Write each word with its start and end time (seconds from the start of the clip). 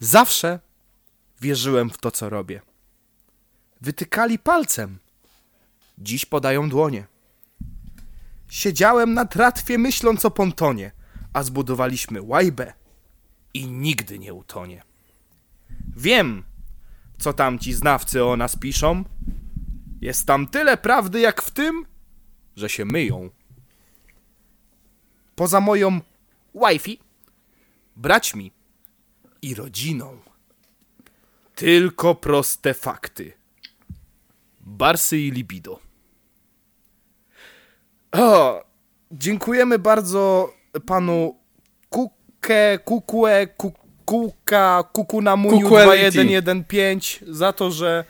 Zawsze 0.00 0.60
wierzyłem 1.40 1.90
w 1.90 1.98
to, 1.98 2.10
co 2.10 2.30
robię. 2.30 2.60
Wytykali 3.80 4.38
palcem. 4.38 4.98
Dziś 5.98 6.26
podają 6.26 6.68
dłonie. 6.68 7.06
Siedziałem 8.48 9.14
na 9.14 9.24
tratwie 9.24 9.78
myśląc 9.78 10.24
o 10.24 10.30
pontonie, 10.30 10.92
a 11.32 11.42
zbudowaliśmy 11.42 12.22
łajbę 12.22 12.72
i 13.54 13.66
nigdy 13.66 14.18
nie 14.18 14.34
utonie. 14.34 14.82
Wiem, 15.96 16.44
co 17.18 17.32
tamci 17.32 17.72
znawcy 17.72 18.24
o 18.24 18.36
nas 18.36 18.56
piszą. 18.56 19.04
Jest 20.00 20.26
tam 20.26 20.46
tyle 20.46 20.76
prawdy 20.76 21.20
jak 21.20 21.42
w 21.42 21.50
tym, 21.50 21.86
że 22.56 22.68
się 22.68 22.84
myją. 22.84 23.30
Poza 25.34 25.60
moją 25.60 26.00
wifi, 26.54 26.98
braćmi 27.96 28.52
i 29.42 29.54
rodziną. 29.54 30.18
Tylko 31.54 32.14
proste 32.14 32.74
fakty. 32.74 33.32
Barsy 34.60 35.18
i 35.18 35.30
libido. 35.30 35.78
O, 38.12 38.62
dziękujemy 39.12 39.78
bardzo 39.78 40.52
panu 40.86 41.36
Kuke, 41.88 42.78
Kukue, 42.84 43.46
Kukuka, 43.56 44.84
Kukuelity. 44.92 46.10
2115 46.10 47.26
za 47.28 47.52
to, 47.52 47.70
że 47.70 48.04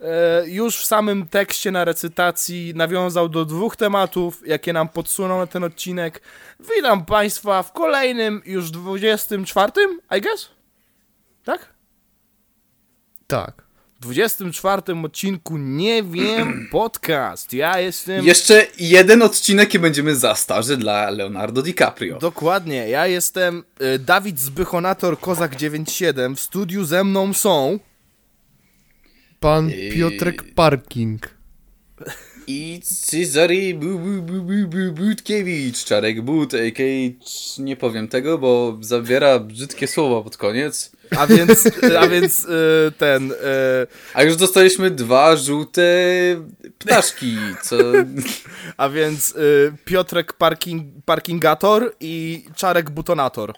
e, 0.00 0.48
już 0.48 0.76
w 0.76 0.86
samym 0.86 1.28
tekście 1.28 1.70
na 1.70 1.84
recytacji 1.84 2.72
nawiązał 2.76 3.28
do 3.28 3.44
dwóch 3.44 3.76
tematów, 3.76 4.42
jakie 4.46 4.72
nam 4.72 4.88
podsunął 4.88 5.38
na 5.38 5.46
ten 5.46 5.64
odcinek. 5.64 6.22
Witam 6.76 7.04
państwa 7.04 7.62
w 7.62 7.72
kolejnym, 7.72 8.42
już 8.44 8.70
24, 8.70 9.72
I 10.18 10.20
guess? 10.20 10.61
Tak? 11.44 11.74
Tak. 13.26 13.62
24 14.00 14.82
odcinku 15.04 15.56
Nie 15.58 16.02
Wiem 16.02 16.68
Podcast. 16.72 17.52
Ja 17.52 17.80
jestem... 17.80 18.26
Jeszcze 18.26 18.66
jeden 18.78 19.22
odcinek 19.22 19.74
i 19.74 19.78
będziemy 19.78 20.16
za 20.16 20.34
starzy 20.34 20.76
dla 20.76 21.10
Leonardo 21.10 21.62
DiCaprio. 21.62 22.18
Dokładnie, 22.18 22.88
ja 22.88 23.06
jestem 23.06 23.64
y, 23.94 23.98
Dawid 23.98 24.40
Zbychonator 24.40 25.20
Kozak 25.20 25.56
97. 25.56 26.36
W 26.36 26.40
studiu 26.40 26.84
ze 26.84 27.04
mną 27.04 27.32
są... 27.32 27.78
Pan. 29.40 29.70
Piotrek 29.92 30.54
Parking. 30.54 31.28
I 32.46 32.80
Cezary 32.84 33.74
Bu- 33.74 33.98
Bu- 33.98 34.22
Bu- 34.22 34.42
Bu- 34.42 34.68
Bu- 34.68 34.92
Budkiewicz, 34.92 35.84
Czarek 35.84 36.20
But, 36.22 36.54
a.k.a. 36.54 37.62
nie 37.62 37.76
powiem 37.76 38.08
tego, 38.08 38.38
bo 38.38 38.78
zabiera 38.80 39.38
brzydkie 39.38 39.88
słowa 39.88 40.22
pod 40.22 40.36
koniec. 40.36 40.92
A 41.18 41.26
więc, 41.26 41.68
a 41.98 42.08
więc 42.08 42.44
y, 42.44 42.92
ten... 42.98 43.32
y, 43.32 43.36
A 44.14 44.22
już 44.22 44.36
dostaliśmy 44.36 44.90
dwa 44.90 45.36
żółte 45.36 45.82
ptaszki, 46.78 47.36
co... 47.62 47.76
a 48.76 48.88
więc 48.88 49.30
y, 49.36 49.72
Piotrek 49.84 50.32
Parking, 50.32 50.84
Parkingator 51.04 51.92
i 52.00 52.44
Czarek 52.56 52.90
Butonator. 52.90 53.52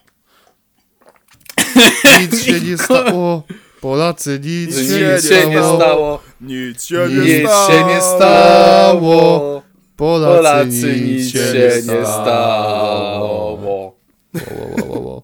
Nic 2.21 2.43
się 2.45 2.61
nie 2.61 2.79
stało. 2.79 3.43
Polacy, 3.81 4.41
nic, 4.43 4.77
Nic 4.77 4.89
się, 4.89 4.95
nie 4.95 5.01
nie, 5.15 5.23
się 5.23 5.47
nie 5.51 5.59
stało. 5.77 6.21
Nic 6.41 6.85
się 6.85 7.07
Nic 7.09 7.25
nie 7.25 7.47
stało. 7.47 7.69
się 7.73 7.85
nie 7.85 8.01
stało. 8.01 9.63
Polacy, 9.97 10.37
Polacy 10.37 11.01
nic 11.01 11.33
się 11.33 11.55
nie 11.87 12.05
stało. 12.07 13.57
Wo, 13.57 13.97
wo, 14.35 14.87
wo, 14.87 15.01
wo. 15.03 15.23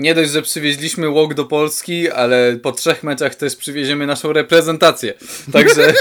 Nie 0.00 0.14
dość, 0.14 0.30
że 0.30 0.42
przywieźliśmy 0.42 1.08
łok 1.08 1.34
do 1.34 1.44
Polski, 1.44 2.10
ale 2.10 2.56
po 2.56 2.72
trzech 2.72 3.02
meczach 3.02 3.34
też 3.34 3.56
przywieziemy 3.56 4.06
naszą 4.06 4.32
reprezentację. 4.32 5.14
Także. 5.52 5.92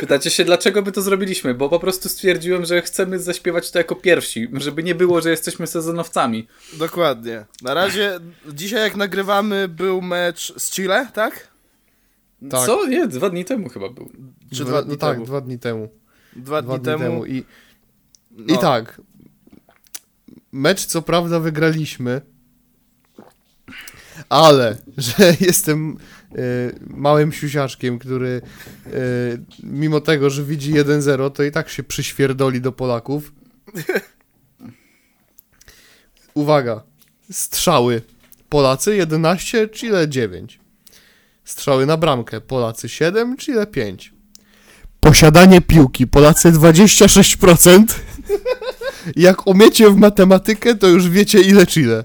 Pytacie 0.00 0.30
się, 0.30 0.44
dlaczego 0.44 0.82
by 0.82 0.92
to 0.92 1.02
zrobiliśmy? 1.02 1.54
Bo 1.54 1.68
po 1.68 1.80
prostu 1.80 2.08
stwierdziłem, 2.08 2.64
że 2.64 2.82
chcemy 2.82 3.18
zaśpiewać 3.18 3.70
to 3.70 3.78
jako 3.78 3.96
pierwsi, 3.96 4.48
żeby 4.52 4.82
nie 4.82 4.94
było, 4.94 5.20
że 5.20 5.30
jesteśmy 5.30 5.66
sezonowcami. 5.66 6.48
Dokładnie. 6.72 7.44
Na 7.62 7.74
razie, 7.74 8.20
dzisiaj 8.52 8.80
jak 8.80 8.96
nagrywamy, 8.96 9.68
był 9.68 10.02
mecz 10.02 10.54
z 10.58 10.70
Chile, 10.70 11.08
tak? 11.14 11.48
Tak. 12.50 12.66
Co? 12.66 12.86
Nie, 12.86 13.06
dwa 13.06 13.30
dni 13.30 13.44
temu 13.44 13.68
chyba 13.68 13.88
był. 13.88 14.10
Czy 14.54 14.64
dwa 14.64 14.82
dni 14.82 14.90
no 14.90 14.96
tak, 14.96 15.14
temu? 15.14 15.26
dwa 15.26 15.40
dni 15.40 15.58
temu. 15.58 15.88
Dwa, 16.36 16.62
Dwa 16.62 16.78
dni, 16.78 16.84
temu. 16.84 17.26
I, 17.26 17.44
No. 18.36 18.54
I 18.54 18.58
tak. 18.58 19.00
Mecz 20.52 20.86
co 20.86 21.02
prawda 21.02 21.40
wygraliśmy. 21.40 22.20
Ale, 24.28 24.76
że 24.96 25.36
jestem 25.40 25.96
e, 26.32 26.36
małym 26.86 27.32
siusiaczkiem, 27.32 27.98
który 27.98 28.42
e, 28.86 28.90
mimo 29.62 30.00
tego, 30.00 30.30
że 30.30 30.44
widzi 30.44 30.74
1-0, 30.74 31.30
to 31.30 31.42
i 31.42 31.50
tak 31.50 31.68
się 31.68 31.82
przyświerdoli 31.82 32.60
do 32.60 32.72
Polaków. 32.72 33.32
Uwaga. 36.34 36.82
Strzały. 37.30 38.02
Polacy 38.48 38.96
11, 38.96 39.68
Chile 39.68 40.08
9. 40.08 40.60
Strzały 41.44 41.86
na 41.86 41.96
bramkę. 41.96 42.40
Polacy 42.40 42.88
7, 42.88 43.36
Chile 43.36 43.66
5. 43.66 44.12
Posiadanie 45.00 45.60
piłki. 45.60 46.06
Polacy 46.06 46.52
26%. 46.52 47.84
Jak 49.16 49.46
umiecie 49.46 49.90
w 49.90 49.96
matematykę, 49.96 50.74
to 50.74 50.88
już 50.88 51.08
wiecie 51.08 51.40
ile 51.40 51.66
Chile. 51.66 52.04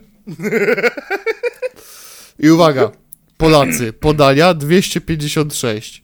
I 2.40 2.50
uwaga. 2.50 2.92
Polacy. 3.38 3.94
Podania 3.94 4.54
256. 4.54 6.04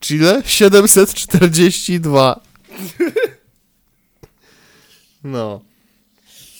Chile 0.00 0.42
742. 0.46 2.40
No. 5.24 5.60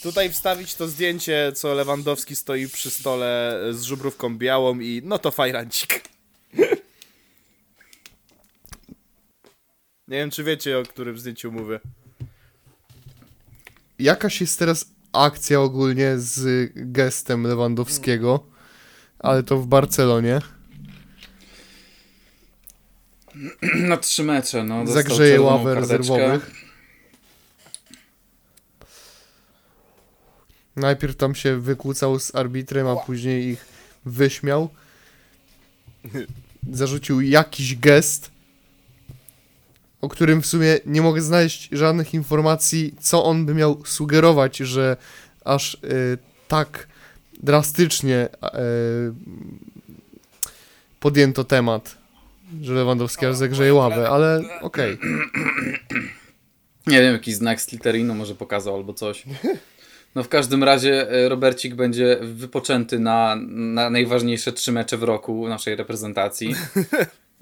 Tutaj 0.03 0.33
wstawić 0.33 0.75
to 0.75 0.89
zdjęcie, 0.89 1.53
co 1.55 1.75
Lewandowski 1.75 2.37
stoi 2.37 2.69
przy 2.69 2.91
stole 2.91 3.61
z 3.73 3.83
żubrówką 3.83 4.39
białą 4.39 4.81
i 4.81 5.03
no 5.05 5.19
to 5.19 5.31
fajrancik. 5.31 6.03
Nie 10.09 10.17
wiem, 10.19 10.31
czy 10.31 10.45
wiecie, 10.45 10.79
o 10.79 10.83
którym 10.83 11.19
zdjęciu 11.19 11.53
mówię. 11.53 11.81
Jakaś 13.99 14.41
jest 14.41 14.59
teraz 14.59 14.87
akcja 15.13 15.61
ogólnie 15.61 16.19
z 16.19 16.71
gestem 16.75 17.47
Lewandowskiego, 17.47 18.47
ale 19.19 19.43
to 19.43 19.59
w 19.59 19.67
Barcelonie. 19.67 20.41
Na 23.89 23.97
trzy 23.97 24.23
mecze, 24.25 24.65
no. 24.65 24.87
Zagrzeje 24.87 25.41
ławę 25.41 25.75
rezerwowych. 25.75 26.51
Najpierw 30.77 31.17
tam 31.17 31.35
się 31.35 31.61
wykłócał 31.61 32.21
z 32.21 32.35
arbitrem, 32.35 32.87
a 32.87 32.97
później 32.97 33.49
ich 33.49 33.67
wyśmiał. 34.05 34.69
Zarzucił 36.73 37.21
jakiś 37.21 37.77
gest, 37.77 38.31
o 40.05 40.09
którym 40.09 40.43
w 40.43 40.47
sumie 40.47 40.79
nie 40.87 41.03
mogę 41.03 41.23
znaleźć 41.23 41.69
żadnych 41.73 42.15
informacji, 42.15 42.95
co 43.01 43.25
on 43.25 43.47
by 43.47 43.55
miał 43.55 43.83
sugerować, 43.85 44.57
że 44.57 44.97
aż 45.45 45.75
y, 45.75 45.79
tak 46.49 46.89
drastycznie 47.43 48.29
y, 48.29 48.49
podjęto 51.01 51.45
temat, 51.45 51.97
że 52.63 52.75
Lewandowski 52.75 53.27
aż 53.27 53.37
zagrzeje 53.37 53.75
ławę, 53.75 54.09
ale 54.09 54.43
okej. 54.61 54.99
Nie 56.87 57.01
wiem, 57.01 57.13
jakiś 57.13 57.35
znak 57.35 57.61
z 57.61 57.73
Literino 57.73 58.15
może 58.15 58.35
pokazał 58.35 58.75
albo 58.75 58.95
coś. 58.95 59.25
No 60.15 60.23
w 60.23 60.29
każdym 60.29 60.65
razie 60.65 61.11
e, 61.11 61.29
Robercik 61.29 61.75
będzie 61.75 62.19
wypoczęty 62.23 62.99
na, 62.99 63.37
na 63.49 63.91
najważniejsze 63.91 64.53
trzy 64.53 64.73
mecze 64.73 64.97
w 64.97 65.03
roku 65.03 65.49
naszej 65.49 65.77
reprezentacji. 65.77 66.55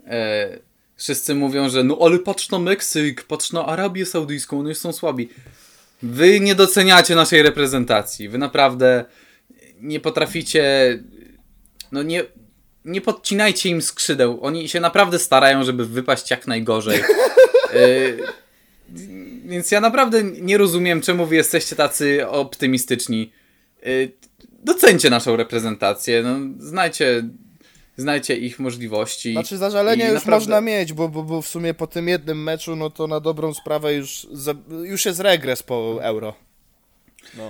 E, 0.06 0.58
wszyscy 1.02 1.34
mówią, 1.34 1.68
że 1.68 1.84
no 1.84 1.98
ale 2.00 2.18
patrz 2.18 2.50
na 2.50 2.58
Meksyk, 2.58 3.22
patrz 3.22 3.52
na 3.52 3.66
Arabię 3.66 4.06
Saudyjską, 4.06 4.60
oni 4.60 4.74
są 4.74 4.92
słabi. 4.92 5.28
Wy 6.02 6.40
nie 6.40 6.54
doceniacie 6.54 7.14
naszej 7.14 7.42
reprezentacji. 7.42 8.28
Wy 8.28 8.38
naprawdę 8.38 9.04
nie 9.80 10.00
potraficie. 10.00 10.62
No 11.92 12.02
nie. 12.02 12.24
Nie 12.84 13.00
podcinajcie 13.00 13.68
im 13.68 13.82
skrzydeł. 13.82 14.38
Oni 14.42 14.68
się 14.68 14.80
naprawdę 14.80 15.18
starają, 15.18 15.64
żeby 15.64 15.86
wypaść 15.86 16.30
jak 16.30 16.46
najgorzej. 16.46 17.00
E, 17.00 17.04
więc 19.50 19.70
ja 19.70 19.80
naprawdę 19.80 20.22
nie 20.22 20.58
rozumiem, 20.58 21.00
czemu 21.00 21.26
wy 21.26 21.36
jesteście 21.36 21.76
tacy 21.76 22.28
optymistyczni. 22.28 23.32
Y, 23.86 24.12
Docencie 24.64 25.10
naszą 25.10 25.36
reprezentację, 25.36 26.22
no, 26.22 26.38
znajcie, 26.58 27.28
znajcie 27.96 28.36
ich 28.36 28.58
możliwości. 28.58 29.32
Znaczy 29.32 29.56
zażalenie 29.56 30.04
już 30.04 30.14
naprawdę- 30.14 30.36
można 30.36 30.60
mieć, 30.60 30.92
bo, 30.92 31.08
bo, 31.08 31.22
bo 31.22 31.42
w 31.42 31.48
sumie 31.48 31.74
po 31.74 31.86
tym 31.86 32.08
jednym 32.08 32.42
meczu, 32.42 32.76
no 32.76 32.90
to 32.90 33.06
na 33.06 33.20
dobrą 33.20 33.54
sprawę 33.54 33.94
już, 33.94 34.26
za, 34.32 34.54
już 34.84 35.04
jest 35.04 35.20
regres 35.20 35.62
po 35.62 35.98
euro. 36.02 36.34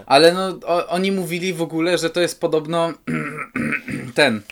Ale 0.06 0.32
no, 0.32 0.58
o, 0.66 0.88
oni 0.88 1.12
mówili 1.12 1.52
w 1.52 1.62
ogóle, 1.62 1.98
że 1.98 2.10
to 2.10 2.20
jest 2.20 2.40
podobno 2.40 2.92
ten, 4.14 4.42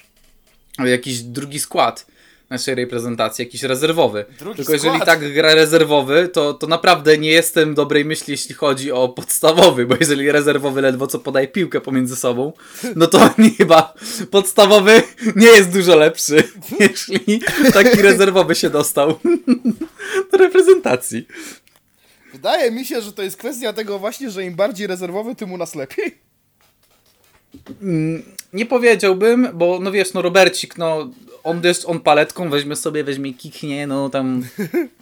jakiś 0.79 1.21
drugi 1.21 1.61
skład 1.61 2.07
naszej 2.51 2.75
reprezentacji, 2.75 3.45
jakiś 3.45 3.63
rezerwowy. 3.63 4.25
Drugi 4.39 4.57
Tylko 4.57 4.73
jeżeli 4.73 4.95
skład? 4.95 5.07
tak 5.07 5.33
gra 5.33 5.55
rezerwowy, 5.55 6.29
to, 6.29 6.55
to 6.55 6.67
naprawdę 6.67 7.19
nie 7.19 7.31
jestem 7.31 7.75
dobrej 7.75 8.05
myśli, 8.05 8.31
jeśli 8.31 8.55
chodzi 8.55 8.93
o 8.93 9.09
podstawowy, 9.09 9.87
bo 9.87 9.97
jeżeli 10.01 10.33
rezerwowy 10.33 10.81
ledwo 10.81 11.07
co 11.07 11.19
podaje 11.19 11.49
piłkę 11.49 11.81
pomiędzy 11.81 12.17
sobą, 12.17 12.53
no 12.97 13.07
to 13.07 13.31
chyba 13.59 13.95
podstawowy 14.31 15.03
nie 15.37 15.47
jest 15.47 15.73
dużo 15.73 15.97
lepszy, 15.97 16.43
jeśli 16.81 17.41
taki 17.73 18.03
rezerwowy 18.03 18.55
się 18.55 18.71
dostał 18.71 19.19
do 20.33 20.39
reprezentacji. 20.39 21.27
Wydaje 22.33 22.71
mi 22.71 22.85
się, 22.85 23.01
że 23.01 23.13
to 23.13 23.23
jest 23.23 23.37
kwestia 23.37 23.73
tego 23.73 23.99
właśnie, 23.99 24.31
że 24.31 24.45
im 24.45 24.55
bardziej 24.55 24.87
rezerwowy, 24.87 25.35
tym 25.35 25.53
u 25.53 25.57
nas 25.57 25.75
lepiej. 25.75 26.19
Nie 28.53 28.67
powiedziałbym, 28.67 29.49
bo 29.55 29.79
no 29.83 29.93
wiesz, 29.93 30.13
no 30.13 30.23
Robercik, 30.23 30.79
no 30.79 31.11
on 31.43 31.63
też, 31.63 31.85
on 31.85 32.01
paletką 32.01 32.51
weźmie 32.51 32.77
sobie, 32.77 33.05
weźmie 33.05 33.35
kiknie, 33.35 33.87
no 33.87 34.09
tam 34.09 34.45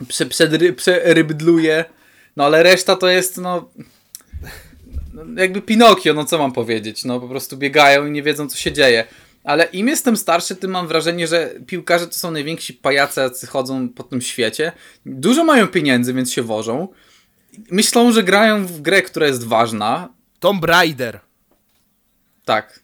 prze, 0.08 0.26
przedry, 0.26 0.72
przerybdluje, 0.72 1.84
no 2.36 2.44
ale 2.44 2.62
reszta 2.62 2.96
to 2.96 3.08
jest, 3.08 3.36
no 3.36 3.68
no, 5.24 5.40
jakby 5.42 5.62
Pinokio, 5.62 6.14
no 6.14 6.24
co 6.24 6.38
mam 6.38 6.52
powiedzieć, 6.52 7.04
no 7.04 7.20
po 7.20 7.28
prostu 7.28 7.56
biegają 7.56 8.06
i 8.06 8.10
nie 8.10 8.22
wiedzą 8.22 8.48
co 8.48 8.56
się 8.56 8.72
dzieje. 8.72 9.04
Ale 9.44 9.64
im 9.64 9.88
jestem 9.88 10.16
starszy, 10.16 10.56
tym 10.56 10.70
mam 10.70 10.88
wrażenie, 10.88 11.26
że 11.26 11.54
piłkarze 11.66 12.06
to 12.06 12.14
są 12.14 12.30
najwięksi 12.30 12.74
pajace, 12.74 13.20
jacy 13.20 13.46
chodzą 13.46 13.88
po 13.88 14.02
tym 14.02 14.20
świecie. 14.20 14.72
Dużo 15.06 15.44
mają 15.44 15.68
pieniędzy, 15.68 16.14
więc 16.14 16.32
się 16.32 16.42
wożą. 16.42 16.88
Myślą, 17.70 18.12
że 18.12 18.22
grają 18.22 18.66
w 18.66 18.80
grę, 18.80 19.02
która 19.02 19.26
jest 19.26 19.44
ważna. 19.44 20.08
Tomb 20.40 20.64
Raider. 20.64 21.20
Tak. 22.44 22.80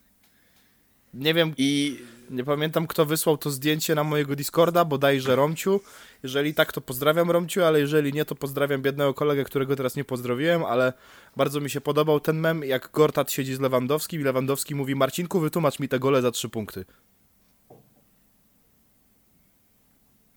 Nie 1.15 1.35
wiem, 1.35 1.55
I 1.59 1.99
nie 2.31 2.45
pamiętam 2.45 2.87
kto 2.87 3.07
wysłał 3.07 3.39
to 3.39 3.51
zdjęcie 3.51 3.95
na 3.95 4.05
mojego 4.05 4.37
Discorda, 4.37 4.85
bodajże 4.85 5.37
Romciu. 5.37 5.81
Jeżeli 6.23 6.55
tak, 6.55 6.73
to 6.73 6.81
pozdrawiam 6.81 7.31
Romciu, 7.31 7.65
ale 7.65 7.81
jeżeli 7.81 8.13
nie, 8.13 8.25
to 8.25 8.35
pozdrawiam 8.35 8.83
biednego 8.83 9.15
kolegę, 9.15 9.45
którego 9.45 9.77
teraz 9.77 9.97
nie 9.97 10.05
pozdrowiłem, 10.05 10.65
ale 10.65 10.93
bardzo 11.37 11.61
mi 11.61 11.71
się 11.71 11.81
podobał 11.81 12.21
ten 12.21 12.41
mem, 12.41 12.65
jak 12.65 12.91
Gortat 12.93 13.33
siedzi 13.33 13.55
z 13.55 13.61
Lewandowskim 13.61 14.21
i 14.21 14.25
Lewandowski 14.25 14.75
mówi 14.75 14.95
Marcinku, 14.95 15.41
wytłumacz 15.41 15.79
mi 15.79 15.89
te 15.89 15.99
gole 15.99 16.23
za 16.23 16.31
trzy 16.31 16.49
punkty. 16.49 16.85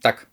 Tak. 0.01 0.29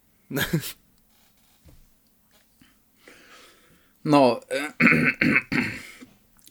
No. 4.04 4.40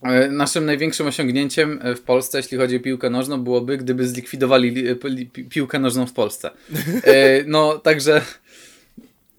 e, 0.04 0.30
Naszym 0.32 0.66
największym 0.66 1.08
osiągnięciem 1.08 1.80
w 1.96 2.02
Polsce, 2.02 2.38
jeśli 2.38 2.58
chodzi 2.58 2.76
o 2.78 2.80
piłkę 2.80 3.10
nożną, 3.10 3.44
byłoby, 3.44 3.78
gdyby 3.78 4.08
zlikwidowali 4.08 4.70
li- 4.72 4.96
li- 5.04 5.26
pi- 5.26 5.44
piłkę 5.44 5.80
nożną 5.80 6.06
w 6.06 6.14
Polsce. 6.14 6.50
E, 7.04 7.44
No, 7.48 7.78
także 7.80 8.22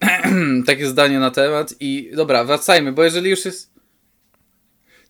takie 0.67 0.87
zdanie 0.87 1.19
na 1.19 1.31
temat. 1.31 1.75
I 1.81 2.11
dobra, 2.15 2.45
wracajmy, 2.45 2.93
bo 2.93 3.05
jeżeli 3.05 3.31
już 3.31 3.45
jest. 3.45 3.74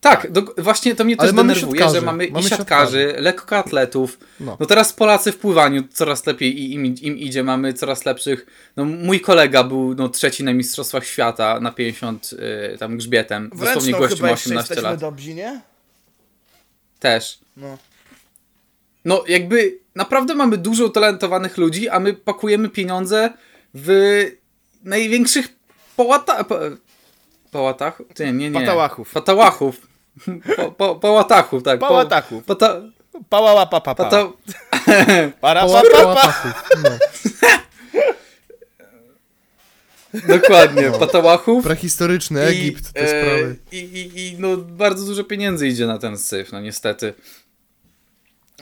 Tak, 0.05 0.31
do, 0.31 0.43
właśnie 0.59 0.95
to 0.95 1.05
mnie 1.05 1.17
Ale 1.19 1.29
też 1.29 1.37
mamy 1.37 1.55
denerwuje, 1.55 1.81
siatkarzy, 1.81 2.01
że 2.01 2.07
mamy, 2.07 2.29
mamy 2.31 2.47
i 2.47 2.49
siatkarzy, 2.49 3.15
lekkoatletów. 3.19 4.19
No. 4.41 4.57
No. 4.61 4.67
teraz 4.67 4.93
Polacy 4.93 5.33
w 5.33 5.39
pływaniu 5.39 5.85
coraz 5.93 6.27
lepiej 6.27 6.61
i 6.61 6.73
im, 6.73 6.85
im 6.85 7.19
idzie, 7.19 7.43
mamy 7.43 7.73
coraz 7.73 8.05
lepszych. 8.05 8.47
No, 8.77 8.85
mój 8.85 9.21
kolega 9.21 9.65
był 9.65 9.95
no, 9.95 10.09
trzeci 10.09 10.45
na 10.45 10.53
Mistrzostwach 10.53 11.05
Świata 11.07 11.61
na 11.61 11.73
50 11.73 12.31
y, 12.75 12.79
tam 12.79 12.97
grzbietem. 12.97 13.51
Dosłownie 13.55 13.93
gościu 13.93 14.23
ma 14.23 14.31
18 14.31 14.81
lat. 14.81 15.01
dobrzy, 15.01 15.35
nie? 15.35 15.61
Też. 17.01 17.39
No. 17.57 17.79
No 19.05 19.25
jakby 19.29 19.79
naprawdę 19.95 20.35
mamy 20.35 20.57
dużo 20.57 20.87
utalentowanych 20.87 21.59
ludzi, 21.59 21.89
a 21.89 22.01
my 22.01 22.15
pakujemy 22.15 22.69
pieniądze 22.69 23.33
w 23.75 23.89
największych 24.83 25.49
połata... 25.97 26.45
Po, 26.45 26.59
połatach? 27.51 28.03
Nie, 28.21 28.33
nie, 28.33 28.51
nie. 28.51 28.61
Patałachów. 28.61 29.13
Patałachów. 29.13 29.94
Po, 30.57 30.73
po, 30.73 30.95
połatachów, 30.95 31.63
tak. 31.63 31.81
Po- 31.81 31.87
Pałatachów. 31.89 32.45
Pata, 32.45 32.81
Pałała 33.29 33.67
papa 33.67 33.95
pa. 33.95 34.05
pata, 34.05 34.33
Para 35.41 35.63
Poła- 35.67 35.83
pa, 35.83 35.89
pa, 35.91 35.97
pa. 35.97 36.05
Pałatachów. 36.05 36.53
No. 36.85 36.91
dokładnie, 40.39 40.91
patałachów. 40.91 41.65
Prehistoryczny 41.65 42.41
Egipt, 42.43 42.93
te 42.93 43.01
e, 43.01 43.09
sprawy. 43.09 43.57
I, 43.73 43.77
i, 43.79 44.19
I 44.29 44.37
no 44.39 44.57
bardzo 44.57 45.07
dużo 45.07 45.25
pieniędzy 45.25 45.69
idzie 45.69 45.87
na 45.87 45.99
ten 45.99 46.19
syf, 46.19 46.53
no 46.53 46.61
niestety. 46.61 47.15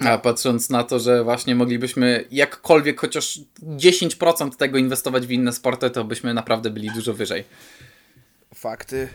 A 0.01 0.19
patrząc 0.19 0.71
na 0.71 0.85
to, 0.85 1.01
że 1.01 1.25
właśnie 1.25 1.55
moglibyśmy 1.55 2.25
jakkolwiek 2.31 3.01
chociaż 3.01 3.41
10% 3.63 4.57
tego 4.57 4.79
inwestować 4.79 5.27
w 5.27 5.31
inne 5.31 5.53
sporty, 5.53 5.91
to 5.91 6.05
byśmy 6.05 6.35
naprawdę 6.35 6.71
byli 6.71 6.91
dużo 6.91 7.15
wyżej. 7.15 7.45
Fakty. 8.55 9.09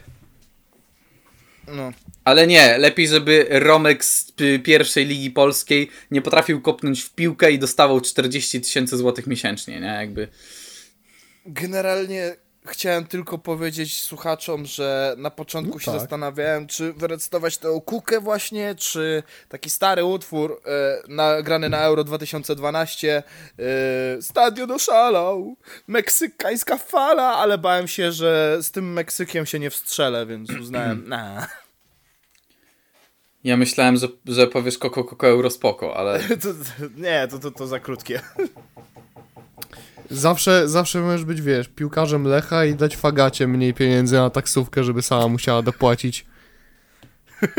No. 1.67 1.91
Ale 2.23 2.47
nie, 2.47 2.77
lepiej, 2.77 3.07
żeby 3.07 3.47
Romek 3.49 4.05
z 4.05 4.31
pierwszej 4.63 5.05
ligi 5.05 5.31
polskiej 5.31 5.89
nie 6.11 6.21
potrafił 6.21 6.61
kopnąć 6.61 7.01
w 7.01 7.13
piłkę 7.13 7.51
i 7.51 7.59
dostawał 7.59 8.01
40 8.01 8.61
tysięcy 8.61 8.97
złotych 8.97 9.27
miesięcznie, 9.27 9.79
nie? 9.79 9.87
Jakby. 9.87 10.27
Generalnie 11.45 12.35
chciałem 12.67 13.05
tylko 13.05 13.37
powiedzieć 13.37 14.03
słuchaczom, 14.03 14.65
że 14.65 15.15
na 15.17 15.31
początku 15.31 15.73
No 15.73 15.79
się 15.79 15.91
tak. 15.91 15.99
zastanawiałem, 15.99 16.67
czy 16.67 16.93
wyrecytować 16.93 17.57
tę 17.57 17.81
kukę 17.85 18.19
właśnie, 18.19 18.75
czy 18.75 19.23
taki 19.49 19.69
stary 19.69 20.05
utwór 20.05 20.61
e, 20.65 21.01
nagrany 21.07 21.69
na 21.69 21.77
Euro 21.83 22.03
2012 22.03 23.23
e, 23.59 24.21
Stadion 24.21 24.71
oszalał, 24.71 25.55
meksykańska 25.87 26.77
fala, 26.77 27.33
ale 27.33 27.57
bałem 27.57 27.87
się, 27.87 28.11
że 28.11 28.57
z 28.61 28.71
tym 28.71 28.93
Meksykiem 28.93 29.45
się 29.45 29.59
nie 29.59 29.69
wstrzelę, 29.69 30.25
więc 30.25 30.49
uznałem, 30.49 31.07
na. 31.09 31.47
Ja 33.43 33.57
myślałem, 33.57 33.97
że, 33.97 34.07
że 34.25 34.47
powiesz 34.47 34.77
koko, 34.77 35.03
koko, 35.03 35.27
euro 35.27 35.49
spoko, 35.49 35.97
ale 35.97 36.19
To, 36.43 36.53
to, 36.53 36.85
nie, 36.97 37.27
to, 37.27 37.39
to, 37.39 37.51
to 37.51 37.67
za 37.67 37.79
krótkie. 37.79 38.21
Zawsze, 40.09 40.69
zawsze 40.69 41.01
możesz 41.01 41.25
być, 41.25 41.41
wiesz, 41.41 41.67
piłkarzem 41.67 42.23
Lecha 42.23 42.65
i 42.65 42.75
dać 42.75 42.97
fagacie 42.97 43.47
mniej 43.47 43.73
pieniędzy 43.73 44.15
na 44.15 44.29
taksówkę, 44.29 44.83
żeby 44.83 45.01
sama 45.01 45.27
musiała 45.27 45.61
dopłacić. 45.61 46.25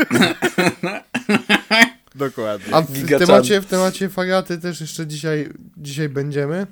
Dokładnie. 2.15 2.75
A 2.75 2.81
w 2.81 3.19
temacie, 3.19 3.61
w 3.61 3.65
temacie 3.65 4.09
fagaty 4.09 4.57
też 4.57 4.81
jeszcze 4.81 5.07
dzisiaj, 5.07 5.49
dzisiaj 5.77 6.09
będziemy. 6.09 6.67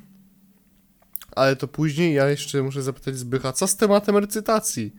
Ale 1.36 1.56
to 1.56 1.68
później. 1.68 2.14
Ja 2.14 2.30
jeszcze 2.30 2.64
muszę 2.64 2.82
zapytać 2.82 3.18
Zbycha, 3.18 3.54
co 3.54 3.68
z 3.68 3.76
tematem 3.76 4.18
recytacji? 4.18 4.96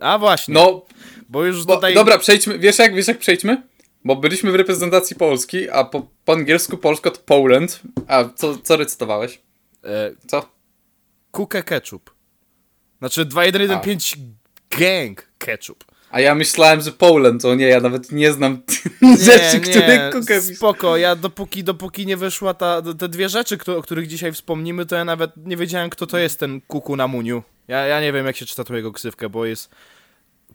A 0.00 0.18
właśnie, 0.18 0.54
no, 0.54 0.86
bo 1.28 1.44
już 1.44 1.64
bo, 1.64 1.74
tutaj... 1.74 1.94
dobra, 1.94 2.18
przejdźmy, 2.18 2.58
wiesz 2.58 2.78
jak, 2.78 2.94
wiesz 2.94 3.08
jak 3.08 3.18
przejdźmy? 3.18 3.62
Bo 4.06 4.16
byliśmy 4.16 4.52
w 4.52 4.54
reprezentacji 4.54 5.16
Polski, 5.16 5.70
a 5.70 5.84
po, 5.84 6.06
po 6.24 6.32
angielsku 6.32 6.76
Polska 6.76 7.10
to 7.10 7.20
Poland, 7.26 7.80
a 8.08 8.24
co, 8.34 8.58
co 8.58 8.76
recytowałeś? 8.76 9.40
E, 9.84 10.10
Co? 10.26 10.48
Kukę 11.30 11.62
ketchup. 11.62 12.10
Znaczy 12.98 13.24
2115 13.24 14.16
gang 14.70 15.28
ketchup. 15.38 15.84
A 16.10 16.20
ja 16.20 16.34
myślałem, 16.34 16.80
że 16.80 16.92
Poland, 16.92 17.42
to 17.42 17.54
nie, 17.54 17.66
ja 17.66 17.80
nawet 17.80 18.12
nie 18.12 18.32
znam 18.32 18.62
Nie, 19.02 19.16
rzeczy, 19.16 19.60
nie, 19.60 19.60
które 19.60 20.10
kukę 20.12 20.42
spoko, 20.42 20.96
ja 20.96 21.16
dopóki, 21.16 21.64
dopóki 21.64 22.06
nie 22.06 22.16
wyszła 22.16 22.54
ta, 22.54 22.82
te 22.98 23.08
dwie 23.08 23.28
rzeczy, 23.28 23.58
o 23.76 23.82
których 23.82 24.06
dzisiaj 24.06 24.32
wspomnimy, 24.32 24.86
to 24.86 24.96
ja 24.96 25.04
nawet 25.04 25.30
nie 25.36 25.56
wiedziałem, 25.56 25.90
kto 25.90 26.06
to 26.06 26.18
jest 26.18 26.40
ten 26.40 26.60
kuku 26.60 26.96
na 26.96 27.08
muniu. 27.08 27.42
Ja, 27.68 27.86
ja 27.86 28.00
nie 28.00 28.12
wiem, 28.12 28.26
jak 28.26 28.36
się 28.36 28.46
czyta 28.46 28.64
tu 28.64 28.76
jego 28.76 28.92
ksywkę, 28.92 29.28
bo 29.28 29.46
jest 29.46 29.70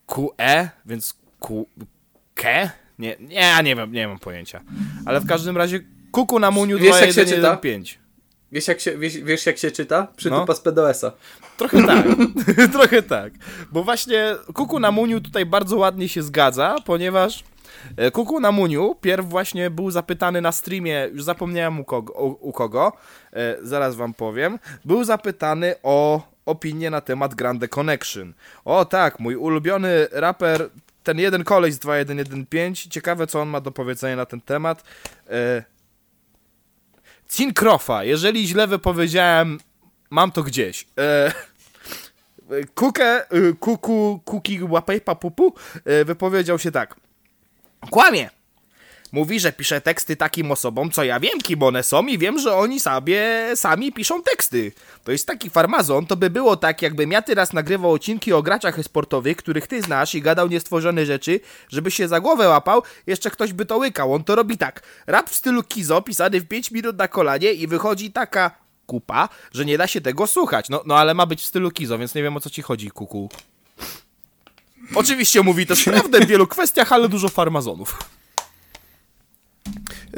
QE, 0.05 0.69
więc 0.85 1.15
Q... 1.39 1.65
Ke? 2.35 2.81
Nie, 3.01 3.15
nie, 3.19 3.35
ja 3.35 3.61
nie 3.61 3.75
wiem, 3.75 3.91
nie 3.91 4.07
mam 4.07 4.19
pojęcia. 4.19 4.61
Ale 5.05 5.19
w 5.19 5.27
każdym 5.27 5.57
razie 5.57 5.79
kuku 6.11 6.39
na 6.39 6.51
muniu 6.51 6.79
Wiesz, 6.79 7.01
jak 7.01 7.11
się 7.11 7.25
czyta? 7.25 7.25
2115. 7.25 7.99
Wiesz 8.51 8.67
jak 8.67 8.79
się, 8.79 8.97
wiesz, 8.97 9.17
wiesz 9.17 9.45
jak 9.45 9.57
się 9.57 9.71
czyta? 9.71 10.07
Przytupa 10.15 10.45
No. 10.47 10.55
z 10.55 10.59
PDS-a. 10.59 11.11
Trochę 11.57 11.83
tak, 11.83 12.05
trochę 12.73 13.01
tak. 13.03 13.33
Bo 13.71 13.83
właśnie 13.83 14.35
Kuku 14.53 14.79
na 14.79 14.91
Muniu 14.91 15.21
tutaj 15.21 15.45
bardzo 15.45 15.77
ładnie 15.77 16.09
się 16.09 16.23
zgadza, 16.23 16.75
ponieważ 16.85 17.43
e, 17.97 18.11
Kuku 18.11 18.39
na 18.39 18.51
Muniu 18.51 18.95
pierw 19.01 19.25
właśnie 19.29 19.69
był 19.69 19.91
zapytany 19.91 20.41
na 20.41 20.51
streamie, 20.51 21.09
już 21.13 21.23
zapomniałem 21.23 21.79
u 21.79 21.83
kogo, 21.83 22.13
u, 22.13 22.49
u 22.49 22.51
kogo 22.51 22.93
e, 23.33 23.57
zaraz 23.61 23.95
wam 23.95 24.13
powiem, 24.13 24.59
był 24.85 25.03
zapytany 25.03 25.75
o 25.83 26.21
opinię 26.45 26.89
na 26.89 27.01
temat 27.01 27.35
Grande 27.35 27.67
Connection. 27.67 28.33
O 28.65 28.85
tak, 28.85 29.19
mój 29.19 29.35
ulubiony 29.35 30.07
raper, 30.11 30.69
ten 31.03 31.19
jeden 31.19 31.43
koleś 31.43 31.73
z 31.73 31.79
2115, 31.79 32.89
ciekawe 32.89 33.27
co 33.27 33.41
on 33.41 33.49
ma 33.49 33.61
do 33.61 33.71
powiedzenia 33.71 34.15
na 34.15 34.25
ten 34.25 34.41
temat. 34.41 34.83
E, 35.29 35.63
Cinkrofa, 37.29 38.03
jeżeli 38.03 38.47
źle 38.47 38.67
wypowiedziałem, 38.67 39.59
mam 40.09 40.31
to 40.31 40.43
gdzieś. 40.43 40.87
E, 40.97 41.31
Kukę, 42.75 43.33
y, 43.33 43.55
kuku, 43.59 44.21
kuki 44.25 44.63
łapejpa 44.63 45.15
pupu 45.15 45.53
y, 46.01 46.05
wypowiedział 46.05 46.59
się 46.59 46.71
tak. 46.71 46.95
Kłamie! 47.89 48.29
Mówi, 49.11 49.39
że 49.39 49.51
pisze 49.51 49.81
teksty 49.81 50.15
takim 50.15 50.51
osobom, 50.51 50.91
co 50.91 51.03
ja 51.03 51.19
wiem, 51.19 51.39
kim 51.43 51.63
one 51.63 51.83
są 51.83 52.05
i 52.07 52.17
wiem, 52.17 52.39
że 52.39 52.55
oni 52.55 52.79
sobie 52.79 53.51
sami 53.55 53.91
piszą 53.91 54.23
teksty. 54.23 54.71
To 55.03 55.11
jest 55.11 55.27
taki 55.27 55.49
farmazon, 55.49 56.05
to 56.05 56.15
by 56.15 56.29
było 56.29 56.57
tak, 56.57 56.81
jakbym 56.81 57.11
ja 57.11 57.21
teraz 57.21 57.53
nagrywał 57.53 57.91
odcinki 57.91 58.33
o 58.33 58.43
graczach 58.43 58.83
sportowych, 58.83 59.37
których 59.37 59.67
ty 59.67 59.81
znasz 59.81 60.15
i 60.15 60.21
gadał 60.21 60.47
niestworzone 60.47 61.05
rzeczy, 61.05 61.39
żeby 61.69 61.91
się 61.91 62.07
za 62.07 62.19
głowę 62.19 62.47
łapał, 62.47 62.83
jeszcze 63.07 63.31
ktoś 63.31 63.53
by 63.53 63.65
to 63.65 63.77
łykał. 63.77 64.13
On 64.13 64.23
to 64.23 64.35
robi 64.35 64.57
tak. 64.57 64.83
Rap 65.07 65.29
w 65.29 65.35
stylu 65.35 65.63
Kizo, 65.63 66.01
pisany 66.01 66.41
w 66.41 66.47
5 66.47 66.71
minut 66.71 66.97
na 66.97 67.07
kolanie 67.07 67.53
i 67.53 67.67
wychodzi 67.67 68.11
taka 68.11 68.51
kupa, 68.85 69.29
że 69.53 69.65
nie 69.65 69.77
da 69.77 69.87
się 69.87 70.01
tego 70.01 70.27
słuchać. 70.27 70.69
No, 70.69 70.83
no 70.85 70.97
ale 70.97 71.13
ma 71.13 71.25
być 71.25 71.41
w 71.41 71.45
stylu 71.45 71.71
Kizo, 71.71 71.97
więc 71.97 72.15
nie 72.15 72.23
wiem 72.23 72.37
o 72.37 72.39
co 72.39 72.49
ci 72.49 72.61
chodzi, 72.61 72.91
kuku. 72.91 73.29
Oczywiście 74.95 75.41
mówi 75.41 75.65
też 75.65 75.83
prawdę 75.93 76.19
w 76.19 76.27
wielu 76.27 76.47
kwestiach, 76.47 76.91
ale 76.91 77.09
dużo 77.09 77.29
farmazonów. 77.29 78.20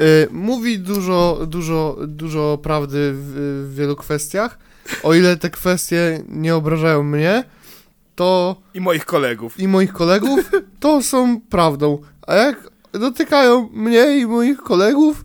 Y, 0.00 0.28
mówi 0.30 0.78
dużo, 0.78 1.40
dużo, 1.46 1.96
dużo 2.06 2.58
prawdy 2.62 3.12
w, 3.14 3.32
w 3.70 3.74
wielu 3.74 3.96
kwestiach. 3.96 4.58
O 5.02 5.14
ile 5.14 5.36
te 5.36 5.50
kwestie 5.50 6.22
nie 6.28 6.54
obrażają 6.56 7.02
mnie, 7.02 7.44
to 8.14 8.56
I 8.74 8.80
moich 8.80 9.04
kolegów. 9.04 9.60
i 9.60 9.68
moich 9.68 9.92
kolegów, 9.92 10.50
to 10.80 11.02
są 11.02 11.40
prawdą. 11.40 11.98
A 12.26 12.34
jak 12.34 12.70
dotykają 12.92 13.68
mnie 13.72 14.18
i 14.18 14.26
moich 14.26 14.58
kolegów, 14.58 15.24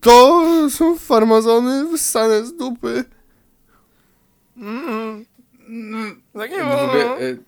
to 0.00 0.44
są 0.70 0.98
farmazony 0.98 1.88
wyssane 1.88 2.46
z 2.46 2.56
dupy. 2.56 3.04
Tak 6.34 6.50
nie 6.50 6.58
Dwubie... 6.58 7.20
y, 7.20 7.38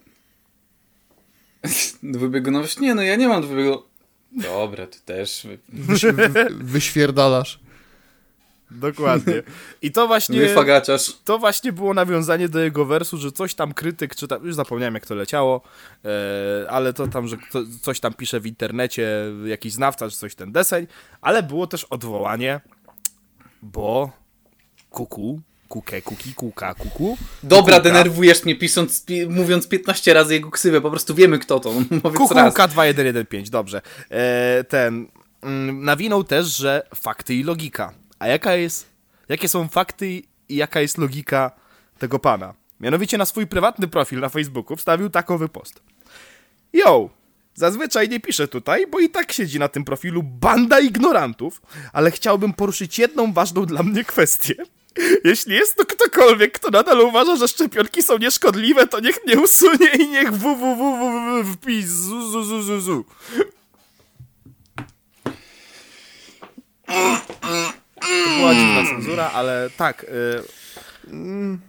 Dwubiegunowość? 2.12 2.80
Nie, 2.80 2.94
no 2.94 3.02
ja 3.02 3.16
nie 3.16 3.28
mam 3.28 3.42
dwubiegunowości. 3.42 3.95
Dobra, 4.36 4.86
ty 4.86 5.00
też. 5.00 5.46
Wyś, 5.68 6.02
wy, 6.02 6.48
wyświerdalasz. 6.50 7.60
Dokładnie. 8.70 9.42
I 9.82 9.92
to 9.92 10.06
właśnie, 10.06 10.40
to 11.24 11.38
właśnie 11.38 11.72
było 11.72 11.94
nawiązanie 11.94 12.48
do 12.48 12.60
jego 12.60 12.84
wersu, 12.84 13.18
że 13.18 13.32
coś 13.32 13.54
tam 13.54 13.74
krytyk, 13.74 14.14
czy 14.14 14.28
tam, 14.28 14.44
już 14.44 14.54
zapomniałem 14.54 14.94
jak 14.94 15.06
to 15.06 15.14
leciało, 15.14 15.62
e, 16.04 16.70
ale 16.70 16.92
to 16.92 17.08
tam, 17.08 17.28
że 17.28 17.36
kto, 17.36 17.58
coś 17.82 18.00
tam 18.00 18.14
pisze 18.14 18.40
w 18.40 18.46
internecie, 18.46 19.08
jakiś 19.44 19.72
znawca, 19.72 20.10
czy 20.10 20.16
coś 20.16 20.34
ten 20.34 20.52
deseń, 20.52 20.86
ale 21.20 21.42
było 21.42 21.66
też 21.66 21.84
odwołanie, 21.84 22.60
bo 23.62 24.10
kuku, 24.90 25.40
kuke, 25.68 26.02
kuki, 26.02 26.34
kuka, 26.34 26.74
kuku. 26.74 27.18
Dobra, 27.42 27.76
kukułka- 27.78 27.82
denerwujesz 27.82 28.44
mnie 28.44 28.56
pisząc, 28.56 29.04
pi 29.04 29.26
mówiąc 29.26 29.68
15 29.68 30.14
razy 30.14 30.34
jego 30.34 30.50
ksywę, 30.50 30.80
po 30.80 30.90
prostu 30.90 31.14
wiemy 31.14 31.38
kto 31.38 31.60
to. 31.60 31.72
Kukułka 32.16 32.68
2115, 32.68 33.50
dobrze. 33.50 33.82
E, 34.10 34.64
ten, 34.64 35.06
mm, 35.42 35.84
nawinął 35.84 36.24
też, 36.24 36.56
że 36.56 36.86
fakty 36.94 37.34
i 37.34 37.42
logika. 37.42 37.92
A 38.18 38.26
jaka 38.26 38.54
jest, 38.54 38.86
jakie 39.28 39.48
są 39.48 39.68
fakty 39.68 40.08
i 40.48 40.56
jaka 40.56 40.80
jest 40.80 40.98
logika 40.98 41.50
tego 41.98 42.18
pana? 42.18 42.54
Mianowicie 42.80 43.18
na 43.18 43.24
swój 43.24 43.46
prywatny 43.46 43.88
profil 43.88 44.20
na 44.20 44.28
Facebooku 44.28 44.76
wstawił 44.76 45.10
takowy 45.10 45.48
post. 45.48 45.82
Yo, 46.72 47.10
zazwyczaj 47.54 48.08
nie 48.08 48.20
piszę 48.20 48.48
tutaj, 48.48 48.86
bo 48.86 49.00
i 49.00 49.10
tak 49.10 49.32
siedzi 49.32 49.58
na 49.58 49.68
tym 49.68 49.84
profilu 49.84 50.22
banda 50.22 50.80
ignorantów, 50.80 51.62
ale 51.92 52.10
chciałbym 52.10 52.52
poruszyć 52.52 52.98
jedną 52.98 53.32
ważną 53.32 53.66
dla 53.66 53.82
mnie 53.82 54.04
kwestię. 54.04 54.54
Jeśli 55.24 55.54
jest 55.54 55.76
to 55.76 55.86
ktokolwiek, 55.86 56.52
kto 56.52 56.70
nadal 56.70 57.00
uważa, 57.00 57.36
że 57.36 57.48
szczepionki 57.48 58.02
są 58.02 58.18
nieszkodliwe, 58.18 58.86
to 58.86 59.00
niech 59.00 59.24
mnie 59.26 59.40
usunie 59.40 59.88
i 59.98 60.08
niech 60.08 60.32
www 60.32 61.44
wpis 61.52 61.86
zu, 61.90 62.30
zu, 62.30 62.44
zu, 62.44 62.62
zu, 62.62 62.80
zu. 62.80 63.04
To 66.86 68.30
była 68.38 68.54
dziwna 68.54 68.84
cenzura, 68.88 69.30
ale 69.30 69.70
tak. 69.76 70.04
Y, 70.04 70.42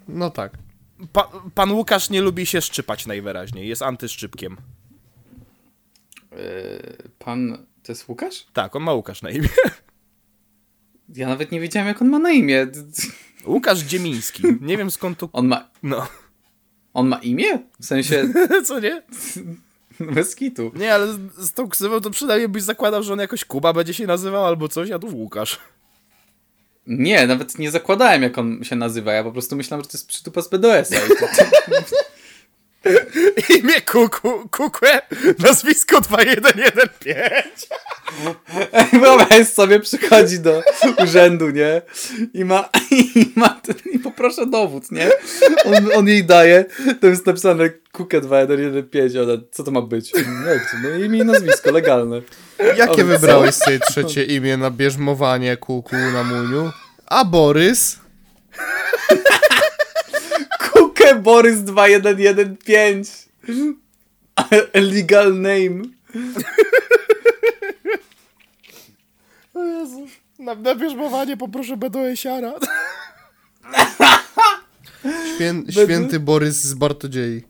No 0.07 0.29
tak. 0.29 0.51
pa, 1.13 1.31
pan 1.55 1.71
Łukasz 1.71 2.09
nie 2.09 2.21
lubi 2.21 2.45
się 2.45 2.61
szczypać 2.61 3.05
najwyraźniej. 3.05 3.67
Jest 3.67 3.81
antyszczypkiem. 3.81 4.57
Yy, 6.31 6.37
pan, 7.19 7.65
to 7.83 7.91
jest 7.91 8.07
Łukasz? 8.09 8.45
Tak, 8.53 8.75
on 8.75 8.83
ma 8.83 8.93
Łukasz 8.93 9.21
na 9.21 9.29
imię. 9.29 9.49
Ja 11.15 11.27
nawet 11.27 11.51
nie 11.51 11.59
wiedziałem 11.59 11.87
jak 11.87 12.01
on 12.01 12.09
ma 12.09 12.19
na 12.19 12.31
imię. 12.31 12.67
Łukasz 13.45 13.79
Dziemiński. 13.79 14.43
Nie 14.61 14.77
wiem 14.77 14.91
skąd 14.91 15.17
to. 15.17 15.29
On 15.33 15.47
ma, 15.47 15.69
No, 15.83 16.07
on 16.93 17.07
ma 17.07 17.17
imię? 17.17 17.59
W 17.79 17.85
sensie, 17.85 18.29
co 18.67 18.79
nie? 18.79 19.03
bez 20.15 20.35
kitu. 20.35 20.71
Nie, 20.75 20.93
ale 20.93 21.07
z, 21.37 21.53
tą 21.53 21.69
ksywą 21.69 22.01
to 22.01 22.09
przynajmniej 22.09 22.49
byś 22.49 22.63
zakładał, 22.63 23.03
że 23.03 23.13
on 23.13 23.19
jakoś 23.19 23.45
Kuba 23.45 23.73
będzie 23.73 23.93
się 23.93 24.07
nazywał 24.07 24.45
albo 24.45 24.67
coś, 24.67 24.91
a 24.91 24.99
tu 24.99 25.07
Łukasz. 25.07 25.59
Nie, 26.87 27.27
nawet 27.27 27.59
nie 27.59 27.71
zakładałem 27.71 28.23
jak 28.23 28.37
on 28.37 28.63
się 28.63 28.75
nazywa, 28.75 29.13
ja 29.13 29.23
po 29.23 29.31
prostu 29.31 29.55
myślałem, 29.55 29.83
że 29.83 29.89
to 29.89 29.97
jest 29.97 30.07
przytupa 30.07 30.41
z 30.41 30.49
BDS-a. 30.49 30.95
Imię 33.59 33.81
Kuku, 33.81 34.49
Kukłe, 34.51 35.01
nazwisko 35.39 36.01
2115. 36.01 37.67
Wyobraź 38.93 39.47
sobie, 39.47 39.79
przychodzi 39.79 40.39
do 40.39 40.63
urzędu, 41.03 41.49
nie? 41.49 41.81
I 42.33 42.45
ma, 42.45 42.69
i 42.91 43.31
ma, 43.35 43.61
i 43.91 43.99
poproszę 43.99 44.45
dowód, 44.45 44.91
nie? 44.91 45.09
On, 45.65 45.89
on 45.95 46.07
jej 46.07 46.25
daje, 46.25 46.65
to 47.01 47.07
jest 47.07 47.25
napisane 47.25 47.69
Kukę 47.91 48.21
2115, 48.21 49.21
ona, 49.21 49.33
co 49.51 49.63
to 49.63 49.71
ma 49.71 49.81
być? 49.81 50.13
No, 50.13 50.21
no 50.83 51.05
imię 51.05 51.19
i 51.19 51.25
nazwisko, 51.25 51.71
legalne. 51.71 52.21
Jakie 52.59 52.93
Ale 52.93 53.03
wybrałeś 53.03 53.55
sobie 53.55 53.79
trzecie 53.79 54.23
imię 54.23 54.57
na 54.57 54.71
bierzmowanie 54.71 55.57
kuku 55.57 55.95
na 55.95 56.23
muniu? 56.23 56.71
A 57.05 57.25
Borys? 57.25 57.99
Borys 61.23 61.63
2115. 61.63 63.29
A 64.35 64.45
Legal 64.93 65.33
name. 65.33 65.81
O 69.53 69.63
Jezu. 69.63 70.07
Na, 70.39 70.55
na 70.55 70.75
bierzmowanie 70.75 71.37
poproszę 71.37 71.77
BDS-iara. 71.77 72.53
Świę, 75.35 75.53
święty 75.69 76.19
Borys 76.19 76.63
z 76.63 76.73
Bartodziei. 76.73 77.43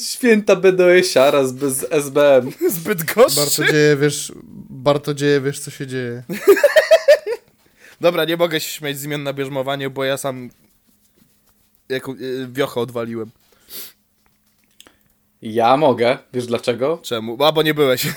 Święta 0.00 0.56
BDS-iara 0.56 1.44
z, 1.44 1.58
z 1.58 1.92
SBM. 1.92 2.52
Zbyt 2.68 3.04
gorszy. 3.04 3.36
Bartodzieje, 3.36 3.96
wiesz, 3.96 4.32
Bartodzieje, 4.70 5.40
wiesz 5.40 5.60
co 5.60 5.70
się 5.70 5.86
dzieje. 5.86 6.22
Dobra, 8.00 8.24
nie 8.24 8.36
mogę 8.36 8.60
się 8.60 8.70
śmiać 8.70 8.98
z 8.98 9.04
imion 9.04 9.22
na 9.22 9.32
bierzmowanie, 9.32 9.90
bo 9.90 10.04
ja 10.04 10.16
sam 10.16 10.50
jaką, 11.90 12.12
y, 12.12 12.48
wiochę 12.52 12.80
odwaliłem. 12.80 13.30
Ja 15.42 15.76
mogę, 15.76 16.18
wiesz 16.32 16.46
dlaczego? 16.46 16.98
Czemu? 17.02 17.44
A, 17.44 17.52
bo 17.52 17.62
nie 17.62 17.74
byłeś. 17.74 18.06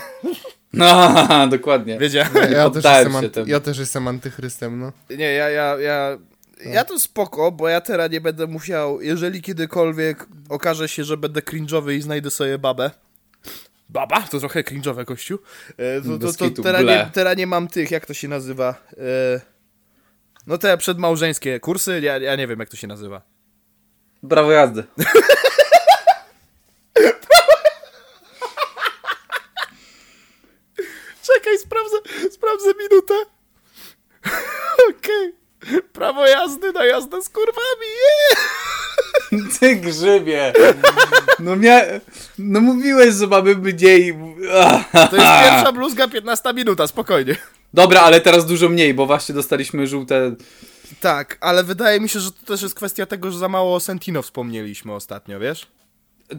No, 0.76 1.14
dokładnie. 1.58 1.98
Wiedziałem. 1.98 2.32
Ja 2.52 2.70
też, 2.70 2.84
jestem 2.84 3.16
anty, 3.16 3.44
ja 3.48 3.60
też 3.60 3.78
jestem 3.78 4.08
antychrystem, 4.08 4.80
no. 4.80 4.92
Nie, 5.18 5.34
ja, 5.34 5.50
ja, 5.50 5.78
ja... 5.80 6.18
Ja 6.66 6.86
to 6.86 7.00
spoko, 7.00 7.52
bo 7.52 7.70
ja 7.70 7.82
teraz 7.82 8.12
nie 8.12 8.22
będę 8.22 8.48
musiał, 8.48 9.02
jeżeli 9.02 9.42
kiedykolwiek 9.42 10.28
okaże 10.50 10.88
się, 10.88 11.04
że 11.04 11.18
będę 11.18 11.42
cringe'owy 11.42 11.92
i 11.94 12.02
znajdę 12.02 12.32
sobie 12.32 12.58
babę. 12.58 12.92
Baba? 13.90 14.22
To 14.22 14.40
trochę 14.40 14.62
cringe'owe, 14.64 15.06
kościół. 15.06 15.38
E, 15.78 16.02
To, 16.02 16.34
to, 16.34 16.50
to 16.50 16.64
teraz, 16.64 16.84
nie, 16.84 17.10
teraz 17.14 17.38
nie 17.38 17.48
mam 17.48 17.68
tych, 17.68 17.92
jak 17.92 18.06
to 18.06 18.14
się 18.14 18.28
nazywa? 18.28 18.70
E, 18.98 19.42
No 20.48 20.58
te 20.58 20.78
przedmałżeńskie 20.78 21.60
kursy, 21.60 22.02
ja, 22.04 22.18
ja 22.18 22.36
nie 22.36 22.48
wiem, 22.48 22.60
jak 22.60 22.70
to 22.70 22.78
się 22.78 22.88
nazywa. 22.88 23.22
Brawo 24.24 24.52
jazdy. 24.52 24.84
Czekaj, 31.28 31.58
sprawdzę, 31.60 31.98
sprawdzę 32.32 32.70
minutę. 32.80 33.14
Okej. 34.90 35.34
Prawo 35.94 36.28
jazdy 36.28 36.72
na 36.72 36.86
jazdę 36.86 37.22
z 37.22 37.30
kurwami, 37.30 37.88
yeah! 38.32 39.50
Ty 39.60 39.76
grzybie. 39.76 40.54
No 41.40 41.56
mia... 41.56 41.82
No 42.38 42.62
mówiłeś, 42.62 43.16
że 43.16 43.28
mamy 43.28 43.56
mniej. 43.56 44.18
To 44.94 45.16
jest 45.16 45.42
pierwsza 45.44 45.72
bluzga, 45.72 46.08
15 46.08 46.54
minuta, 46.54 46.88
spokojnie. 46.88 47.36
Dobra, 47.74 48.02
ale 48.02 48.22
teraz 48.22 48.46
dużo 48.46 48.70
mniej, 48.70 48.94
bo 48.94 49.06
właśnie 49.06 49.36
dostaliśmy 49.36 49.88
żółte. 49.88 50.36
Tak, 51.02 51.38
ale 51.42 51.64
wydaje 51.64 52.00
mi 52.00 52.10
się, 52.10 52.20
że 52.20 52.32
to 52.32 52.46
też 52.46 52.62
jest 52.62 52.76
kwestia 52.76 53.06
tego, 53.06 53.32
że 53.32 53.40
za 53.40 53.50
mało 53.50 53.76
o 53.76 53.80
Sentino 53.80 54.22
wspomnieliśmy 54.22 54.94
ostatnio, 54.94 55.40
wiesz? 55.40 55.68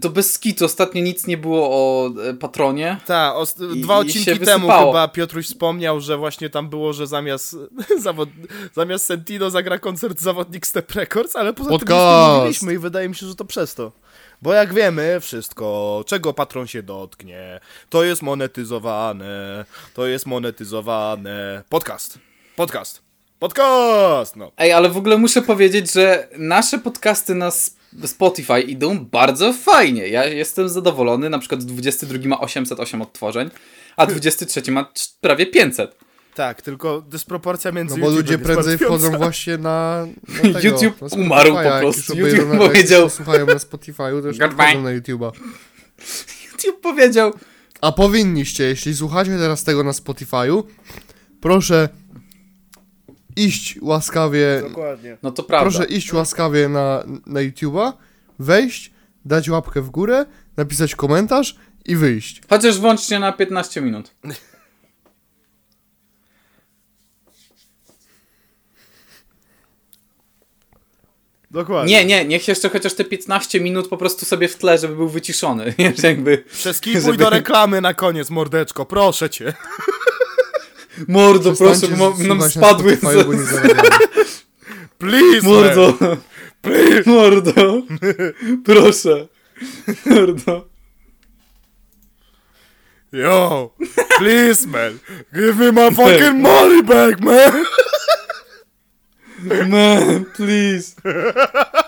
To 0.00 0.10
bez 0.10 0.32
skitu, 0.32 0.64
ostatnio 0.64 1.02
nic 1.02 1.26
nie 1.26 1.38
było 1.38 1.68
o 1.70 2.10
e, 2.22 2.34
patronie. 2.34 2.96
Tak, 3.06 3.34
dwa 3.76 3.96
odcinki 3.96 4.38
temu 4.38 4.68
chyba 4.68 5.08
Piotruś 5.08 5.46
wspomniał, 5.46 6.00
że 6.00 6.16
właśnie 6.16 6.50
tam 6.50 6.68
było, 6.68 6.92
że 6.92 7.06
zamiast, 7.06 7.56
zawod, 8.02 8.28
zamiast 8.74 9.06
Sentino 9.06 9.50
zagra 9.50 9.78
koncert 9.78 10.20
zawodnik 10.20 10.66
Step 10.66 10.92
Records, 10.92 11.36
ale 11.36 11.52
poza 11.52 11.70
tym 11.70 11.74
nic 11.74 11.82
nie 11.82 11.86
Podcast. 11.86 12.36
mówiliśmy 12.36 12.74
i 12.74 12.78
wydaje 12.78 13.08
mi 13.08 13.14
się, 13.14 13.26
że 13.26 13.34
to 13.34 13.44
przez 13.44 13.74
to. 13.74 13.92
Bo 14.42 14.52
jak 14.52 14.74
wiemy, 14.74 15.20
wszystko, 15.20 16.04
czego 16.06 16.34
patron 16.34 16.66
się 16.66 16.82
dotknie, 16.82 17.60
to 17.90 18.04
jest 18.04 18.22
monetyzowane, 18.22 19.64
to 19.94 20.06
jest 20.06 20.26
monetyzowane. 20.26 21.62
Podcast, 21.68 22.18
podcast, 22.56 23.02
podcast, 23.38 24.36
no. 24.36 24.52
Ej, 24.58 24.72
ale 24.72 24.88
w 24.88 24.96
ogóle 24.96 25.18
muszę 25.18 25.42
powiedzieć, 25.42 25.92
że 25.92 26.28
nasze 26.38 26.78
podcasty 26.78 27.34
na 27.34 27.50
Spotify 28.04 28.60
idą 28.60 29.04
bardzo 29.06 29.52
fajnie. 29.52 30.08
Ja 30.08 30.24
jestem 30.24 30.68
zadowolony. 30.68 31.30
Na 31.30 31.38
przykład 31.38 31.64
22 31.64 32.28
ma 32.28 32.40
808 32.40 33.02
odtworzeń, 33.02 33.50
a 33.96 34.06
23 34.06 34.72
ma 34.72 34.92
prawie 35.20 35.46
500. 35.46 35.96
Tak, 36.34 36.62
tylko 36.62 37.00
dysproporcja 37.00 37.72
między 37.72 37.96
No 37.98 38.06
bo 38.06 38.12
ludzie 38.12 38.38
prędzej 38.38 38.78
wchodzą 38.78 39.10
właśnie 39.10 39.58
na, 39.58 40.06
na 40.28 40.40
tego, 40.52 40.58
YouTube 40.62 41.02
na 41.02 41.08
umarł 41.16 41.54
po 41.54 41.78
prostu. 41.80 42.16
YouTube 42.16 42.48
na, 42.48 42.56
powiedział- 42.58 43.10
słuchają 43.10 43.46
na 43.46 43.54
Spotify'u, 43.54 44.22
to 44.22 44.28
już 44.28 44.38
nie 44.38 44.48
wchodzą 44.48 44.82
na 44.82 44.90
YouTube'a. 44.90 45.32
YouTube 46.52 46.80
powiedział. 46.80 47.32
A 47.80 47.92
powinniście, 47.92 48.64
jeśli 48.64 48.94
słuchacie 48.96 49.30
teraz 49.38 49.64
tego 49.64 49.84
na 49.84 49.90
Spotify'u, 49.90 50.62
proszę 51.40 51.88
iść 53.36 53.78
łaskawie, 53.82 54.62
Dokładnie. 54.68 55.16
No 55.22 55.30
to 55.30 55.42
prawda. 55.42 55.70
proszę 55.70 55.84
iść 55.92 56.12
łaskawie 56.12 56.68
na, 56.68 57.04
na 57.26 57.40
YouTube'a, 57.40 57.92
wejść, 58.38 58.92
dać 59.24 59.48
łapkę 59.48 59.82
w 59.82 59.90
górę, 59.90 60.26
napisać 60.56 60.94
komentarz 60.94 61.56
i 61.84 61.96
wyjść. 61.96 62.40
Chociaż 62.50 62.78
włącznie 62.78 63.18
na 63.18 63.32
15 63.32 63.80
minut. 63.80 64.10
Dokładnie. 71.50 71.92
Nie, 71.94 72.04
nie, 72.04 72.24
niech 72.24 72.48
jeszcze 72.48 72.68
chociaż 72.68 72.94
te 72.94 73.04
15 73.04 73.60
minut 73.60 73.88
po 73.88 73.96
prostu 73.96 74.26
sobie 74.26 74.48
w 74.48 74.56
tle, 74.56 74.78
żeby 74.78 74.96
był 74.96 75.08
wyciszony. 75.08 75.74
Jakby. 76.02 76.44
Przeskipuj 76.52 77.00
żeby- 77.00 77.16
do 77.16 77.30
reklamy 77.30 77.80
na 77.80 77.94
koniec, 77.94 78.30
mordeczko, 78.30 78.86
proszę 78.86 79.30
cię. 79.30 79.52
Mordo, 81.08 81.52
proszę, 81.56 81.88
nam 82.28 82.50
spadły. 82.50 82.98
Bo 83.02 83.12
nie. 83.12 83.44
Please, 84.98 85.48
man. 85.48 85.52
Mordo. 85.52 85.94
Mordo. 87.06 87.82
Proszę. 88.64 89.28
Mordo. 90.06 90.74
Yo, 93.14 93.70
please, 94.18 94.66
man. 94.66 94.98
Give 95.32 95.56
me 95.58 95.70
my 95.70 95.90
fucking 95.94 96.42
money 96.42 96.82
back, 96.82 97.20
man. 97.20 97.64
Man, 99.70 100.24
please. 100.34 100.96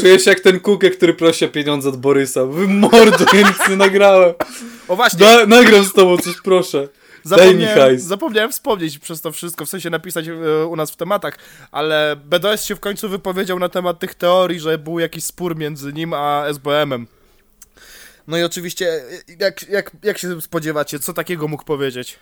Czuję 0.00 0.20
się 0.20 0.30
jak 0.30 0.40
ten 0.40 0.60
kukek, 0.60 0.96
który 0.96 1.14
prosi 1.14 1.44
o 1.44 1.48
pieniądze 1.48 1.88
od 1.88 1.96
Borysa. 1.96 2.44
Wy 2.44 2.68
Mordo, 2.68 3.24
ja 3.32 3.48
nic 3.48 3.68
nie 3.68 3.76
nagrałem. 3.76 4.34
O 4.88 4.96
właśnie, 4.96 5.18
Da, 5.18 5.46
nagram 5.46 5.84
z 5.84 5.92
tobą 5.92 6.18
coś, 6.18 6.34
proszę. 6.44 6.88
Daj 7.24 7.38
mi 7.38 7.44
zapomniałem, 7.46 7.78
hajs. 7.78 8.02
zapomniałem 8.02 8.52
wspomnieć 8.52 8.98
przez 8.98 9.20
to 9.20 9.32
wszystko, 9.32 9.66
w 9.66 9.68
sensie 9.68 9.90
napisać 9.90 10.28
e, 10.28 10.66
u 10.66 10.76
nas 10.76 10.90
w 10.90 10.96
tematach, 10.96 11.38
ale 11.72 12.16
BDS 12.24 12.64
się 12.64 12.74
w 12.74 12.80
końcu 12.80 13.08
wypowiedział 13.08 13.58
na 13.58 13.68
temat 13.68 13.98
tych 13.98 14.14
teorii, 14.14 14.60
że 14.60 14.78
był 14.78 14.98
jakiś 14.98 15.24
spór 15.24 15.56
między 15.56 15.92
nim 15.92 16.12
a 16.14 16.44
SBM-em. 16.46 17.06
No 18.26 18.38
i 18.38 18.42
oczywiście, 18.42 18.88
e, 18.92 19.02
jak, 19.38 19.68
jak, 19.68 19.90
jak 20.02 20.18
się 20.18 20.40
spodziewacie, 20.40 20.98
co 20.98 21.12
takiego 21.12 21.48
mógł 21.48 21.64
powiedzieć? 21.64 22.18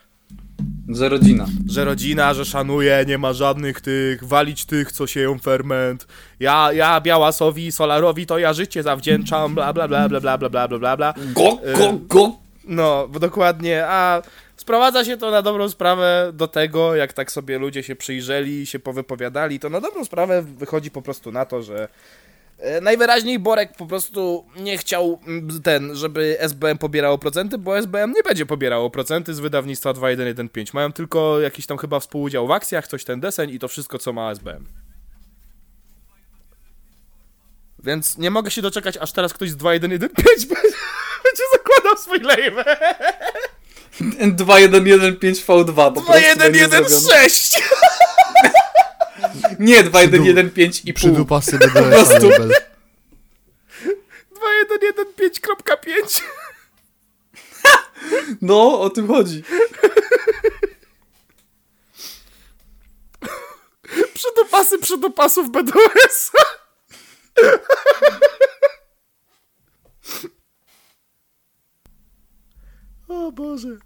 Że 0.89 1.09
rodzina. 1.09 1.45
Że 1.69 1.85
rodzina, 1.85 2.33
że 2.33 2.45
szanuje, 2.45 3.05
nie 3.07 3.17
ma 3.17 3.33
żadnych 3.33 3.81
tych, 3.81 4.23
walić 4.23 4.65
tych, 4.65 4.91
co 4.91 5.07
sieją 5.07 5.39
ferment. 5.39 6.07
Ja, 6.39 6.73
ja 6.73 7.01
Białasowi 7.01 7.71
Solarowi 7.71 8.25
to 8.25 8.37
ja 8.37 8.53
życie 8.53 8.83
zawdzięczam, 8.83 9.55
bla 9.55 9.73
bla 9.73 9.87
bla 9.87 10.09
bla 10.09 10.19
bla 10.19 10.37
bla 10.37 10.49
bla 10.49 10.67
bla 10.67 10.97
bla. 10.97 11.13
Go, 11.33 11.59
go, 11.77 11.93
go. 11.93 12.31
No, 12.63 13.07
dokładnie, 13.19 13.85
a 13.87 14.21
sprowadza 14.57 15.05
się 15.05 15.17
to 15.17 15.31
na 15.31 15.41
dobrą 15.41 15.69
sprawę 15.69 16.31
do 16.33 16.47
tego, 16.47 16.95
jak 16.95 17.13
tak 17.13 17.31
sobie 17.31 17.59
ludzie 17.59 17.83
się 17.83 17.95
przyjrzeli, 17.95 18.65
się 18.65 18.79
powypowiadali, 18.79 19.59
to 19.59 19.69
na 19.69 19.81
dobrą 19.81 20.05
sprawę 20.05 20.41
wychodzi 20.41 20.91
po 20.91 21.01
prostu 21.01 21.31
na 21.31 21.45
to, 21.45 21.63
że 21.63 21.87
E, 22.59 22.81
najwyraźniej 22.81 23.39
Borek 23.39 23.73
po 23.77 23.85
prostu 23.85 24.45
nie 24.55 24.77
chciał 24.77 25.19
mm, 25.27 25.61
ten, 25.61 25.95
żeby 25.95 26.37
SBM 26.39 26.77
pobierało 26.77 27.17
procenty, 27.17 27.57
bo 27.57 27.77
SBM 27.77 28.11
nie 28.11 28.23
będzie 28.23 28.45
pobierało 28.45 28.89
procenty 28.89 29.33
z 29.33 29.39
wydawnictwa 29.39 29.93
2115. 29.93 30.71
Mają 30.73 30.93
tylko 30.93 31.39
jakiś 31.39 31.65
tam 31.65 31.77
chyba 31.77 31.99
współudział 31.99 32.47
w 32.47 32.51
akcjach, 32.51 32.87
coś 32.87 33.03
ten 33.03 33.19
deseń 33.19 33.49
i 33.49 33.59
to 33.59 33.67
wszystko, 33.67 33.99
co 33.99 34.13
ma 34.13 34.31
SBM. 34.31 34.65
Więc 37.83 38.17
nie 38.17 38.31
mogę 38.31 38.51
się 38.51 38.61
doczekać, 38.61 38.97
aż 38.97 39.11
teraz 39.11 39.33
ktoś 39.33 39.49
z 39.49 39.55
2115 39.55 40.47
będzie 41.25 41.43
zakładał 41.53 41.97
swój 41.97 42.19
label. 42.19 42.75
2115 44.35 45.45
V2 45.45 45.93
po 45.93 46.01
2116! 46.01 47.61
Nie 49.59 49.83
2, 49.83 50.01
1, 50.01 50.23
1, 50.25 50.49
5 50.51 50.81
i 50.85 50.93
pół. 50.93 50.93
Przydupasy 50.93 51.59
po 51.59 51.69
prostu. 51.69 52.19
2, 52.19 52.29
1, 52.29 52.53
1, 54.81 55.05
5.5 55.05 56.21
No, 58.41 58.81
o 58.81 58.89
tym 58.89 59.07
chodzi. 59.07 59.43
Przydupasy 64.13 64.79
przydupasów 64.79 65.51
BDS. 65.51 66.31
O 73.07 73.31
Boże. 73.31 73.77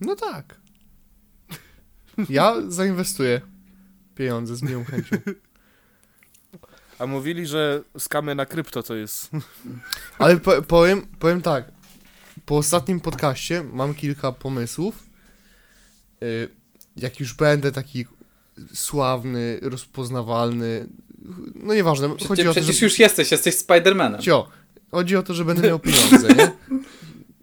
No 0.00 0.16
tak. 0.16 0.60
Ja 2.28 2.54
zainwestuję 2.68 3.40
pieniądze 4.14 4.56
z 4.56 4.62
miłą 4.62 4.84
chęcią. 4.84 5.16
A 6.98 7.06
mówili, 7.06 7.46
że 7.46 7.82
skamy 7.98 8.34
na 8.34 8.46
krypto 8.46 8.82
to 8.82 8.94
jest. 8.94 9.30
Ale 10.18 10.36
po, 10.36 10.62
powiem, 10.62 11.06
powiem 11.18 11.42
tak. 11.42 11.64
Po 12.46 12.56
ostatnim 12.56 13.00
podcaście 13.00 13.64
mam 13.72 13.94
kilka 13.94 14.32
pomysłów. 14.32 15.02
Y, 16.22 16.48
Jak 16.96 17.20
już 17.20 17.34
będę 17.34 17.72
taki 17.72 18.06
sławny, 18.74 19.58
rozpoznawalny. 19.62 20.86
No 21.54 21.74
nieważne. 21.74 22.08
Chodzi 22.08 22.24
Przecież, 22.24 22.46
o 22.46 22.54
to, 22.54 22.60
przecież 22.60 22.76
że... 22.80 22.86
już 22.86 22.98
jesteś, 22.98 23.30
jesteś 23.30 23.54
Spidermanem. 23.54 24.20
Cio, 24.20 24.48
chodzi 24.90 25.16
o 25.16 25.22
to, 25.22 25.34
że 25.34 25.44
będę 25.44 25.68
miał 25.68 25.78
pieniądze, 25.78 26.28
nie? 26.34 26.52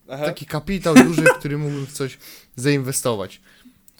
Aha. 0.09 0.25
Taki 0.25 0.45
kapitał 0.45 0.95
duży, 0.95 1.21
w 1.21 1.39
który 1.39 1.57
mógłbym 1.57 1.85
w 1.85 1.91
coś 1.91 2.17
zainwestować. 2.55 3.41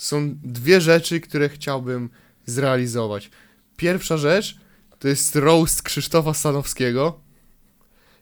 Są 0.03 0.35
dwie 0.43 0.81
rzeczy, 0.81 1.19
które 1.19 1.49
chciałbym 1.49 2.09
zrealizować. 2.45 3.31
Pierwsza 3.77 4.17
rzecz 4.17 4.57
to 4.99 5.07
jest 5.07 5.35
roast 5.35 5.81
Krzysztofa 5.81 6.33
Stanowskiego. 6.33 7.19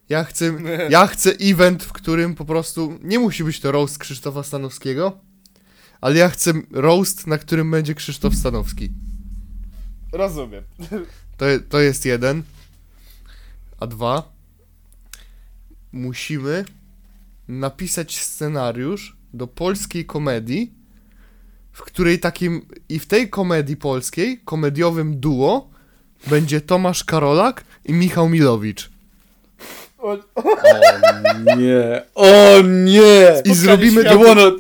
Ja 0.10 0.24
chcę, 0.24 0.54
ja 0.90 1.08
chcę 1.08 1.32
event, 1.32 1.84
w 1.84 1.92
którym 1.92 2.36
po 2.36 2.46
prostu 2.46 3.00
nie 3.02 3.20
musi 3.20 3.44
być 3.44 3.60
to 3.60 3.72
roast 3.72 3.98
Krzysztofa 3.98 4.44
Stanowskiego, 4.44 5.20
ale 6.02 6.18
ja 6.18 6.30
chcę 6.30 6.54
roast, 6.72 7.28
na 7.28 7.38
którym 7.38 7.72
będzie 7.72 7.96
Krzysztof 7.96 8.36
Stanowski. 8.36 8.92
Rozumiem. 10.12 10.64
To, 11.38 11.46
to 11.70 11.80
jest 11.80 12.06
jeden. 12.06 12.44
A 13.80 13.88
dwa. 13.88 14.32
Musimy 15.92 16.66
napisać 17.48 18.20
scenariusz 18.20 19.18
do 19.34 19.48
polskiej 19.48 20.06
komedii, 20.06 20.81
w 21.72 21.82
której 21.82 22.20
takim. 22.20 22.66
I 22.90 23.00
w 23.00 23.06
tej 23.06 23.30
komedii 23.30 23.78
polskiej, 23.78 24.42
komediowym 24.46 25.20
duo, 25.20 25.70
będzie 26.28 26.62
Tomasz 26.62 27.04
Karolak 27.04 27.64
i 27.86 27.94
Michał 27.94 28.30
Milowicz. 28.30 28.90
O 29.98 30.18
nie, 31.58 32.02
o 32.16 32.62
nie! 32.64 33.42
I 33.46 33.54
zrobimy 33.54 34.04
to, 34.04 34.20
wanna... 34.20 34.52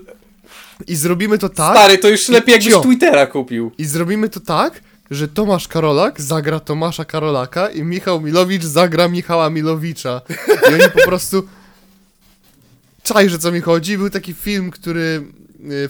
I 0.87 0.95
zrobimy 0.95 1.37
to 1.37 1.49
tak. 1.49 1.75
Stary, 1.77 1.97
to 1.97 2.09
już 2.09 2.29
lepiej 2.29 2.53
jakbyś 2.53 2.73
Cio. 2.73 2.81
Twittera 2.81 3.27
kupił. 3.27 3.71
I 3.77 3.85
zrobimy 3.85 4.29
to 4.29 4.39
tak, 4.39 4.81
że 5.11 5.27
Tomasz 5.27 5.67
Karolak 5.67 6.21
zagra 6.21 6.59
Tomasza 6.59 7.05
Karolaka 7.05 7.69
i 7.69 7.83
Michał 7.83 8.21
Milowicz 8.21 8.63
zagra 8.63 9.07
Michała 9.07 9.49
Milowicza. 9.49 10.21
I 10.69 10.73
oni 10.73 10.91
po 10.93 11.05
prostu... 11.05 11.47
Czajże 13.03 13.39
co 13.39 13.51
mi 13.51 13.61
chodzi? 13.61 13.97
Był 13.97 14.09
taki 14.09 14.33
film, 14.33 14.71
który, 14.71 15.23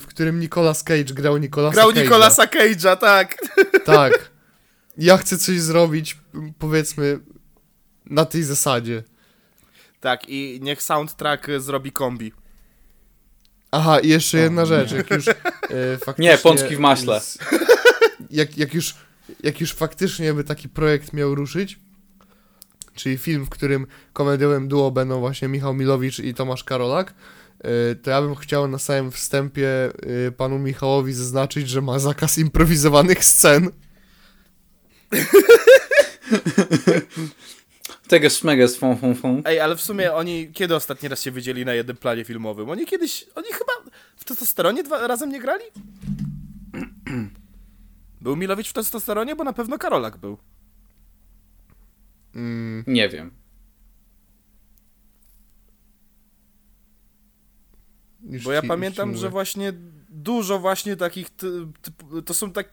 w 0.00 0.06
którym 0.06 0.40
Nicolas 0.40 0.84
Cage 0.84 1.04
grał 1.14 1.36
Nicolasa 1.38 1.74
Grał 1.74 1.90
Cage'a. 1.90 2.02
Nicolasa 2.02 2.44
Cage'a, 2.46 2.96
tak. 2.96 3.36
Tak. 3.84 4.30
ja 4.98 5.16
chcę 5.16 5.38
coś 5.38 5.60
zrobić, 5.60 6.18
powiedzmy, 6.58 7.18
na 8.06 8.24
tej 8.24 8.42
zasadzie. 8.42 9.02
Tak, 10.00 10.28
i 10.28 10.58
niech 10.62 10.82
soundtrack 10.82 11.48
y, 11.48 11.60
zrobi 11.60 11.92
kombi. 11.92 12.32
Aha, 13.70 14.00
i 14.00 14.08
jeszcze 14.08 14.38
jedna 14.38 14.66
rzecz, 14.66 14.92
jak 14.92 15.10
już 15.10 15.28
e, 15.28 15.34
faktycznie... 16.04 16.30
Nie, 16.30 16.38
pączki 16.38 16.76
w 16.76 16.78
maśle. 16.78 17.20
z- 17.20 17.38
Jak, 18.30 18.58
jak, 18.58 18.74
już, 18.74 18.94
jak 19.42 19.60
już 19.60 19.72
faktycznie 19.74 20.34
by 20.34 20.44
taki 20.44 20.68
projekt 20.68 21.12
miał 21.12 21.34
ruszyć, 21.34 21.78
czyli 22.94 23.18
film, 23.18 23.46
w 23.46 23.50
którym 23.50 23.86
komediowym 24.12 24.68
duo 24.68 24.90
będą 24.90 25.20
właśnie 25.20 25.48
Michał 25.48 25.74
Milowicz 25.74 26.18
i 26.18 26.34
Tomasz 26.34 26.64
Karolak, 26.64 27.10
e, 27.10 27.14
to 28.02 28.10
ja 28.10 28.22
bym 28.22 28.34
chciał 28.34 28.68
na 28.68 28.78
samym 28.78 29.10
wstępie 29.12 29.68
e, 30.26 30.32
panu 30.32 30.58
Michałowi 30.58 31.12
zaznaczyć, 31.12 31.68
że 31.68 31.80
ma 31.82 31.98
zakaz 31.98 32.38
improwizowanych 32.38 33.24
scen. 33.24 33.70
Tego 38.08 38.30
szmeges, 38.30 38.76
fą, 38.76 38.96
fą, 38.96 39.14
fą. 39.14 39.42
Ej, 39.44 39.60
ale 39.60 39.76
w 39.76 39.80
sumie 39.80 40.12
oni 40.14 40.50
kiedy 40.52 40.76
ostatni 40.76 41.08
raz 41.08 41.22
się 41.22 41.30
widzieli 41.30 41.64
na 41.64 41.74
jednym 41.74 41.96
planie 41.96 42.24
filmowym? 42.24 42.70
Oni 42.70 42.86
kiedyś, 42.86 43.24
oni 43.34 43.48
chyba 43.52 43.72
w 44.16 44.24
testosteronie 44.24 44.82
dwa 44.82 45.06
razem 45.06 45.30
nie 45.30 45.40
grali? 45.40 45.64
Był 48.20 48.36
Milowicz 48.36 48.68
w 48.68 48.72
testosteronie, 48.72 49.36
bo 49.36 49.44
na 49.44 49.52
pewno 49.52 49.78
Karolak 49.78 50.16
był. 50.16 50.38
Mm, 52.34 52.84
Nie 52.86 53.08
wiem. 53.08 53.30
Już 58.30 58.44
Bo 58.44 58.52
ja 58.52 58.62
ci- 58.62 58.68
pamiętam, 58.68 59.16
że 59.16 59.30
właśnie 59.30 59.72
dużo 60.08 60.58
właśnie 60.58 60.96
takich, 60.96 61.28
to 62.26 62.34
są 62.34 62.52
tak... 62.52 62.68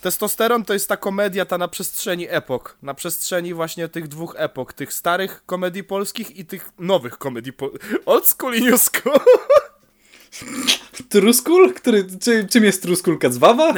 Testosteron 0.00 0.64
to 0.64 0.72
jest 0.72 0.88
ta 0.88 0.96
komedia 0.96 1.44
ta 1.44 1.58
na 1.58 1.68
przestrzeni 1.68 2.26
epok, 2.28 2.76
na 2.82 2.94
przestrzeni 2.94 3.54
właśnie 3.54 3.88
tych 3.88 4.08
dwóch 4.08 4.34
epok, 4.38 4.72
tych 4.72 4.92
starych 4.92 5.42
komedii 5.46 5.84
polskich 5.84 6.36
i 6.36 6.44
tych 6.44 6.70
nowych 6.78 7.18
komedii 7.18 7.52
po... 7.52 7.70
Old 8.06 8.26
school 8.28 8.54
i 8.54 8.62
new 8.62 8.80
school. 8.82 9.20
Truskul? 11.10 11.74
Który, 11.74 12.06
czy, 12.20 12.46
czym 12.50 12.64
jest 12.64 12.82
Truskul 12.82 13.18
Kacwawa? 13.18 13.74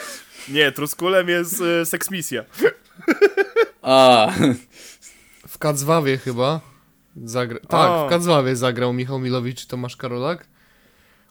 Nie, 0.48 0.72
Truskulem 0.72 1.28
jest 1.28 1.60
e, 1.60 1.86
seksmisja. 1.86 2.44
A, 3.82 4.32
W 5.48 5.58
Kacwawie 5.58 6.18
chyba. 6.18 6.60
Zagra... 7.24 7.58
Tak, 7.68 7.90
O. 7.90 8.06
w 8.06 8.10
Kacwawie 8.10 8.56
zagrał 8.56 8.92
Michał 8.92 9.18
Milowicz 9.18 9.64
i 9.64 9.66
Tomasz 9.66 9.96
Karolak. 9.96 10.46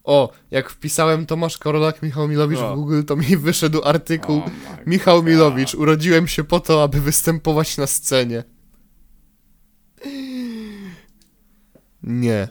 O, 0.06 0.32
jak 0.52 0.70
wpisałem 0.70 1.26
Tomasz 1.26 1.58
Karolak, 1.58 2.04
Michał 2.04 2.28
Milowicz 2.28 2.60
w 2.60 2.76
Google, 2.76 3.04
to 3.04 3.16
mi 3.16 3.38
wyszedł 3.38 3.82
artykuł 3.84 4.38
Oh 4.38 4.52
Michał 4.86 5.24
Milowicz, 5.24 5.76
urodziłem 5.76 6.28
się 6.28 6.44
po 6.44 6.60
to, 6.60 6.84
aby 6.84 7.02
występować 7.02 7.78
na 7.78 7.88
scenie. 7.88 8.44
Nie. 12.04 12.48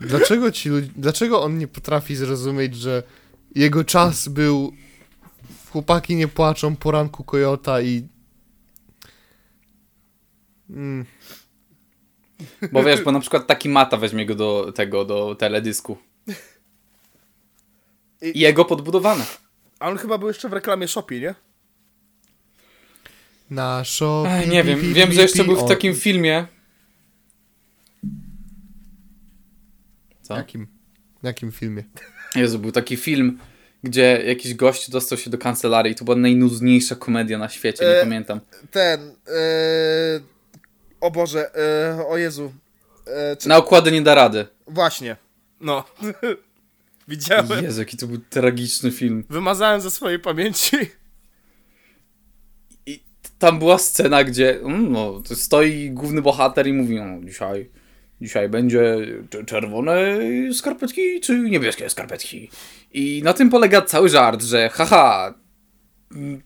Dlaczego 0.00 0.52
ci 0.52 0.68
ludzie, 0.68 0.90
dlaczego 0.96 1.42
on 1.42 1.58
nie 1.58 1.68
potrafi 1.68 2.16
zrozumieć, 2.16 2.76
że 2.76 3.02
jego 3.54 3.84
czas 3.84 4.28
był 4.28 4.72
Chłopaki 5.70 6.16
nie 6.16 6.28
płaczą, 6.28 6.76
poranku 6.76 7.24
Kojota 7.24 7.80
i 7.80 8.08
mm, 10.70 11.04
bo 12.72 12.82
wiesz, 12.84 13.02
bo 13.02 13.12
na 13.12 13.20
przykład 13.20 13.46
taki 13.46 13.68
Mata 13.68 13.96
weźmie 13.96 14.26
go 14.26 14.34
do 14.34 14.72
tego, 14.72 15.04
do 15.04 15.34
teledysku. 15.34 15.98
I- 18.22 18.40
jego 18.40 18.64
podbudowane. 18.64 19.24
A 19.78 19.88
on 19.88 19.98
chyba 19.98 20.18
był 20.18 20.28
jeszcze 20.28 20.48
w 20.48 20.52
reklamie 20.52 20.88
Shopee, 20.88 21.20
nie? 21.20 21.34
na 23.50 23.84
show. 23.84 24.26
Ej, 24.28 24.48
nie 24.48 24.64
wiem, 24.64 24.94
wiem, 24.94 25.12
że 25.12 25.22
jeszcze 25.22 25.44
był 25.44 25.56
w 25.56 25.68
takim 25.68 25.94
filmie. 25.94 26.46
Co? 30.22 30.36
Jakim? 30.36 30.66
Jakim 31.22 31.52
filmie? 31.52 31.84
Jezu, 32.34 32.58
był 32.58 32.72
taki 32.72 32.96
film, 32.96 33.38
gdzie 33.82 34.22
jakiś 34.26 34.54
gość 34.54 34.90
dostał 34.90 35.18
się 35.18 35.30
do 35.30 35.38
kancelarii 35.38 35.92
i 35.92 35.94
to 35.94 36.04
była 36.04 36.16
najnudniejsza 36.16 36.94
komedia 36.94 37.38
na 37.38 37.48
świecie, 37.48 37.84
nie 37.84 37.90
E, 37.90 38.00
pamiętam. 38.00 38.40
Ten, 38.70 39.00
e, 39.28 40.20
o 41.06 41.10
Boże, 41.10 41.50
e, 41.54 42.06
o 42.06 42.16
Jezu. 42.16 42.52
E, 43.06 43.36
czy... 43.36 43.48
Na 43.48 43.56
okłady 43.56 43.92
nie 43.92 44.02
da 44.02 44.14
rady. 44.14 44.46
Właśnie, 44.66 45.16
no. 45.60 45.84
Widziałem. 47.08 47.64
Jezu, 47.64 47.80
jaki 47.80 47.96
to 47.96 48.06
był 48.06 48.18
tragiczny 48.30 48.90
film. 48.90 49.24
Wymazałem 49.30 49.80
ze 49.80 49.90
swojej 49.90 50.18
pamięci. 50.18 50.76
I 52.86 53.02
tam 53.38 53.58
była 53.58 53.78
scena, 53.78 54.24
gdzie 54.24 54.60
mm, 54.60 54.92
no, 54.92 55.22
to 55.28 55.36
stoi 55.36 55.90
główny 55.90 56.22
bohater 56.22 56.66
i 56.66 56.72
mówi, 56.72 56.96
no 56.96 57.24
dzisiaj, 57.24 57.70
dzisiaj 58.20 58.48
będzie 58.48 58.96
cz- 59.30 59.44
czerwone 59.44 60.18
skarpetki 60.54 61.20
czy 61.20 61.38
niebieskie 61.38 61.90
skarpetki. 61.90 62.50
I 62.92 63.20
na 63.24 63.32
tym 63.32 63.50
polega 63.50 63.82
cały 63.82 64.08
żart, 64.08 64.42
że 64.42 64.68
haha, 64.68 65.34
mm, 66.12 66.42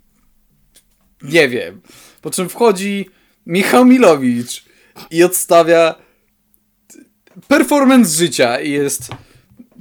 nie 1.22 1.48
wiem. 1.48 1.80
Po 2.22 2.30
czym 2.30 2.48
wchodzi 2.48 3.10
Michał 3.50 3.84
Milowicz 3.84 4.64
i 5.10 5.24
odstawia 5.24 5.94
performance 7.48 8.16
życia 8.16 8.60
i 8.60 8.70
jest... 8.70 9.08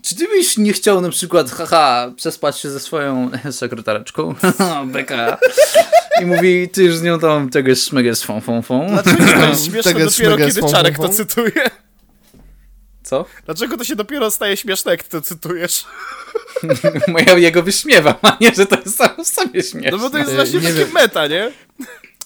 Czy 0.03 0.15
ty 0.15 0.27
byś 0.27 0.57
nie 0.57 0.73
chciał 0.73 1.01
na 1.01 1.09
przykład, 1.09 1.51
haha, 1.51 2.11
przespać 2.15 2.59
się 2.59 2.69
ze 2.69 2.79
swoją 2.79 3.31
sekretareczką? 3.51 4.35
Beka. 4.93 5.37
I 6.21 6.25
mówi, 6.25 6.69
ty 6.69 6.83
już 6.83 6.95
z 6.95 7.01
nią 7.01 7.19
tam 7.19 7.49
tego 7.49 7.75
szmegę 7.75 8.15
z 8.15 8.23
fą, 8.23 8.41
fą, 8.41 8.61
fą. 8.61 8.87
Dlaczego 8.89 9.25
to 9.25 9.49
jest 9.49 9.65
śmieszne 9.69 9.93
Tego 9.93 10.05
dopiero, 10.05 10.37
kiedy 10.37 10.61
fą, 10.61 10.71
Czarek 10.71 10.97
fą, 10.97 11.03
to 11.03 11.09
cytuje? 11.09 11.69
Co? 13.03 13.25
Dlaczego 13.45 13.77
to 13.77 13.83
się 13.83 13.95
dopiero 13.95 14.31
staje 14.31 14.57
śmieszne, 14.57 14.91
jak 14.91 15.03
ty 15.03 15.09
to 15.09 15.21
cytujesz? 15.21 15.85
Bo 17.07 17.19
ja 17.19 17.37
jego 17.37 17.63
wyśmiewam, 17.63 18.15
a 18.21 18.37
nie, 18.41 18.55
że 18.55 18.65
to 18.65 18.79
jest 18.79 18.97
samo 18.97 19.23
w 19.23 19.27
sobie 19.27 19.63
śmieszne. 19.63 19.91
No 19.91 19.97
bo 19.97 20.09
to 20.09 20.17
jest 20.17 20.35
właśnie 20.35 20.59
nie 20.59 20.73
wiem. 20.73 20.91
meta, 20.93 21.27
nie? 21.27 21.51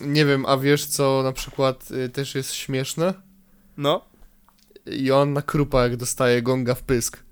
Nie 0.02 0.26
wiem, 0.26 0.46
a 0.46 0.58
wiesz 0.58 0.86
co 0.86 1.22
na 1.24 1.32
przykład 1.32 1.92
y, 1.92 2.10
też 2.10 2.36
jest 2.36 2.54
śmieszne? 2.54 3.14
No. 3.78 4.06
Joanna 4.86 5.42
Krupa 5.42 5.84
jak 5.84 5.98
dostaje 5.98 6.42
gonga 6.42 6.76
w 6.76 6.82
pysk. 6.84 7.24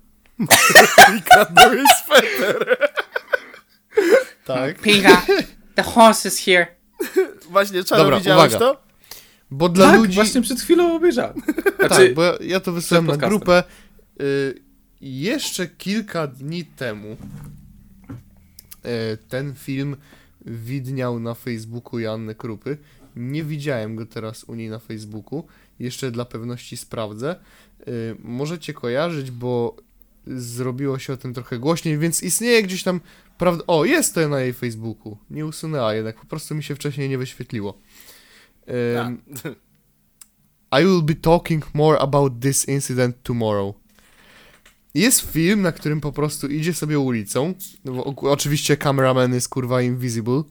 I 1.18 1.22
kradnął 1.22 1.74
jej 1.74 1.86
sweter. 2.04 2.76
Tak. 4.44 4.80
Pinga, 4.80 5.22
the 5.74 5.82
horse 5.82 6.28
is 6.28 6.38
here. 6.38 6.66
Właśnie, 7.50 7.84
Czarek, 7.84 8.04
Dobra, 8.04 8.18
widziałeś 8.18 8.54
uwaga. 8.54 8.58
to? 8.58 8.82
Bo 9.50 9.68
dla 9.68 9.90
tak, 9.90 10.00
ludzi... 10.00 10.14
właśnie 10.14 10.42
przed 10.42 10.60
chwilą 10.60 10.96
obejrzałem. 10.96 11.42
Tak, 11.78 11.88
Znaczy, 11.88 12.12
bo 12.14 12.22
ja, 12.22 12.32
ja 12.40 12.60
to 12.60 12.72
wysłałem 12.72 13.06
na 13.06 13.16
grupę. 13.16 13.64
Y, 14.20 14.62
jeszcze 15.00 15.66
kilka 15.66 16.26
dni 16.26 16.64
temu 16.64 17.16
y, 18.84 19.18
ten 19.28 19.54
film 19.54 19.96
widniał 20.46 21.20
na 21.20 21.34
Facebooku 21.34 21.98
Joanny 21.98 22.34
Krupy. 22.34 22.78
Nie 23.16 23.44
widziałem 23.44 23.96
go 23.96 24.06
teraz 24.06 24.44
u 24.44 24.54
niej 24.54 24.70
na 24.70 24.78
Facebooku. 24.78 25.44
Jeszcze 25.78 26.10
dla 26.10 26.24
pewności 26.24 26.76
sprawdzę. 26.76 27.36
Y, 27.88 28.16
możecie 28.18 28.74
kojarzyć, 28.74 29.30
bo 29.30 29.76
zrobiło 30.26 30.98
się 30.98 31.12
o 31.12 31.16
tym 31.16 31.34
trochę 31.34 31.58
głośniej, 31.58 31.98
więc 31.98 32.22
istnieje 32.22 32.62
gdzieś 32.62 32.82
tam 32.82 33.00
prawda. 33.38 33.64
O, 33.66 33.84
jest 33.84 34.14
to 34.14 34.28
na 34.28 34.40
jej 34.40 34.52
Facebooku. 34.52 35.16
Nie 35.30 35.46
usunęła 35.46 35.94
jednak, 35.94 36.16
po 36.16 36.26
prostu 36.26 36.54
mi 36.54 36.62
się 36.62 36.74
wcześniej 36.74 37.08
nie 37.08 37.18
wyświetliło. 37.18 37.78
Ym, 39.08 39.22
I 40.80 40.84
will 40.84 41.02
be 41.02 41.14
talking 41.14 41.74
more 41.74 41.98
about 41.98 42.32
this 42.40 42.68
incident 42.68 43.22
tomorrow. 43.22 43.81
Jest 44.94 45.20
film, 45.20 45.62
na 45.62 45.72
którym 45.72 46.00
po 46.00 46.12
prostu 46.12 46.48
idzie 46.48 46.74
sobie 46.74 46.98
ulicą. 46.98 47.54
No 47.84 48.04
oczywiście 48.04 48.76
cameraman 48.76 49.34
jest 49.34 49.48
kurwa 49.48 49.82
invisible. 49.82 50.42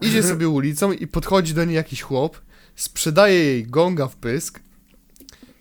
Idzie 0.00 0.22
sobie 0.32 0.48
ulicą 0.48 0.92
i 0.92 1.06
podchodzi 1.06 1.54
do 1.54 1.64
niej 1.64 1.76
jakiś 1.76 2.02
chłop, 2.02 2.40
sprzedaje 2.76 3.44
jej 3.44 3.66
gonga 3.66 4.08
w 4.08 4.16
pysk. 4.16 4.60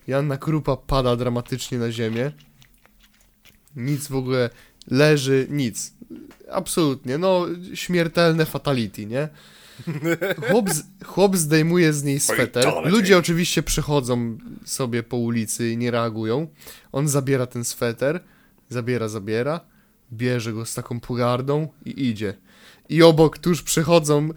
Janna 0.08 0.38
Krupa 0.38 0.78
pada 0.78 1.16
dramatycznie 1.16 1.78
na 1.78 1.92
ziemię. 1.92 2.32
Nic 3.76 4.08
w 4.08 4.16
ogóle, 4.16 4.50
leży, 4.88 5.48
nic. 5.50 5.94
Absolutnie, 6.52 7.18
no 7.18 7.46
śmiertelne 7.74 8.46
fatality, 8.46 9.06
nie? 9.06 9.30
Chłop, 10.50 10.70
z, 10.70 10.84
chłop 11.06 11.38
zdejmuje 11.38 11.94
z 11.94 12.04
niej 12.04 12.20
sweter. 12.20 12.66
Ludzie 12.86 13.18
oczywiście 13.18 13.64
przechodzą 13.64 14.38
sobie 14.66 15.04
po 15.04 15.18
ulicy 15.18 15.70
i 15.70 15.78
nie 15.78 15.92
reagują. 15.92 16.48
On 16.92 17.08
zabiera 17.08 17.46
ten 17.46 17.66
sweter, 17.66 18.24
zabiera, 18.70 19.08
zabiera, 19.08 19.60
bierze 20.14 20.54
go 20.54 20.66
z 20.66 20.74
taką 20.74 21.00
pogardą 21.00 21.68
i 21.86 22.08
idzie. 22.10 22.34
I 22.90 23.04
obok 23.04 23.38
tuż 23.38 23.64
przechodzą 23.64 24.30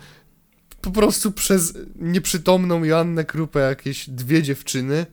po 0.80 0.90
prostu 0.90 1.32
przez 1.32 1.78
nieprzytomną 1.96 2.84
Joannę 2.84 3.24
Krupę 3.24 3.60
jakieś 3.60 4.10
dwie 4.10 4.42
dziewczyny. 4.42 5.06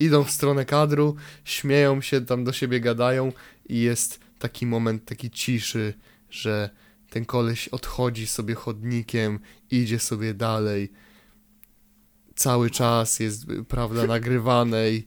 Idą 0.00 0.24
w 0.24 0.30
stronę 0.30 0.64
kadru, 0.64 1.16
śmieją 1.44 2.00
się, 2.00 2.20
tam 2.20 2.44
do 2.44 2.52
siebie 2.52 2.80
gadają 2.80 3.32
i 3.68 3.80
jest 3.80 4.20
taki 4.38 4.66
moment 4.66 5.04
taki 5.04 5.30
ciszy, 5.30 5.94
że 6.30 6.70
ten 7.10 7.24
koleś 7.24 7.68
odchodzi 7.68 8.26
sobie 8.26 8.54
chodnikiem, 8.54 9.38
idzie 9.70 9.98
sobie 9.98 10.34
dalej. 10.34 10.92
Cały 12.34 12.70
czas 12.70 13.20
jest, 13.20 13.46
prawda, 13.68 14.06
nagrywane 14.06 14.90
i 14.90 15.06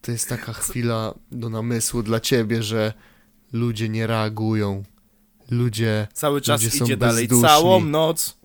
to 0.00 0.12
jest 0.12 0.28
taka 0.28 0.52
chwila 0.52 1.14
do 1.32 1.48
namysłu 1.50 2.02
dla 2.02 2.20
ciebie, 2.20 2.62
że 2.62 2.92
ludzie 3.52 3.88
nie 3.88 4.06
reagują. 4.06 4.82
Ludzie 5.50 6.08
Cały 6.12 6.40
czas 6.40 6.62
Ludzie 6.62 6.78
są 6.78 6.84
idzie 6.84 6.96
dalej, 6.96 7.28
bezduszni. 7.28 7.48
całą 7.48 7.80
noc. 7.84 8.36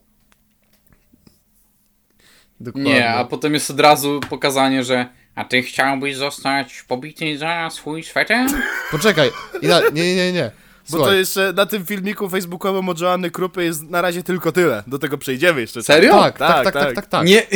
dokładnie. 2.60 2.94
Nie, 2.94 3.10
a 3.10 3.26
potem 3.26 3.54
jest 3.54 3.72
od 3.72 3.80
razu 3.80 4.20
pokazanie, 4.30 4.84
że 4.84 5.10
a 5.36 5.46
ty 5.46 5.62
chciałbyś 5.62 6.16
zostać 6.16 6.84
pobity 6.88 7.38
za 7.38 7.70
swój 7.70 8.04
sweter? 8.04 8.48
Poczekaj, 8.92 9.32
Ina, 9.62 9.80
nie, 9.94 10.02
nie, 10.04 10.16
nie, 10.16 10.34
nie. 10.34 10.52
Bo 10.92 10.98
Słuchaj, 10.98 11.14
to 11.14 11.18
jeszcze 11.18 11.54
na 11.54 11.66
tym 11.66 11.86
filmiku 11.86 12.30
facebookowym 12.30 12.90
od 12.90 13.00
Joanny 13.02 13.32
Krupy 13.32 13.64
jest 13.64 13.84
na 13.84 14.02
razie 14.02 14.24
tylko 14.24 14.52
tyle. 14.52 14.84
Do 14.88 15.00
tego 15.00 15.18
przejdziemy 15.18 15.62
jeszcze. 15.62 15.84
Serio? 15.84 16.12
tak, 16.22 16.38
tak, 16.38 16.64
tak, 16.64 16.74
tak, 16.74 16.96
tak, 16.96 17.08
tak. 17.08 17.26
Nie, 17.28 17.48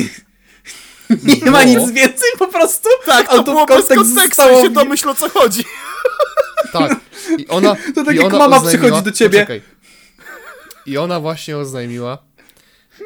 nie 1.46 1.52
ma 1.52 1.64
nic 1.64 1.92
więcej 1.92 2.30
po 2.40 2.48
prostu? 2.48 2.90
Tak, 3.06 3.28
to 3.28 3.44
było 3.44 3.66
bez 3.66 3.88
kontekstu, 3.88 4.42
się 4.62 4.70
mi- 4.70 4.76
domyśl 4.76 5.10
o 5.10 5.16
co 5.16 5.30
chodzi. 5.30 5.64
Tak. 6.74 6.96
I 7.38 7.48
ona, 7.48 7.76
To 7.96 8.04
tak 8.04 8.16
i 8.16 8.18
jak 8.18 8.26
ona 8.26 8.38
mama 8.40 8.58
oznajmiła- 8.58 8.68
przychodzi 8.68 9.02
do 9.04 9.12
ciebie. 9.12 9.40
Poczekaj. 9.40 9.62
I 10.86 10.98
ona 10.98 11.20
właśnie 11.20 11.58
oznajmiła 11.58 12.18
e, 13.02 13.06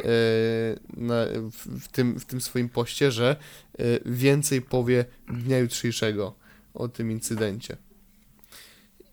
na, 0.97 1.25
w, 1.25 1.83
w, 1.83 1.87
tym, 1.87 2.19
w 2.19 2.25
tym 2.25 2.41
swoim 2.41 2.69
poście, 2.69 3.11
że 3.11 3.35
e, 3.79 3.83
więcej 4.05 4.61
powie 4.61 5.05
dnia 5.29 5.57
jutrzejszego 5.59 6.35
o 6.73 6.87
tym 6.87 7.11
incydencie. 7.11 7.77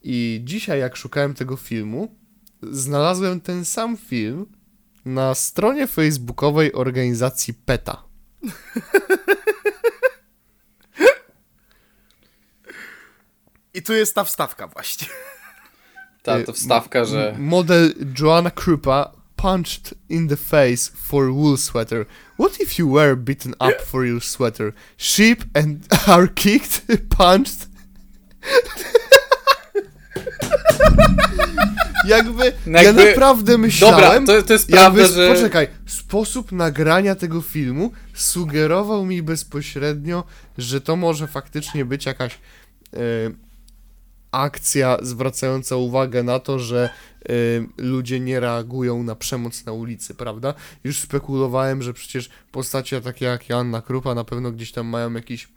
I 0.07 0.41
dzisiaj, 0.45 0.81
jak 0.81 0.97
szukałem 0.97 1.35
tego 1.35 1.57
filmu, 1.57 2.17
znalazłem 2.63 3.41
ten 3.41 3.65
sam 3.65 3.97
film 3.97 4.47
na 5.05 5.35
stronie 5.35 5.87
facebookowej 5.87 6.73
organizacji 6.73 7.55
PETA. 7.55 8.05
I 13.75 13.83
tu 13.83 13.93
jest 13.93 14.15
ta 14.15 14.25
wstawka 14.25 14.67
właśnie. 14.67 15.09
Tak, 16.23 16.47
to 16.47 16.53
wstawka, 16.53 17.05
że... 17.05 17.37
Model 17.39 17.95
Joanna 18.21 18.51
Krupa 18.51 19.13
punched 19.37 19.95
in 20.09 20.29
the 20.29 20.37
face 20.37 20.93
for 20.97 21.33
wool 21.33 21.57
sweater. 21.59 22.07
What 22.39 22.61
if 22.61 22.79
you 22.79 22.93
were 22.93 23.17
beaten 23.17 23.53
up 23.53 23.83
for 23.83 24.07
your 24.07 24.23
sweater? 24.23 24.73
Sheep 24.97 25.45
and 25.55 25.87
are 26.09 26.29
kicked, 26.35 26.83
punched. 27.09 27.69
Jakby, 32.05 32.53
No 32.67 32.79
ja 32.79 32.85
jakby- 32.85 33.05
naprawdę 33.05 33.59
myślałem... 33.59 34.25
Dobra, 34.25 34.41
to, 34.41 34.47
to 34.47 34.53
jest 34.53 34.71
jakby, 34.71 35.01
prawda, 35.01 35.17
że... 35.17 35.35
Poczekaj, 35.35 35.69
sposób 35.87 36.53
nagrania 36.53 37.15
tego 37.15 37.41
filmu 37.41 37.93
sugerował 38.15 39.07
mi 39.07 39.23
bezpośrednio, 39.23 40.25
że 40.59 40.81
to 40.81 40.97
może 40.97 41.27
faktycznie 41.27 41.85
być 41.85 42.07
jakaś 42.07 42.39
e, 42.93 42.99
akcja 44.31 44.97
zwracająca 45.03 45.77
uwagę 45.77 46.23
na 46.23 46.39
to, 46.39 46.59
że 46.59 46.89
e, 47.29 47.33
ludzie 47.77 48.21
nie 48.21 48.41
reagują 48.41 49.03
na 49.03 49.15
przemoc 49.15 49.65
na 49.65 49.73
ulicy, 49.73 50.15
prawda? 50.15 50.55
Już 50.85 50.99
spekulowałem, 50.99 51.83
że 51.83 51.93
przecież 51.93 52.31
postacie 52.53 53.01
takie 53.01 53.25
jak 53.25 53.49
Joanna 53.49 53.83
Krupa 53.83 54.15
na 54.15 54.25
pewno 54.25 54.53
gdzieś 54.53 54.73
tam 54.73 54.87
mają 54.87 55.13
jakiś 55.13 55.49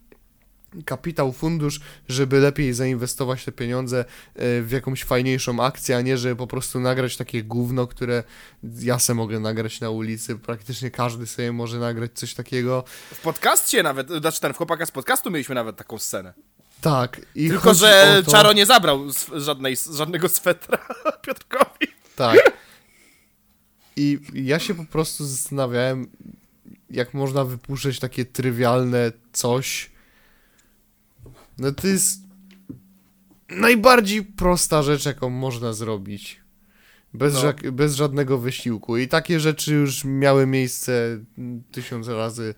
kapitał, 0.85 1.33
fundusz, 1.33 1.79
żeby 2.09 2.39
lepiej 2.39 2.73
zainwestować 2.73 3.45
te 3.45 3.51
pieniądze 3.51 3.99
e, 4.35 4.61
w 4.61 4.71
jakąś 4.71 5.03
fajniejszą 5.03 5.63
akcję, 5.63 5.97
a 5.97 6.01
nie, 6.01 6.17
żeby 6.17 6.35
po 6.35 6.47
prostu 6.47 6.79
nagrać 6.79 7.17
takie 7.17 7.43
gówno, 7.43 7.87
które 7.87 8.23
ja 8.79 8.99
se 8.99 9.13
mogę 9.13 9.39
nagrać 9.39 9.81
na 9.81 9.89
ulicy. 9.89 10.35
Praktycznie 10.35 10.91
każdy 10.91 11.27
sobie 11.27 11.51
może 11.51 11.79
nagrać 11.79 12.11
coś 12.13 12.33
takiego. 12.33 12.83
W 13.13 13.21
podcaście 13.21 13.83
nawet, 13.83 14.09
znaczy 14.09 14.41
ten, 14.41 14.53
w 14.53 14.57
chłopaka 14.57 14.85
z 14.85 14.91
podcastu 14.91 15.31
mieliśmy 15.31 15.55
nawet 15.55 15.77
taką 15.77 15.97
scenę. 15.97 16.33
Tak. 16.81 17.21
I 17.35 17.49
Tylko, 17.49 17.73
że 17.73 18.21
to, 18.25 18.31
Czaro 18.31 18.53
nie 18.53 18.65
zabrał 18.65 19.01
żadnej, 19.35 19.77
żadnego 19.93 20.29
swetra 20.29 20.87
Piotrkowi. 21.25 21.87
Tak. 22.15 22.51
I 23.95 24.19
ja 24.33 24.59
się 24.59 24.75
po 24.75 24.85
prostu 24.85 25.25
zastanawiałem, 25.25 26.07
jak 26.89 27.13
można 27.13 27.43
wypuszczać 27.43 27.99
takie 27.99 28.25
trywialne 28.25 29.11
coś. 29.33 29.89
No 31.59 31.71
to 31.71 31.87
jest 31.87 32.19
najbardziej 33.49 34.23
prosta 34.23 34.83
rzecz, 34.83 35.05
jaką 35.05 35.29
można 35.29 35.73
zrobić. 35.73 36.41
Bez, 37.13 37.33
No. 37.33 37.39
żak- 37.41 37.71
bez 37.71 37.95
żadnego 37.95 38.37
wysiłku. 38.37 38.97
I 38.97 39.07
takie 39.07 39.39
rzeczy 39.39 39.73
już 39.73 40.03
miały 40.05 40.45
miejsce 40.47 41.19
tysiąc 41.71 42.07
razy. 42.07 42.55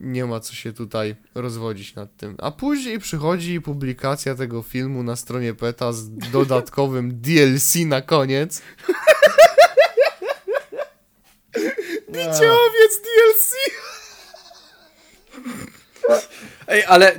Nie 0.00 0.24
ma 0.24 0.40
co 0.40 0.54
się 0.54 0.72
tutaj 0.72 1.16
rozwodzić 1.34 1.94
nad 1.94 2.16
tym. 2.16 2.34
A 2.38 2.50
później 2.50 2.98
przychodzi 2.98 3.60
publikacja 3.60 4.34
tego 4.34 4.62
filmu 4.62 5.02
na 5.02 5.16
stronie 5.16 5.54
PETA 5.54 5.92
z 5.92 6.10
dodatkowym 6.32 7.20
DLC 7.20 7.74
na 7.86 8.00
koniec. 8.00 8.62
Bicie 12.08 12.52
owiec 12.52 13.00
DLC. 13.02 13.54
Ej, 16.68 16.84
ale 16.84 17.18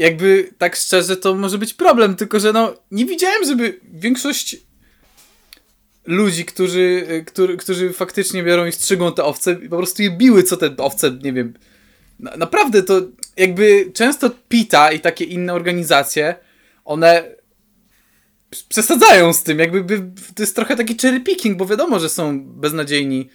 jakby 0.00 0.50
tak 0.58 0.76
szczerze 0.76 1.16
to 1.16 1.34
może 1.34 1.58
być 1.58 1.74
problem, 1.74 2.16
tylko 2.16 2.40
że 2.40 2.52
no 2.52 2.74
nie 2.90 3.06
widziałem, 3.06 3.44
żeby 3.44 3.80
większość 3.92 4.56
ludzi, 6.06 6.44
którzy, 6.44 7.06
y, 7.10 7.24
którzy, 7.24 7.56
którzy 7.56 7.92
faktycznie 7.92 8.42
biorą 8.42 8.66
i 8.66 8.72
strzygą 8.72 9.12
te 9.12 9.24
owce, 9.24 9.56
po 9.56 9.76
prostu 9.76 10.02
je 10.02 10.10
biły, 10.10 10.42
co 10.42 10.56
te 10.56 10.76
owce, 10.76 11.18
nie 11.22 11.32
wiem. 11.32 11.54
Na, 12.18 12.36
naprawdę 12.36 12.82
to 12.82 13.00
jakby 13.36 13.90
często 13.94 14.30
PITA 14.48 14.92
i 14.92 15.00
takie 15.00 15.24
inne 15.24 15.54
organizacje, 15.54 16.34
one 16.84 17.24
przesadzają 18.68 19.32
z 19.32 19.42
tym, 19.42 19.58
jakby 19.58 19.84
by, 19.84 19.98
to 20.34 20.42
jest 20.42 20.56
trochę 20.56 20.76
taki 20.76 20.96
cherry 21.02 21.20
picking, 21.20 21.56
bo 21.56 21.66
wiadomo, 21.66 22.00
że 22.00 22.08
są 22.08 22.44
beznadziejni 22.44 23.20
e, 23.20 23.30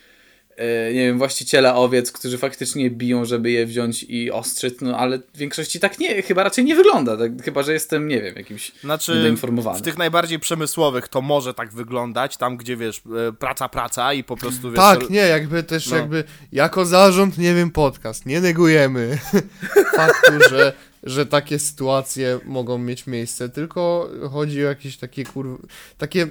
nie 0.93 0.99
wiem, 0.99 1.17
właściciele 1.17 1.75
owiec, 1.75 2.11
którzy 2.11 2.37
faktycznie 2.37 2.89
biją, 2.89 3.25
żeby 3.25 3.51
je 3.51 3.65
wziąć 3.65 4.03
i 4.09 4.31
ostrzyć, 4.31 4.75
no 4.81 4.97
ale 4.97 5.17
w 5.33 5.37
większości 5.37 5.79
tak 5.79 5.99
nie, 5.99 6.21
chyba 6.21 6.43
raczej 6.43 6.65
nie 6.65 6.75
wygląda, 6.75 7.17
tak, 7.17 7.31
chyba, 7.43 7.63
że 7.63 7.73
jestem, 7.73 8.07
nie 8.07 8.21
wiem, 8.21 8.35
jakimś 8.35 8.71
Znaczy, 8.81 9.15
niedoinformowany. 9.15 9.79
w 9.79 9.81
tych 9.81 9.97
najbardziej 9.97 10.39
przemysłowych 10.39 11.07
to 11.07 11.21
może 11.21 11.53
tak 11.53 11.73
wyglądać, 11.73 12.37
tam 12.37 12.57
gdzie 12.57 12.77
wiesz, 12.77 13.01
e, 13.29 13.33
praca, 13.33 13.69
praca 13.69 14.13
i 14.13 14.23
po 14.23 14.37
prostu 14.37 14.71
wiesz... 14.71 14.79
Tak, 14.79 15.09
nie, 15.09 15.19
jakby 15.19 15.63
też 15.63 15.87
No. 15.87 15.95
jakby 15.97 16.23
jako 16.51 16.85
zarząd, 16.85 17.37
nie 17.37 17.53
wiem, 17.53 17.71
podcast, 17.71 18.25
nie 18.25 18.41
negujemy 18.41 19.17
faktu, 19.97 20.31
że, 20.49 20.73
że 21.03 21.25
takie 21.25 21.59
sytuacje 21.59 22.39
mogą 22.45 22.77
mieć 22.77 23.07
miejsce, 23.07 23.49
tylko 23.49 24.09
chodzi 24.31 24.65
o 24.65 24.69
jakieś 24.69 24.97
takie 24.97 25.23
kur... 25.25 25.67
takie 25.97 26.27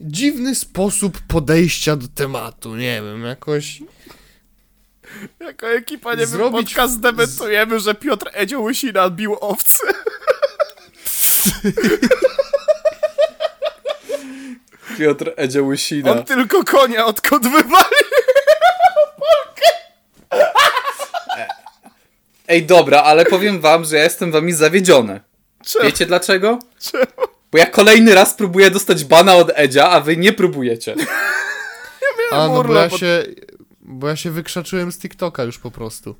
dziwny 0.00 0.54
sposób 0.54 1.18
podejścia 1.28 1.96
do 1.96 2.06
tematu, 2.14 2.76
nie 2.76 3.02
wiem, 3.02 3.24
jakoś 3.24 3.82
Jako 5.40 5.70
ekipa, 5.70 6.14
nie 6.14 6.26
Zrobić- 6.26 6.52
wiem, 6.52 6.64
podcast 6.64 6.92
zdementujemy, 6.94 7.80
że 7.80 7.94
Piotr 7.94 8.30
Edzio 8.32 8.60
Łysina 8.60 9.10
bił 9.10 9.36
owce. 9.40 9.78
Piotr 14.98 15.32
Edzio 15.36 15.62
Łysina. 15.64 16.10
On 16.12 16.24
tylko 16.24 16.64
konia 16.64 17.06
odkąd 17.06 17.42
wywalił. 17.42 18.10
Ej, 22.48 22.66
dobra, 22.66 23.02
ale 23.02 23.24
powiem 23.24 23.60
wam, 23.60 23.84
że 23.84 23.96
ja 23.96 24.02
jestem 24.04 24.32
wami 24.32 24.52
zawiedziony. 24.52 25.20
Czemu? 25.64 25.84
Wiecie 25.84 26.06
dlaczego? 26.06 26.58
Czemu? 26.80 27.29
Bo 27.52 27.58
ja 27.58 27.66
kolejny 27.66 28.14
raz 28.14 28.34
próbuję 28.34 28.70
dostać 28.70 29.04
bana 29.04 29.36
od 29.36 29.50
Edzia, 29.54 29.90
a 29.90 30.00
wy 30.00 30.16
nie 30.16 30.32
próbujecie. 30.32 30.94
A, 32.32 32.48
no 32.48 32.64
bo 32.64 32.74
ja 32.74 32.90
się, 32.90 33.24
bo 33.80 34.08
ja 34.08 34.16
się 34.16 34.30
wykrzaczyłem 34.30 34.92
z 34.92 34.98
TikToka 34.98 35.42
już 35.44 35.58
po 35.58 35.70
prostu. 35.70 36.16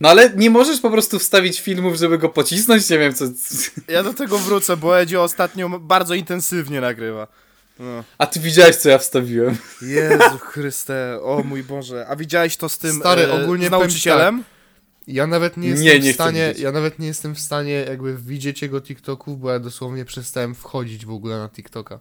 No 0.00 0.08
ale 0.08 0.30
nie 0.36 0.50
możesz 0.50 0.80
po 0.80 0.90
prostu 0.90 1.18
wstawić 1.18 1.60
filmów, 1.60 1.96
żeby 1.96 2.18
go 2.18 2.28
pocisnąć, 2.28 2.90
nie 2.90 2.98
wiem 2.98 3.14
co... 3.14 3.24
Ja 3.88 4.02
do 4.02 4.14
tego 4.14 4.38
wrócę, 4.38 4.76
bo 4.76 5.00
Edzio 5.00 5.22
ostatnio 5.22 5.68
bardzo 5.68 6.14
intensywnie 6.14 6.80
nagrywa. 6.80 7.26
No. 7.78 8.04
A 8.18 8.26
ty 8.26 8.40
widziałeś, 8.40 8.76
co 8.76 8.88
ja 8.88 8.98
wstawiłem. 8.98 9.56
Jezu 9.82 10.38
Chryste, 10.38 11.18
o 11.22 11.42
mój 11.44 11.62
Boże. 11.62 12.06
A 12.08 12.16
widziałeś 12.16 12.56
to 12.56 12.68
z 12.68 12.78
tym 12.78 12.96
Stary, 13.00 13.22
e, 13.22 13.42
ogólnie 13.42 13.64
ci 13.64 13.70
nauczycielem? 13.70 14.44
Ja 15.06 15.26
nawet 15.26 15.56
nie 15.56 15.62
Nie, 15.62 15.68
jestem 15.68 15.94
nie 15.94 16.00
w 16.00 16.04
chcę 16.04 16.14
stanie, 16.14 16.54
ja 16.58 16.72
nawet 16.72 16.98
nie 16.98 17.06
jestem 17.06 17.34
w 17.34 17.40
stanie 17.40 17.72
jakby 17.72 18.16
widzieć 18.16 18.62
jego 18.62 18.80
TikToków, 18.80 19.40
bo 19.40 19.50
ja 19.50 19.58
dosłownie 19.58 20.04
przestałem 20.04 20.54
wchodzić 20.54 21.06
w 21.06 21.10
ogóle 21.10 21.38
na 21.38 21.48
TikToka. 21.48 21.98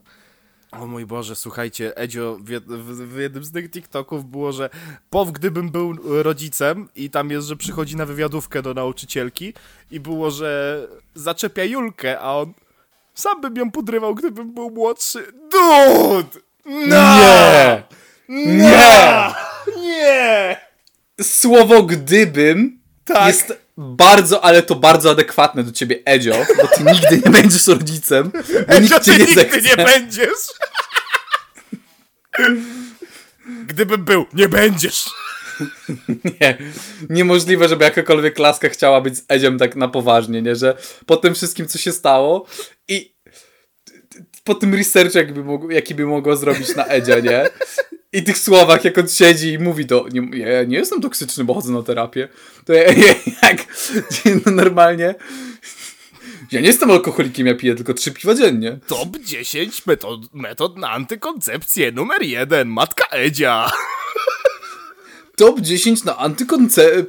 O 0.72 0.88
mój 0.88 1.06
Boże, 1.06 1.36
słuchajcie, 1.36 1.98
Edzio 1.98 2.38
w, 2.42 2.50
jed 2.50 2.66
w, 2.66 3.14
w 3.14 3.20
jednym 3.20 3.44
z 3.44 3.52
tych 3.52 3.70
TikToków 3.70 4.26
było, 4.26 4.52
że 4.52 4.70
pow 5.10 5.32
gdybym 5.32 5.70
był 5.70 5.96
rodzicem 6.24 6.90
i 6.96 7.10
tam 7.10 7.32
jest, 7.32 7.48
że 7.48 7.56
przychodzi 7.56 7.96
na 7.96 8.06
wywiadówkę 8.06 8.62
do 8.62 8.74
nauczycielki 8.74 9.54
i 9.92 10.00
było, 10.00 10.32
że 10.32 10.88
zaczepia 11.16 11.64
Julkę, 11.64 12.20
a 12.20 12.38
on 12.38 12.54
Sam 13.14 13.42
bym 13.42 13.56
ją 13.56 13.72
podrywał, 13.72 14.16
gdybym 14.16 14.54
był 14.54 14.72
młodszy. 14.72 15.34
Dude! 15.52 16.40
No! 16.66 17.18
Nie! 17.18 17.84
Nie! 18.30 19.34
Nie! 19.82 20.58
Słowo 21.22 21.84
gdybym 21.84 22.81
Tak. 23.14 23.28
jest 23.28 23.54
bardzo, 23.78 24.44
ale 24.44 24.64
to 24.64 24.76
bardzo 24.76 25.12
adekwatne 25.12 25.64
do 25.64 25.72
ciebie, 25.72 26.00
Edzio, 26.06 26.46
bo 26.58 26.68
ty 26.68 26.84
nigdy 26.84 27.22
nie 27.26 27.32
będziesz 27.32 27.68
rodzicem, 27.68 28.32
bo 28.52 28.74
Edzio, 28.74 28.80
nikt 28.96 29.06
cię 29.06 29.12
ty 29.12 29.20
nie 29.20 29.26
nigdy 29.26 29.42
zechce. 29.42 29.62
nie 29.62 29.86
będziesz! 29.86 30.40
Gdybym 33.68 34.06
był, 34.06 34.26
nie 34.34 34.50
będziesz! 34.50 35.10
Nie, 36.42 36.58
niemożliwe, 37.10 37.68
żeby 37.68 37.84
jakakolwiek 37.84 38.40
laska 38.40 38.70
chciała 38.70 39.02
być 39.02 39.18
z 39.18 39.26
Edziem 39.28 39.58
tak 39.60 39.76
na 39.76 39.88
poważnie, 39.88 40.42
nie? 40.42 40.56
Że 40.56 40.78
po 41.06 41.18
tym 41.18 41.36
wszystkim, 41.36 41.68
co 41.68 41.78
się 41.78 41.92
stało 41.92 42.46
i 42.88 43.16
po 44.44 44.56
tym 44.56 44.76
researchu, 44.76 45.18
jaki 45.18 45.34
by, 45.34 45.44
mógł, 45.44 45.70
jaki 45.70 45.96
by 45.96 46.06
mogło 46.06 46.36
zrobić 46.36 46.76
na 46.76 46.86
Edzia, 46.86 47.20
nie? 47.20 47.50
I 48.14 48.24
tych 48.24 48.38
słowach, 48.38 48.86
jak 48.86 48.98
on 48.98 49.08
siedzi 49.08 49.54
i 49.54 49.60
mówi 49.60 49.86
to, 49.86 50.06
nie, 50.12 50.38
ja 50.38 50.64
nie 50.64 50.78
jestem 50.78 51.02
toksyczny, 51.02 51.44
bo 51.44 51.54
chodzę 51.54 51.72
na 51.74 51.84
terapię, 51.84 52.28
to 52.66 52.74
ja, 52.74 52.84
ja, 52.94 53.14
jak 53.44 53.66
no 54.46 54.52
normalnie, 54.52 55.16
ja 56.52 56.62
nie 56.62 56.68
jestem 56.68 56.92
alkoholikiem, 56.92 57.48
ja 57.48 57.56
piję 57.56 57.76
tylko 57.76 57.94
trzy 57.94 58.12
piwa 58.12 58.36
dziennie. 58.36 58.80
Top 58.88 59.18
10 59.18 59.86
metod, 59.86 60.34
metod 60.34 60.78
na 60.78 60.90
antykoncepcję 60.90 61.92
numer 61.92 62.22
1, 62.22 62.68
matka 62.68 63.06
Edzia. 63.06 63.72
Top 65.36 65.60
10 65.60 66.04
na 66.04 66.18
antykonce... 66.18 67.06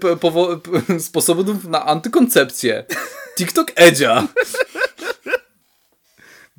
sposobów 0.98 1.64
na 1.64 1.86
antykoncepcję. 1.86 2.84
TikTok 3.38 3.72
Edzia. 3.74 4.28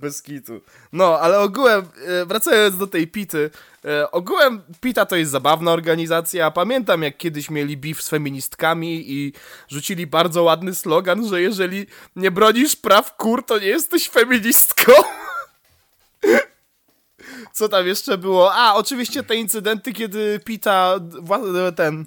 Bez 0.04 0.22
kitu. 0.22 0.62
No, 0.94 1.20
ale 1.20 1.39
ogółem, 1.39 1.86
e, 2.08 2.26
wracając 2.26 2.78
do 2.78 2.88
tej 2.88 3.08
Pity, 3.08 3.50
e, 3.86 4.12
ogółem 4.12 4.62
Pita 4.82 5.06
to 5.06 5.16
jest 5.16 5.32
zabawna 5.32 5.72
organizacja. 5.72 6.52
Pamiętam, 6.52 7.04
jak 7.04 7.18
kiedyś 7.18 7.50
mieli 7.50 7.78
beef 7.78 8.02
z 8.04 8.10
feministkami 8.10 9.12
i 9.12 9.34
rzucili 9.68 10.08
bardzo 10.08 10.44
ładny 10.44 10.76
slogan, 10.76 11.28
że 11.28 11.42
jeżeli 11.42 11.88
nie 12.16 12.32
bronisz 12.32 12.76
praw 12.76 13.18
kur, 13.18 13.46
to 13.46 13.60
nie 13.60 13.68
jesteś 13.68 14.10
feministką. 14.10 14.92
Co 17.54 17.70
tam 17.70 17.88
jeszcze 17.88 18.18
było? 18.18 18.54
A, 18.54 18.74
oczywiście 18.74 19.24
te 19.24 19.36
incydenty, 19.36 19.94
kiedy 19.94 20.39
Pita 20.46 20.96
wła- 21.00 21.72
ten 21.72 22.06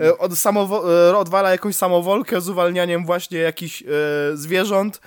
e, 0.00 0.18
od 0.18 0.32
e, 0.32 1.16
odwala 1.16 1.50
jakąś 1.50 1.76
samowolkę 1.76 2.40
z 2.40 2.48
uwalnianiem 2.48 3.06
właśnie 3.06 3.38
jakichś 3.38 3.82
e, 3.82 3.86
zwierząt 4.34 4.96
e, 4.96 5.00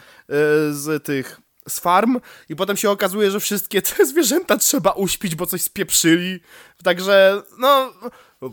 z 0.72 1.04
tych 1.04 1.41
z 1.70 1.80
farm 1.80 2.20
i 2.50 2.56
potem 2.56 2.78
się 2.78 2.90
okazuje, 2.90 3.32
że 3.32 3.40
wszystkie 3.40 3.82
te 3.82 4.06
zwierzęta 4.12 4.58
trzeba 4.58 4.92
uśpić, 4.92 5.36
bo 5.36 5.46
coś 5.46 5.62
spieprzyli. 5.62 6.40
Także, 6.84 7.42
no... 7.58 7.94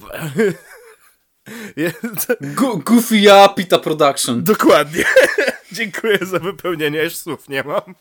Go- 2.41 2.77
Goofy 2.77 3.19
ja, 3.19 3.49
Pita 3.49 3.79
Production. 3.79 4.45
Dokładnie. 4.45 5.05
Dziękuję 5.73 6.19
za 6.23 6.39
wypełnienie, 6.39 7.03
już 7.03 7.17
słów 7.17 7.49
nie 7.49 7.63
mam. 7.63 7.95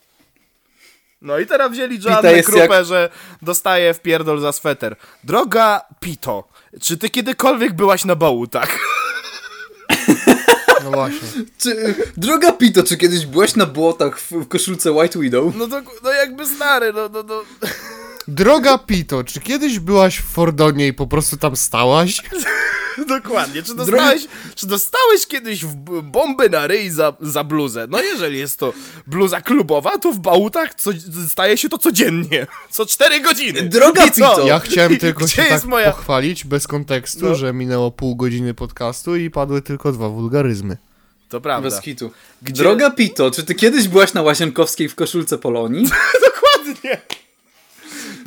No 1.22 1.40
i 1.40 1.46
teraz 1.46 1.72
wzięli 1.72 2.00
Joannę 2.04 2.44
Krupę, 2.44 2.76
jak- 2.76 2.86
że 2.86 3.10
dostaje 3.42 3.94
w 3.94 4.00
pierdol 4.02 4.40
za 4.42 4.52
sweter. 4.52 4.96
Droga 5.24 5.82
Pito, 6.00 6.48
czy 6.82 6.98
ty 6.98 7.10
kiedykolwiek 7.10 7.74
byłaś 7.74 8.06
na 8.06 8.16
bałutach? 8.16 8.78
No 10.92 10.98
właśnie. 10.98 11.28
Czy, 11.58 11.96
droga 12.18 12.52
Pito, 12.52 12.84
czy 12.84 12.98
kiedyś 12.98 13.26
byłeś 13.26 13.56
na 13.56 13.66
błotach 13.66 14.20
w, 14.20 14.32
w 14.32 14.48
koszulce 14.48 14.92
White 14.92 15.20
Widow? 15.20 15.56
No 15.56 15.68
to 15.68 15.82
no 16.04 16.12
jakby 16.12 16.46
stary, 16.46 16.94
no, 16.94 17.10
no, 17.14 17.24
no. 17.24 17.42
Droga 18.28 18.78
Pito, 18.78 19.24
czy 19.24 19.40
kiedyś 19.40 19.80
byłaś 19.80 20.18
w 20.18 20.24
Fordonie 20.24 20.88
i 20.88 20.94
po 20.94 21.08
prostu 21.08 21.38
tam 21.38 21.56
stałaś? 21.56 22.22
Dokładnie. 23.22 23.64
Czy 23.64 23.76
dostałeś, 23.76 24.28
czy 24.56 24.68
dostałeś 24.68 25.28
kiedyś 25.28 25.66
w 25.66 25.76
b- 25.76 26.02
bombę 26.02 26.50
na 26.50 26.68
ryj 26.68 26.90
za, 26.90 27.14
za 27.22 27.44
bluzę? 27.44 27.88
No 27.90 28.02
jeżeli 28.02 28.40
jest 28.40 28.60
to 28.60 28.74
bluza 29.08 29.42
klubowa, 29.42 29.98
to 29.98 30.12
w 30.12 30.20
bałutach 30.20 30.76
co, 30.76 30.92
staje 31.30 31.58
się 31.58 31.70
to 31.70 31.78
codziennie. 31.78 32.48
Co 32.70 32.86
4 32.86 33.20
godziny. 33.22 33.62
Droga 33.64 34.06
I 34.06 34.12
co? 34.12 34.30
Pito! 34.30 34.48
Ja 34.48 34.60
chciałem 34.60 34.98
tylko 35.08 35.26
Gdzie 35.26 35.36
się 35.36 35.44
tak 35.44 35.64
moja- 35.64 35.92
pochwalić 35.92 36.44
bez 36.46 36.68
kontekstu, 36.68 37.26
No. 37.26 37.36
że 37.36 37.54
minęło 37.54 37.92
pół 37.92 38.16
godziny 38.16 38.54
podcastu 38.54 39.16
i 39.16 39.30
padły 39.32 39.62
tylko 39.62 39.92
dwa 39.92 40.10
wulgaryzmy. 40.10 40.78
To 41.30 41.42
prawda. 41.42 41.70
Bez 41.70 41.82
kitu. 41.82 42.12
Gdzie- 42.42 42.64
Droga 42.64 42.90
Pito, 42.92 43.32
czy 43.32 43.44
ty 43.44 43.56
kiedyś 43.56 43.88
byłaś 43.88 44.14
na 44.14 44.22
Łazienkowskiej 44.22 44.90
w 44.90 44.96
koszulce 44.96 45.38
Polonii? 45.38 45.86
Dokładnie. 46.26 47.02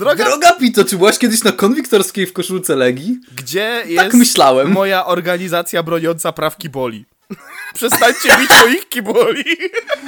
Droga, 0.00 0.24
Droga 0.24 0.52
Pito, 0.52 0.84
czy 0.84 0.96
byłaś 0.96 1.18
kiedyś 1.18 1.44
na 1.44 1.52
Konwiktorskiej 1.52 2.26
w 2.26 2.32
koszulce 2.32 2.76
Legii? 2.76 3.18
gdzie 3.36 3.82
jest 3.86 4.02
Tak 4.04 4.14
myślałem. 4.14 4.70
moja 4.72 5.06
organizacja 5.06 5.82
broniąca 5.82 6.32
praw 6.32 6.56
kiboli? 6.56 7.04
Przestańcie 7.74 8.36
bić 8.38 8.50
moich 8.60 8.88
kiboli. 8.88 9.44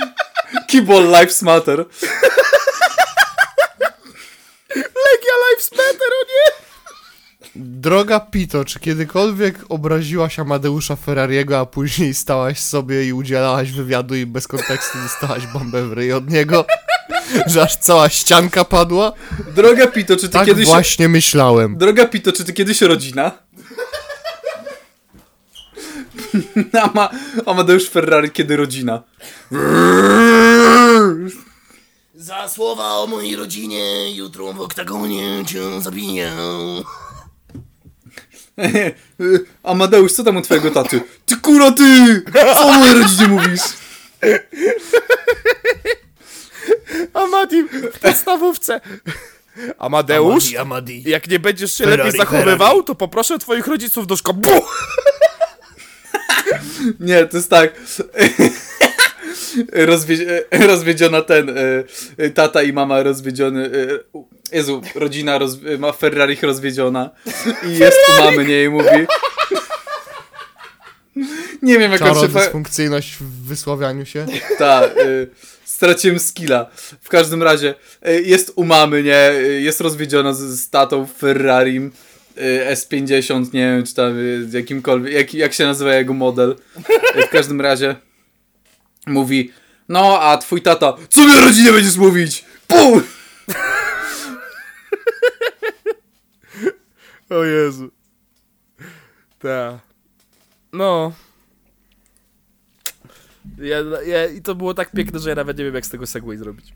Keyboard 0.70 1.06
Lives 1.06 1.42
Matter. 1.42 1.78
Legia 4.76 5.34
Lives 5.50 5.70
Matter, 5.72 6.08
o 6.20 6.24
nie! 6.28 6.52
Droga 7.56 8.20
Pito, 8.20 8.64
czy 8.64 8.80
kiedykolwiek 8.80 9.58
obraziłaś 9.68 10.38
Amadeusza 10.38 10.96
Ferrariego, 10.96 11.58
a 11.58 11.66
później 11.66 12.14
stałaś 12.14 12.58
sobie 12.58 13.04
i 13.04 13.12
udzielałaś 13.12 13.70
wywiadu 13.72 14.14
i 14.14 14.26
bez 14.26 14.48
kontekstu 14.48 14.98
dostałaś 14.98 15.46
bombę 15.46 15.82
w 15.82 15.92
ryj 15.92 16.12
od 16.12 16.30
niego? 16.30 16.64
Że 17.46 17.62
aż 17.62 17.76
cała 17.76 18.08
ścianka 18.08 18.64
padła? 18.64 19.12
Droga 19.54 19.86
Pito, 19.86 20.16
czy 20.16 20.22
ty 20.22 20.28
Tak 20.28 20.46
kiedyś... 20.46 20.66
właśnie 20.66 21.08
myślałem. 21.08 21.78
Droga 21.78 22.06
Pito, 22.06 22.32
czy 22.32 22.44
ty 22.44 22.52
kiedyś 22.52 22.80
rodzina? 22.80 23.30
Ama... 26.82 27.10
Amadeusz 27.46 27.88
Ferrari, 27.88 28.30
kiedy 28.30 28.56
rodzina? 28.56 29.02
Za 32.14 32.48
słowa 32.48 32.96
o 32.96 33.06
mojej 33.06 33.36
rodzinie 33.36 34.16
jutro 34.16 34.52
w 34.52 34.60
oktagonie 34.60 35.44
cię 35.46 35.80
zabiję. 35.80 36.32
Amadeusz, 39.62 40.12
co 40.12 40.24
tam 40.24 40.36
u 40.36 40.42
twojego 40.42 40.70
taty? 40.70 41.00
Ty 41.26 41.36
kura 41.36 41.72
ty! 41.72 42.22
Co 42.54 42.66
o 42.66 42.72
mojej 42.72 42.94
rodzinie 42.94 43.28
mówisz? 43.28 43.62
Amadi 47.14 47.62
w 47.62 47.98
podstawówce. 47.98 48.80
Amadeusz, 49.78 50.54
Amadi. 50.54 51.02
jak 51.10 51.28
nie 51.28 51.38
będziesz 51.38 51.74
się 51.78 51.84
Ferrari, 51.84 52.02
lepiej 52.12 52.20
zachowywał, 52.20 52.82
to 52.82 52.94
poproszę 52.94 53.38
twoich 53.38 53.66
rodziców 53.66 54.06
do 54.06 54.16
szkoły. 54.16 54.38
Nie, 57.00 57.26
to 57.26 57.36
jest 57.36 57.50
tak. 57.50 57.72
Rozwie... 59.72 60.44
Rozwiedziona 60.50 61.22
ten. 61.22 61.54
e, 62.18 62.30
Tata 62.30 62.62
i 62.62 62.72
mama 62.72 63.02
rozwiedziony. 63.02 63.70
e, 64.52 64.56
Jezu, 64.56 64.82
rodzina 64.94 65.38
roz... 65.38 65.58
ma 65.78 65.92
Ferrari 65.92 66.36
rozwiedziona. 66.42 67.10
I 67.68 67.78
jest 67.78 67.96
u 68.08 68.24
mamy, 68.24 68.44
nie? 68.44 68.64
I 68.64 68.68
mówi. 68.68 68.88
Nie 71.62 71.78
wiem, 71.78 71.92
jak 71.92 72.02
on 72.02 72.08
się. 72.08 72.14
Czarodysfunkcyjność 72.14 73.16
w 73.16 73.46
wysławianiu 73.46 74.06
się. 74.06 74.26
Ta, 74.58 74.84
y, 74.86 75.28
straciłem 75.82 76.18
skilla. 76.18 76.66
W 77.00 77.08
każdym 77.08 77.42
razie 77.42 77.74
y, 78.08 78.22
jest 78.22 78.52
u 78.56 78.64
mamy, 78.64 79.02
nie? 79.02 79.30
Y, 79.30 79.60
jest 79.60 79.80
rozwiedziona 79.80 80.34
z, 80.34 80.40
z 80.40 80.70
tatą 80.70 81.06
Ferrarim 81.06 81.92
y, 82.38 82.66
S50, 82.72 83.54
nie 83.54 83.60
wiem, 83.60 83.86
czy 83.86 83.94
tam 83.94 84.14
jakimkolwiek, 84.52 85.14
jak, 85.14 85.34
jak 85.34 85.52
się 85.52 85.64
nazywa 85.64 85.94
jego 85.94 86.14
model. 86.14 86.56
W 87.26 87.30
każdym 87.30 87.60
razie 87.60 87.96
mówi, 89.06 89.52
no 89.88 90.20
a 90.20 90.38
twój 90.38 90.62
tata, 90.62 90.96
co 91.08 91.26
mi 91.26 91.36
o 91.36 91.40
rodzinie 91.40 91.72
będziesz 91.72 91.96
mówić? 91.96 92.44
Pum! 92.66 93.02
O 97.30 97.44
Jezu. 97.44 97.90
Ta. 99.38 99.78
No. 100.72 101.12
Ja, 103.58 103.76
ja, 104.06 104.26
I 104.26 104.42
to 104.42 104.54
było 104.54 104.74
tak 104.74 104.90
piękne, 104.92 105.18
że 105.18 105.28
ja 105.30 105.34
nawet 105.36 105.58
nie 105.58 105.64
wiem, 105.64 105.74
jak 105.74 105.86
z 105.86 105.90
tego 105.90 106.06
segway 106.06 106.36
zrobić. 106.38 106.74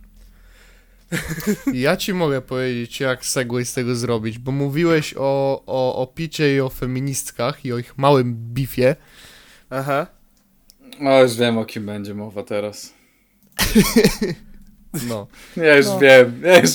Ja 1.73 1.97
ci 1.97 2.15
mogę 2.15 2.41
powiedzieć, 2.43 3.01
jak 3.01 3.25
segway 3.27 3.65
z 3.67 3.73
tego 3.75 3.97
zrobić, 3.97 4.39
bo 4.39 4.53
mówiłeś 4.53 5.15
o, 5.17 5.63
o, 5.67 5.97
o 6.03 6.07
picie 6.07 6.57
i 6.57 6.61
o 6.61 6.69
feministkach 6.69 7.65
i 7.65 7.73
o 7.73 7.79
ich 7.79 7.99
małym 7.99 8.35
bifie. 8.55 8.97
Aha. 9.71 10.07
O, 11.01 11.23
już 11.23 11.37
wiem, 11.37 11.59
o 11.59 11.65
kim 11.65 11.87
będzie 11.87 12.15
mowa 12.15 12.43
teraz. 12.43 12.93
No. 15.09 15.27
Ja 15.57 15.77
już 15.77 15.87
No. 15.87 15.99
wiem, 15.99 16.41
ja 16.45 16.59
już... 16.61 16.71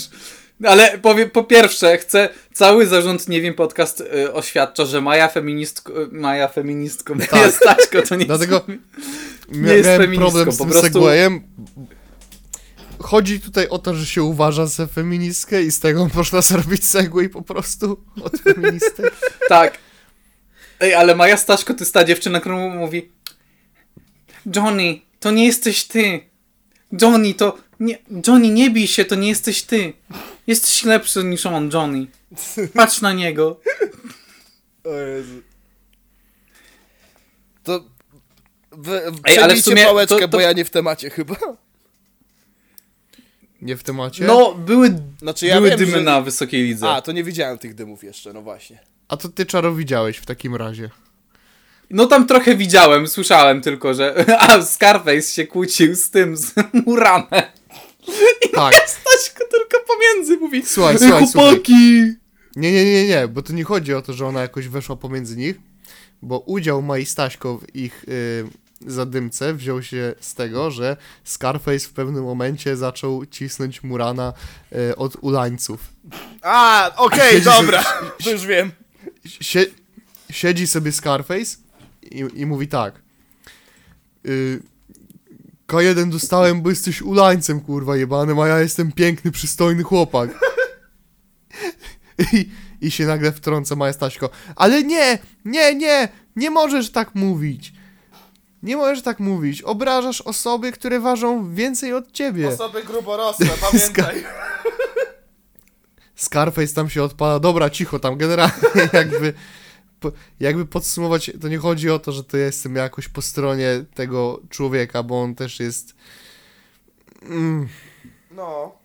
Ale 0.67 0.97
powiem, 0.97 1.29
po 1.29 1.43
pierwsze, 1.43 1.97
chcę, 1.97 2.29
cały 2.53 2.85
zarząd, 2.87 3.27
nie 3.29 3.41
wiem, 3.41 3.53
podcast 3.53 4.01
y, 4.01 4.33
oświadcza, 4.33 4.85
że 4.85 5.01
Maja 5.01 5.27
feministko, 5.27 6.03
y, 6.03 6.07
Maja 6.11 6.47
feministką, 6.47 7.17
tak. 7.19 7.33
jest 7.41 7.55
Staśko, 7.57 8.01
to 8.01 8.15
nie 8.15 8.25
Dlatego 8.25 8.65
jest... 8.67 8.79
mia- 9.61 9.71
jest 9.71 9.89
feministką, 9.89 10.17
problem 10.31 10.51
z 10.51 10.57
po 10.57 10.63
tym 10.63 10.71
prostu- 10.71 10.87
segwayem. 10.93 11.41
chodzi 12.99 13.39
tutaj 13.39 13.67
o 13.69 13.79
to, 13.79 13.95
że 13.95 14.05
się 14.05 14.23
uważa 14.23 14.65
za 14.65 14.87
feministkę 14.87 15.63
i 15.63 15.71
z 15.71 15.79
tego 15.79 16.09
można 16.13 16.41
zrobić 16.51 16.85
segway 16.85 17.29
po 17.29 17.41
prostu 17.41 18.03
od 18.23 18.37
feministek. 18.41 19.13
Tak. 19.49 19.77
Ej, 20.79 20.93
ale 20.93 21.15
Maja 21.15 21.37
Staszko 21.37 21.73
to 21.73 21.79
jest 21.79 21.93
ta 21.93 22.03
dziewczyna, 22.03 22.39
którą 22.39 22.69
mówi 22.69 23.11
Johnny, 24.55 24.99
to 25.19 25.31
nie 25.31 25.45
jesteś 25.45 25.83
ty. 25.83 26.19
Johnny, 27.01 27.33
to 27.33 27.57
nie... 27.79 27.97
Johnny, 28.27 28.49
nie 28.49 28.69
bij 28.69 28.87
się, 28.87 29.05
to 29.05 29.15
nie 29.15 29.29
jesteś 29.29 29.63
ty. 29.63 29.93
Jesteś 30.47 30.83
lepszy 30.83 31.23
niż 31.23 31.45
on, 31.45 31.69
Johnny. 31.73 32.07
Patrz 32.73 33.01
na 33.01 33.13
niego. 33.13 33.59
O 34.83 34.93
Jezu. 34.95 35.41
To... 37.63 37.83
Wy, 38.71 39.01
Ej, 39.25 39.39
ale 39.39 39.55
w 39.55 39.61
sumie 39.61 39.85
pałeczkę, 39.85 40.15
to- 40.15 40.21
to- 40.21 40.27
bo 40.27 40.39
ja 40.39 40.53
nie 40.53 40.65
w 40.65 40.69
temacie 40.69 41.09
chyba. 41.09 41.35
Nie 43.61 43.77
w 43.77 43.83
temacie? 43.83 44.25
No, 44.25 44.53
były, 44.55 44.95
Znaczy 45.19 45.45
ja 45.45 45.55
były 45.55 45.69
wiem, 45.69 45.79
dymy 45.79 45.91
że... 45.91 46.01
na 46.01 46.21
wysokiej 46.21 46.63
lidze. 46.63 46.89
A, 46.89 47.01
to 47.01 47.11
nie 47.11 47.23
widziałem 47.23 47.57
tych 47.57 47.75
dymów 47.75 48.03
jeszcze, 48.03 48.33
no 48.33 48.41
właśnie. 48.41 48.79
A 49.07 49.17
to 49.17 49.29
ty 49.29 49.45
czaro 49.45 49.75
widziałeś 49.75 50.17
w 50.17 50.25
takim 50.25 50.55
razie. 50.55 50.89
No 51.89 52.05
tam 52.05 52.27
trochę 52.27 52.55
widziałem, 52.55 53.07
słyszałem 53.07 53.61
tylko, 53.61 53.93
że 53.93 54.25
a 54.39 54.61
Scarface 54.61 55.21
się 55.21 55.47
kłócił 55.47 55.95
z 55.95 56.09
tym, 56.09 56.37
z 56.37 56.53
Muranem. 56.85 57.43
Tak. 58.53 58.75
Staśko 58.75 59.30
tylko 59.71 59.85
pomiędzy 59.87 60.37
mówi 60.37 60.65
Słuchaj, 60.65 60.93
"Ej, 60.93 60.99
słuchaj, 60.99 61.27
chłopaki! 61.27 62.13
Nie, 62.55 62.71
nie, 62.71 62.85
nie, 62.85 63.07
nie, 63.07 63.27
bo 63.27 63.41
to 63.41 63.53
nie 63.53 63.63
chodzi 63.63 63.93
o 63.93 64.01
to, 64.01 64.13
że 64.13 64.27
ona 64.27 64.41
jakoś 64.41 64.67
weszła 64.67 64.95
pomiędzy 64.95 65.37
nich, 65.37 65.55
bo 66.21 66.39
udział 66.39 66.81
Mai 66.81 67.05
Staśko 67.05 67.57
w 67.57 67.75
ich 67.75 68.03
y, 68.07 68.43
zadymce 68.87 69.53
wziął 69.53 69.83
się 69.83 70.15
z 70.19 70.33
tego, 70.35 70.71
że 70.71 70.97
Scarface 71.23 71.79
w 71.79 71.93
pewnym 71.93 72.23
momencie 72.23 72.77
zaczął 72.77 73.25
cisnąć 73.25 73.83
Murana 73.83 74.33
y, 74.91 74.95
od 74.95 75.17
ulańców. 75.21 75.79
A, 76.41 76.91
okej, 76.97 77.31
Siedzi 77.31 77.45
dobra, 77.57 77.83
to 78.23 78.31
już 78.31 78.45
wiem. 78.45 78.71
Sie 79.25 79.65
siedzi 80.29 80.67
sobie 80.67 80.91
Scarface 80.91 81.57
i, 82.01 82.25
i 82.35 82.45
mówi 82.45 82.67
tak. 82.67 83.01
Y, 84.25 84.61
K1 85.71 86.09
dostałem, 86.09 86.61
bo 86.61 86.69
jesteś 86.69 87.01
ulańcem, 87.01 87.61
kurwa 87.61 87.95
jebanym, 87.95 88.39
a 88.39 88.47
ja 88.47 88.59
jestem 88.59 88.91
piękny, 88.91 89.31
przystojny 89.31 89.83
chłopak. 89.83 90.29
I, 92.33 92.49
I 92.81 92.91
się 92.91 93.05
nagle 93.05 93.31
wtrąca 93.31 93.75
Maja 93.75 93.93
Staśko. 93.93 94.29
Ale 94.55 94.83
nie, 94.83 95.17
nie, 95.45 95.75
nie, 95.75 96.09
nie 96.35 96.49
możesz 96.49 96.91
tak 96.91 97.15
mówić. 97.15 97.73
Nie 98.63 98.77
możesz 98.77 99.01
tak 99.01 99.19
mówić. 99.19 99.61
Obrażasz 99.61 100.21
osoby, 100.21 100.71
które 100.71 100.99
ważą 100.99 101.53
więcej 101.53 101.93
od 101.93 102.11
ciebie. 102.11 102.47
Osoby 102.47 102.83
gruborosłe, 102.83 103.47
pamiętaj. 103.61 104.23
Scarface 106.15 106.73
tam 106.73 106.89
się 106.89 107.03
odpala, 107.03 107.39
dobra, 107.39 107.69
cicho 107.69 107.99
tam, 107.99 108.17
generalnie 108.17 108.53
jakby, 108.93 109.33
jakby 110.39 110.65
podsumować, 110.65 111.31
to 111.41 111.47
nie 111.47 111.57
chodzi 111.57 111.89
o 111.89 111.99
to, 111.99 112.11
że 112.11 112.23
to 112.23 112.37
jestem 112.37 112.75
jakoś 112.75 113.07
po 113.07 113.21
stronie 113.21 113.85
tego 113.93 114.39
człowieka, 114.49 115.03
bo 115.03 115.21
on 115.21 115.35
też 115.35 115.59
jest, 115.59 115.95
mm, 117.21 117.67
No. 118.35 118.75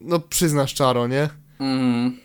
no 0.00 0.20
przyznasz 0.20 0.74
czaro, 0.74 1.06
nie? 1.06 1.28
Mm. 1.60 2.18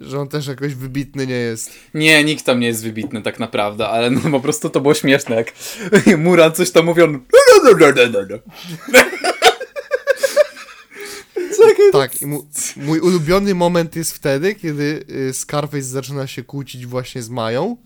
Że 0.00 0.20
on 0.20 0.28
też 0.28 0.46
jakoś 0.46 0.74
wybitny 0.74 1.26
nie 1.26 1.34
jest. 1.34 1.72
Nie, 1.94 2.24
nikt 2.24 2.44
tam 2.44 2.60
nie 2.60 2.66
jest 2.66 2.84
wybitny 2.84 3.22
tak 3.22 3.38
naprawdę, 3.40 3.88
ale 3.88 4.10
no 4.10 4.20
po 4.30 4.40
prostu 4.40 4.70
to 4.70 4.80
było 4.80 4.94
śmieszne, 4.94 5.36
jak 5.36 5.52
Muran 6.18 6.52
coś 6.52 6.70
tam 6.70 6.84
mówił, 6.84 7.04
on... 7.04 7.14
Tak, 11.92 12.22
i 12.22 12.26
mu, 12.26 12.46
mój 12.76 13.00
ulubiony 13.00 13.54
moment 13.54 13.96
jest 13.96 14.12
wtedy, 14.12 14.54
kiedy 14.54 15.04
y, 15.10 15.34
Scarface 15.34 15.82
zaczyna 15.82 16.26
się 16.26 16.44
kłócić 16.44 16.86
właśnie 16.86 17.22
z 17.22 17.28
Mają 17.28 17.76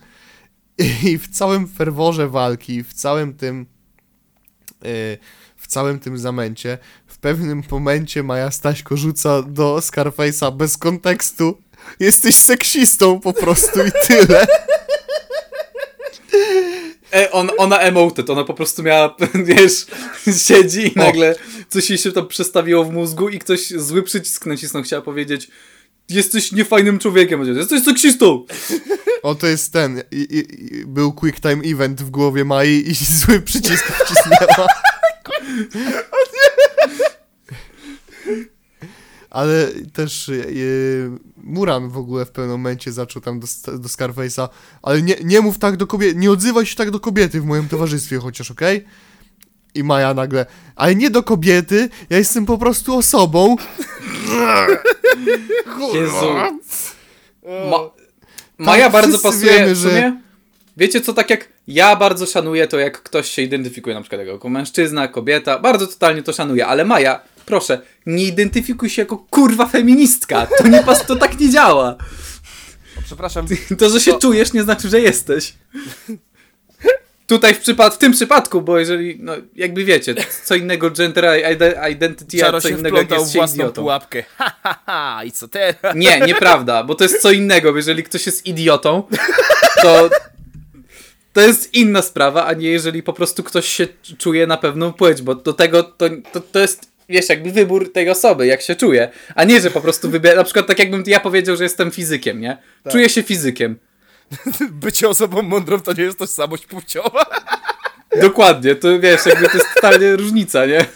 i 1.04 1.18
w 1.18 1.28
całym 1.28 1.68
ferworze 1.68 2.28
walki, 2.28 2.82
w 2.84 2.94
całym 2.94 3.34
tym 3.34 3.66
y, 4.84 5.18
w 5.56 5.66
całym 5.66 5.98
tym 5.98 6.18
zamęcie, 6.18 6.78
w 7.06 7.18
pewnym 7.18 7.62
momencie 7.70 8.22
Maja 8.22 8.50
Staśko 8.50 8.96
rzuca 8.96 9.42
do 9.42 9.76
Scarface'a 9.76 10.56
bez 10.56 10.76
kontekstu 10.76 11.58
jesteś 12.00 12.34
seksistą 12.34 13.20
po 13.20 13.32
prostu 13.32 13.80
i 13.86 13.90
tyle. 14.08 14.46
E, 17.14 17.30
on, 17.30 17.50
ona 17.58 17.78
emoted, 17.78 18.30
ona 18.30 18.44
po 18.44 18.54
prostu 18.54 18.82
miała, 18.82 19.16
wiesz, 19.44 19.86
siedzi 20.46 20.86
i 20.86 20.98
nagle 20.98 21.36
coś 21.68 21.90
jej 21.90 21.98
się 21.98 22.12
tam 22.12 22.28
przestawiło 22.28 22.84
w 22.84 22.92
mózgu 22.92 23.28
i 23.28 23.38
ktoś 23.38 23.68
zły 23.68 24.02
przycisk 24.02 24.46
nacisnął, 24.46 24.82
chciała 24.82 25.02
powiedzieć 25.02 25.48
jesteś 26.08 26.52
niefajnym 26.52 26.98
człowiekiem, 26.98 27.56
jesteś 27.56 27.84
seksistą! 27.84 28.44
O, 29.22 29.34
to 29.34 29.46
jest 29.46 29.72
ten, 29.72 30.02
i, 30.12 30.26
i, 30.30 30.86
był 30.86 31.12
quick 31.12 31.40
time 31.40 31.62
event 31.64 32.02
w 32.02 32.10
głowie 32.10 32.44
Mai 32.44 32.84
i 32.90 32.94
zły 32.94 33.40
przycisk 33.40 33.84
wcisnęła. 33.84 34.66
Ale 39.34 39.68
też 39.92 40.28
yy, 40.28 41.10
Muran 41.36 41.88
w 41.88 41.96
ogóle 41.96 42.24
w 42.24 42.30
pewnym 42.30 42.50
momencie 42.50 42.92
zaczął 42.92 43.22
tam 43.22 43.40
do, 43.40 43.46
do 43.78 43.88
Scarface'a, 43.88 44.48
ale 44.82 45.02
nie, 45.02 45.16
nie 45.24 45.40
mów 45.40 45.58
tak 45.58 45.76
do 45.76 45.86
kobiety, 45.86 46.16
nie 46.16 46.30
odzywaj 46.30 46.66
się 46.66 46.76
tak 46.76 46.90
do 46.90 47.00
kobiety 47.00 47.40
w 47.40 47.44
moim 47.44 47.68
towarzystwie 47.68 48.18
chociaż, 48.18 48.50
okej? 48.50 48.84
I 49.74 49.84
Maja 49.84 50.14
nagle, 50.14 50.46
ale 50.76 50.94
nie 50.94 51.10
do 51.10 51.22
kobiety, 51.22 51.88
ja 52.10 52.18
jestem 52.18 52.46
po 52.46 52.58
prostu 52.58 52.96
osobą. 52.96 53.56
Jezu. 55.94 56.34
Ma 57.70 57.78
Maja 58.58 58.84
Tak, 58.84 58.92
bardzo 58.92 59.18
pasuje 59.18 59.52
wiemy, 59.52 59.74
że-. 59.74 60.16
Wiecie 60.76 61.00
co, 61.00 61.14
tak 61.14 61.30
jak 61.30 61.48
ja 61.68 61.96
bardzo 61.96 62.26
szanuję 62.26 62.66
to, 62.66 62.78
jak 62.78 63.02
ktoś 63.02 63.30
się 63.30 63.42
identyfikuje 63.42 63.94
na 63.94 64.00
przykład 64.00 64.26
jako 64.26 64.48
mężczyzna, 64.48 65.08
kobieta, 65.08 65.58
bardzo 65.58 65.86
totalnie 65.86 66.22
to 66.22 66.32
szanuję, 66.32 66.66
ale 66.66 66.84
Maja, 66.84 67.20
proszę, 67.46 67.82
nie 68.06 68.24
identyfikuj 68.24 68.90
się 68.90 69.02
jako 69.02 69.16
kurwa 69.18 69.66
feministka, 69.66 70.46
to 70.58 70.68
nie 70.68 70.82
pas, 70.82 71.06
to 71.06 71.16
tak 71.16 71.40
nie 71.40 71.50
działa. 71.50 71.96
Przepraszam. 73.04 73.46
To, 73.78 73.90
że 73.90 74.00
się 74.00 74.18
czujesz 74.18 74.52
nie 74.52 74.62
znaczy, 74.62 74.88
że 74.88 75.00
jesteś. 75.00 75.54
Tutaj 77.26 77.54
w, 77.54 77.58
przypad 77.60 77.94
w 77.94 77.98
tym 77.98 78.12
przypadku, 78.12 78.62
bo 78.62 78.78
jeżeli, 78.78 79.16
no 79.20 79.32
jakby 79.56 79.84
wiecie, 79.84 80.14
co 80.44 80.54
innego 80.54 80.90
gender 80.90 81.24
ide- 81.24 81.90
identity, 81.90 82.36
a 82.36 82.40
Czaro 82.46 82.60
co 82.60 82.68
się 82.68 82.74
innego 82.78 82.96
jak 82.98 83.10
jest 83.10 83.32
się 83.32 83.38
własną 83.38 83.64
idiotą. 83.64 83.82
pułapkę. 83.82 84.22
Ha, 84.38 84.52
ha, 84.62 84.78
ha, 84.86 85.24
i 85.24 85.32
co 85.32 85.48
teraz? 85.48 85.94
Nie, 85.96 86.20
nieprawda, 86.20 86.84
bo 86.84 86.94
to 86.94 87.04
jest 87.04 87.22
co 87.22 87.30
innego. 87.30 87.70
bo 87.72 87.76
Jeżeli 87.76 88.02
ktoś 88.02 88.26
jest 88.26 88.46
idiotą, 88.46 89.02
to 89.82 90.10
to 91.32 91.40
jest 91.40 91.74
inna 91.74 92.02
sprawa, 92.02 92.46
a 92.46 92.52
nie 92.52 92.68
jeżeli 92.70 93.02
po 93.02 93.12
prostu 93.12 93.42
ktoś 93.42 93.68
się 93.68 93.88
czuje 94.18 94.46
na 94.46 94.56
pewną 94.56 94.92
płeć, 94.92 95.22
bo 95.22 95.34
do 95.34 95.52
tego 95.52 95.82
to, 95.82 96.06
to, 96.32 96.40
to 96.40 96.58
jest, 96.58 96.90
wiesz, 97.08 97.28
jakby 97.28 97.52
wybór 97.52 97.92
tej 97.92 98.10
osoby, 98.10 98.46
jak 98.46 98.62
się 98.62 98.74
czuje, 98.74 99.08
a 99.34 99.44
nie, 99.44 99.60
że 99.60 99.70
po 99.70 99.80
prostu 99.80 100.10
wybiera, 100.10 100.36
na 100.36 100.44
przykład 100.44 100.66
tak 100.66 100.78
jakbym 100.78 101.04
ja 101.06 101.20
powiedział, 101.20 101.56
że 101.56 101.64
jestem 101.64 101.90
fizykiem, 101.90 102.40
nie? 102.40 102.58
Czuję 102.90 103.08
się 103.08 103.22
fizykiem. 103.22 103.78
Bycie 104.70 105.08
osobą 105.08 105.42
mądrą 105.42 105.80
to 105.80 105.92
nie 105.92 106.02
jest 106.02 106.18
tożsamość 106.18 106.66
płciowa. 106.66 107.26
Dokładnie, 108.20 108.74
to 108.74 109.00
wiesz, 109.00 109.26
jakby 109.26 109.46
to 109.46 109.58
jest 109.58 109.74
totalnie 109.74 110.16
różnica, 110.16 110.66
nie? 110.66 110.86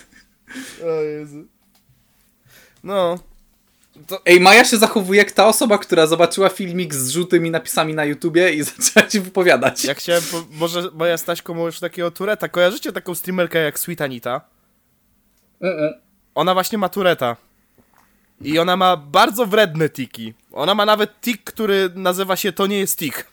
O 0.85 1.03
Jezu. 1.03 1.45
No. 2.85 3.19
Ej, 4.27 4.41
Maja 4.41 4.65
się 4.65 4.77
zachowuje 4.77 5.19
jak 5.19 5.33
ta 5.33 5.47
osoba, 5.47 5.79
która 5.79 6.07
zobaczyła 6.07 6.49
filmik 6.49 6.95
z 6.95 7.11
żółtymi 7.11 7.51
napisami 7.51 7.95
na 7.95 8.05
YouTubie 8.05 8.53
i 8.53 8.63
zaczęła 8.79 9.07
ci 9.07 9.21
wypowiadać. 9.21 9.85
Ja 9.85 9.95
chciałem, 9.95 10.23
po, 10.31 10.45
może 10.53 10.83
moja 10.95 11.19
Staśko 11.19 11.67
już 11.67 11.81
takiego 11.81 12.11
Tureta. 12.11 12.49
Kojarzycie 12.49 12.93
taką 12.93 13.15
streamerkę 13.15 13.59
jak 13.59 13.79
Sweet 13.79 14.01
Anita? 14.01 14.41
Ona 16.35 16.55
właśnie 16.55 16.79
ma 16.79 16.89
Tureta. 16.89 17.37
I 18.41 18.59
ona 18.59 18.77
ma 18.77 18.97
bardzo 18.97 19.47
wredne 19.47 19.89
tiki. 19.89 20.35
Ona 20.53 20.75
ma 20.75 20.87
nawet 20.87 21.21
tik, 21.21 21.45
który 21.45 21.91
nazywa 21.95 22.37
się 22.37 22.53
To 22.53 22.67
nie 22.67 22.79
jest 22.79 22.99
tik. 22.99 23.27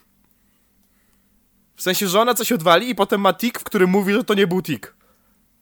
W 1.75 1.81
sensie, 1.81 2.07
że 2.07 2.21
ona 2.21 2.33
coś 2.33 2.51
odwali 2.51 2.89
i 2.89 2.95
potem 2.95 3.21
ma 3.21 3.33
tik, 3.33 3.59
w 3.59 3.63
którym 3.63 3.89
mówi, 3.89 4.13
że 4.13 4.23
to 4.23 4.33
nie 4.33 4.47
był 4.47 4.61
tik. 4.61 4.93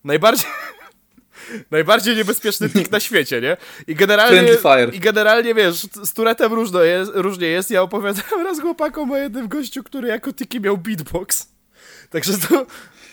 Najbardziej... 0.04 0.50
Najbardziej 1.70 2.16
niebezpieczny 2.16 2.70
tik 2.70 2.90
na 2.90 3.00
świecie, 3.00 3.40
nie? 3.40 3.56
I 3.86 3.94
generalnie. 3.94 4.42
I 4.96 5.00
generalnie, 5.00 5.54
wiesz, 5.54 5.74
z 6.04 6.12
Turetem 6.12 6.52
różno 6.52 6.82
jest, 6.82 7.10
różnie 7.14 7.46
jest. 7.46 7.70
Ja 7.70 7.82
opowiadałem 7.82 8.46
raz 8.46 8.60
chłopakom 8.60 9.10
o 9.10 9.16
jednym 9.16 9.48
gościu, 9.48 9.82
który 9.82 10.08
jako 10.08 10.32
tiki 10.32 10.60
miał 10.60 10.78
beatbox. 10.78 11.48
Także 12.10 12.38
to 12.38 12.66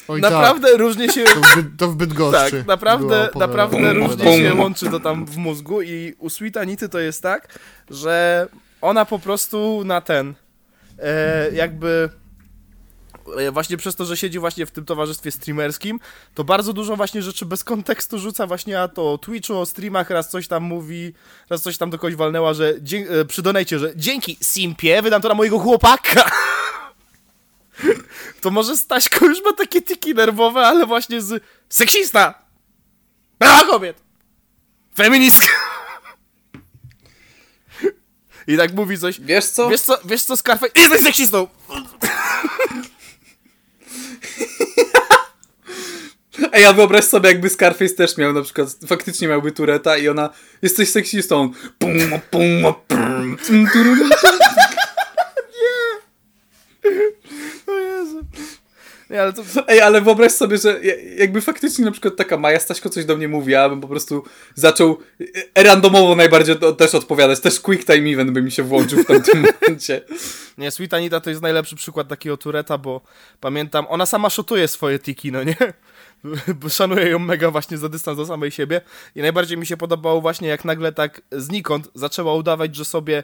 Oj, 0.07 0.21
naprawdę 0.21 0.77
różnie 0.77 1.09
się... 1.09 1.23
tak, 1.23 1.33
to, 1.33 1.41
w, 1.41 1.55
Byt- 1.55 1.77
to 1.77 1.87
w 1.87 1.95
Bydgoszczy. 1.95 2.51
Tak, 2.57 2.67
naprawdę, 2.67 3.29
naprawdę 3.35 3.93
różnie 3.93 4.37
się 4.37 4.55
łączy 4.55 4.89
to 4.89 4.99
tam 4.99 5.25
w 5.25 5.37
mózgu 5.37 5.81
i 5.81 6.15
u 6.19 6.29
Sweet 6.29 6.57
Anity 6.57 6.89
to 6.89 6.99
jest 6.99 7.23
tak, 7.23 7.59
że 7.89 8.47
ona 8.81 9.05
po 9.05 9.19
prostu 9.19 9.81
na 9.85 10.01
ten, 10.01 10.33
e, 10.99 11.51
jakby 11.51 12.09
e, 13.37 13.51
właśnie 13.51 13.77
przez 13.77 13.95
to, 13.95 14.05
że 14.05 14.17
siedzi 14.17 14.39
właśnie 14.39 14.65
w 14.65 14.71
tym 14.71 14.85
towarzystwie 14.85 15.31
streamerskim, 15.31 15.99
to 16.35 16.43
bardzo 16.43 16.73
dużo 16.73 16.95
właśnie 16.95 17.21
rzeczy 17.21 17.45
bez 17.45 17.63
kontekstu 17.63 18.19
rzuca 18.19 18.47
właśnie 18.47 18.81
a 18.81 18.87
to 18.87 19.13
o 19.13 19.17
Twitchu, 19.17 19.59
o 19.59 19.65
streamach, 19.65 20.09
raz 20.09 20.29
coś 20.29 20.47
tam 20.47 20.63
mówi, 20.63 21.13
raz 21.49 21.61
coś 21.61 21.77
tam 21.77 21.89
do 21.89 21.97
kogoś 21.97 22.15
walnęła, 22.15 22.53
że 22.53 22.73
e, 23.09 23.25
przy 23.25 23.41
donajcie, 23.41 23.79
że 23.79 23.91
dzięki 23.95 24.37
Simpie 24.41 25.01
wydam 25.01 25.21
to 25.21 25.29
na 25.29 25.35
mojego 25.35 25.59
chłopaka. 25.59 26.31
To 28.41 28.51
może 28.51 28.77
Staśko 28.77 29.25
już 29.25 29.43
ma 29.43 29.53
takie 29.53 29.81
tiki 29.81 30.13
nerwowe, 30.13 30.67
ale 30.67 30.85
właśnie 30.85 31.21
z 31.21 31.43
seksista, 31.69 32.41
prawa 33.37 33.65
kobiet, 33.65 33.97
feministka. 34.97 35.47
I 38.47 38.57
tak 38.57 38.73
mówi 38.73 38.97
coś. 38.97 39.19
Wiesz 39.19 39.45
co? 39.45 39.69
Wiesz 39.69 39.81
co, 39.81 39.97
wiesz 40.05 40.23
co, 40.23 40.37
Scarface? 40.37 40.71
Jesteś 40.75 41.01
seksistą! 41.01 41.47
Ej, 46.53 46.65
a 46.65 46.73
wyobraź 46.73 47.05
sobie, 47.05 47.29
jakby 47.29 47.49
Scarface 47.49 47.93
też 47.93 48.17
miał 48.17 48.33
na 48.33 48.41
przykład, 48.41 48.69
faktycznie 48.87 49.27
miałby 49.27 49.51
Tureta 49.51 49.97
i 49.97 50.09
ona, 50.09 50.29
jesteś 50.61 50.89
seksistą. 50.89 51.51
Pum, 51.79 51.91
pum, 52.31 52.73
pum, 52.87 53.37
tum, 53.47 53.67
tururum. 53.73 54.09
O 57.67 57.71
Jezu. 57.71 58.21
Nie, 59.11 59.21
ale 59.21 59.33
to... 59.33 59.43
Ej, 59.67 59.81
ale 59.81 60.01
wyobraź 60.01 60.31
sobie, 60.31 60.57
że 60.57 60.79
ja- 60.83 61.15
jakby 61.17 61.41
faktycznie 61.41 61.85
na 61.85 61.91
przykład 61.91 62.15
taka 62.15 62.37
Maja 62.37 62.59
Staśko 62.59 62.89
coś 62.89 63.05
do 63.05 63.17
mnie 63.17 63.27
mówi, 63.27 63.51
ja 63.51 63.69
bym 63.69 63.81
po 63.81 63.87
prostu 63.87 64.23
zaczął 64.55 64.97
e, 65.55 65.63
randomowo 65.63 66.15
najbardziej 66.15 66.55
też 66.77 66.95
odpowiadać. 66.95 67.39
Też 67.39 67.59
quick 67.59 67.85
time 67.85 68.09
event 68.09 68.31
by 68.31 68.41
mi 68.41 68.51
się 68.51 68.63
włączył 68.63 69.03
w 69.03 69.05
tamtym 69.05 69.43
momencie. 69.61 70.01
Nie, 70.57 70.71
Sweet 70.71 70.93
Anita 70.93 71.19
to 71.21 71.29
jest 71.29 71.41
najlepszy 71.41 71.75
przykład 71.75 72.07
takiego 72.07 72.37
Tureta, 72.37 72.77
bo 72.77 73.01
pamiętam, 73.39 73.85
ona 73.89 74.05
sama 74.05 74.29
szotuje 74.29 74.67
swoje 74.67 74.99
tiki, 74.99 75.31
no 75.31 75.43
nie? 75.43 75.55
Bo 76.61 76.69
Szanuję 76.69 77.09
ją 77.09 77.19
mega 77.19 77.51
właśnie 77.51 77.77
za 77.77 77.89
dystans 77.89 78.17
do 78.17 78.25
samej 78.25 78.51
siebie 78.51 78.81
i 79.15 79.21
najbardziej 79.21 79.57
mi 79.57 79.65
się 79.65 79.77
podobało 79.77 80.21
właśnie 80.21 80.47
jak 80.47 80.65
nagle 80.65 80.91
tak 80.91 81.21
znikąd 81.31 81.89
zaczęła 81.95 82.33
udawać, 82.33 82.75
że 82.75 82.85
sobie 82.85 83.23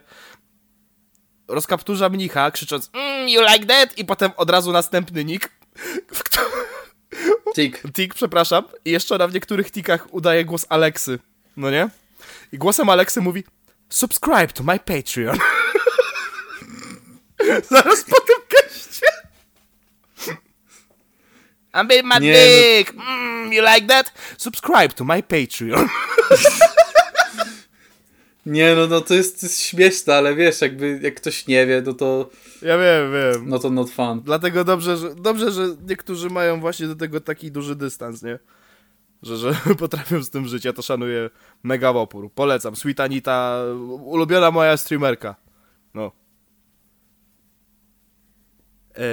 rozkapturza 1.47 2.09
mnicha, 2.09 2.51
krzycząc 2.51 2.89
mm, 2.93 3.29
you 3.29 3.41
like 3.53 3.65
that? 3.65 3.97
I 3.97 4.05
potem 4.05 4.31
od 4.37 4.49
razu 4.49 4.71
następny 4.71 5.25
nick, 5.25 5.49
w 6.13 6.23
którym... 6.23 6.49
Tik. 7.55 7.81
Tik, 7.93 8.13
przepraszam. 8.13 8.63
I 8.85 8.91
jeszcze 8.91 9.15
ona 9.15 9.27
w 9.27 9.33
niektórych 9.33 9.71
tikach 9.71 10.13
udaje 10.13 10.45
głos 10.45 10.65
Aleksy. 10.69 11.19
No 11.57 11.71
nie? 11.71 11.89
I 12.51 12.57
głosem 12.57 12.89
Aleksy 12.89 13.21
mówi 13.21 13.43
Subscribe 13.89 14.47
to 14.47 14.63
my 14.63 14.79
Patreon. 14.79 15.37
Zaraz 17.71 18.03
po 18.03 18.19
tym 18.19 18.35
geście. 18.49 19.05
I'm 21.73 21.87
being 21.87 22.05
my 22.05 22.19
Nie, 22.19 22.31
no- 22.33 22.37
dick. 22.39 22.93
Mm, 22.93 23.53
you 23.53 23.61
like 23.73 23.87
that? 23.87 24.11
Subscribe 24.37 24.89
to 24.89 25.03
my 25.03 25.23
Patreon. 25.23 25.87
Nie, 28.47 28.75
no, 28.75 28.87
no 28.87 29.01
to, 29.01 29.13
jest, 29.13 29.39
to 29.41 29.45
jest 29.45 29.59
śmieszne, 29.61 30.15
ale 30.15 30.35
wiesz, 30.35 30.61
jakby 30.61 30.99
jak 31.03 31.15
ktoś 31.15 31.47
nie 31.47 31.65
wie, 31.67 31.83
no 31.85 31.93
to, 31.93 32.29
Ja 32.61 32.77
wiem, 32.77 33.11
wiem. 33.11 33.49
no 33.49 33.59
to 33.59 33.69
not 33.69 33.89
fun. 33.89 34.21
Dlatego 34.23 34.63
dobrze, 34.63 34.97
że, 34.97 35.15
dobrze, 35.15 35.51
że 35.51 35.67
niektórzy 35.87 36.29
mają 36.29 36.59
właśnie 36.59 36.87
do 36.87 36.95
tego 36.95 37.21
taki 37.21 37.51
duży 37.51 37.75
dystans, 37.75 38.23
nie? 38.23 38.39
Że, 39.23 39.37
że 39.37 39.53
potrafią 39.79 40.23
z 40.23 40.29
tym 40.29 40.47
żyć. 40.47 40.65
Ja 40.65 40.73
to 40.73 40.81
szanuję 40.81 41.29
mega 41.63 41.93
w 41.93 41.97
opór. 41.97 42.31
Polecam. 42.31 42.75
Sweet 42.75 42.99
Anita, 42.99 43.63
ulubiona 44.03 44.51
moja 44.51 44.77
streamerka. 44.77 45.35
No. 45.93 46.11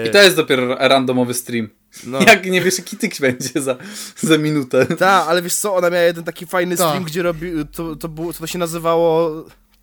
I 0.09 0.11
to 0.11 0.19
jest 0.23 0.37
dopiero 0.37 0.75
randomowy 0.89 1.35
stream. 1.35 1.69
No. 2.07 2.21
Jak 2.21 2.47
nie 2.47 2.61
wiesz, 2.61 2.79
jaki 2.79 2.97
tyk 2.97 3.21
będzie 3.21 3.63
za, 3.63 3.77
za 4.21 4.39
minutę. 4.39 4.87
Ta, 4.87 5.27
ale 5.27 5.43
wiesz 5.43 5.55
co, 5.55 5.75
ona 5.75 5.91
miała 5.91 6.03
jeden 6.03 6.25
taki 6.25 6.47
fajny 6.47 6.77
Tak. 6.77 6.87
stream, 6.87 7.05
gdzie 7.05 7.23
robi, 7.23 7.53
to, 7.73 7.97
to, 7.97 8.09
było, 8.09 8.33
to 8.33 8.47
się 8.47 8.59
nazywało 8.59 9.31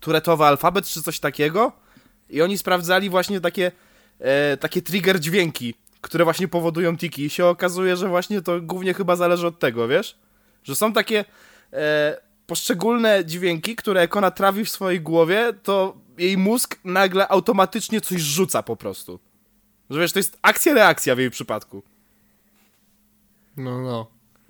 turetowy 0.00 0.44
alfabet, 0.44 0.86
czy 0.86 1.02
coś 1.02 1.20
takiego. 1.20 1.72
I 2.30 2.42
oni 2.42 2.58
sprawdzali 2.58 3.10
właśnie 3.10 3.40
takie, 3.40 3.72
e, 4.18 4.56
takie 4.56 4.82
trigger 4.82 5.20
dźwięki, 5.20 5.74
które 6.00 6.24
właśnie 6.24 6.48
powodują 6.48 6.96
tiki. 6.96 7.24
I 7.24 7.30
się 7.30 7.46
okazuje, 7.46 7.96
że 7.96 8.08
właśnie 8.08 8.42
to 8.42 8.60
głównie 8.60 8.94
chyba 8.94 9.16
zależy 9.16 9.46
od 9.46 9.58
tego, 9.58 9.88
wiesz? 9.88 10.18
Że 10.64 10.76
są 10.76 10.92
takie 10.92 11.24
e, 11.72 12.20
poszczególne 12.46 13.24
dźwięki, 13.24 13.76
które 13.76 14.00
jak 14.00 14.16
ona 14.16 14.30
trawi 14.30 14.64
w 14.64 14.70
swojej 14.70 15.00
głowie, 15.00 15.52
to 15.62 15.96
jej 16.18 16.38
mózg 16.38 16.78
nagle 16.84 17.28
automatycznie 17.28 18.00
coś 18.00 18.20
rzuca 18.20 18.62
po 18.62 18.76
prostu. 18.76 19.18
Że 19.90 20.00
wiesz, 20.00 20.12
to 20.12 20.18
jest 20.18 20.38
akcja-reakcja 20.42 21.14
w 21.14 21.18
jej 21.18 21.30
przypadku. 21.30 21.82
No, 23.56 23.82
no. 23.82 24.06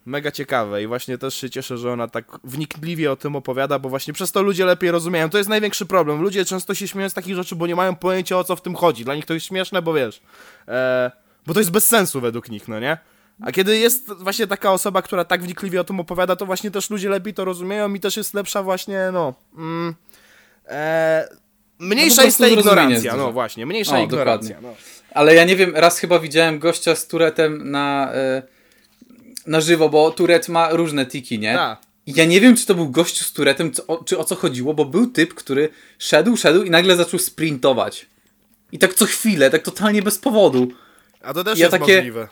Mega 0.06 0.30
ciekawe 0.30 0.82
i 0.82 0.86
właśnie 0.86 1.18
też 1.18 1.34
się 1.34 1.50
cieszę, 1.50 1.78
że 1.78 1.92
ona 1.92 2.08
tak 2.08 2.24
wnikliwie 2.44 3.12
o 3.12 3.16
tym 3.16 3.36
opowiada, 3.36 3.78
bo 3.78 3.88
właśnie 3.88 4.14
przez 4.14 4.32
to 4.32 4.42
ludzie 4.42 4.64
lepiej 4.64 4.90
rozumieją. 4.90 5.30
To 5.30 5.38
jest 5.38 5.50
największy 5.50 5.86
problem. 5.86 6.22
Ludzie 6.22 6.44
często 6.44 6.74
się 6.74 6.88
śmieją 6.88 7.08
z 7.08 7.14
takich 7.14 7.34
rzeczy, 7.34 7.56
bo 7.56 7.66
nie 7.66 7.76
mają 7.76 7.96
pojęcia 7.96 8.38
o 8.38 8.44
co 8.44 8.56
w 8.56 8.62
tym 8.62 8.74
chodzi. 8.74 9.04
Dla 9.04 9.14
nich 9.14 9.26
to 9.26 9.34
jest 9.34 9.46
śmieszne, 9.46 9.82
bo 9.82 9.94
wiesz, 9.94 10.22
e, 10.68 11.10
bo 11.46 11.54
to 11.54 11.60
jest 11.60 11.70
bez 11.70 11.86
sensu 11.86 12.20
według 12.20 12.50
nich, 12.50 12.68
no 12.68 12.80
nie? 12.80 12.98
A 13.40 13.52
kiedy 13.52 13.78
jest 13.78 14.12
właśnie 14.12 14.46
taka 14.46 14.72
osoba, 14.72 15.02
która 15.02 15.24
tak 15.24 15.42
wnikliwie 15.42 15.80
o 15.80 15.84
tym 15.84 16.00
opowiada, 16.00 16.36
to 16.36 16.46
właśnie 16.46 16.70
też 16.70 16.90
ludzie 16.90 17.08
lepiej 17.08 17.34
to 17.34 17.44
rozumieją 17.44 17.94
i 17.94 18.00
też 18.00 18.16
jest 18.16 18.34
lepsza 18.34 18.62
właśnie, 18.62 19.10
no... 19.12 19.34
Mm, 19.58 19.94
e, 20.68 21.28
mniejsza 21.78 22.22
No 22.22 22.26
jest 22.26 22.38
ta 22.38 22.48
ignorancja, 22.48 23.12
jest 23.12 23.16
no 23.16 23.32
właśnie, 23.32 23.66
mniejsza 23.66 23.98
O, 23.98 24.02
ignorancja. 24.02 24.60
No. 24.60 24.74
Ale 25.14 25.34
ja 25.34 25.44
nie 25.44 25.56
wiem, 25.56 25.76
raz 25.76 25.98
chyba 25.98 26.18
widziałem 26.18 26.58
gościa 26.58 26.94
z 26.94 27.06
Turetem 27.06 27.70
na, 27.70 28.12
e, 28.14 28.42
na 29.46 29.60
żywo, 29.60 29.88
bo 29.88 30.10
Turet 30.10 30.48
ma 30.48 30.70
różne 30.70 31.06
tiki, 31.06 31.38
nie? 31.38 31.54
Tak. 31.54 31.80
I 32.06 32.12
ja 32.16 32.24
nie 32.24 32.40
wiem, 32.40 32.56
czy 32.56 32.66
to 32.66 32.74
był 32.74 32.88
gościu 32.90 33.24
z 33.24 33.32
Turetem, 33.32 33.72
czy 34.06 34.18
o 34.18 34.24
co 34.24 34.36
chodziło, 34.36 34.74
bo 34.74 34.84
był 34.84 35.06
typ, 35.06 35.34
który 35.34 35.68
szedł, 35.98 36.36
szedł 36.36 36.62
i 36.62 36.70
nagle 36.70 36.96
zaczął 36.96 37.18
sprintować. 37.20 38.06
I 38.72 38.78
tak 38.78 38.94
co 38.94 39.06
chwilę, 39.06 39.50
tak 39.50 39.62
totalnie 39.62 40.02
bez 40.02 40.18
powodu. 40.18 40.68
A 41.22 41.34
to 41.34 41.44
też 41.44 41.58
Ja 41.58 41.66
jest 41.66 41.78
takie- 41.78 41.96
możliwe. 41.96 42.28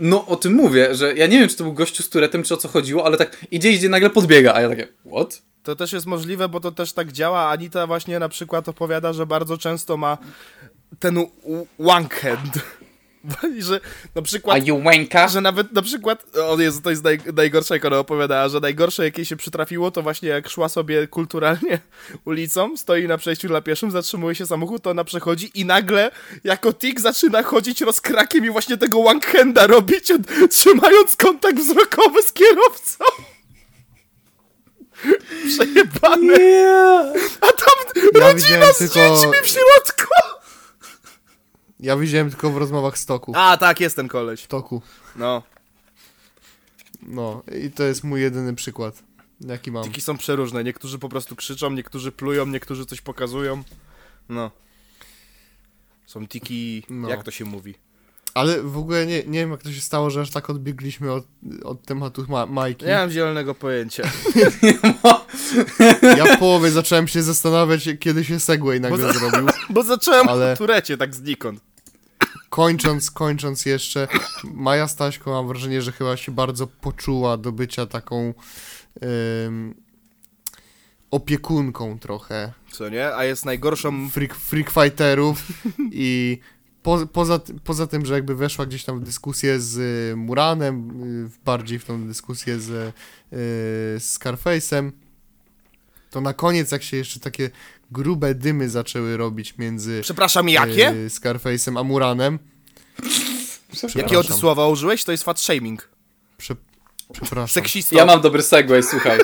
No, 0.00 0.26
o 0.26 0.36
tym 0.36 0.54
mówię, 0.54 0.94
że 0.94 1.14
ja 1.14 1.26
nie 1.26 1.38
wiem, 1.38 1.48
czy 1.48 1.56
to 1.56 1.64
był 1.64 1.72
gościu 1.72 2.02
z 2.02 2.08
Turetem, 2.08 2.42
czy 2.42 2.54
o 2.54 2.56
co 2.56 2.68
chodziło, 2.68 3.06
ale 3.06 3.16
tak 3.16 3.46
idzie, 3.50 3.72
idzie, 3.72 3.88
nagle 3.88 4.10
podbiega, 4.10 4.54
a 4.54 4.60
ja 4.60 4.68
takie, 4.68 4.88
what? 5.12 5.42
To 5.62 5.76
też 5.76 5.92
jest 5.92 6.06
możliwe, 6.06 6.48
bo 6.48 6.60
to 6.60 6.72
też 6.72 6.92
tak 6.92 7.12
działa. 7.12 7.48
Anita 7.48 7.86
właśnie 7.86 8.18
na 8.18 8.28
przykład 8.28 8.68
opowiada, 8.68 9.12
że 9.12 9.26
bardzo 9.26 9.58
często 9.58 9.96
ma 9.96 10.18
ten 10.98 11.18
wank 11.78 12.14
hand. 12.14 12.52
I 13.56 13.62
że 13.62 13.80
na 14.14 14.22
przykład, 14.22 14.66
you 14.66 14.82
wanka? 14.82 15.28
że 15.28 15.40
nawet 15.40 15.72
na 15.72 15.82
przykład, 15.82 16.24
o 16.36 16.60
Jezu, 16.60 16.80
to 16.82 16.90
jest 16.90 17.04
naj, 17.04 17.18
najgorsze, 17.36 17.74
jak 17.74 17.84
ona 17.84 17.98
opowiadała, 17.98 18.48
że 18.48 18.60
najgorsze, 18.60 19.04
jakie 19.04 19.24
się 19.24 19.36
przytrafiło, 19.36 19.90
to 19.90 20.02
właśnie 20.02 20.28
jak 20.28 20.48
szła 20.48 20.68
sobie 20.68 21.06
kulturalnie 21.06 21.78
ulicą, 22.24 22.76
stoi 22.76 23.06
na 23.08 23.18
przejściu 23.18 23.48
dla 23.48 23.60
pieszym, 23.60 23.90
zatrzymuje 23.90 24.34
się 24.34 24.46
samochód, 24.46 24.82
to 24.82 24.90
ona 24.90 25.04
przechodzi 25.04 25.50
i 25.54 25.64
nagle 25.64 26.10
jako 26.44 26.72
tik 26.72 27.00
zaczyna 27.00 27.42
chodzić 27.42 27.80
rozkrakiem 27.80 28.44
i 28.44 28.50
właśnie 28.50 28.76
tego 28.76 29.02
wank 29.02 29.26
handa 29.26 29.66
robić, 29.66 30.12
trzymając 30.50 31.16
kontakt 31.16 31.58
wzrokowy 31.58 32.22
z 32.22 32.32
kierowcą. 32.32 33.04
Przejebane. 35.48 36.34
A 37.40 37.46
tam 37.46 38.02
Ja 38.14 38.20
rodzina 38.32 38.72
z 38.72 38.78
tylko- 38.78 38.94
dziećmi 38.94 39.32
w 39.42 39.46
środku. 39.46 40.14
Ja 41.80 41.96
widziałem 41.96 42.30
tylko 42.30 42.50
w 42.50 42.56
rozmowach 42.56 42.98
z 42.98 43.06
toku. 43.06 43.32
A, 43.36 43.56
tak, 43.56 43.80
jest 43.80 43.96
ten 43.96 44.08
koleś. 44.08 44.42
W 44.42 44.46
toku. 44.46 44.82
No, 45.16 45.42
No, 47.02 47.42
i 47.64 47.70
to 47.70 47.84
jest 47.84 48.04
mój 48.04 48.20
jedyny 48.20 48.54
przykład, 48.54 49.02
jaki 49.40 49.72
mam. 49.72 49.84
tiki 49.84 50.00
są 50.00 50.16
przeróżne. 50.18 50.64
Niektórzy 50.64 50.98
po 50.98 51.08
prostu 51.08 51.36
krzyczą, 51.36 51.70
niektórzy 51.70 52.12
plują, 52.12 52.46
niektórzy 52.46 52.86
coś 52.86 53.00
pokazują. 53.00 53.62
No. 54.28 54.50
Są 56.06 56.26
tiki, 56.26 56.82
No. 56.90 57.08
jak 57.08 57.22
to 57.22 57.30
się 57.30 57.44
mówi? 57.44 57.74
Ale 58.38 58.62
w 58.62 58.78
ogóle 58.78 59.06
nie, 59.06 59.22
nie 59.24 59.38
wiem, 59.40 59.50
jak 59.50 59.62
to 59.62 59.72
się 59.72 59.80
stało, 59.80 60.10
że 60.10 60.20
aż 60.20 60.30
tak 60.30 60.50
odbiegliśmy 60.50 61.12
od, 61.12 61.24
od 61.64 61.82
tematu 61.82 62.24
ma 62.28 62.46
Majki. 62.46 62.86
Nie 62.86 62.94
mam 62.94 63.10
zielonego 63.10 63.54
pojęcia. 63.54 64.02
Ja 66.16 66.36
w 66.36 66.38
połowie 66.38 66.70
zacząłem 66.70 67.08
się 67.08 67.22
zastanawiać, 67.22 67.88
kiedy 68.00 68.24
się 68.24 68.40
Segway 68.40 68.80
nagle 68.80 68.98
Bo 68.98 69.12
zrobił. 69.12 69.48
Bo 69.70 69.82
zacząłem 69.82 70.28
Ale- 70.28 70.56
turecie 70.56 70.96
tak 70.96 71.14
znikąd. 71.14 71.60
Kończąc, 72.50 73.10
kończąc 73.10 73.66
jeszcze, 73.66 74.08
Maja 74.44 74.88
Staśko 74.88 75.30
mam 75.30 75.48
wrażenie, 75.48 75.82
że 75.82 75.92
chyba 75.92 76.16
się 76.16 76.32
bardzo 76.32 76.66
poczuła 76.66 77.36
do 77.36 77.52
bycia 77.52 77.86
taką 77.86 78.34
ym, 79.46 79.74
opiekunką 81.10 81.98
trochę 81.98 82.52
Co 82.70 82.88
nie? 82.88 83.14
A 83.14 83.24
jest 83.24 83.44
najgorszą... 83.44 84.10
freak, 84.10 84.34
freak 84.34 84.70
fighterów 84.70 85.42
i 85.92 86.38
po, 86.82 87.06
poza, 87.06 87.40
poza 87.64 87.86
tym, 87.86 88.06
że 88.06 88.14
jakby 88.14 88.34
weszła 88.34 88.66
gdzieś 88.66 88.84
tam 88.84 89.00
w 89.00 89.04
dyskusję 89.04 89.60
z 89.60 89.76
y, 90.12 90.16
Muranem, 90.16 90.90
y, 91.26 91.44
bardziej 91.44 91.78
w 91.78 91.84
tą 91.84 92.06
dyskusję 92.06 92.60
z, 92.60 92.68
y, 92.70 92.92
z 94.00 94.18
Scarface'em, 94.18 94.90
to 96.10 96.20
na 96.20 96.34
koniec 96.34 96.72
jak 96.72 96.82
się 96.82 96.96
jeszcze 96.96 97.20
takie 97.20 97.50
grube 97.90 98.34
dymy 98.34 98.68
zaczęły 98.68 99.16
robić 99.16 99.58
między 99.58 100.00
Przepraszam, 100.02 100.48
jakie? 100.48 100.94
Scarface'em 101.08 101.80
a 101.80 101.82
Muranem, 101.82 102.38
Jakiego 103.94 104.24
ty 104.24 104.32
słowa 104.32 104.68
użyłeś? 104.68 105.04
To 105.04 105.12
jest 105.12 105.24
fat 105.24 105.40
shaming. 105.40 105.88
Prze... 106.38 106.56
Przepraszam. 107.12 107.48
Seksista. 107.48 107.96
Ja 107.96 108.04
mam 108.04 108.20
dobry 108.20 108.42
segway, 108.42 108.82
słuchaj. 108.82 109.20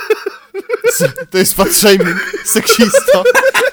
To 1.31 1.39
jest 1.39 1.55
fat 1.55 1.73
shaming, 1.73 2.17
seksista. 2.45 3.23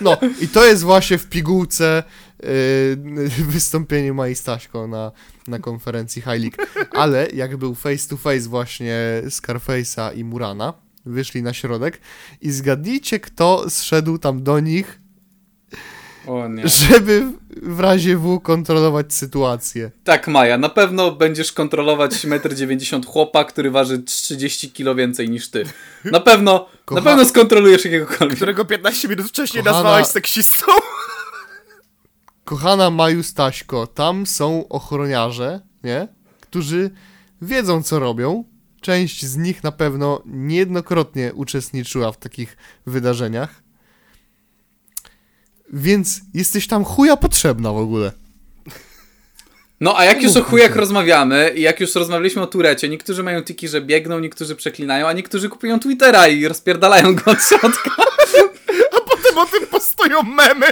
No 0.01 0.17
i 0.41 0.47
to 0.47 0.65
jest 0.65 0.83
właśnie 0.83 1.17
w 1.17 1.27
pigułce 1.29 2.03
yy, 3.39 3.45
wystąpienie 3.45 4.13
Mai 4.13 4.35
Staśko 4.35 4.87
na, 4.87 5.11
na 5.47 5.59
konferencji 5.59 6.21
High 6.21 6.41
League. 6.41 6.57
Ale 6.91 7.27
jak 7.33 7.57
był 7.57 7.75
face 7.75 8.09
to 8.09 8.17
face 8.17 8.49
właśnie 8.49 8.95
Scarface'a 9.27 10.17
i 10.17 10.23
Murana, 10.23 10.73
wyszli 11.05 11.43
na 11.43 11.53
środek 11.53 12.01
i 12.41 12.51
zgadnijcie, 12.51 13.19
kto 13.19 13.69
zszedł 13.69 14.17
tam 14.17 14.43
do 14.43 14.59
nich, 14.59 14.99
O 16.27 16.47
nie. 16.47 16.67
żeby 16.67 17.23
w 17.61 17.79
razie 17.79 18.17
W 18.17 18.39
kontrolować 18.39 19.13
sytuację. 19.13 19.91
Tak, 20.03 20.27
Maja, 20.27 20.57
na 20.57 20.69
pewno 20.69 21.11
będziesz 21.11 21.51
kontrolować 21.51 22.11
1,90 22.11 22.95
m 22.95 23.03
chłopa, 23.03 23.43
który 23.43 23.71
waży 23.71 24.03
30 24.03 24.71
kg 24.71 24.97
więcej 24.97 25.29
niż 25.29 25.49
ty. 25.49 25.63
Na 26.05 26.19
pewno, 26.19 26.67
Kocha- 26.85 26.95
na 26.95 27.01
pewno 27.01 27.25
skontrolujesz 27.25 27.85
jakiegokolwiek. 27.85 28.35
Którego 28.35 28.65
15 28.65 29.07
minut 29.07 29.27
wcześniej 29.27 29.63
Kochana- 29.63 29.71
nazwałeś 29.73 30.07
seksistą. 30.07 30.65
Kochana 32.51 32.89
Maju 32.89 33.23
Staśko, 33.23 33.87
tam 33.87 34.25
są 34.25 34.67
ochroniarze, 34.67 35.59
nie? 35.83 36.07
Którzy 36.41 36.89
wiedzą, 37.41 37.83
co 37.83 37.99
robią. 37.99 38.43
Część 38.81 39.25
z 39.25 39.37
nich 39.37 39.63
na 39.63 39.71
pewno 39.71 40.21
niejednokrotnie 40.25 41.33
uczestniczyła 41.33 42.11
w 42.11 42.17
takich 42.17 42.57
wydarzeniach. 42.85 43.63
Więc 45.73 46.21
jesteś 46.33 46.67
tam 46.67 46.83
chuja 46.83 47.17
potrzebna 47.17 47.71
w 47.71 47.77
ogóle. 47.77 48.11
No 49.81 49.97
a 49.97 50.05
jak 50.05 50.23
już 50.23 50.35
o 50.37 50.43
chujach 50.43 50.75
rozmawiamy 50.75 51.53
i 51.55 51.61
jak 51.61 51.79
już 51.79 51.95
rozmawialiśmy 51.95 52.41
o 52.41 52.47
Turecie, 52.47 52.89
niektórzy 52.89 53.23
mają 53.23 53.43
tiki, 53.43 53.67
że 53.67 53.81
biegną, 53.81 54.19
niektórzy 54.19 54.55
przeklinają, 54.55 55.07
a 55.07 55.13
niektórzy 55.13 55.49
kupują 55.49 55.79
Twittera 55.79 56.27
i 56.27 56.47
rozpierdalają 56.47 57.15
go 57.15 57.31
od 57.31 57.43
środka. 57.43 57.91
Potem 59.33 59.55
o 59.55 59.59
tym 59.59 59.67
postują 59.67 60.23
memy. 60.23 60.65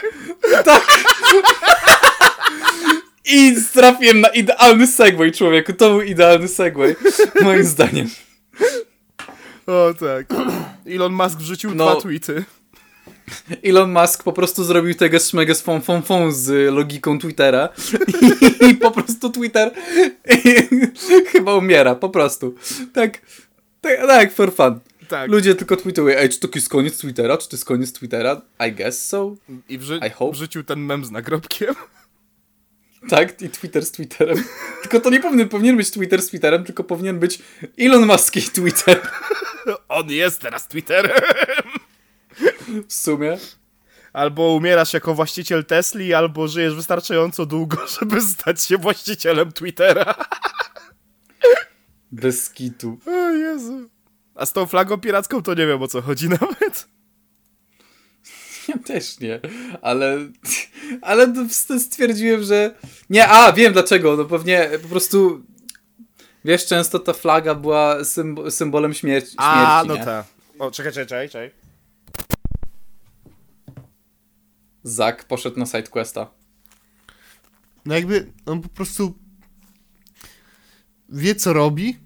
I 3.26 3.56
trafiłem 3.74 4.22
na 4.22 4.28
idealny 4.30 4.88
segway, 4.88 5.32
człowieku. 5.32 5.74
To 5.74 5.90
był 5.90 6.02
idealny 6.02 6.48
segway, 6.48 6.96
moim 7.42 7.64
zdaniem. 7.64 8.10
O 9.68 9.94
tak. 10.00 10.26
Elon 10.96 11.14
Musk 11.14 11.38
wrzucił 11.38 11.76
No. 11.76 11.92
dwa 11.92 12.02
tweety. 12.02 12.44
Elon 13.64 13.92
Musk 13.92 14.24
po 14.24 14.34
prostu 14.34 14.64
zrobił 14.64 14.96
tego 14.96 15.20
szmegę 15.20 15.56
z 15.56 15.62
fon, 15.62 15.82
fon, 15.82 16.02
fon 16.02 16.32
z 16.34 16.74
logiką 16.74 17.20
Twittera 17.20 17.70
i 18.70 18.76
po 18.76 18.92
prostu 18.92 19.30
Twitter 19.30 19.72
chyba 21.32 21.56
umiera, 21.56 21.96
po 21.96 22.10
prostu. 22.10 22.56
Tak, 22.94 23.22
tak, 23.82 24.08
tak, 24.08 24.34
for 24.34 24.56
fun. 24.56 24.80
Tak. 25.10 25.32
Ludzie 25.32 25.56
tylko 25.56 25.76
tweetują, 25.78 26.18
ej, 26.18 26.30
czy 26.30 26.40
to 26.40 26.48
jest 26.56 26.70
koniec 26.70 26.98
Twittera, 26.98 27.38
czy 27.38 27.50
to 27.50 27.56
jest 27.56 27.66
koniec 27.66 27.94
Twittera? 27.94 28.42
I 28.68 28.72
guess 28.72 29.06
so. 29.08 29.36
I 29.70 29.80
wrzu- 29.80 30.06
I 30.08 30.10
hope. 30.10 30.32
wrzucił 30.34 30.64
ten 30.64 30.80
mem 30.80 31.06
z 31.06 31.12
nagrobkiem. 31.12 31.76
Tak, 33.10 33.42
i 33.42 33.50
Twitter 33.50 33.86
z 33.86 33.92
Twitterem. 33.92 34.44
Tylko 34.82 35.00
to 35.00 35.10
nie 35.10 35.20
powinien, 35.20 35.50
powinien 35.50 35.78
być 35.78 35.92
Twitter 35.92 36.22
z 36.22 36.28
Twitterem, 36.28 36.64
tylko 36.64 36.84
powinien 36.84 37.20
być 37.20 37.40
Elon 37.80 38.06
Musk 38.06 38.36
i 38.36 38.42
Twitter 38.42 39.02
On 39.90 40.10
jest 40.10 40.42
teraz 40.42 40.68
Twitterem. 40.68 41.12
w 42.88 42.94
sumie. 42.94 43.38
Albo 44.14 44.54
umierasz 44.56 44.94
jako 44.94 45.16
właściciel 45.16 45.66
Tesli, 45.66 46.14
albo 46.14 46.48
żyjesz 46.48 46.76
wystarczająco 46.76 47.46
długo, 47.46 47.78
żeby 48.00 48.22
stać 48.22 48.62
się 48.64 48.78
właścicielem 48.78 49.52
Twittera. 49.52 50.16
Bez 52.12 52.50
kitu. 52.50 52.98
O 53.06 53.32
Jezu. 53.32 53.90
A 54.40 54.46
z 54.46 54.54
tą 54.54 54.66
flagą 54.66 54.98
piracką 54.98 55.42
to 55.42 55.54
nie 55.54 55.68
wiem 55.68 55.82
o 55.84 55.88
co 55.88 56.02
chodzi 56.02 56.30
nawet. 56.42 56.88
Ja 58.68 58.78
też 58.78 59.20
nie, 59.20 59.40
ale, 59.82 60.18
ale 61.02 61.34
stwierdziłem, 61.80 62.44
że 62.44 62.76
nie, 63.10 63.28
a 63.28 63.54
wiem 63.54 63.74
dlaczego, 63.74 64.18
no 64.18 64.26
pewnie 64.26 64.70
po 64.82 64.88
prostu 64.88 65.44
wiesz, 66.46 66.66
często 66.66 67.00
ta 67.00 67.14
flaga 67.14 67.56
była 67.56 68.00
symb- 68.00 68.52
symbolem 68.52 68.94
śmierci, 68.94 69.30
śmierci 69.32 69.48
A, 69.48 69.84
no 69.88 69.96
nie? 69.96 70.06
tak. 70.06 70.26
O, 70.60 70.72
czekaj, 70.72 70.92
czekaj, 70.94 71.08
czekaj, 71.08 71.30
czekaj. 71.30 71.52
Zak 74.84 75.26
poszedł 75.26 75.60
na 75.60 75.66
sidequesta. 75.66 76.32
No 77.86 77.96
jakby 77.96 78.32
on 78.46 78.62
po 78.62 78.70
prostu 78.70 79.14
wie, 81.10 81.36
co 81.36 81.54
robi. 81.54 81.98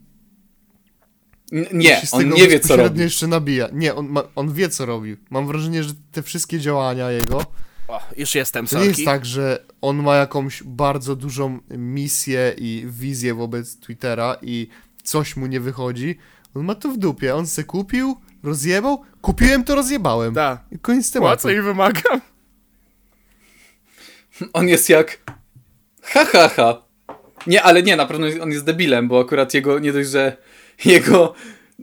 Nie, 1.74 2.02
on 2.12 2.30
nie 2.30 2.48
wie 2.48 2.60
co 2.60 2.76
robi. 2.76 3.00
jeszcze 3.00 3.28
nabija. 3.28 3.70
Nie, 3.74 3.96
on, 3.96 4.08
ma, 4.08 4.24
on 4.36 4.54
wie, 4.54 4.70
co 4.70 4.86
robi. 4.86 5.18
Mam 5.30 5.48
wrażenie, 5.48 5.84
że 5.84 5.94
te 6.12 6.24
wszystkie 6.24 6.60
działania 6.60 7.12
jego 7.12 7.46
O, 7.88 8.02
już 8.18 8.36
jestem, 8.36 8.68
To 8.68 8.80
nie 8.80 8.86
jest 8.86 9.06
tak, 9.06 9.26
że 9.26 9.66
on 9.82 10.04
ma 10.04 10.16
jakąś 10.16 10.64
bardzo 10.64 11.16
dużą 11.16 11.60
misję 11.70 12.56
i 12.58 12.84
wizję 12.88 13.34
wobec 13.34 13.80
Twittera 13.80 14.36
i 14.42 14.68
coś 15.04 15.36
mu 15.36 15.48
nie 15.48 15.60
wychodzi. 15.60 16.18
On 16.56 16.64
ma 16.64 16.76
to 16.76 16.90
w 16.90 16.98
dupie. 16.98 17.36
On 17.36 17.48
se 17.48 17.64
kupił, 17.64 18.16
rozjebał, 18.44 19.02
kupiłem 19.22 19.64
to 19.64 19.76
rozjebałem. 19.76 20.34
Da. 20.34 20.64
I 20.72 20.80
koniec 20.80 21.12
tematu. 21.12 21.30
Płacę 21.30 21.54
i 21.54 21.62
wymagam. 21.62 22.22
On 24.54 24.68
jest 24.68 24.90
jak 24.90 25.18
ha 26.02 26.26
ha 26.26 26.50
ha. 26.50 26.82
Nie, 27.48 27.64
ale 27.64 27.84
nie, 27.84 27.96
na 27.96 28.06
pewno 28.06 28.28
on 28.42 28.52
jest 28.52 28.66
debilem, 28.66 29.08
bo 29.08 29.20
akurat 29.20 29.54
jego, 29.54 29.80
nie 29.80 29.94
dość, 29.94 30.10
że 30.10 30.38
jego 30.86 31.34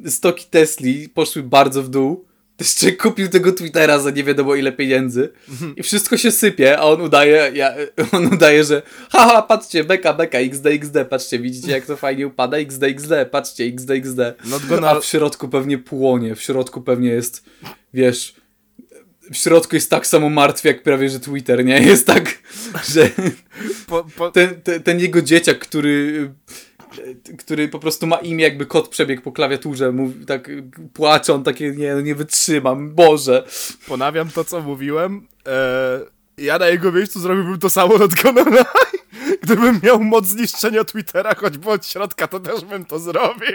stoki 0.06 0.46
Tesli 0.50 1.08
poszły 1.08 1.42
bardzo 1.42 1.82
w 1.82 1.88
dół, 1.88 2.24
jeszcze 2.60 2.92
kupił 2.92 3.28
tego 3.28 3.52
Twittera 3.52 3.98
za 3.98 4.10
nie 4.10 4.24
wiadomo 4.24 4.54
ile 4.54 4.72
pieniędzy 4.72 5.32
i 5.76 5.82
wszystko 5.82 6.16
się 6.16 6.30
sypie, 6.30 6.78
a 6.78 6.82
on 6.82 7.00
udaje, 7.00 7.50
ja, 7.54 7.74
on 8.12 8.26
udaje, 8.26 8.64
że 8.64 8.82
haha, 9.10 9.42
patrzcie, 9.42 9.84
beka, 9.84 10.12
beka, 10.12 10.38
xd, 10.38 10.70
xd, 10.70 11.04
patrzcie, 11.04 11.38
widzicie 11.38 11.72
jak 11.72 11.86
to 11.86 11.96
fajnie 11.96 12.26
upada, 12.26 12.56
xd, 12.56 12.86
xd, 12.86 13.26
patrzcie, 13.26 13.64
xd, 13.64 13.94
xd. 13.94 14.34
Gonna- 14.68 14.88
A 14.88 15.00
w 15.00 15.04
środku 15.04 15.48
pewnie 15.48 15.78
płonie, 15.78 16.34
w 16.34 16.42
środku 16.42 16.80
pewnie 16.80 17.08
jest, 17.08 17.44
wiesz, 17.94 18.34
w 19.32 19.36
środku 19.36 19.76
jest 19.76 19.90
tak 19.90 20.06
samo 20.06 20.30
martwy 20.30 20.68
jak 20.68 20.82
prawie, 20.82 21.08
że 21.08 21.20
Twitter, 21.20 21.64
nie? 21.64 21.80
Jest 21.90 22.06
tak, 22.06 22.42
że 22.92 23.10
Po, 23.86 24.06
po, 24.16 24.30
ten, 24.30 24.60
ten, 24.60 24.82
ten 24.82 25.00
jego 25.00 25.22
dzieciak, 25.22 25.58
który 25.58 26.30
który 27.38 27.68
po 27.68 27.78
prostu 27.78 28.06
ma 28.06 28.16
imię 28.16 28.44
jakby 28.44 28.66
kot 28.66 28.88
przebiegł 28.88 29.22
po 29.22 29.32
klawiaturze, 29.32 29.92
mówi 29.92 30.26
tak 30.26 30.50
płacze, 30.92 31.34
on 31.34 31.44
takie, 31.44 31.70
nie, 31.70 31.94
no 31.94 32.00
nie 32.00 32.14
wytrzymam, 32.14 32.94
Boże. 32.94 33.44
ponawiam 33.88 34.30
to, 34.30 34.44
co 34.44 34.60
mówiłem. 34.60 35.28
E, 35.46 36.00
ja 36.38 36.58
na 36.58 36.68
jego 36.68 36.92
miejscu 36.92 37.20
zrobiłbym 37.20 37.58
to 37.58 37.70
samo 37.70 37.94
lie. 37.96 38.64
Gdybym 39.42 39.80
miał 39.82 40.04
moc 40.04 40.26
zniszczenia 40.26 40.84
Twittera 40.84 41.34
choćby 41.34 41.70
od 41.70 41.86
środka, 41.86 42.28
to 42.28 42.40
też 42.40 42.64
bym 42.64 42.84
to 42.84 42.98
zrobił. 42.98 43.48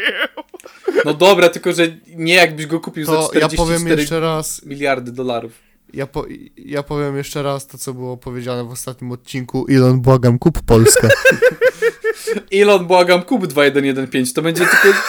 No 1.05 1.13
dobra, 1.13 1.49
tylko 1.49 1.73
że 1.73 1.87
nie 2.07 2.33
jakbyś 2.33 2.65
go 2.65 2.79
kupił 2.79 3.05
za 3.05 3.11
To 3.11 3.19
ja 3.21 3.27
44 3.27 3.57
powiem 3.57 3.99
jeszcze 3.99 4.19
raz, 4.19 4.65
miliardy 4.65 5.11
dolarów. 5.11 5.51
Ja, 5.93 6.07
po, 6.07 6.25
ja 6.57 6.83
powiem 6.83 7.17
jeszcze 7.17 7.43
raz 7.43 7.67
to, 7.67 7.77
co 7.77 7.93
było 7.93 8.17
powiedziane 8.17 8.63
w 8.63 8.71
ostatnim 8.71 9.11
odcinku. 9.11 9.65
Elon, 9.69 10.01
błagam, 10.01 10.39
kup 10.39 10.61
Polskę. 10.61 11.09
Elon, 12.61 12.85
błagam, 12.85 13.23
kup 13.23 13.47
2115, 13.47 14.33
to 14.35 14.41
będzie 14.41 14.65
tylko 14.65 14.99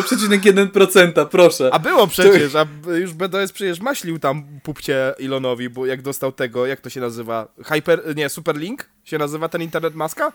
0,1%, 0.00 1.28
proszę. 1.28 1.70
A 1.72 1.78
było 1.78 2.06
przecież, 2.06 2.54
a 2.54 2.66
już 2.90 3.12
BDS 3.12 3.52
przecież 3.52 3.80
maślił 3.80 4.18
tam 4.18 4.44
pupcie 4.62 5.14
Elonowi, 5.18 5.68
bo 5.68 5.86
jak 5.86 6.02
dostał 6.02 6.32
tego, 6.32 6.66
jak 6.66 6.80
to 6.80 6.90
się 6.90 7.00
nazywa? 7.00 7.48
Hyper, 7.64 8.16
nie, 8.16 8.28
Superlink 8.28 8.88
się 9.04 9.18
nazywa 9.18 9.48
ten 9.48 9.62
internet 9.62 9.94
maska? 9.94 10.32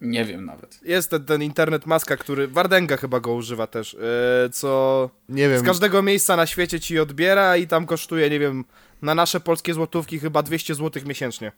Nie 0.00 0.24
wiem 0.24 0.44
nawet. 0.44 0.80
Jest 0.82 1.10
ten, 1.10 1.24
ten 1.24 1.42
internet 1.42 1.86
maska, 1.86 2.16
który, 2.16 2.48
Wardenga 2.48 2.96
chyba 2.96 3.20
go 3.20 3.34
używa 3.34 3.66
też, 3.66 3.94
e, 3.94 4.50
co 4.50 5.10
Nie 5.28 5.48
wiem. 5.48 5.58
z 5.58 5.62
każdego 5.62 6.02
miejsca 6.02 6.36
na 6.36 6.46
świecie 6.46 6.80
ci 6.80 6.98
odbiera 6.98 7.56
i 7.56 7.66
tam 7.66 7.86
kosztuje, 7.86 8.30
nie 8.30 8.38
wiem, 8.38 8.64
na 9.02 9.14
nasze 9.14 9.40
polskie 9.40 9.74
złotówki 9.74 10.18
chyba 10.18 10.42
200 10.42 10.74
zł 10.74 11.02
miesięcznie. 11.06 11.52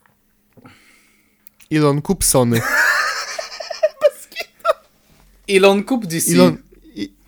Elon, 1.73 2.03
kup 2.03 2.25
Sony. 2.25 2.61
Elon, 5.49 5.85
kup 5.85 6.07
DC. 6.07 6.33
Elon, 6.35 6.57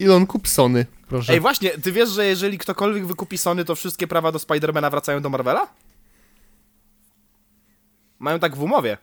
Elon, 0.00 0.26
kup 0.26 0.48
Sony, 0.48 0.86
proszę. 1.08 1.32
Ej, 1.32 1.40
właśnie, 1.40 1.70
ty 1.70 1.92
wiesz, 1.92 2.10
że 2.10 2.26
jeżeli 2.26 2.58
ktokolwiek 2.58 3.06
wykupi 3.06 3.38
Sony, 3.38 3.64
to 3.64 3.74
wszystkie 3.74 4.06
prawa 4.06 4.32
do 4.32 4.38
Spidermana 4.38 4.90
wracają 4.90 5.22
do 5.22 5.30
Marvela? 5.30 5.68
Mają 8.18 8.38
tak 8.38 8.56
w 8.56 8.62
umowie. 8.62 8.98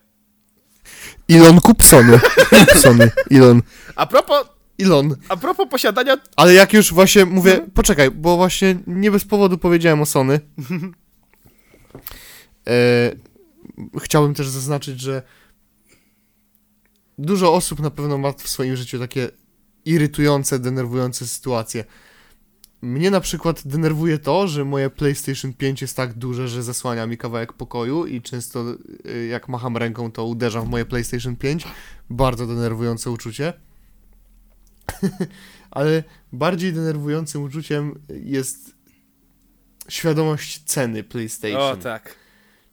Elon, 1.29 1.61
kup 1.61 1.83
Sony. 1.83 2.19
Kup 2.49 2.71
Sony, 2.83 3.11
Elon. 3.31 3.61
A 3.95 4.05
propos, 4.05 4.47
Elon. 4.79 5.15
a 5.29 5.37
propos 5.37 5.67
posiadania 5.69 6.17
Ale 6.35 6.53
jak 6.53 6.73
już 6.73 6.93
właśnie 6.93 7.25
mówię, 7.25 7.67
poczekaj, 7.73 8.11
bo 8.11 8.37
właśnie 8.37 8.75
nie 8.87 9.11
bez 9.11 9.25
powodu 9.25 9.57
powiedziałem 9.57 10.01
o 10.01 10.05
Sony. 10.05 10.39
E, 12.67 13.11
chciałbym 14.01 14.33
też 14.33 14.47
zaznaczyć, 14.47 15.01
że 15.01 15.21
dużo 17.17 17.53
osób 17.53 17.79
na 17.79 17.89
pewno 17.89 18.17
ma 18.17 18.31
w 18.31 18.47
swoim 18.49 18.75
życiu 18.75 18.99
takie 18.99 19.29
irytujące, 19.85 20.59
denerwujące 20.59 21.27
sytuacje. 21.27 21.85
Mnie 22.81 23.11
na 23.11 23.21
przykład 23.21 23.67
denerwuje 23.67 24.19
to, 24.19 24.47
że 24.47 24.65
moje 24.65 24.89
PlayStation 24.89 25.53
5 25.53 25.81
jest 25.81 25.95
tak 25.95 26.13
duże, 26.13 26.47
że 26.47 26.63
zasłania 26.63 27.07
mi 27.07 27.17
kawałek 27.17 27.53
pokoju 27.53 28.05
i 28.05 28.21
często 28.21 28.65
y, 29.05 29.27
jak 29.27 29.49
macham 29.49 29.77
ręką, 29.77 30.11
to 30.11 30.25
uderzam 30.25 30.65
w 30.65 30.69
moje 30.69 30.85
PlayStation 30.85 31.35
5. 31.35 31.67
Bardzo 32.09 32.47
denerwujące 32.47 33.11
uczucie. 33.11 33.53
Ale 35.71 36.03
bardziej 36.33 36.73
denerwującym 36.73 37.43
uczuciem 37.43 37.99
jest 38.23 38.75
świadomość 39.89 40.63
ceny 40.63 41.03
PlayStation 41.03 41.61
O 41.61 41.75
tak. 41.75 42.15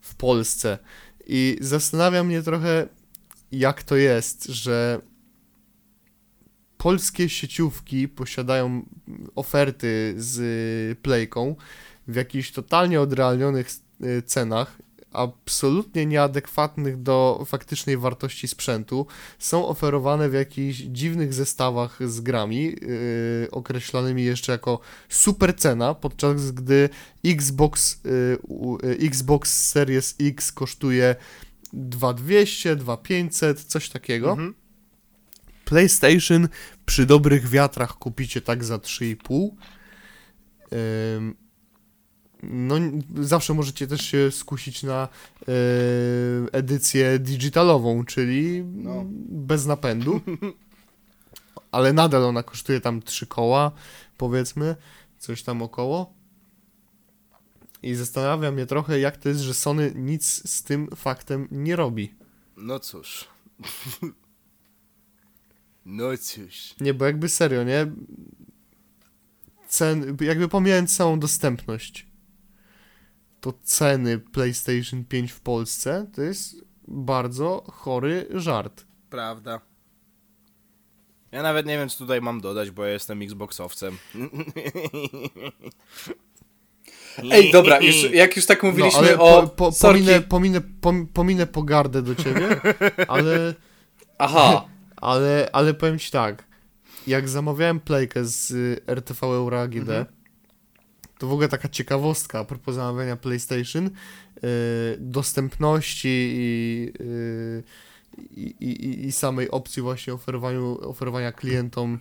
w 0.00 0.14
Polsce. 0.14 0.78
I 1.26 1.58
zastanawia 1.60 2.24
mnie 2.24 2.42
trochę, 2.42 2.88
jak 3.52 3.82
to 3.82 3.96
jest, 3.96 4.44
że 4.44 5.00
polskie 6.86 7.28
sieciówki 7.28 8.08
posiadają 8.08 8.82
oferty 9.34 10.14
z 10.16 10.98
Playką 10.98 11.56
w 12.08 12.14
jakichś 12.14 12.50
totalnie 12.50 13.00
odrealnionych 13.00 13.68
y, 14.04 14.22
cenach, 14.22 14.78
absolutnie 15.12 16.06
nieadekwatnych 16.06 17.02
do 17.02 17.44
faktycznej 17.46 17.96
wartości 17.96 18.48
sprzętu. 18.48 19.06
Są 19.38 19.68
oferowane 19.68 20.28
w 20.28 20.34
jakichś 20.34 20.78
dziwnych 20.78 21.34
zestawach 21.34 21.98
z 22.08 22.20
grami, 22.20 22.62
yy, 22.62 23.48
określanymi 23.50 24.24
jeszcze 24.24 24.52
jako 24.52 24.80
super 25.08 25.56
cena, 25.56 25.94
podczas 25.94 26.50
gdy 26.50 26.88
Xbox, 27.24 28.00
yy, 28.82 28.96
Xbox 29.06 29.68
Series 29.70 30.14
X 30.20 30.52
kosztuje 30.52 31.16
2200, 31.72 32.76
2500, 32.76 33.64
coś 33.64 33.88
takiego. 33.88 34.30
Mhm. 34.30 34.65
PlayStation 35.66 36.48
przy 36.86 37.06
dobrych 37.06 37.48
wiatrach 37.48 37.92
kupicie 37.98 38.40
tak 38.40 38.64
za 38.64 38.76
3,5. 38.76 39.50
Ym, 41.16 41.34
No, 42.42 42.74
zawsze 43.20 43.54
możecie 43.54 43.86
też 43.86 44.00
się 44.00 44.30
skusić 44.30 44.82
na 44.82 45.08
edycję 46.52 47.18
digitalową, 47.18 48.04
czyli 48.04 48.64
No. 48.74 49.04
bez 49.28 49.66
napędu. 49.66 50.20
Ale 51.72 51.92
nadal 51.92 52.24
ona 52.24 52.42
kosztuje 52.42 52.80
tam 52.80 53.02
3 53.02 53.26
koła, 53.26 53.72
powiedzmy, 54.18 54.76
coś 55.18 55.42
tam 55.42 55.62
około. 55.62 56.12
I 57.82 57.94
zastanawia 57.94 58.52
mnie 58.52 58.66
trochę, 58.66 58.98
jak 59.00 59.16
to 59.16 59.28
jest, 59.28 59.40
że 59.40 59.54
Sony 59.54 59.92
nic 59.94 60.50
z 60.50 60.62
tym 60.62 60.88
faktem 60.96 61.48
nie 61.50 61.76
robi. 61.76 62.14
No 62.56 62.78
cóż. 62.80 63.24
No 65.88 66.16
cóż. 66.16 66.74
Nie, 66.80 66.94
bo 66.94 67.04
jakby 67.04 67.28
serio, 67.28 67.64
nie? 67.64 67.86
Cen, 69.68 70.16
jakby 70.20 70.48
pomijając 70.48 70.96
całą 70.96 71.18
dostępność, 71.18 72.06
to 73.40 73.52
ceny 73.62 74.18
PlayStation 74.18 75.04
5 75.04 75.32
w 75.32 75.40
Polsce 75.40 76.06
to 76.14 76.22
jest 76.22 76.64
bardzo 76.88 77.64
chory 77.72 78.26
żart. 78.30 78.84
Prawda. 79.10 79.60
Ja 81.32 81.42
nawet 81.42 81.66
nie 81.66 81.78
wiem, 81.78 81.88
co 81.88 81.98
tutaj 81.98 82.20
mam 82.20 82.40
dodać, 82.40 82.70
bo 82.70 82.84
ja 82.84 82.92
jestem 82.92 83.22
Xboxowcem. 83.22 83.98
Ej, 87.32 87.52
dobra, 87.52 87.80
już, 87.80 88.10
jak 88.12 88.36
już 88.36 88.46
tak 88.46 88.62
mówiliśmy 88.62 88.98
ale 88.98 89.18
o... 89.18 89.42
po, 89.42 89.48
po, 89.48 89.72
sorki. 89.72 90.00
pominę, 90.00 90.20
pominę, 90.20 90.60
pom, 90.80 91.06
pominę 91.06 91.46
pogardę 91.46 92.02
do 92.02 92.14
ciebie, 92.14 92.60
ale, 93.08 93.54
Aha, 94.18 94.68
ale, 95.06 95.48
ale 95.52 95.74
powiem 95.74 95.98
ci 95.98 96.10
tak, 96.10 96.44
jak 97.06 97.28
zamawiałem 97.28 97.80
playkę 97.80 98.24
z 98.24 98.50
y, 98.50 98.80
RTV 98.86 99.26
Euro 99.26 99.60
AGD, 99.60 99.88
Mhm. 99.88 100.06
to 101.18 101.26
w 101.26 101.32
ogóle 101.32 101.48
taka 101.48 101.68
ciekawostka 101.68 102.38
a 102.38 102.44
propos 102.44 102.74
zamawiania 102.74 103.16
PlayStation, 103.16 103.86
y, 103.86 103.90
dostępności 104.98 106.08
i, 106.08 106.92
y, 107.00 107.62
i, 108.36 108.42
i, 108.60 109.06
i 109.06 109.12
samej 109.12 109.50
opcji 109.50 109.82
właśnie 109.82 110.14
oferowaniu, 110.14 110.78
oferowania 110.88 111.32
klientom 111.32 111.98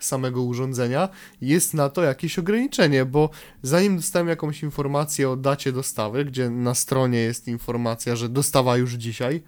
samego 0.00 0.42
urządzenia, 0.42 1.08
jest 1.40 1.74
na 1.74 1.88
to 1.88 2.02
jakieś 2.02 2.38
ograniczenie, 2.38 3.04
bo 3.04 3.30
zanim 3.62 3.96
dostałem 3.96 4.28
jakąś 4.28 4.62
informację 4.62 5.30
o 5.30 5.36
dacie 5.36 5.72
dostawy, 5.72 6.24
gdzie 6.24 6.50
na 6.50 6.74
stronie 6.74 7.18
jest 7.18 7.48
informacja, 7.48 8.16
że 8.16 8.28
dostawa 8.28 8.76
już 8.76 8.92
dzisiaj, 8.92 9.42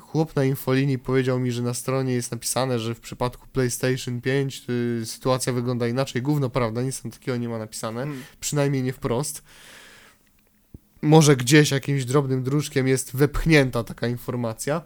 chłop 0.00 0.36
na 0.36 0.44
infolinii 0.44 0.98
powiedział 0.98 1.40
mi, 1.40 1.52
że 1.52 1.62
na 1.62 1.74
stronie 1.74 2.12
jest 2.12 2.30
napisane, 2.30 2.78
że 2.78 2.94
w 2.94 3.00
przypadku 3.00 3.46
PlayStation 3.52 4.20
5 4.20 4.64
yy, 4.68 5.06
sytuacja 5.06 5.52
wygląda 5.52 5.88
inaczej. 5.88 6.22
Gówno 6.22 6.50
prawda, 6.50 6.82
nic 6.82 7.02
tam 7.02 7.10
takiego 7.10 7.36
nie 7.36 7.48
ma 7.48 7.58
napisane, 7.58 8.00
Hmm. 8.00 8.22
przynajmniej 8.40 8.82
nie 8.82 8.92
wprost. 8.92 9.42
Może 11.02 11.36
gdzieś 11.36 11.70
jakimś 11.70 12.04
drobnym 12.04 12.42
dróżkiem 12.42 12.88
jest 12.88 13.16
wepchnięta 13.16 13.84
taka 13.84 14.08
informacja. 14.08 14.82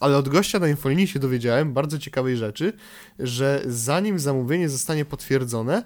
Ale 0.00 0.16
od 0.16 0.28
gościa 0.28 0.58
na 0.58 0.68
infolinii 0.68 1.06
się 1.06 1.18
dowiedziałem 1.18 1.72
bardzo 1.72 1.98
ciekawej 1.98 2.36
rzeczy, 2.36 2.72
że 3.18 3.62
zanim 3.66 4.18
zamówienie 4.18 4.68
zostanie 4.68 5.04
potwierdzone 5.04 5.84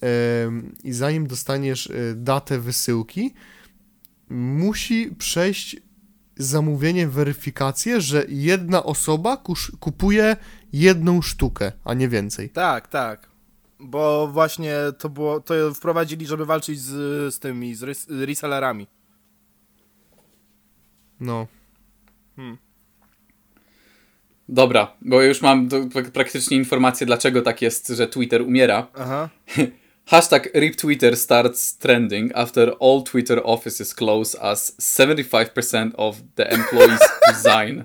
em, 0.00 0.76
i 0.84 0.92
zanim 0.92 1.26
dostaniesz 1.26 1.90
e, 1.90 2.14
datę 2.14 2.58
wysyłki, 2.58 3.34
musi 4.30 5.14
przejść 5.18 5.76
zamówienie, 6.42 7.08
weryfikację, 7.08 8.00
że 8.00 8.24
jedna 8.28 8.82
osoba 8.82 9.36
kusz, 9.36 9.72
kupuje 9.80 10.36
jedną 10.72 11.22
sztukę, 11.22 11.72
a 11.84 11.94
nie 11.94 12.08
więcej. 12.08 12.50
Tak, 12.50 12.88
tak. 12.88 13.28
Bo 13.80 14.28
właśnie 14.28 14.76
to 14.98 15.08
było, 15.08 15.40
to 15.40 15.74
wprowadzili, 15.74 16.26
żeby 16.26 16.46
walczyć 16.46 16.80
z, 16.80 17.34
z 17.34 17.38
tymi, 17.38 17.74
z 17.74 17.82
resellerami. 18.08 18.86
No. 21.20 21.46
dobra, 24.48 24.96
bo 25.00 25.22
już 25.22 25.42
mam 25.42 25.68
praktycznie 26.12 26.56
informację, 26.56 27.06
dlaczego 27.06 27.42
tak 27.42 27.62
jest, 27.62 27.88
że 27.88 28.06
Twitter 28.06 28.42
umiera. 28.42 28.86
Aha. 28.94 29.28
Hashtag 30.10 30.50
RIP 30.54 30.76
Twitter 30.76 31.14
starts 31.16 31.72
trending 31.72 32.32
after 32.34 32.72
all 32.80 33.02
Twitter 33.04 33.40
offices 33.44 33.94
close 33.94 34.34
as 34.34 34.72
75% 34.80 35.94
of 35.94 36.22
the 36.34 36.52
employees 36.52 37.00
resign. 37.28 37.84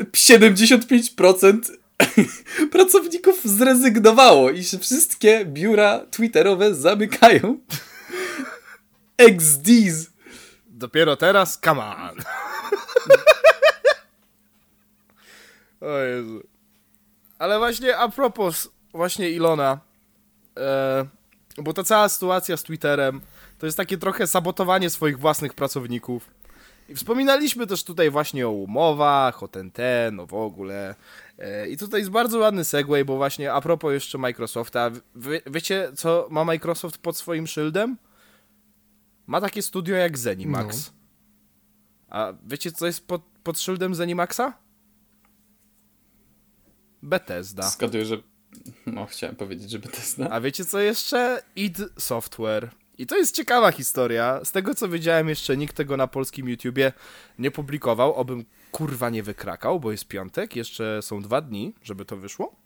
75% 0.00 1.70
pracowników 2.72 3.40
zrezygnowało 3.44 4.50
i 4.50 4.64
się 4.64 4.78
wszystkie 4.78 5.44
biura 5.44 6.06
twitterowe 6.10 6.74
zamykają. 6.74 7.58
XDs. 9.18 10.10
Dopiero 10.66 11.16
teraz? 11.16 11.60
Come 11.64 11.82
on. 11.82 12.16
o 15.80 15.98
Jezu. 15.98 16.42
Ale 17.38 17.58
właśnie 17.58 17.96
a 17.96 18.08
propos 18.08 18.68
właśnie 18.92 19.30
Ilona, 19.30 19.87
bo 21.62 21.72
ta 21.72 21.84
cała 21.84 22.08
sytuacja 22.08 22.56
z 22.56 22.62
Twitterem 22.62 23.20
to 23.58 23.66
jest 23.66 23.76
takie 23.76 23.98
trochę 23.98 24.26
sabotowanie 24.26 24.90
swoich 24.90 25.18
własnych 25.18 25.54
pracowników. 25.54 26.30
I 26.88 26.94
wspominaliśmy 26.94 27.66
też 27.66 27.84
tutaj 27.84 28.10
właśnie 28.10 28.48
o 28.48 28.50
umowach, 28.50 29.42
o 29.42 29.48
ten 29.48 29.70
ten, 29.70 30.16
no 30.16 30.26
w 30.26 30.34
ogóle. 30.34 30.94
E, 31.38 31.68
I 31.68 31.76
tutaj 31.76 32.00
jest 32.00 32.10
bardzo 32.10 32.38
ładny 32.38 32.64
segue, 32.64 33.04
bo 33.06 33.16
właśnie 33.16 33.52
a 33.52 33.60
propos 33.60 33.92
jeszcze 33.92 34.18
Microsofta, 34.18 34.90
wy, 35.14 35.42
wiecie 35.46 35.92
co 35.96 36.28
ma 36.30 36.44
Microsoft 36.44 36.98
pod 36.98 37.16
swoim 37.16 37.46
szyldem? 37.46 37.96
Ma 39.26 39.40
takie 39.40 39.62
studio 39.62 39.96
jak 39.96 40.18
Zenimax. 40.18 40.92
A 42.08 42.32
wiecie, 42.46 42.72
co 42.72 42.86
jest 42.86 43.06
pod, 43.06 43.22
pod 43.42 43.60
szyldem 43.60 43.94
Zenimaxa? 43.94 44.52
Bethesda. 47.02 47.62
Zgaduję, 47.62 48.04
że... 48.04 48.22
No, 48.94 49.06
chciałem 49.06 49.36
powiedzieć, 49.36 49.70
że 49.70 49.78
Bethesda. 49.78 50.28
A 50.30 50.40
wiecie, 50.40 50.64
co 50.64 50.80
jeszcze? 50.80 51.42
id 51.56 51.78
Software. 51.98 52.70
I 52.98 53.06
to 53.06 53.16
jest 53.16 53.36
ciekawa 53.36 53.72
historia. 53.72 54.40
Z 54.44 54.52
tego, 54.52 54.74
co 54.74 54.88
wiedziałem, 54.88 55.28
jeszcze 55.28 55.56
nikt 55.56 55.76
tego 55.76 55.96
na 55.96 56.06
polskim 56.06 56.48
YouTubie 56.48 56.92
nie 57.38 57.50
publikował. 57.50 58.14
Obym 58.14 58.44
kurwa 58.72 59.10
nie 59.10 59.22
wykrakał, 59.22 59.80
bo 59.80 59.92
jest 59.92 60.08
piątek. 60.08 60.56
Jeszcze 60.56 61.02
są 61.02 61.22
dwa 61.22 61.40
dni, 61.40 61.74
żeby 61.82 62.04
to 62.04 62.16
wyszło. 62.16 62.56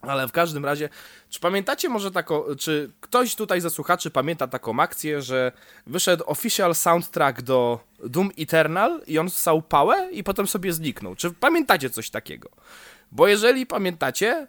Ale 0.00 0.28
w 0.28 0.32
każdym 0.32 0.64
razie, 0.64 0.88
czy 1.28 1.40
pamiętacie 1.40 1.88
może 1.88 2.10
taką, 2.10 2.42
czy 2.58 2.92
ktoś 3.00 3.34
tutaj 3.34 3.60
ze 3.60 3.70
słuchaczy 3.70 4.10
pamięta 4.10 4.46
taką 4.48 4.80
akcję, 4.80 5.22
że 5.22 5.52
wyszedł 5.86 6.24
official 6.26 6.74
soundtrack 6.74 7.42
do 7.42 7.80
Doom 8.04 8.30
Eternal 8.38 9.02
i 9.06 9.18
on 9.18 9.30
ssał 9.30 9.62
pałę 9.62 10.12
i 10.12 10.24
potem 10.24 10.46
sobie 10.46 10.72
zniknął. 10.72 11.14
Czy 11.14 11.30
pamiętacie 11.30 11.90
coś 11.90 12.10
takiego? 12.10 12.50
Bo 13.12 13.28
jeżeli 13.28 13.66
pamiętacie, 13.66 14.46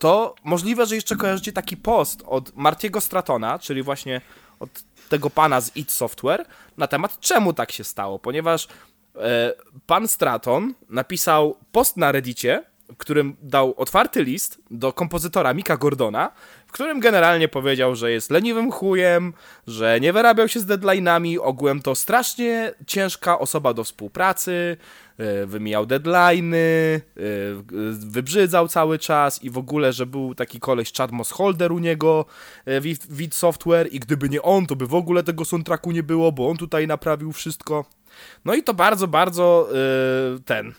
to 0.00 0.34
możliwe, 0.44 0.86
że 0.86 0.94
jeszcze 0.94 1.16
kojarzycie 1.16 1.52
taki 1.52 1.76
post 1.76 2.22
od 2.26 2.56
Martiego 2.56 3.00
Stratona, 3.00 3.58
czyli 3.58 3.82
właśnie 3.82 4.20
od 4.60 4.70
tego 5.08 5.30
pana 5.30 5.60
z 5.60 5.76
id 5.76 5.90
Software, 5.90 6.44
na 6.76 6.86
temat 6.86 7.20
czemu 7.20 7.52
tak 7.52 7.72
się 7.72 7.84
stało, 7.84 8.18
ponieważ 8.18 8.68
E, 9.16 9.52
Pan 9.86 10.08
Straton 10.08 10.74
napisał 10.88 11.56
post 11.72 11.96
na 11.96 12.12
Reddicie, 12.12 12.62
którym 12.98 13.36
dał 13.42 13.74
otwarty 13.76 14.24
list 14.24 14.62
do 14.70 14.92
kompozytora 14.92 15.54
Mika 15.54 15.76
Gordona, 15.76 16.32
w 16.70 16.72
którym 16.72 17.00
generalnie 17.00 17.48
powiedział, 17.48 17.96
że 17.96 18.12
jest 18.12 18.30
leniwym 18.30 18.72
chujem, 18.72 19.32
że 19.66 20.00
nie 20.00 20.12
wyrabiał 20.12 20.48
się 20.48 20.60
z 20.60 20.66
deadline'ami, 20.66 21.38
ogółem 21.42 21.82
to 21.82 21.94
strasznie 21.94 22.74
ciężka 22.86 23.38
osoba 23.38 23.74
do 23.74 23.84
współpracy, 23.84 24.76
e, 25.18 25.46
wymijał 25.46 25.86
deadline'y, 25.86 26.56
e, 26.56 27.00
wybrzydzał 27.92 28.68
cały 28.68 28.98
czas 28.98 29.42
i 29.42 29.50
w 29.50 29.58
ogóle, 29.58 29.92
że 29.92 30.06
był 30.06 30.34
taki 30.34 30.60
koleś 30.60 30.92
Chad 30.92 31.12
Mossholder 31.12 31.72
u 31.72 31.78
niego 31.78 32.24
e, 32.64 32.80
w 32.80 33.34
Software. 33.34 33.88
I 33.92 34.00
gdyby 34.00 34.28
nie 34.28 34.42
on, 34.42 34.66
to 34.66 34.76
by 34.76 34.86
w 34.86 34.94
ogóle 34.94 35.22
tego 35.22 35.44
soundtracku 35.44 35.90
nie 35.90 36.02
było, 36.02 36.32
bo 36.32 36.48
on 36.48 36.56
tutaj 36.56 36.86
naprawił 36.86 37.32
wszystko. 37.32 37.84
No 38.44 38.54
i 38.54 38.62
to 38.62 38.74
bardzo, 38.74 39.08
bardzo 39.08 39.68
ten 40.44 40.74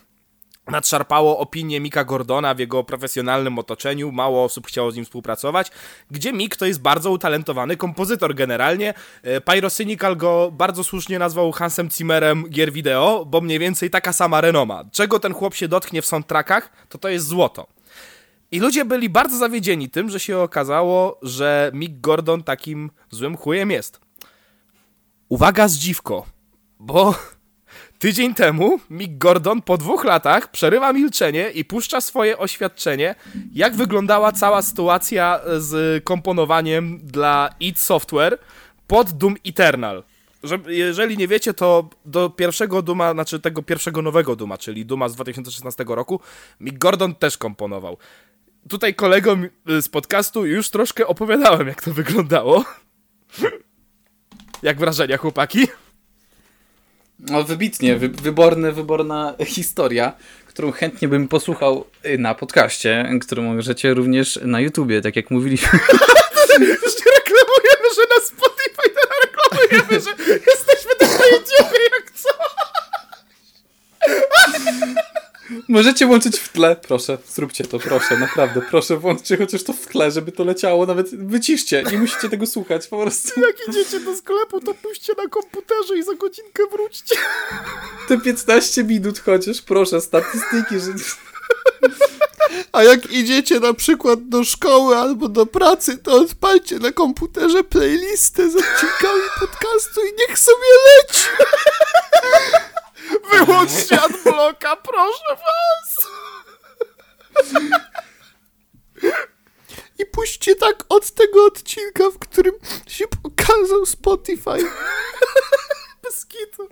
nadszarpało 0.66 1.38
opinię 1.38 1.80
Mika 1.80 2.04
Gordona 2.04 2.54
w 2.54 2.58
jego 2.58 2.84
profesjonalnym 2.84 3.58
otoczeniu, 3.58 4.12
mało 4.12 4.44
osób 4.44 4.66
chciało 4.66 4.90
z 4.90 4.96
nim 4.96 5.04
współpracować, 5.04 5.70
gdzie 6.10 6.32
Mik 6.32 6.56
to 6.56 6.66
jest 6.66 6.80
bardzo 6.80 7.10
utalentowany 7.10 7.76
kompozytor 7.76 8.34
generalnie. 8.34 8.94
E, 9.22 9.40
Pyrocynical 9.40 10.16
go 10.16 10.50
bardzo 10.52 10.84
słusznie 10.84 11.18
nazwał 11.18 11.52
Hansem 11.52 11.90
Zimmerem 11.90 12.48
gier 12.48 12.72
wideo, 12.72 13.24
bo 13.24 13.40
mniej 13.40 13.58
więcej 13.58 13.90
taka 13.90 14.12
sama 14.12 14.40
renoma. 14.40 14.84
Czego 14.92 15.20
ten 15.20 15.34
chłop 15.34 15.54
się 15.54 15.68
dotknie 15.68 16.02
w 16.02 16.06
soundtrackach, 16.06 16.72
to 16.88 16.98
to 16.98 17.08
jest 17.08 17.26
złoto. 17.26 17.66
I 18.50 18.60
ludzie 18.60 18.84
byli 18.84 19.08
bardzo 19.10 19.38
zawiedzieni 19.38 19.90
tym, 19.90 20.10
że 20.10 20.20
się 20.20 20.38
okazało, 20.38 21.18
że 21.22 21.70
Mick 21.74 22.00
Gordon 22.00 22.42
takim 22.42 22.90
złym 23.10 23.36
chujem 23.36 23.70
jest. 23.70 24.00
Uwaga 25.28 25.68
zdziwko, 25.68 26.26
bo 26.78 27.14
tydzień 28.02 28.34
temu 28.34 28.80
Mick 28.90 29.18
Gordon 29.18 29.62
po 29.62 29.78
dwóch 29.78 30.04
latach 30.04 30.50
przerywa 30.50 30.92
milczenie 30.92 31.50
i 31.50 31.64
puszcza 31.64 32.00
swoje 32.00 32.38
oświadczenie, 32.38 33.14
jak 33.54 33.76
wyglądała 33.76 34.32
cała 34.32 34.62
sytuacja 34.62 35.40
z 35.58 36.04
komponowaniem 36.04 36.98
dla 37.02 37.54
id 37.60 37.78
Software 37.78 38.38
pod 38.86 39.10
Doom 39.10 39.34
Eternal. 39.46 40.02
Że, 40.42 40.58
jeżeli 40.66 41.16
nie 41.16 41.28
wiecie, 41.28 41.54
to 41.54 41.90
do 42.04 42.30
pierwszego 42.30 42.82
Duma, 42.82 43.12
znaczy 43.12 43.40
tego 43.40 43.62
pierwszego 43.62 44.02
nowego 44.02 44.36
Duma, 44.36 44.58
czyli 44.58 44.86
Duma 44.86 45.08
z 45.08 45.14
2016 45.14 45.84
roku, 45.88 46.20
Mick 46.60 46.78
Gordon 46.78 47.14
też 47.14 47.38
komponował. 47.38 47.96
Tutaj 48.68 48.94
kolegom 48.94 49.48
z 49.80 49.88
podcastu 49.88 50.46
już 50.46 50.70
troszkę 50.70 51.06
opowiadałem, 51.06 51.68
jak 51.68 51.82
to 51.82 51.92
wyglądało. 51.92 52.64
jak 54.62 54.78
wrażenia, 54.78 55.16
chłopaki? 55.16 55.68
No 57.30 57.44
wybitnie, 57.44 57.96
wy, 57.96 58.08
wyborny, 58.08 58.72
wyborna 58.72 59.34
historia, 59.46 60.12
którą 60.46 60.72
chętnie 60.72 61.08
bym 61.08 61.28
posłuchał 61.28 61.84
y, 62.06 62.18
na 62.18 62.34
podcaście, 62.34 63.08
którą 63.20 63.42
możecie 63.42 63.94
również 63.94 64.38
na 64.42 64.60
YouTubie, 64.60 65.00
tak 65.00 65.16
jak 65.16 65.30
mówiliśmy. 65.30 65.68
Jeszcze 66.58 67.04
reklamujemy, 67.18 67.88
że 67.96 68.02
na 68.16 68.26
Spotify 68.26 68.82
reklamujemy, 69.24 70.04
że 70.04 70.10
jesteśmy 70.46 70.92
na 71.00 71.26
YouTubie 71.26 71.80
jak 71.92 72.10
co. 72.10 72.28
Możecie 75.68 76.06
włączyć 76.06 76.38
w 76.38 76.48
tle, 76.48 76.76
proszę, 76.76 77.18
zróbcie 77.28 77.64
to, 77.64 77.78
proszę, 77.78 78.18
naprawdę, 78.18 78.62
proszę, 78.70 78.96
włączcie 78.96 79.36
chociaż 79.36 79.62
to 79.62 79.72
w 79.72 79.86
tle, 79.86 80.10
żeby 80.10 80.32
to 80.32 80.44
leciało, 80.44 80.86
nawet 80.86 81.14
wyciszcie, 81.26 81.84
nie 81.92 81.98
musicie 81.98 82.28
tego 82.28 82.46
słuchać, 82.46 82.86
po 82.86 83.02
prostu. 83.02 83.40
Jak 83.40 83.68
idziecie 83.68 84.00
do 84.00 84.16
sklepu, 84.16 84.60
to 84.60 84.74
puśćcie 84.74 85.12
na 85.18 85.28
komputerze 85.28 85.98
i 85.98 86.02
za 86.02 86.14
godzinkę 86.14 86.62
wróćcie. 86.72 87.14
Te 88.08 88.20
15 88.20 88.84
minut 88.84 89.18
chociaż, 89.18 89.62
proszę, 89.62 90.00
statystyki, 90.00 90.78
że... 90.78 90.92
A 92.72 92.82
jak 92.82 93.10
idziecie 93.10 93.60
na 93.60 93.74
przykład 93.74 94.28
do 94.28 94.44
szkoły 94.44 94.96
albo 94.96 95.28
do 95.28 95.46
pracy, 95.46 95.98
to 95.98 96.12
odpalcie 96.12 96.78
na 96.78 96.92
komputerze 96.92 97.64
playlistę 97.64 98.50
z 98.50 98.56
odcinkami 98.56 99.22
podcastu 99.40 100.00
i 100.00 100.12
niech 100.18 100.38
sobie 100.38 100.56
leci. 100.98 101.26
Wyłączcie 103.30 104.00
adblocka, 104.02 104.76
proszę 104.76 105.36
was! 105.36 106.06
I 109.98 110.06
puśćcie 110.06 110.54
tak 110.54 110.84
od 110.88 111.10
tego 111.10 111.44
odcinka, 111.44 112.10
w 112.10 112.18
którym 112.18 112.54
się 112.86 113.04
pokazał 113.22 113.86
Spotify. 113.86 114.58
Bez 116.02 116.26
kitu. 116.26 116.68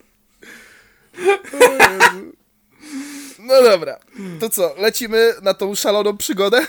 No 3.38 3.62
dobra, 3.62 3.98
to 4.40 4.48
co, 4.50 4.74
lecimy 4.78 5.34
na 5.42 5.54
tą 5.54 5.74
szaloną 5.74 6.16
przygodę? 6.16 6.66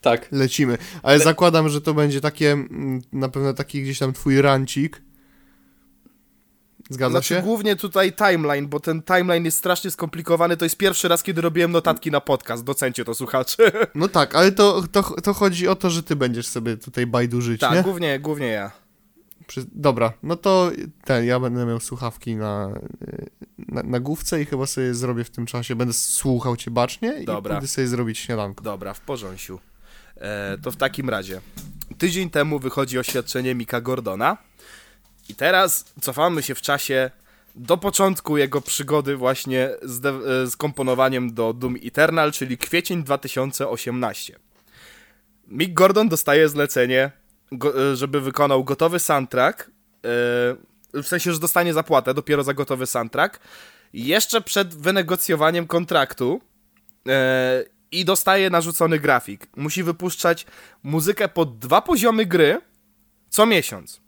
Tak. 0.00 0.28
Lecimy. 0.32 0.78
Ale 1.02 1.18
zakładam, 1.18 1.68
że 1.68 1.80
to 1.80 1.94
będzie 1.94 2.20
takie, 2.20 2.52
mm, 2.52 3.02
na 3.12 3.28
pewno 3.28 3.54
taki 3.54 3.82
gdzieś 3.82 3.98
tam 3.98 4.12
twój 4.12 4.42
rancik. 4.42 5.02
Zgadza 6.90 7.10
Znaczy 7.10 7.34
się? 7.34 7.42
głównie 7.42 7.76
tutaj 7.76 8.12
timeline, 8.12 8.68
bo 8.68 8.80
ten 8.80 9.02
timeline 9.02 9.44
jest 9.44 9.58
strasznie 9.58 9.90
skomplikowany. 9.90 10.56
To 10.56 10.64
jest 10.64 10.76
pierwszy 10.76 11.08
raz, 11.08 11.22
kiedy 11.22 11.40
robiłem 11.40 11.72
notatki 11.72 12.10
na 12.10 12.20
podcast. 12.20 12.64
Docencie 12.64 13.04
to, 13.04 13.14
słuchacze. 13.14 13.72
No 13.94 14.08
tak, 14.08 14.34
ale 14.34 14.52
to, 14.52 14.82
to, 14.92 15.02
to 15.02 15.34
chodzi 15.34 15.68
o 15.68 15.76
to, 15.76 15.90
że 15.90 16.02
ty 16.02 16.16
będziesz 16.16 16.46
sobie 16.46 16.76
tutaj 16.76 17.06
bajdurzyć, 17.06 17.60
Tak, 17.60 17.74
nie? 17.74 17.82
głównie, 17.82 18.20
głównie 18.20 18.46
ja. 18.46 18.70
Przy... 19.46 19.64
Dobra, 19.72 20.12
no 20.22 20.36
to 20.36 20.70
ten, 21.04 21.24
ja 21.24 21.40
będę 21.40 21.66
miał 21.66 21.80
słuchawki 21.80 22.36
na, 22.36 22.68
na, 23.68 23.82
na 23.82 24.00
główce 24.00 24.42
i 24.42 24.44
chyba 24.44 24.66
sobie 24.66 24.94
zrobię 24.94 25.24
w 25.24 25.30
tym 25.30 25.46
czasie, 25.46 25.76
będę 25.76 25.92
słuchał 25.94 26.56
cię 26.56 26.70
bacznie 26.70 27.24
Dobra. 27.24 27.50
i 27.50 27.54
będę 27.54 27.68
sobie 27.68 27.86
zrobić 27.86 28.18
śniadanko. 28.18 28.64
Dobra, 28.64 28.94
w 28.94 29.00
porządku. 29.00 29.58
E, 30.16 30.58
to 30.62 30.70
w 30.70 30.76
takim 30.76 31.10
razie. 31.10 31.40
Tydzień 31.98 32.30
temu 32.30 32.58
wychodzi 32.58 32.98
oświadczenie 32.98 33.54
Mika 33.54 33.80
Gordona. 33.80 34.36
I 35.28 35.34
teraz 35.34 35.84
cofamy 36.00 36.42
się 36.42 36.54
w 36.54 36.62
czasie 36.62 37.10
do 37.54 37.76
początku 37.76 38.36
jego 38.36 38.60
przygody 38.60 39.16
właśnie 39.16 39.70
z, 39.82 40.06
e, 40.06 40.46
z 40.50 40.56
komponowaniem 40.56 41.34
do 41.34 41.52
Doom 41.52 41.76
Eternal, 41.84 42.32
czyli 42.32 42.58
kwiecień 42.58 43.04
2018. 43.04 44.38
Mick 45.48 45.72
Gordon 45.72 46.08
dostaje 46.08 46.48
zlecenie, 46.48 47.10
e, 47.52 47.96
żeby 47.96 48.20
wykonał 48.20 48.64
gotowy 48.64 48.98
soundtrack, 48.98 49.62
e, 49.62 49.70
w 50.94 51.04
sensie, 51.04 51.32
że 51.32 51.38
dostanie 51.38 51.74
zapłatę 51.74 52.14
dopiero 52.14 52.44
za 52.44 52.54
gotowy 52.54 52.86
soundtrack, 52.86 53.40
jeszcze 53.92 54.40
przed 54.40 54.74
wynegocjowaniem 54.74 55.66
kontraktu 55.66 56.40
i 57.90 58.04
dostaje 58.04 58.50
narzucony 58.50 58.98
grafik. 58.98 59.46
Musi 59.56 59.82
wypuszczać 59.82 60.46
muzykę 60.82 61.28
pod 61.28 61.58
dwa 61.58 61.82
poziomy 61.82 62.26
gry 62.26 62.60
co 63.28 63.46
miesiąc. 63.46 64.00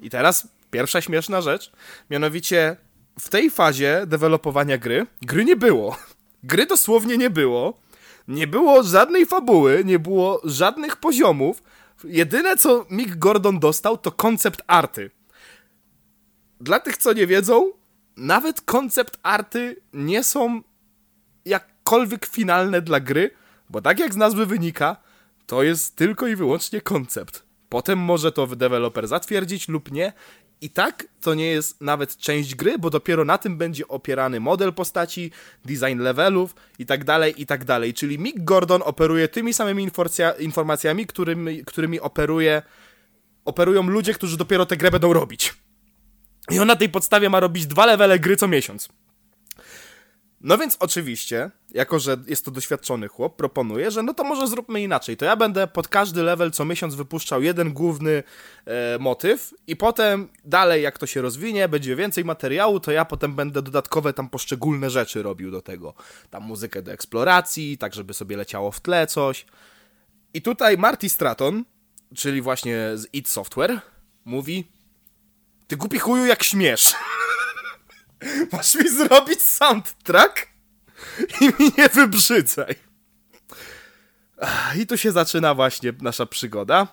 I 0.00 0.10
teraz 0.10 0.48
pierwsza 0.70 1.00
śmieszna 1.00 1.40
rzecz, 1.40 1.72
mianowicie 2.10 2.76
w 3.20 3.28
tej 3.28 3.50
fazie 3.50 4.02
dewelopowania 4.06 4.78
gry, 4.78 5.06
gry 5.22 5.44
nie 5.44 5.56
było. 5.56 5.96
Gry 6.42 6.66
dosłownie 6.66 7.16
nie 7.16 7.30
było. 7.30 7.80
Nie 8.28 8.46
było 8.46 8.82
żadnej 8.82 9.26
fabuły, 9.26 9.82
nie 9.84 9.98
było 9.98 10.40
żadnych 10.44 10.96
poziomów. 10.96 11.62
Jedyne 12.04 12.56
co 12.56 12.86
Mick 12.90 13.16
Gordon 13.16 13.58
dostał 13.58 13.98
to 13.98 14.12
koncept 14.12 14.62
arty. 14.66 15.10
Dla 16.60 16.80
tych 16.80 16.96
co 16.96 17.12
nie 17.12 17.26
wiedzą, 17.26 17.72
nawet 18.16 18.60
koncept 18.60 19.18
arty 19.22 19.76
nie 19.92 20.24
są 20.24 20.62
jakkolwiek 21.44 22.26
finalne 22.26 22.82
dla 22.82 23.00
gry, 23.00 23.30
bo 23.70 23.82
tak 23.82 23.98
jak 23.98 24.14
z 24.14 24.16
nazwy 24.16 24.46
wynika, 24.46 24.96
to 25.46 25.62
jest 25.62 25.96
tylko 25.96 26.26
i 26.26 26.36
wyłącznie 26.36 26.80
koncept. 26.80 27.47
Potem 27.68 27.98
może 27.98 28.32
to 28.32 28.46
deweloper 28.46 29.08
zatwierdzić 29.08 29.68
lub 29.68 29.92
nie. 29.92 30.12
I 30.60 30.70
tak 30.70 31.06
to 31.20 31.34
nie 31.34 31.46
jest 31.46 31.80
nawet 31.80 32.16
część 32.16 32.54
gry, 32.54 32.78
bo 32.78 32.90
dopiero 32.90 33.24
na 33.24 33.38
tym 33.38 33.58
będzie 33.58 33.88
opierany 33.88 34.40
model 34.40 34.72
postaci, 34.72 35.30
design 35.64 35.98
levelów 35.98 36.54
i 36.78 36.86
tak 36.86 37.04
dalej, 37.04 37.42
i 37.42 37.46
tak 37.46 37.64
dalej. 37.64 37.94
Czyli 37.94 38.18
Mick 38.18 38.44
Gordon 38.44 38.82
operuje 38.84 39.28
tymi 39.28 39.54
samymi 39.54 39.90
informacjami, 40.38 41.06
którymi, 41.06 41.64
którymi 41.64 42.00
operuje, 42.00 42.62
operują 43.44 43.82
ludzie, 43.82 44.14
którzy 44.14 44.36
dopiero 44.36 44.66
tę 44.66 44.76
grę 44.76 44.90
będą 44.90 45.12
robić. 45.12 45.54
I 46.50 46.58
on 46.58 46.68
na 46.68 46.76
tej 46.76 46.88
podstawie 46.88 47.30
ma 47.30 47.40
robić 47.40 47.66
dwa 47.66 47.86
levele 47.86 48.18
gry 48.18 48.36
co 48.36 48.48
miesiąc. 48.48 48.88
No 50.40 50.58
więc 50.58 50.76
oczywiście, 50.80 51.50
jako 51.70 51.98
że 51.98 52.16
jest 52.26 52.44
to 52.44 52.50
doświadczony 52.50 53.08
chłop, 53.08 53.36
proponuję, 53.36 53.90
że 53.90 54.02
no 54.02 54.14
to 54.14 54.24
może 54.24 54.46
zróbmy 54.46 54.82
inaczej. 54.82 55.16
To 55.16 55.24
ja 55.24 55.36
będę 55.36 55.66
pod 55.66 55.88
każdy 55.88 56.22
level 56.22 56.50
co 56.50 56.64
miesiąc 56.64 56.94
wypuszczał 56.94 57.42
jeden 57.42 57.72
główny 57.72 58.22
e, 58.64 58.98
motyw 58.98 59.54
i 59.66 59.76
potem 59.76 60.28
dalej 60.44 60.82
jak 60.82 60.98
to 60.98 61.06
się 61.06 61.22
rozwinie, 61.22 61.68
będzie 61.68 61.96
więcej 61.96 62.24
materiału, 62.24 62.80
to 62.80 62.92
ja 62.92 63.04
potem 63.04 63.34
będę 63.34 63.62
dodatkowe 63.62 64.12
tam 64.12 64.28
poszczególne 64.28 64.90
rzeczy 64.90 65.22
robił 65.22 65.50
do 65.50 65.62
tego. 65.62 65.94
Tam 66.30 66.42
muzykę 66.42 66.82
do 66.82 66.92
eksploracji, 66.92 67.78
tak 67.78 67.94
żeby 67.94 68.14
sobie 68.14 68.36
leciało 68.36 68.72
w 68.72 68.80
tle 68.80 69.06
coś. 69.06 69.46
I 70.34 70.42
tutaj 70.42 70.78
Marty 70.78 71.08
Stratton, 71.08 71.64
czyli 72.14 72.42
właśnie 72.42 72.90
z 72.94 73.06
id 73.12 73.28
Software, 73.28 73.80
mówi 74.24 74.68
ty 75.66 75.76
głupi 75.76 75.98
chuju 75.98 76.26
jak 76.26 76.42
śmiesz. 76.42 76.94
Masz 78.52 78.74
mi 78.74 78.88
zrobić 78.88 79.42
soundtrack 79.42 80.46
i 81.40 81.44
mi 81.44 81.72
nie 81.78 81.88
wybrzydzaj. 81.88 82.74
I 84.76 84.86
tu 84.86 84.98
się 84.98 85.12
zaczyna 85.12 85.54
właśnie 85.54 85.92
nasza 86.00 86.26
przygoda. 86.26 86.86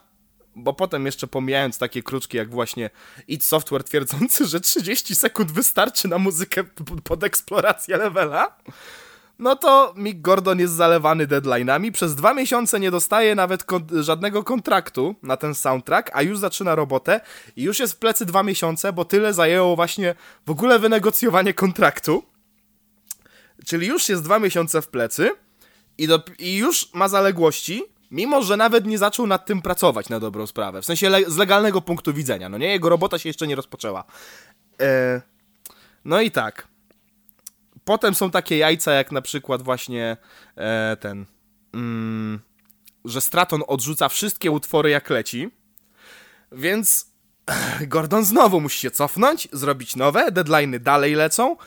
Bo 0.56 0.74
potem 0.74 1.06
jeszcze 1.06 1.28
pomijając 1.28 1.78
takie 1.78 2.04
kruczki 2.04 2.38
jak 2.38 2.50
właśnie 2.50 2.90
id 3.28 3.44
Software 3.44 3.84
twierdzący, 3.84 4.46
że 4.46 4.60
30 4.60 5.16
sekund 5.16 5.52
wystarczy 5.52 6.08
na 6.08 6.18
muzykę 6.18 6.64
pod 7.04 7.24
eksplorację 7.24 7.98
levela, 7.98 8.58
no 9.40 9.56
to 9.56 9.94
Mick 9.98 10.22
Gordon 10.22 10.60
jest 10.60 10.74
zalewany 10.74 11.28
deadline'ami. 11.28 11.92
Przez 11.92 12.16
dwa 12.16 12.34
miesiące 12.34 12.80
nie 12.80 12.92
dostaje 12.92 13.36
nawet 13.36 13.64
kon- 13.64 14.04
żadnego 14.04 14.44
kontraktu 14.44 15.16
na 15.24 15.38
ten 15.38 15.56
soundtrack, 15.56 16.10
a 16.14 16.22
już 16.22 16.40
zaczyna 16.40 16.76
robotę 16.76 17.22
i 17.56 17.64
już 17.64 17.80
jest 17.80 17.94
w 17.94 17.98
plecy 17.98 18.26
dwa 18.26 18.44
miesiące, 18.44 18.94
bo 18.94 19.06
tyle 19.06 19.34
zajęło 19.34 19.76
właśnie 19.76 20.16
w 20.46 20.50
ogóle 20.52 20.80
wynegocjowanie 20.80 21.54
kontraktu. 21.54 22.24
Czyli 23.66 23.88
już 23.88 24.10
jest 24.10 24.24
dwa 24.24 24.40
miesiące 24.40 24.82
w 24.82 24.88
plecy 24.88 25.32
i, 25.98 26.08
i 26.40 26.58
już 26.58 26.94
ma 26.94 27.08
zaległości, 27.08 27.84
mimo 28.12 28.44
że 28.44 28.58
nawet 28.58 28.86
nie 28.86 28.98
zaczął 28.98 29.28
nad 29.28 29.46
tym 29.46 29.62
pracować 29.62 30.10
na 30.10 30.20
dobrą 30.20 30.48
sprawę. 30.48 30.82
W 30.82 30.86
sensie 30.86 31.10
le, 31.10 31.32
z 31.32 31.38
legalnego 31.38 31.82
punktu 31.82 32.14
widzenia. 32.14 32.50
No 32.50 32.58
nie, 32.58 32.68
jego 32.68 32.90
robota 32.90 33.18
się 33.20 33.30
jeszcze 33.30 33.48
nie 33.48 33.56
rozpoczęła. 33.56 34.04
E, 34.82 35.22
no 36.06 36.22
i 36.22 36.32
tak. 36.32 36.68
Potem 37.86 38.16
są 38.16 38.32
takie 38.32 38.58
jajca, 38.58 38.92
jak 38.94 39.12
na 39.12 39.22
przykład 39.22 39.62
właśnie 39.62 40.18
e, 40.58 40.98
ten, 41.00 41.26
mm, 41.74 42.40
że 43.06 43.22
Straton 43.22 43.64
odrzuca 43.68 44.10
wszystkie 44.10 44.52
utwory 44.52 44.90
jak 44.90 45.10
leci, 45.10 45.50
więc 46.52 47.12
Gordon 47.88 48.26
znowu 48.26 48.62
musi 48.62 48.80
się 48.80 48.92
cofnąć, 48.92 49.48
zrobić 49.52 49.96
nowe, 49.96 50.32
deadline'y 50.32 50.80
dalej 50.80 51.16
lecą 51.16 51.58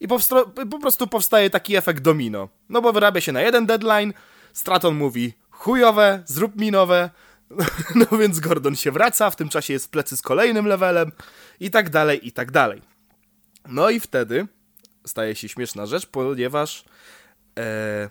i 0.00 0.08
po 0.70 0.78
prostu 0.80 1.06
powstaje 1.06 1.50
taki 1.50 1.76
efekt 1.76 2.02
domino. 2.02 2.48
No 2.68 2.82
bo 2.82 2.92
wyrabia 2.92 3.20
się 3.20 3.32
na 3.32 3.40
jeden 3.40 3.66
deadline, 3.66 4.12
Straton 4.52 4.94
mówi 4.94 5.32
chujowe, 5.50 6.22
zrób 6.26 6.56
mi 6.56 6.70
nowe, 6.70 7.10
no 8.10 8.18
więc 8.18 8.40
Gordon 8.40 8.76
się 8.76 8.92
wraca, 8.92 9.30
w 9.30 9.36
tym 9.36 9.48
czasie 9.48 9.72
jest 9.72 9.86
w 9.86 9.90
plecy 9.90 10.16
z 10.16 10.22
kolejnym 10.22 10.66
levelem 10.66 11.12
i 11.60 11.70
tak 11.70 11.90
dalej, 11.90 12.26
i 12.26 12.32
tak 12.32 12.50
dalej. 12.50 12.82
No 13.68 13.90
i 13.90 14.00
wtedy 14.00 14.46
staje 15.08 15.34
się 15.34 15.48
śmieszna 15.48 15.86
rzecz, 15.86 16.06
ponieważ 16.06 16.84
e, 17.58 18.10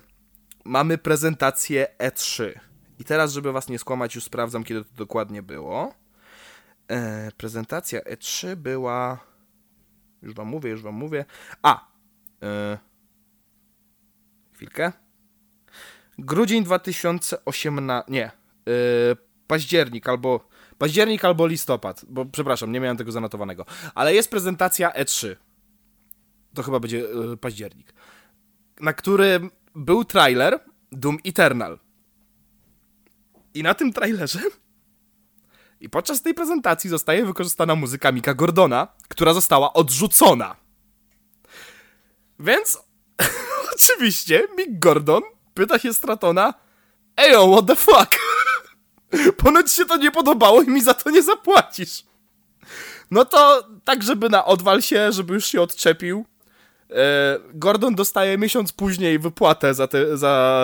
mamy 0.64 0.98
prezentację 0.98 1.86
E3. 1.98 2.52
I 2.98 3.04
teraz, 3.04 3.32
żeby 3.32 3.52
was 3.52 3.68
nie 3.68 3.78
skłamać, 3.78 4.14
już 4.14 4.24
sprawdzam, 4.24 4.64
kiedy 4.64 4.84
to 4.84 4.90
dokładnie 4.96 5.42
było. 5.42 5.94
E, 6.90 7.30
prezentacja 7.36 8.00
E3 8.00 8.56
była. 8.56 9.18
Już 10.22 10.34
wam 10.34 10.48
mówię, 10.48 10.70
już 10.70 10.82
wam 10.82 10.94
mówię. 10.94 11.24
A! 11.62 11.88
E, 12.42 12.78
chwilkę. 14.52 14.92
Grudzień 16.18 16.64
2018. 16.64 18.12
Nie. 18.12 18.24
E, 18.24 18.30
październik 19.46 20.08
albo. 20.08 20.48
Październik 20.78 21.24
albo 21.24 21.46
listopad, 21.46 22.04
bo 22.08 22.26
przepraszam, 22.26 22.72
nie 22.72 22.80
miałem 22.80 22.96
tego 22.96 23.12
zanotowanego. 23.12 23.66
Ale 23.94 24.14
jest 24.14 24.30
prezentacja 24.30 24.90
E3 24.90 25.36
to 26.58 26.62
chyba 26.62 26.80
będzie 26.80 26.98
y, 27.32 27.36
październik, 27.36 27.94
na 28.80 28.92
którym 28.92 29.50
był 29.74 30.04
trailer 30.04 30.60
Doom 30.92 31.18
Eternal. 31.24 31.78
I 33.54 33.62
na 33.62 33.74
tym 33.74 33.92
trailerze 33.92 34.40
i 35.80 35.88
podczas 35.88 36.22
tej 36.22 36.34
prezentacji 36.34 36.90
zostaje 36.90 37.26
wykorzystana 37.26 37.74
muzyka 37.74 38.12
Mika 38.12 38.34
Gordona, 38.34 38.88
która 39.08 39.34
została 39.34 39.72
odrzucona. 39.72 40.56
Więc 42.40 42.78
oczywiście 43.74 44.48
Mick 44.56 44.78
Gordon 44.78 45.22
pyta 45.54 45.78
się 45.78 45.94
Stratona 45.94 46.54
Ejo, 47.16 47.52
what 47.52 47.66
the 47.66 47.76
fuck? 47.76 48.16
Ponoć 49.42 49.72
się 49.72 49.84
to 49.84 49.96
nie 49.96 50.10
podobało 50.10 50.62
i 50.62 50.68
mi 50.68 50.82
za 50.82 50.94
to 50.94 51.10
nie 51.10 51.22
zapłacisz. 51.22 52.04
No 53.10 53.24
to 53.24 53.68
tak, 53.84 54.02
żeby 54.02 54.28
na 54.28 54.44
odwal 54.44 54.82
się, 54.82 55.12
żeby 55.12 55.34
już 55.34 55.46
się 55.46 55.62
odczepił, 55.62 56.24
e, 56.24 56.27
Gordon 57.54 57.94
dostaje 57.94 58.38
miesiąc 58.38 58.72
później 58.72 59.18
wypłatę 59.18 59.74
za, 59.74 59.88
te, 59.88 60.16
za, 60.16 60.62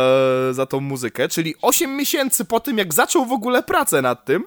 za 0.53 0.67
tą 0.67 0.81
muzykę, 0.81 1.29
czyli 1.29 1.55
8 1.63 1.97
miesięcy 1.97 2.45
po 2.45 2.61
tym, 2.61 2.79
jak 2.79 2.95
zaczął 2.95 3.27
w 3.27 3.33
ogóle 3.33 3.63
pracę 3.63 4.03
nad 4.03 4.25
tym. 4.25 4.45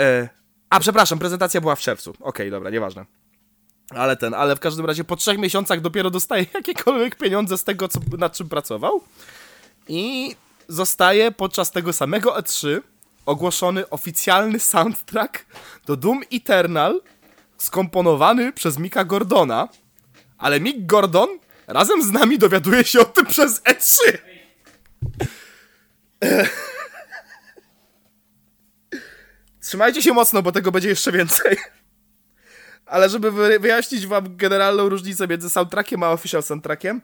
E, 0.00 0.28
a, 0.70 0.80
przepraszam, 0.80 1.18
prezentacja 1.18 1.60
była 1.60 1.76
w 1.76 1.80
czerwcu. 1.80 2.14
Okej, 2.20 2.50
dobra, 2.50 2.70
nieważne. 2.70 3.04
Ale 3.90 4.16
ten, 4.16 4.34
ale 4.34 4.56
w 4.56 4.60
każdym 4.60 4.86
razie 4.86 5.04
po 5.04 5.16
trzech 5.16 5.38
miesiącach 5.38 5.80
dopiero 5.80 6.10
dostaje 6.10 6.46
jakiekolwiek 6.54 7.16
pieniądze 7.16 7.58
z 7.58 7.64
tego, 7.64 7.88
co, 7.88 8.00
nad 8.18 8.32
czym 8.32 8.48
pracował. 8.48 9.00
I 9.88 10.36
zostaje 10.68 11.32
podczas 11.32 11.70
tego 11.70 11.92
samego 11.92 12.34
E3 12.34 12.80
ogłoszony 13.26 13.90
oficjalny 13.90 14.58
soundtrack 14.58 15.46
do 15.86 15.96
Doom 15.96 16.20
Eternal 16.32 17.00
skomponowany 17.58 18.52
przez 18.52 18.78
Mika 18.78 19.04
Gordona, 19.04 19.68
ale 20.40 20.60
Mick 20.60 20.86
Gordon 20.86 21.28
razem 21.66 22.02
z 22.02 22.10
nami 22.10 22.38
dowiaduje 22.38 22.84
się 22.84 23.00
o 23.00 23.04
tym 23.04 23.26
przez 23.26 23.62
E3. 23.62 23.98
Trzymajcie 29.62 30.02
się 30.02 30.12
mocno, 30.12 30.42
bo 30.42 30.52
tego 30.52 30.72
będzie 30.72 30.88
jeszcze 30.88 31.12
więcej. 31.12 31.56
Ale 32.86 33.08
żeby 33.08 33.30
wy- 33.30 33.58
wyjaśnić 33.58 34.06
wam 34.06 34.36
generalną 34.36 34.88
różnicę 34.88 35.28
między 35.28 35.50
soundtrackiem 35.50 36.02
a 36.02 36.10
official 36.10 36.42
soundtrackiem, 36.42 37.00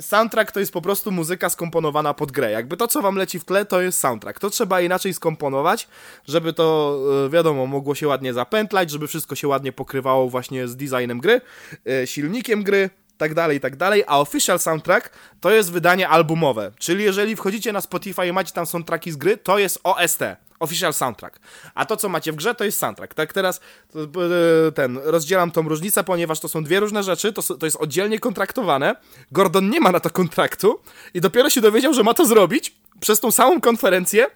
soundtrack 0.00 0.52
to 0.52 0.60
jest 0.60 0.72
po 0.72 0.82
prostu 0.82 1.12
muzyka 1.12 1.50
skomponowana 1.50 2.14
pod 2.14 2.32
grę. 2.32 2.50
Jakby 2.50 2.76
to, 2.76 2.88
co 2.88 3.02
wam 3.02 3.16
leci 3.16 3.38
w 3.38 3.44
tle, 3.44 3.64
to 3.64 3.80
jest 3.80 3.98
soundtrack. 3.98 4.40
To 4.40 4.50
trzeba 4.50 4.80
inaczej 4.80 5.14
skomponować, 5.14 5.88
żeby 6.28 6.52
to, 6.52 6.98
e, 7.26 7.30
wiadomo, 7.30 7.66
mogło 7.66 7.94
się 7.94 8.08
ładnie 8.08 8.34
zapętlać, 8.34 8.90
żeby 8.90 9.08
wszystko 9.08 9.34
się 9.34 9.48
ładnie 9.48 9.72
pokrywało 9.72 10.28
właśnie 10.28 10.68
z 10.68 10.76
designem 10.76 11.20
gry, 11.20 11.40
e, 11.86 12.06
silnikiem 12.06 12.62
gry, 12.62 12.90
tak 13.18 13.34
dalej, 13.34 13.60
tak 13.60 13.76
dalej, 13.76 14.04
a 14.06 14.20
official 14.20 14.58
soundtrack 14.58 15.10
to 15.40 15.50
jest 15.50 15.72
wydanie 15.72 16.08
albumowe, 16.08 16.72
czyli 16.78 17.04
jeżeli 17.04 17.36
wchodzicie 17.36 17.72
na 17.72 17.80
Spotify 17.80 18.26
i 18.26 18.32
macie 18.32 18.52
tam 18.52 18.66
soundtracki 18.66 19.12
z 19.12 19.16
gry, 19.16 19.36
to 19.36 19.58
jest 19.58 19.80
OST, 19.84 20.20
official 20.60 20.94
soundtrack, 20.94 21.40
a 21.74 21.84
to 21.84 21.96
co 21.96 22.08
macie 22.08 22.32
w 22.32 22.36
grze 22.36 22.54
to 22.54 22.64
jest 22.64 22.78
soundtrack, 22.78 23.14
tak 23.14 23.32
teraz 23.32 23.60
e, 23.94 24.72
ten, 24.72 24.98
rozdzielam 25.04 25.50
tą 25.50 25.68
różnicę, 25.68 26.04
ponieważ 26.04 26.40
to 26.40 26.48
są 26.48 26.64
dwie 26.64 26.80
różne 26.80 27.02
rzeczy, 27.02 27.32
to, 27.32 27.42
to 27.42 27.66
jest 27.66 27.76
oddzielnie 27.76 28.18
kontraktowane, 28.18 28.96
Gordon 29.32 29.70
nie 29.70 29.80
ma 29.80 29.92
na 29.92 30.00
to 30.00 30.10
kontraktu 30.10 30.80
i 31.14 31.20
dopiero 31.20 31.50
się 31.50 31.60
dowiedział, 31.60 31.94
że 31.94 32.02
ma 32.02 32.14
to 32.14 32.26
zrobić 32.26 32.74
przez 33.00 33.20
tą 33.20 33.30
samą 33.30 33.60
konferencję, 33.60 34.26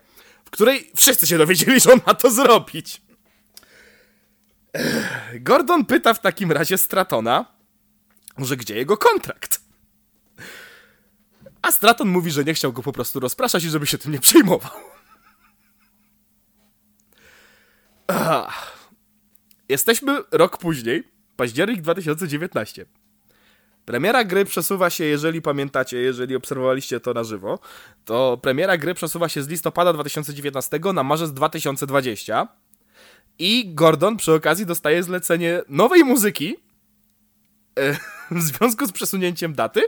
w 0.44 0.50
której 0.50 0.90
wszyscy 0.96 1.26
się 1.26 1.38
dowiedzieli, 1.38 1.80
że 1.80 1.92
on 1.92 2.00
ma 2.06 2.14
to 2.14 2.30
zrobić. 2.30 3.02
Gordon 5.40 5.84
pyta 5.84 6.14
w 6.14 6.20
takim 6.20 6.52
razie 6.52 6.78
Stratona, 6.78 7.44
że 8.38 8.56
gdzie 8.56 8.74
jego 8.74 8.96
kontrakt? 8.96 9.60
A 11.62 11.72
Straton 11.72 12.08
mówi, 12.08 12.30
że 12.30 12.44
nie 12.44 12.54
chciał 12.54 12.72
go 12.72 12.82
po 12.82 12.92
prostu 12.92 13.20
rozpraszać 13.20 13.64
i 13.64 13.70
żeby 13.70 13.86
się 13.86 13.98
tym 13.98 14.12
nie 14.12 14.18
przejmował. 14.18 14.99
Ach. 18.12 18.80
Jesteśmy 19.68 20.22
rok 20.32 20.58
później, 20.58 21.04
październik 21.36 21.80
2019. 21.80 22.86
Premiera 23.84 24.24
gry 24.24 24.44
przesuwa 24.44 24.90
się, 24.90 25.04
jeżeli 25.04 25.42
pamiętacie, 25.42 25.98
jeżeli 25.98 26.36
obserwowaliście 26.36 27.00
to 27.00 27.14
na 27.14 27.24
żywo, 27.24 27.58
to 28.04 28.38
premiera 28.42 28.76
gry 28.76 28.94
przesuwa 28.94 29.28
się 29.28 29.42
z 29.42 29.48
listopada 29.48 29.92
2019 29.92 30.80
na 30.94 31.02
marzec 31.02 31.32
2020 31.32 32.48
i 33.38 33.74
Gordon 33.74 34.16
przy 34.16 34.32
okazji 34.32 34.66
dostaje 34.66 35.02
zlecenie 35.02 35.62
nowej 35.68 36.04
muzyki 36.04 36.56
e, 37.78 37.92
w 38.38 38.42
związku 38.42 38.86
z 38.86 38.92
przesunięciem 38.92 39.54
daty. 39.54 39.80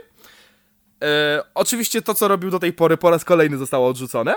E, 1.03 1.43
oczywiście 1.53 2.01
to, 2.01 2.13
co 2.13 2.27
robił 2.27 2.49
do 2.49 2.59
tej 2.59 2.73
pory, 2.73 2.97
po 2.97 3.09
raz 3.09 3.25
kolejny 3.25 3.57
zostało 3.57 3.87
odrzucone. 3.87 4.35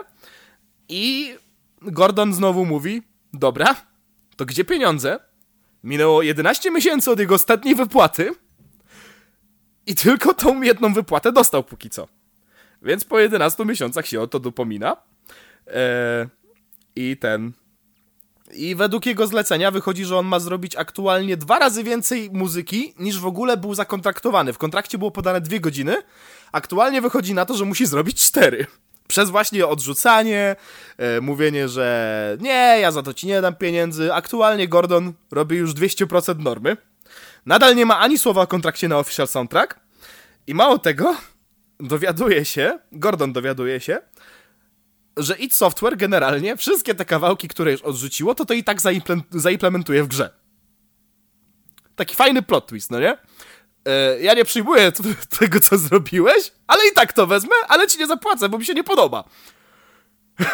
I 0.89 1.35
Gordon 1.83 2.35
znowu 2.35 2.67
mówi: 2.67 3.03
Dobra, 3.39 3.77
to 4.37 4.45
gdzie 4.45 4.65
pieniądze? 4.65 5.19
Minęło 5.85 6.23
11 6.23 6.71
miesięcy 6.71 7.11
od 7.11 7.19
jego 7.19 7.35
ostatniej 7.35 7.75
wypłaty. 7.75 8.31
I 9.87 9.95
tylko 9.95 10.35
tą 10.35 10.63
jedną 10.63 10.95
wypłatę 10.95 11.33
dostał 11.33 11.65
póki 11.65 11.91
co. 11.91 12.09
Więc 12.83 13.05
po 13.05 13.19
11 13.19 13.65
miesiącach 13.65 14.07
się 14.07 14.21
o 14.21 14.27
to 14.27 14.41
dopomina. 14.41 14.97
E, 15.67 16.27
I 16.97 17.17
ten. 17.17 17.53
I 18.55 18.75
według 18.75 19.07
jego 19.07 19.27
zlecenia 19.27 19.71
wychodzi, 19.71 20.05
że 20.05 20.17
on 20.17 20.27
ma 20.27 20.41
zrobić 20.41 20.77
aktualnie 20.77 21.37
dwa 21.37 21.59
razy 21.59 21.85
więcej 21.85 22.31
muzyki, 22.33 22.95
niż 22.99 23.19
w 23.19 23.27
ogóle 23.27 23.57
był 23.57 23.75
zakontraktowany. 23.75 24.53
W 24.53 24.59
kontrakcie 24.59 24.99
było 24.99 25.11
podane 25.11 25.41
dwie 25.41 25.61
godziny. 25.61 25.97
Aktualnie 26.53 27.01
wychodzi 27.01 27.35
na 27.35 27.47
to, 27.47 27.55
że 27.55 27.65
musi 27.65 27.87
zrobić 27.87 28.25
cztery. 28.25 28.67
Przez 29.09 29.31
właśnie 29.31 29.67
odrzucanie, 29.67 30.57
e, 30.99 31.21
mówienie, 31.21 31.69
że 31.69 32.37
nie, 32.41 32.79
ja 32.81 32.93
za 32.93 33.03
to 33.03 33.15
ci 33.15 33.27
nie 33.27 33.41
dam 33.41 33.55
pieniędzy. 33.55 34.13
Aktualnie 34.15 34.69
Gordon 34.69 35.13
robi 35.31 35.57
już 35.57 35.75
200% 35.75 36.39
normy. 36.39 36.77
Nadal 37.47 37.77
nie 37.77 37.87
ma 37.87 37.99
ani 37.99 38.19
słowa 38.19 38.43
o 38.43 38.47
kontrakcie 38.47 38.89
na 38.89 38.99
official 38.99 39.29
soundtrack 39.29 39.81
i 40.47 40.55
mało 40.55 40.79
tego, 40.79 41.17
dowiaduje 41.81 42.45
się, 42.45 42.79
Gordon 42.93 43.33
dowiaduje 43.33 43.81
się, 43.81 43.99
że 45.17 45.35
id 45.37 45.55
Software 45.55 45.97
generalnie 45.97 46.57
wszystkie 46.57 46.95
te 46.95 47.05
kawałki, 47.05 47.49
które 47.49 47.73
już 47.73 47.83
odrzuciło, 47.83 48.35
to 48.35 48.45
to 48.45 48.55
i 48.55 48.65
tak 48.65 48.81
zaimplemen- 48.81 49.23
zaimplementuje 49.31 50.03
w 50.03 50.09
grze. 50.09 50.31
Taki 51.97 52.17
fajny 52.17 52.43
plot 52.43 52.67
twist, 52.67 52.91
no 52.91 53.01
nie? 53.01 53.19
E, 53.87 54.21
ja 54.21 54.35
nie 54.35 54.45
przyjmuję 54.45 54.93
tego, 55.39 55.61
co 55.61 55.79
zrobiłeś, 55.79 56.53
ale 56.67 56.89
i 56.89 56.93
tak 56.93 57.13
to 57.13 57.27
wezmę, 57.27 57.55
ale 57.69 57.87
ci 57.87 57.99
nie 57.99 58.07
zapłacę, 58.07 58.49
bo 58.49 58.59
mi 58.59 58.65
się 58.65 58.75
nie 58.75 58.85
podoba. 58.85 59.25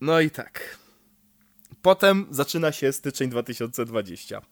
No 0.00 0.20
i 0.20 0.30
tak. 0.30 0.78
Potem 1.82 2.26
zaczyna 2.30 2.72
się 2.72 2.92
styczeń 2.92 3.30
2020. 3.30 4.42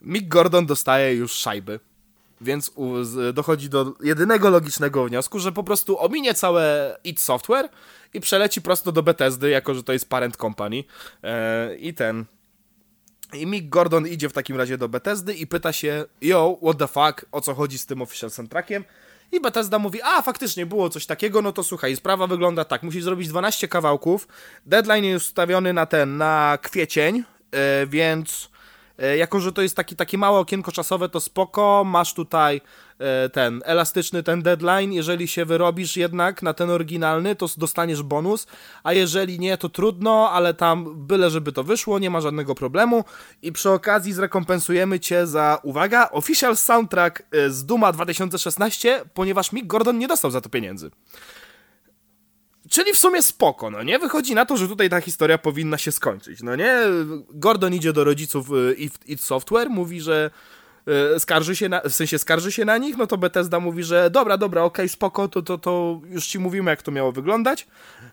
Mick 0.00 0.28
Gordon 0.28 0.66
dostaje 0.66 1.14
już 1.14 1.32
szajby. 1.32 1.80
Więc 2.40 2.72
dochodzi 3.32 3.68
do 3.68 3.94
jedynego 4.02 4.50
logicznego 4.50 5.04
wniosku, 5.04 5.38
że 5.38 5.52
po 5.52 5.64
prostu 5.64 5.98
ominie 5.98 6.34
całe 6.34 6.96
id 7.04 7.20
Software 7.20 7.68
i 8.14 8.20
przeleci 8.20 8.62
prosto 8.62 8.92
do 8.92 9.02
Bethesdy, 9.02 9.50
jako 9.50 9.74
że 9.74 9.82
to 9.82 9.92
jest 9.92 10.08
parent 10.08 10.36
company. 10.36 10.84
E, 11.22 11.76
I 11.76 11.94
ten. 11.94 12.24
I 13.32 13.46
Mick 13.46 13.68
Gordon 13.68 14.06
idzie 14.06 14.28
w 14.28 14.32
takim 14.32 14.56
razie 14.56 14.78
do 14.78 14.88
Bethesdy 14.88 15.34
i 15.34 15.46
pyta 15.46 15.72
się, 15.72 16.04
yo, 16.20 16.58
what 16.62 16.78
the 16.78 16.88
fuck, 16.88 17.26
o 17.32 17.40
co 17.40 17.54
chodzi 17.54 17.78
z 17.78 17.86
tym 17.86 18.02
official 18.02 18.30
soundtrackiem? 18.30 18.84
I 19.32 19.40
Bethesda 19.40 19.78
mówi, 19.78 20.02
a 20.02 20.22
faktycznie 20.22 20.66
było 20.66 20.90
coś 20.90 21.06
takiego, 21.06 21.42
no 21.42 21.52
to 21.52 21.64
słuchaj, 21.64 21.96
sprawa 21.96 22.26
wygląda 22.26 22.64
tak, 22.64 22.82
musisz 22.82 23.04
zrobić 23.04 23.28
12 23.28 23.68
kawałków, 23.68 24.28
deadline 24.66 25.04
jest 25.04 25.26
ustawiony 25.26 25.72
na 25.72 25.86
ten, 25.86 26.16
na 26.16 26.58
kwiecień, 26.62 27.24
e, 27.52 27.86
więc 27.86 28.49
jako, 29.16 29.40
że 29.40 29.52
to 29.52 29.62
jest 29.62 29.76
taki, 29.76 29.96
takie 29.96 30.18
małe 30.18 30.38
okienko 30.38 30.72
czasowe, 30.72 31.08
to 31.08 31.20
spoko, 31.20 31.82
masz 31.86 32.14
tutaj 32.14 32.60
e, 32.98 33.28
ten 33.28 33.62
elastyczny 33.64 34.22
ten 34.22 34.42
deadline, 34.42 34.92
jeżeli 34.92 35.28
się 35.28 35.44
wyrobisz 35.44 35.96
jednak 35.96 36.42
na 36.42 36.54
ten 36.54 36.70
oryginalny, 36.70 37.36
to 37.36 37.46
dostaniesz 37.56 38.02
bonus, 38.02 38.46
a 38.82 38.92
jeżeli 38.92 39.38
nie, 39.38 39.56
to 39.56 39.68
trudno, 39.68 40.30
ale 40.30 40.54
tam 40.54 41.06
byle 41.06 41.30
żeby 41.30 41.52
to 41.52 41.64
wyszło, 41.64 41.98
nie 41.98 42.10
ma 42.10 42.20
żadnego 42.20 42.54
problemu 42.54 43.04
i 43.42 43.52
przy 43.52 43.70
okazji 43.70 44.12
zrekompensujemy 44.12 45.00
cię 45.00 45.26
za, 45.26 45.58
uwaga, 45.62 46.10
official 46.10 46.56
soundtrack 46.56 47.22
e, 47.32 47.50
z 47.50 47.66
Duma 47.66 47.92
2016, 47.92 49.04
ponieważ 49.14 49.52
Mick 49.52 49.66
Gordon 49.66 49.98
nie 49.98 50.08
dostał 50.08 50.30
za 50.30 50.40
to 50.40 50.48
pieniędzy. 50.48 50.90
Czyli 52.70 52.92
w 52.92 52.98
sumie 52.98 53.22
spoko, 53.22 53.70
no 53.70 53.82
nie? 53.82 53.98
Wychodzi 53.98 54.34
na 54.34 54.46
to, 54.46 54.56
że 54.56 54.68
tutaj 54.68 54.90
ta 54.90 55.00
historia 55.00 55.38
powinna 55.38 55.78
się 55.78 55.92
skończyć, 55.92 56.42
no 56.42 56.56
nie? 56.56 56.78
Gordon 57.30 57.74
idzie 57.74 57.92
do 57.92 58.04
rodziców 58.04 58.50
y, 58.52 58.76
id 59.06 59.20
Software, 59.20 59.70
mówi, 59.70 60.00
że 60.00 60.30
y, 61.16 61.20
skarży 61.20 61.56
się 61.56 61.68
na, 61.68 61.80
w 61.80 61.94
sensie 61.94 62.18
skarży 62.18 62.52
się 62.52 62.64
na 62.64 62.78
nich, 62.78 62.96
no 62.96 63.06
to 63.06 63.18
Bethesda 63.18 63.60
mówi, 63.60 63.82
że 63.82 64.10
dobra, 64.10 64.36
dobra, 64.36 64.62
okej, 64.62 64.88
spoko, 64.88 65.28
to, 65.28 65.42
to, 65.42 65.58
to 65.58 66.00
już 66.10 66.26
ci 66.26 66.38
mówimy, 66.38 66.70
jak 66.70 66.82
to 66.82 66.90
miało 66.90 67.12
wyglądać. 67.12 67.66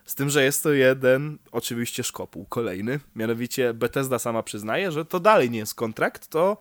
Z 0.06 0.16
tym, 0.16 0.30
że 0.30 0.44
jest 0.44 0.64
to 0.64 0.74
jeden, 0.74 1.38
oczywiście 1.52 2.04
szkopuł, 2.04 2.46
kolejny. 2.46 3.00
Mianowicie 3.16 3.74
Bethesda 3.74 4.20
sama 4.20 4.44
przyznaje, 4.44 4.92
że 4.92 5.06
to 5.06 5.20
dalej 5.20 5.52
nie 5.52 5.60
jest 5.60 5.76
kontrakt, 5.76 6.28
to 6.28 6.58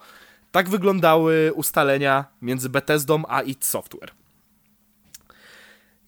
tak 0.52 0.68
wyglądały 0.68 1.52
ustalenia 1.54 2.24
między 2.42 2.68
Bethesdą 2.68 3.22
a 3.28 3.42
id 3.42 3.64
Software. 3.64 4.25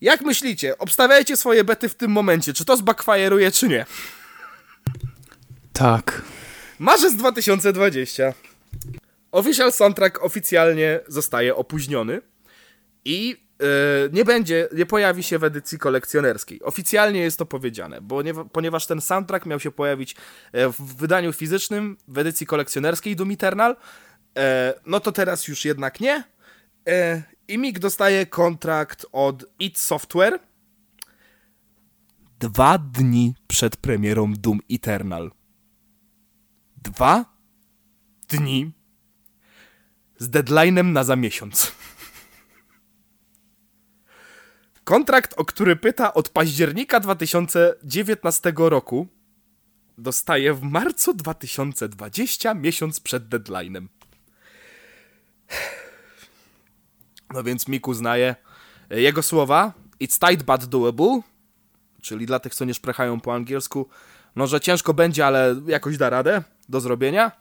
Jak 0.00 0.20
myślicie, 0.20 0.78
obstawiajcie 0.78 1.36
swoje 1.36 1.64
bety 1.64 1.88
w 1.88 1.94
tym 1.94 2.10
momencie, 2.10 2.52
czy 2.52 2.64
to 2.64 2.76
zbackfireuje, 2.76 3.50
czy 3.50 3.68
nie? 3.68 3.86
Tak. 5.72 6.22
Marzec 6.78 7.14
2020. 7.14 8.34
Official 9.32 9.72
soundtrack 9.72 10.22
oficjalnie 10.22 11.00
zostaje 11.08 11.56
opóźniony 11.56 12.20
i 13.04 13.28
yy, 13.60 13.66
nie 14.12 14.24
będzie, 14.24 14.68
nie 14.72 14.86
pojawi 14.86 15.22
się 15.22 15.38
w 15.38 15.44
edycji 15.44 15.78
kolekcjonerskiej. 15.78 16.62
Oficjalnie 16.62 17.20
jest 17.20 17.38
to 17.38 17.46
powiedziane, 17.46 18.00
bo 18.00 18.22
nie, 18.22 18.34
ponieważ 18.34 18.86
ten 18.86 19.00
soundtrack 19.00 19.46
miał 19.46 19.60
się 19.60 19.70
pojawić 19.70 20.16
e, 20.52 20.68
w 20.68 20.96
wydaniu 20.96 21.32
fizycznym, 21.32 21.96
w 22.08 22.18
edycji 22.18 22.46
kolekcjonerskiej 22.46 23.16
Doom 23.16 23.30
Eternal, 23.30 23.76
e, 24.38 24.74
no 24.86 25.00
to 25.00 25.12
teraz 25.12 25.48
już 25.48 25.64
jednak 25.64 26.00
nie. 26.00 26.24
I 27.48 27.58
Mick 27.58 27.78
dostaje 27.78 28.26
kontrakt 28.26 29.06
od 29.12 29.44
id 29.58 29.78
Software 29.78 30.38
dwa 32.40 32.78
dni 32.78 33.34
przed 33.46 33.76
premierą 33.76 34.32
Doom 34.34 34.60
Eternal. 34.70 35.30
Dwa 36.76 37.24
dni 38.28 38.72
z 40.18 40.28
deadline'em 40.30 40.92
na 40.92 41.04
za 41.04 41.16
miesiąc. 41.16 41.72
Kontrakt, 44.84 45.34
o 45.36 45.44
który 45.44 45.76
pyta 45.76 46.14
od 46.14 46.28
października 46.28 47.00
2019 47.00 48.52
roku, 48.56 49.06
dostaje 49.98 50.54
w 50.54 50.62
marcu 50.62 51.14
2020, 51.14 52.54
miesiąc 52.54 53.00
przed 53.00 53.28
deadline'em. 53.28 53.86
No 57.34 57.42
więc 57.42 57.68
Mick 57.68 57.88
uznaje 57.88 58.36
e, 58.90 59.00
jego 59.00 59.22
słowa 59.22 59.72
It's 60.00 60.28
tight 60.28 60.46
but 60.46 60.64
doable, 60.64 61.20
czyli 62.02 62.26
dla 62.26 62.38
tych, 62.38 62.54
co 62.54 62.64
nie 62.64 62.74
szprechają 62.74 63.20
po 63.20 63.34
angielsku, 63.34 63.88
no, 64.36 64.46
że 64.46 64.60
ciężko 64.60 64.94
będzie, 64.94 65.26
ale 65.26 65.60
jakoś 65.66 65.96
da 65.96 66.10
radę 66.10 66.42
do 66.68 66.80
zrobienia. 66.80 67.32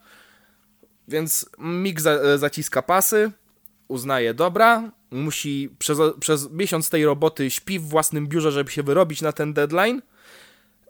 Więc 1.08 1.50
Mick 1.60 2.02
za, 2.02 2.38
zaciska 2.38 2.82
pasy, 2.82 3.32
uznaje, 3.88 4.34
dobra, 4.34 4.92
musi 5.12 5.76
przez, 5.80 5.98
przez 6.20 6.52
miesiąc 6.52 6.90
tej 6.90 7.06
roboty 7.06 7.50
śpi 7.50 7.80
w 7.80 7.84
własnym 7.84 8.28
biurze, 8.28 8.52
żeby 8.52 8.72
się 8.72 8.84
wyrobić 8.84 9.22
na 9.22 9.32
ten 9.32 9.54
deadline. 9.54 10.02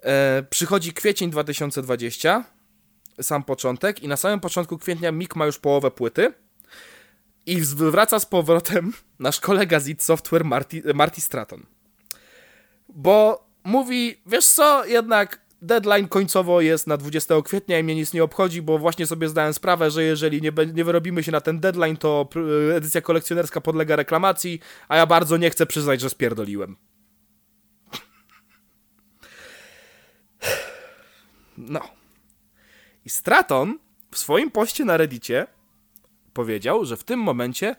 E, 0.01 0.43
przychodzi 0.49 0.93
kwiecień 0.93 1.31
2020, 1.31 2.43
sam 3.21 3.43
początek, 3.43 4.03
i 4.03 4.07
na 4.07 4.17
samym 4.17 4.39
początku 4.39 4.77
kwietnia 4.77 5.11
Mick 5.11 5.35
ma 5.35 5.45
już 5.45 5.59
połowę 5.59 5.91
płyty. 5.91 6.33
I 7.47 7.61
wraca 7.61 8.19
z 8.19 8.25
powrotem 8.25 8.93
nasz 9.19 9.39
kolega 9.39 9.79
z 9.79 9.87
id 9.87 10.03
Software 10.03 10.45
Marty, 10.45 10.81
Marty 10.93 11.21
Stratton. 11.21 11.65
Bo 12.89 13.47
mówi, 13.63 14.21
wiesz 14.25 14.45
co, 14.45 14.85
jednak 14.85 15.41
deadline 15.61 16.07
końcowo 16.07 16.61
jest 16.61 16.87
na 16.87 16.97
20 16.97 17.41
kwietnia 17.41 17.79
i 17.79 17.83
mnie 17.83 17.95
nic 17.95 18.13
nie 18.13 18.23
obchodzi, 18.23 18.61
bo 18.61 18.77
właśnie 18.77 19.07
sobie 19.07 19.29
zdałem 19.29 19.53
sprawę, 19.53 19.91
że 19.91 20.03
jeżeli 20.03 20.41
nie, 20.41 20.51
nie 20.73 20.83
wyrobimy 20.83 21.23
się 21.23 21.31
na 21.31 21.41
ten 21.41 21.59
deadline, 21.59 21.97
to 21.97 22.29
edycja 22.75 23.01
kolekcjonerska 23.01 23.61
podlega 23.61 23.95
reklamacji, 23.95 24.59
a 24.87 24.97
ja 24.97 25.05
bardzo 25.05 25.37
nie 25.37 25.49
chcę 25.49 25.65
przyznać, 25.65 26.01
że 26.01 26.09
spierdoliłem. 26.09 26.77
No. 31.57 31.81
I 33.05 33.09
Straton 33.09 33.79
w 34.11 34.17
swoim 34.17 34.51
poście 34.51 34.85
na 34.85 34.97
Reddicie 34.97 35.47
powiedział, 36.37 36.85
że 36.85 36.97
w 36.97 37.03
tym 37.03 37.19
momencie 37.19 37.75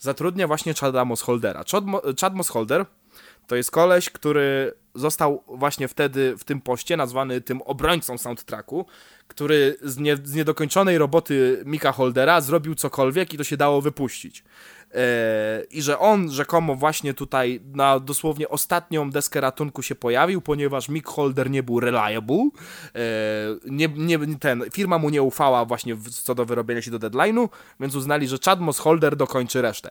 zatrudnia 0.00 0.46
właśnie 0.46 0.74
Chada 0.74 1.04
Mossholdera. 1.04 1.64
Chad, 1.70 1.84
Chad 2.20 2.34
Mossholder 2.34 2.86
to 3.46 3.56
jest 3.56 3.70
koleś, 3.70 4.10
który 4.10 4.72
został 4.94 5.42
właśnie 5.46 5.88
wtedy 5.88 6.34
w 6.38 6.44
tym 6.44 6.60
poście 6.60 6.96
nazwany 6.96 7.40
tym 7.40 7.62
obrońcą 7.62 8.18
soundtracku, 8.18 8.86
który 9.28 9.76
z, 9.82 9.98
nie, 9.98 10.16
z 10.16 10.34
niedokończonej 10.34 10.98
roboty 10.98 11.62
Mika 11.66 11.92
Holdera 11.92 12.40
zrobił 12.40 12.74
cokolwiek 12.74 13.34
i 13.34 13.38
to 13.38 13.44
się 13.44 13.56
dało 13.56 13.80
wypuścić. 13.80 14.44
I 15.70 15.82
że 15.82 15.98
on 15.98 16.30
rzekomo 16.30 16.74
właśnie 16.74 17.14
tutaj 17.14 17.60
na 17.72 18.00
dosłownie 18.00 18.48
ostatnią 18.48 19.10
deskę 19.10 19.40
ratunku 19.40 19.82
się 19.82 19.94
pojawił, 19.94 20.40
ponieważ 20.40 20.88
Mick 20.88 21.08
Holder 21.08 21.50
nie 21.50 21.62
był 21.62 21.80
reliable. 21.80 22.48
nie, 23.64 23.88
nie, 23.88 24.18
ten, 24.40 24.64
firma 24.72 24.98
mu 24.98 25.10
nie 25.10 25.22
ufała 25.22 25.64
właśnie 25.64 25.94
w, 25.94 26.10
co 26.10 26.34
do 26.34 26.44
wyrobienia 26.44 26.82
się 26.82 26.90
do 26.90 26.98
deadline'u, 26.98 27.48
więc 27.80 27.94
uznali, 27.94 28.28
że 28.28 28.36
Chad 28.44 28.60
Moss 28.60 28.78
Holder 28.78 29.16
dokończy 29.16 29.62
resztę. 29.62 29.90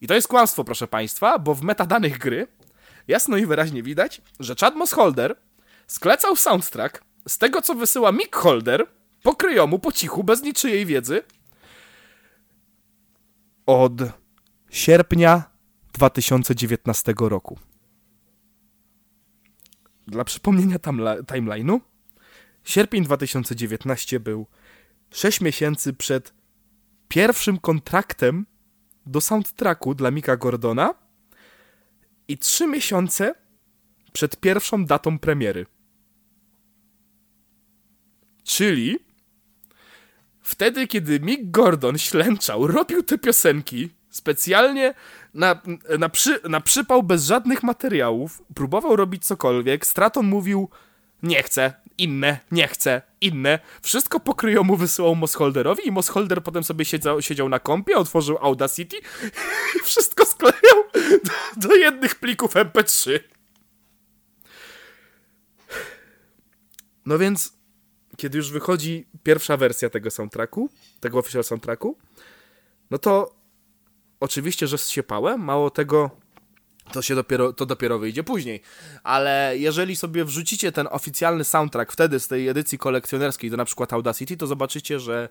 I 0.00 0.06
to 0.06 0.14
jest 0.14 0.28
kłamstwo, 0.28 0.64
proszę 0.64 0.88
Państwa, 0.88 1.38
bo 1.38 1.54
w 1.54 1.62
metadanych 1.62 2.18
gry 2.18 2.46
jasno 3.08 3.36
i 3.36 3.46
wyraźnie 3.46 3.82
widać, 3.82 4.22
że 4.40 4.54
Chad 4.60 4.76
Moss 4.76 4.92
Holder 4.92 5.36
sklecał 5.86 6.36
soundtrack 6.36 7.04
z 7.28 7.38
tego, 7.38 7.62
co 7.62 7.74
wysyła 7.74 8.12
Mick 8.12 8.36
Holder 8.36 8.86
po 9.22 9.34
kryjomu, 9.36 9.78
po 9.78 9.92
cichu, 9.92 10.24
bez 10.24 10.42
niczyjej 10.42 10.86
wiedzy 10.86 11.22
od 13.66 13.92
sierpnia 14.70 15.42
2019 15.92 17.14
roku. 17.18 17.58
Dla 20.06 20.24
przypomnienia 20.24 20.76
timeline'u, 21.26 21.80
sierpień 22.64 23.04
2019 23.04 24.20
był 24.20 24.46
6 25.10 25.40
miesięcy 25.40 25.92
przed 25.92 26.34
pierwszym 27.08 27.58
kontraktem 27.58 28.46
do 29.06 29.20
soundtracku 29.20 29.94
dla 29.94 30.10
Mika 30.10 30.36
Gordona 30.36 30.94
i 32.28 32.38
trzy 32.38 32.66
miesiące 32.66 33.34
przed 34.12 34.36
pierwszą 34.36 34.84
datą 34.84 35.18
premiery. 35.18 35.66
Czyli 38.44 38.98
wtedy, 40.40 40.86
kiedy 40.86 41.20
Mick 41.20 41.42
Gordon 41.44 41.98
ślęczał, 41.98 42.66
robił 42.66 43.02
te 43.02 43.18
piosenki 43.18 43.90
specjalnie 44.10 44.94
na, 45.34 45.62
na, 45.98 46.08
przy, 46.08 46.40
na 46.48 46.60
przypał 46.60 47.02
bez 47.02 47.24
żadnych 47.24 47.62
materiałów, 47.62 48.42
próbował 48.54 48.96
robić 48.96 49.24
cokolwiek, 49.26 49.86
Straton 49.86 50.26
mówił 50.26 50.68
nie 51.22 51.42
chcę, 51.42 51.74
inne, 51.98 52.38
nie 52.50 52.68
chcę, 52.68 53.02
inne. 53.20 53.58
Wszystko 53.82 54.20
pokryjomu 54.20 54.76
wysyłał 54.76 55.14
Mosholderowi 55.14 55.88
i 55.88 55.92
Mosholder 55.92 56.42
potem 56.42 56.64
sobie 56.64 56.84
siedział, 56.84 57.22
siedział 57.22 57.48
na 57.48 57.58
kompie, 57.58 57.96
otworzył 57.96 58.38
Audacity 58.40 58.96
i 59.76 59.78
wszystko 59.84 60.26
sklejał 60.26 60.84
do, 61.24 61.68
do 61.68 61.74
jednych 61.74 62.14
plików 62.14 62.54
MP3. 62.54 63.20
No 67.06 67.18
więc, 67.18 67.52
kiedy 68.16 68.38
już 68.38 68.50
wychodzi 68.50 69.06
pierwsza 69.22 69.56
wersja 69.56 69.90
tego 69.90 70.10
soundtracku, 70.10 70.70
tego 71.00 71.18
official 71.18 71.44
soundtracku, 71.44 71.98
no 72.90 72.98
to 72.98 73.34
oczywiście, 74.20 74.66
że 74.66 74.78
zsiepałem, 74.78 75.40
mało 75.40 75.70
tego, 75.70 76.21
to 76.92 77.02
się 77.02 77.14
dopiero, 77.14 77.52
to 77.52 77.66
dopiero 77.66 77.98
wyjdzie 77.98 78.24
później. 78.24 78.62
Ale 79.02 79.54
jeżeli 79.58 79.96
sobie 79.96 80.24
wrzucicie 80.24 80.72
ten 80.72 80.88
oficjalny 80.90 81.44
soundtrack 81.44 81.92
wtedy 81.92 82.20
z 82.20 82.28
tej 82.28 82.48
edycji 82.48 82.78
kolekcjonerskiej 82.78 83.50
do 83.50 83.56
na 83.56 83.64
przykład 83.64 83.92
Audacity, 83.92 84.36
to 84.36 84.46
zobaczycie, 84.46 85.00
że 85.00 85.28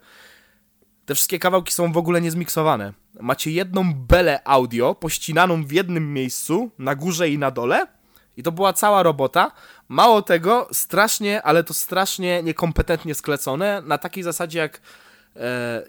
te 1.06 1.16
wszystkie 1.16 1.40
kawałki 1.40 1.74
są 1.74 1.92
w 1.92 1.98
ogóle 1.98 2.22
niezmiksowane. 2.22 2.94
Macie 3.20 3.52
jedną 3.52 3.94
belę 3.94 4.40
audio 4.44 4.96
pościnaną 4.96 5.66
w 5.66 5.72
jednym 5.72 6.14
miejscu, 6.14 6.72
na 6.80 6.96
górze 6.96 7.30
i 7.30 7.38
na 7.38 7.52
dole. 7.52 7.88
I 8.38 8.44
to 8.44 8.52
była 8.52 8.74
cała 8.74 9.04
robota. 9.04 9.52
Mało 9.90 10.22
tego, 10.22 10.68
strasznie, 10.72 11.42
ale 11.42 11.64
to 11.64 11.74
strasznie 11.74 12.44
niekompetentnie 12.44 13.16
sklecone, 13.16 13.82
na 13.86 13.98
takiej 13.98 14.24
zasadzie 14.24 14.60
jak 14.60 14.82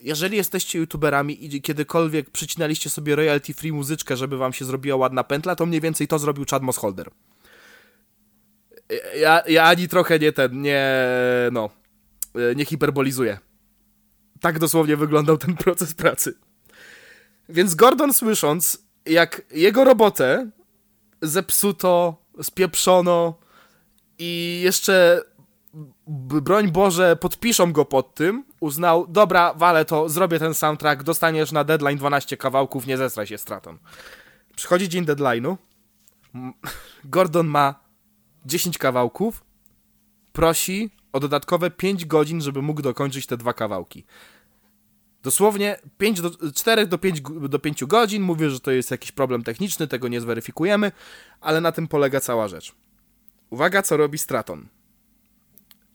jeżeli 0.03 0.37
jesteście 0.37 0.79
youtuberami 0.79 1.45
i 1.45 1.63
kiedykolwiek 1.63 2.31
przycinaliście 2.31 2.91
sobie 2.91 3.17
royalty 3.17 3.55
free 3.55 3.73
muzyczkę, 3.73 4.17
żeby 4.17 4.37
wam 4.37 4.53
się 4.53 4.65
zrobiła 4.65 4.97
ładna 4.97 5.25
pętla, 5.25 5.57
to 5.57 5.67
mniej 5.67 5.81
więcej 5.81 6.09
to 6.09 6.19
zrobił 6.19 6.45
Chad 6.51 6.63
Mossholder. 6.63 7.11
Ja, 9.21 9.43
ja 9.49 9.65
ani 9.65 9.89
trochę 9.89 10.19
nie 10.19 10.33
ten, 10.33 10.63
nie, 10.63 10.97
no, 11.53 11.71
e, 12.35 12.55
nie 12.55 12.65
hiperbolizuję. 12.65 13.39
Tak 14.41 14.59
dosłownie 14.59 14.97
wyglądał 14.97 15.39
ten 15.39 15.57
proces 15.57 15.95
pracy. 15.95 16.35
Więc 17.49 17.75
Gordon 17.75 18.13
słysząc, 18.13 18.79
jak 19.07 19.43
jego 19.51 19.85
robotę 19.85 20.51
zepsuto, 21.23 22.23
spieprzono 22.43 23.39
i 24.19 24.61
jeszcze 24.65 25.23
broń 26.13 26.71
Boże 26.73 27.17
podpiszą 27.17 27.73
go 27.73 27.85
pod 27.85 28.15
tym, 28.15 28.45
uznał, 28.61 29.07
dobra, 29.07 29.55
wale 29.55 29.85
to, 29.85 30.09
zrobię 30.09 30.39
ten 30.39 30.55
soundtrack, 30.55 31.03
dostaniesz 31.03 31.53
na 31.53 31.65
deadline 31.65 31.99
12 31.99 32.37
kawałków, 32.37 32.87
nie 32.87 32.97
zestraj 32.97 33.27
się 33.27 33.39
stratą. 33.39 33.77
Przychodzi 34.57 34.89
dzień 34.89 35.05
deadline'u, 35.05 35.57
Gordon 37.05 37.47
ma 37.47 37.75
10 38.47 38.79
kawałków, 38.79 39.45
prosi 40.33 40.91
o 41.13 41.21
dodatkowe 41.21 41.71
5 41.71 42.05
godzin, 42.07 42.41
żeby 42.41 42.63
mógł 42.63 42.83
dokończyć 42.83 43.27
te 43.27 43.37
dwa 43.37 43.53
kawałki. 43.53 44.05
Dosłownie 45.23 45.79
5 45.99 46.21
do, 46.21 46.31
4 46.55 46.87
do 46.87 46.99
5, 46.99 47.21
gu- 47.23 47.49
do 47.49 47.59
5 47.59 47.85
godzin, 47.85 48.23
mówi, 48.23 48.51
że 48.51 48.61
to 48.61 48.71
jest 48.71 48.91
jakiś 48.91 49.13
problem 49.13 49.43
techniczny, 49.43 49.87
tego 49.89 50.09
nie 50.09 50.21
zweryfikujemy, 50.21 50.93
ale 51.41 51.61
na 51.61 51.73
tym 51.73 51.89
polega 51.89 52.21
cała 52.21 52.49
rzecz. 52.49 52.73
Uwaga, 53.51 53.83
co 53.83 53.97
robi 53.97 54.19
Straton. 54.19 54.69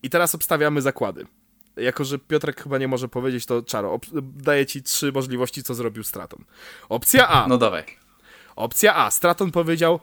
I 0.03 0.09
teraz 0.09 0.35
obstawiamy 0.35 0.81
zakłady. 0.81 1.25
Jako, 1.77 2.05
że 2.05 2.19
Piotrek 2.19 2.63
chyba 2.63 2.77
nie 2.77 2.87
może 2.87 3.07
powiedzieć, 3.07 3.45
to 3.45 3.61
Czaro, 3.61 3.99
daję 4.21 4.65
ci 4.65 4.83
trzy 4.83 5.11
możliwości, 5.11 5.63
co 5.63 5.73
zrobił 5.73 6.03
Straton. 6.03 6.45
Opcja 6.89 7.27
A. 7.27 7.47
No 7.47 7.57
dawaj. 7.57 7.83
Opcja 8.55 8.95
A. 8.95 9.11
Straton 9.11 9.51
powiedział: 9.51 9.99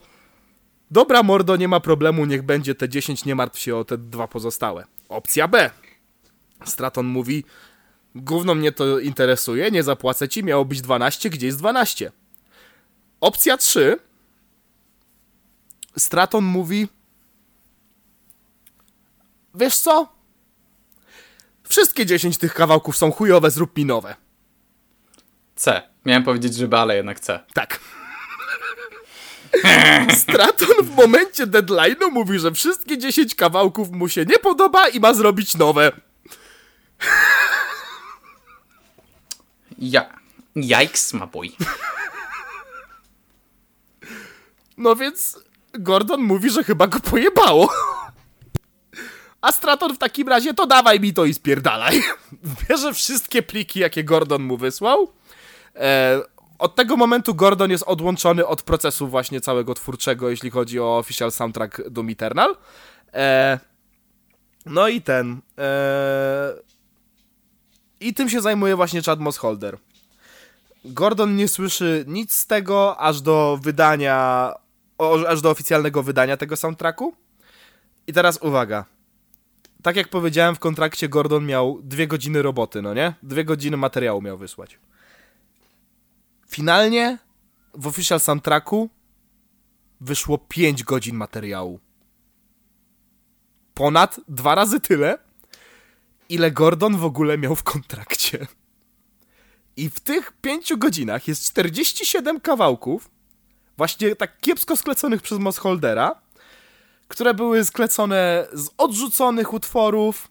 Dobra, 0.90 1.22
mordo, 1.22 1.56
nie 1.56 1.68
ma 1.68 1.80
problemu, 1.80 2.24
niech 2.24 2.42
będzie 2.42 2.74
te 2.74 2.88
10, 2.88 3.24
nie 3.24 3.34
martw 3.34 3.58
się 3.58 3.76
o 3.76 3.84
te 3.84 3.98
dwa 3.98 4.28
pozostałe. 4.28 4.84
Opcja 5.08 5.48
B. 5.48 5.70
Straton 6.64 7.06
mówi: 7.06 7.44
Gówno 8.14 8.54
mnie 8.54 8.72
to 8.72 8.98
interesuje, 8.98 9.70
nie 9.70 9.82
zapłacę 9.82 10.28
ci, 10.28 10.44
miało 10.44 10.64
być 10.64 10.80
12, 10.80 11.30
gdzie 11.30 11.46
jest 11.46 11.58
12? 11.58 12.12
Opcja 13.20 13.56
3. 13.56 13.98
Straton 15.96 16.44
mówi: 16.44 16.88
Wiesz 19.54 19.76
co? 19.76 20.08
Wszystkie 21.68 22.06
10 22.06 22.38
tych 22.38 22.54
kawałków 22.54 22.96
są 22.96 23.12
chujowe, 23.12 23.50
zrób 23.50 23.76
mi 23.76 23.84
nowe. 23.84 24.16
C. 25.56 25.82
Miałem 26.04 26.22
powiedzieć, 26.22 26.54
że 26.54 26.68
B, 26.68 26.78
ale 26.80 26.96
jednak 26.96 27.20
C. 27.20 27.40
Tak. 27.54 27.80
Straton 30.22 30.84
w 30.84 30.96
momencie 30.96 31.46
deadline'u 31.46 32.10
mówi, 32.10 32.38
że 32.38 32.52
wszystkie 32.52 32.98
10 32.98 33.34
kawałków 33.34 33.90
mu 33.90 34.08
się 34.08 34.24
nie 34.24 34.38
podoba 34.38 34.88
i 34.88 35.00
ma 35.00 35.14
zrobić 35.14 35.56
nowe. 35.56 35.92
Ja. 39.78 40.18
Yikes, 40.56 41.12
my 41.14 41.26
boy. 41.26 41.48
No 44.76 44.96
więc 44.96 45.38
Gordon 45.72 46.20
mówi, 46.20 46.50
że 46.50 46.64
chyba 46.64 46.86
go 46.86 47.00
pojebało. 47.00 47.72
A 49.44 49.52
Straton 49.52 49.94
w 49.94 49.98
takim 49.98 50.28
razie 50.28 50.54
to 50.54 50.66
dawaj 50.66 51.00
mi 51.00 51.14
to 51.14 51.24
i 51.24 51.34
spierdalaj. 51.34 52.02
Bierze 52.68 52.94
wszystkie 52.94 53.42
pliki, 53.42 53.80
jakie 53.80 54.04
Gordon 54.04 54.42
mu 54.42 54.56
wysłał. 54.56 55.12
E, 55.76 56.20
od 56.58 56.74
tego 56.74 56.96
momentu 56.96 57.34
Gordon 57.34 57.70
jest 57.70 57.84
odłączony 57.86 58.46
od 58.46 58.62
procesu 58.62 59.08
właśnie 59.08 59.40
całego 59.40 59.74
twórczego, 59.74 60.30
jeśli 60.30 60.50
chodzi 60.50 60.80
o 60.80 60.98
official 60.98 61.32
soundtrack 61.32 61.90
Doom 61.90 62.08
Eternal. 62.08 62.56
E, 63.14 63.58
no 64.66 64.88
i 64.88 65.02
ten. 65.02 65.40
E, 65.58 66.52
I 68.00 68.14
tym 68.14 68.30
się 68.30 68.40
zajmuje 68.40 68.76
właśnie 68.76 69.02
Chad 69.02 69.20
Mossholder. 69.20 69.78
Gordon 70.84 71.36
nie 71.36 71.48
słyszy 71.48 72.04
nic 72.08 72.32
z 72.32 72.46
tego, 72.46 73.00
aż 73.00 73.20
do 73.20 73.58
wydania, 73.62 74.52
o, 74.98 75.28
aż 75.28 75.40
do 75.40 75.50
oficjalnego 75.50 76.02
wydania 76.02 76.36
tego 76.36 76.56
soundtracku. 76.56 77.14
I 78.06 78.12
teraz 78.12 78.38
uwaga. 78.42 78.93
Tak 79.84 79.96
jak 79.96 80.08
powiedziałem, 80.08 80.54
w 80.54 80.58
kontrakcie 80.58 81.08
Gordon 81.08 81.46
miał 81.46 81.80
dwie 81.82 82.06
godziny 82.06 82.42
roboty, 82.42 82.82
no 82.82 82.94
nie? 82.94 83.14
Dwie 83.22 83.44
godziny 83.44 83.76
materiału 83.76 84.22
miał 84.22 84.38
wysłać. 84.38 84.78
Finalnie 86.48 87.18
w 87.74 87.86
official 87.86 88.20
soundtracku 88.20 88.90
wyszło 90.00 90.38
5 90.38 90.84
godzin 90.84 91.16
materiału. 91.16 91.80
Ponad 93.74 94.20
dwa 94.28 94.54
razy 94.54 94.80
tyle, 94.80 95.18
ile 96.28 96.50
Gordon 96.50 96.96
w 96.96 97.04
ogóle 97.04 97.38
miał 97.38 97.56
w 97.56 97.62
kontrakcie. 97.62 98.46
I 99.76 99.90
w 99.90 100.00
tych 100.00 100.32
5 100.32 100.72
godzinach 100.76 101.28
jest 101.28 101.46
47 101.50 102.40
kawałków, 102.40 103.10
właśnie 103.76 104.16
tak 104.16 104.40
kiepsko 104.40 104.76
skleconych 104.76 105.22
przez 105.22 105.38
Mossholdera, 105.38 106.23
które 107.14 107.34
były 107.34 107.64
sklecone 107.64 108.46
z 108.52 108.70
odrzuconych 108.78 109.52
utworów, 109.52 110.28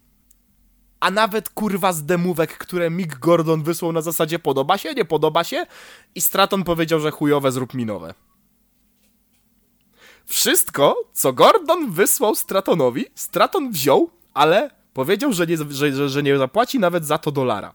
a 0.99 1.11
nawet 1.11 1.49
kurwa 1.49 1.93
z 1.93 2.05
demówek, 2.05 2.57
które 2.57 2.89
Mick 2.89 3.19
Gordon 3.19 3.63
wysłał 3.63 3.91
na 3.91 4.01
zasadzie 4.01 4.39
podoba 4.39 4.77
się, 4.77 4.93
nie 4.93 5.05
podoba 5.05 5.43
się 5.43 5.65
i 6.15 6.21
Straton 6.21 6.63
powiedział, 6.63 6.99
że 6.99 7.11
chujowe 7.11 7.51
zrób 7.51 7.73
mi 7.73 7.85
nowe. 7.85 8.13
Wszystko, 10.25 10.95
co 11.13 11.33
Gordon 11.33 11.91
wysłał 11.91 12.35
Stratonowi, 12.35 13.05
Straton 13.15 13.71
wziął, 13.71 14.09
ale 14.33 14.69
powiedział, 14.93 15.33
że 15.33 15.47
nie, 15.47 15.57
że, 15.69 16.09
że 16.09 16.23
nie 16.23 16.37
zapłaci 16.37 16.79
nawet 16.79 17.05
za 17.05 17.17
to 17.17 17.31
dolara. 17.31 17.73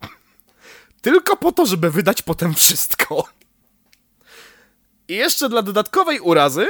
Tylko 1.02 1.36
po 1.36 1.52
to, 1.52 1.66
żeby 1.66 1.90
wydać 1.90 2.22
potem 2.22 2.54
wszystko. 2.54 3.28
I 5.08 5.14
jeszcze 5.14 5.48
dla 5.48 5.62
dodatkowej 5.62 6.20
urazy 6.20 6.66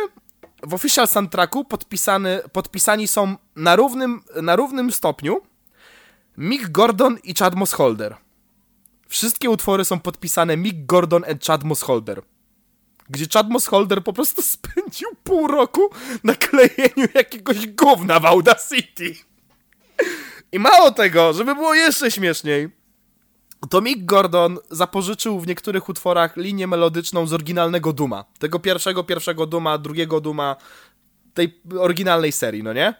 w 0.66 0.74
official 0.74 1.08
soundtracku 1.08 1.64
podpisany, 1.64 2.40
podpisani 2.52 3.08
są 3.08 3.36
na 3.56 3.76
równym, 3.76 4.22
na 4.42 4.56
równym 4.56 4.92
stopniu 4.92 5.40
Mick 6.38 6.68
Gordon 6.68 7.18
i 7.24 7.34
Chad 7.34 7.54
Mossholder. 7.54 8.16
Wszystkie 9.08 9.50
utwory 9.50 9.84
są 9.84 10.00
podpisane 10.00 10.56
Mick 10.56 10.86
Gordon 10.86 11.24
and 11.30 11.44
Chad 11.44 11.64
Mossholder. 11.64 12.22
Gdzie 13.08 13.26
Chad 13.32 13.50
Mossholder 13.50 14.04
po 14.04 14.12
prostu 14.12 14.42
spędził 14.52 15.08
pół 15.24 15.46
roku 15.46 15.90
na 16.24 16.34
klejeniu 16.34 17.08
jakiegoś 17.14 17.66
gówna 17.66 18.20
w 18.20 18.26
Audacity. 18.26 19.14
I 20.52 20.58
mało 20.58 20.90
tego, 20.90 21.32
żeby 21.32 21.54
było 21.54 21.74
jeszcze 21.74 22.10
śmieszniej, 22.10 22.68
to 23.66 23.80
Mick 23.80 24.04
Gordon 24.04 24.58
zapożyczył 24.70 25.40
w 25.40 25.46
niektórych 25.46 25.88
utworach 25.88 26.36
linię 26.36 26.66
melodyczną 26.66 27.26
z 27.26 27.32
oryginalnego 27.32 27.92
Duma. 27.92 28.24
Tego 28.38 28.58
pierwszego, 28.58 29.04
pierwszego 29.04 29.46
Duma, 29.46 29.78
drugiego 29.78 30.20
Duma, 30.20 30.56
tej 31.34 31.60
oryginalnej 31.78 32.32
serii, 32.32 32.62
no 32.62 32.72
nie? 32.72 32.94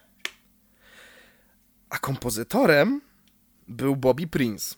A 1.91 1.99
kompozytorem 1.99 3.01
był 3.69 3.97
Bobby 3.97 4.27
Prince. 4.27 4.75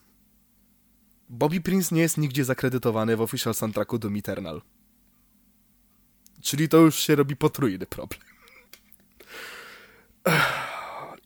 Bobby 1.29 1.61
Prince 1.61 1.93
nie 1.93 2.01
jest 2.01 2.19
nigdzie 2.19 2.45
zakredytowany 2.45 3.17
w 3.17 3.21
official 3.21 3.55
soundtracku 3.55 3.99
do 3.99 4.09
Eternal. 4.17 4.63
Czyli 6.43 6.69
to 6.69 6.77
już 6.77 6.97
się 6.97 7.15
robi 7.15 7.37
potrójny 7.37 7.87
problem. 7.87 8.21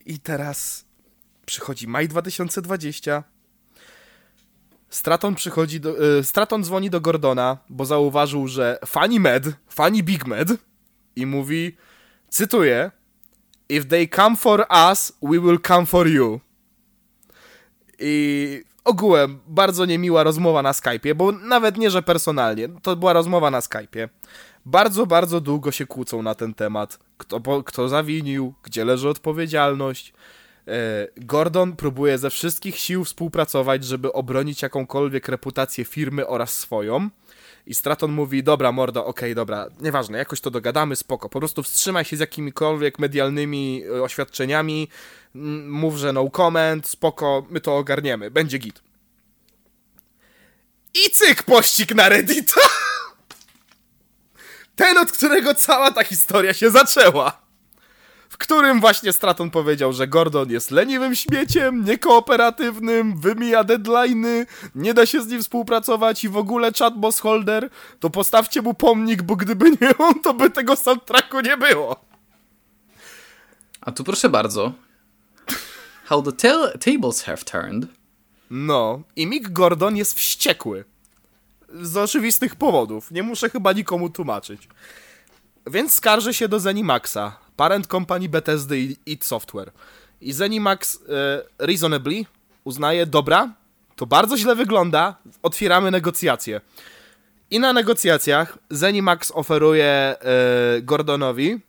I 0.07 0.19
teraz 0.19 0.85
przychodzi 1.47 1.89
maj 1.89 2.09
2020. 2.09 3.25
Straton 4.91 5.35
przychodzi 5.35 5.81
do, 5.81 6.19
y, 6.19 6.25
Straton 6.25 6.65
dzwoni 6.65 6.91
do 6.91 7.01
Gordona, 7.01 7.59
bo 7.69 7.85
zauważył, 7.85 8.49
że 8.49 8.79
Fanny 8.87 9.21
Med, 9.21 9.45
Fanny 9.69 10.03
Big 10.03 10.27
Med 10.27 10.49
i 11.17 11.27
mówi, 11.27 11.77
cytuję, 12.29 12.91
If 13.71 13.87
they 13.87 14.09
come 14.09 14.37
for 14.37 14.67
us, 14.91 15.13
we 15.23 15.39
will 15.39 15.59
come 15.61 15.87
for 15.87 16.09
you. 16.09 16.41
I 17.99 18.65
ogółem 18.85 19.39
bardzo 19.47 19.87
niemiła 19.87 20.23
rozmowa 20.23 20.63
na 20.63 20.73
Skype'ie, 20.73 21.15
bo 21.15 21.33
nawet 21.33 21.77
nie, 21.77 21.91
że 21.91 22.03
personalnie, 22.03 22.69
to 22.83 22.97
była 22.97 23.13
rozmowa 23.13 23.51
na 23.51 23.61
Skype'ie. 23.61 24.09
Bardzo, 24.67 25.07
bardzo 25.07 25.41
długo 25.41 25.73
się 25.73 25.87
kłócą 25.87 26.23
na 26.23 26.35
ten 26.35 26.55
temat. 26.55 26.99
Kto, 27.19 27.63
kto 27.63 27.89
zawinił, 27.89 28.55
gdzie 28.63 28.85
leży 28.85 29.09
odpowiedzialność. 29.09 30.13
E, 30.71 31.09
Gordon 31.17 31.77
próbuje 31.77 32.19
ze 32.19 32.31
wszystkich 32.31 32.79
sił 32.79 33.05
współpracować, 33.05 33.85
żeby 33.85 34.13
obronić 34.13 34.63
jakąkolwiek 34.63 35.29
reputację 35.29 35.85
firmy 35.85 36.27
oraz 36.27 36.59
swoją. 36.59 37.11
I 37.67 37.75
Straton 37.75 38.13
mówi, 38.13 38.43
dobra 38.43 38.73
mordo, 38.73 39.07
okej, 39.07 39.35
dobra, 39.35 39.67
nieważne, 39.81 40.19
jakoś 40.19 40.41
to 40.41 40.51
dogadamy, 40.51 40.97
spoko. 40.97 41.29
Po 41.29 41.39
prostu 41.39 41.63
wstrzymaj 41.63 42.05
się 42.05 42.17
z 42.17 42.21
jakimikolwiek 42.21 42.99
medialnymi 42.99 43.83
e, 43.85 44.03
oświadczeniami, 44.03 44.89
mów, 45.67 45.97
że 45.97 46.13
no 46.13 46.31
comment, 46.31 46.89
spoko, 46.89 47.47
my 47.51 47.61
to 47.61 47.77
ogarniemy, 47.77 48.31
będzie 48.31 48.59
git. 48.59 48.83
I 50.95 51.11
cyk, 51.11 51.43
pościg 51.43 51.95
na 51.95 52.09
Reddita! 52.09 52.61
Ten, 54.77 54.99
od 54.99 55.13
którego 55.13 55.55
cała 55.55 55.91
ta 55.91 56.05
historia 56.05 56.55
się 56.55 56.71
zaczęła 56.71 57.50
którym 58.41 58.81
właśnie 58.81 59.13
Straton 59.13 59.51
powiedział, 59.51 59.93
że 59.93 60.09
Gordon 60.09 60.51
jest 60.51 60.71
leniwym 60.71 61.15
śmieciem, 61.17 61.85
niekooperatywnym, 61.85 63.21
wymija 63.21 63.65
deadline'y, 63.65 64.47
nie 64.75 64.95
da 64.95 65.07
się 65.07 65.23
z 65.23 65.27
nim 65.27 65.43
współpracować 65.43 66.25
i 66.25 66.29
w 66.29 66.37
ogóle 66.37 66.73
chat 66.79 66.99
boss 66.99 67.21
holder, 67.21 67.71
to 68.01 68.11
postawcie 68.11 68.63
mu 68.63 68.75
pomnik, 68.75 69.23
bo 69.23 69.37
gdyby 69.37 69.71
nie 69.71 69.99
on, 69.99 70.21
to 70.21 70.35
by 70.35 70.51
tego 70.51 70.77
soundtracku 70.77 71.41
nie 71.41 71.57
było. 71.57 71.97
A 73.81 73.93
tu 73.93 74.05
proszę 74.05 74.29
bardzo. 74.29 74.73
How 76.05 76.23
the 76.23 76.33
ta- 76.33 76.79
tables 76.79 77.23
have 77.23 77.39
turned. 77.39 77.87
No, 78.51 79.03
i 79.17 79.27
Mick 79.27 79.49
Gordon 79.49 79.97
jest 79.97 80.15
wściekły. 80.15 80.85
Z 81.83 81.97
oczywistych 81.97 82.57
powodów. 82.57 83.11
Nie 83.11 83.23
muszę 83.23 83.51
chyba 83.51 83.73
nikomu 83.73 84.11
tłumaczyć. 84.11 84.69
Więc 85.67 85.95
skarży 85.95 86.35
się 86.35 86.49
do 86.49 86.61
Zenimaxa, 86.61 87.33
parent 87.61 87.87
company 87.87 88.29
Bethesdy 88.29 88.79
i 88.79 88.97
id 89.07 89.25
Software. 89.25 89.73
I 90.21 90.33
Zenimax 90.33 90.99
e, 91.09 91.43
reasonably 91.59 92.25
uznaje, 92.65 93.07
dobra, 93.07 93.53
to 93.97 94.07
bardzo 94.07 94.37
źle 94.37 94.55
wygląda, 94.57 95.17
otwieramy 95.43 95.91
negocjacje. 95.91 96.61
I 97.51 97.61
na 97.61 97.73
negocjacjach 97.73 98.59
Zenimax 98.71 99.33
oferuje 99.35 99.85
e, 99.87 100.17
Gordonowi, 100.83 101.61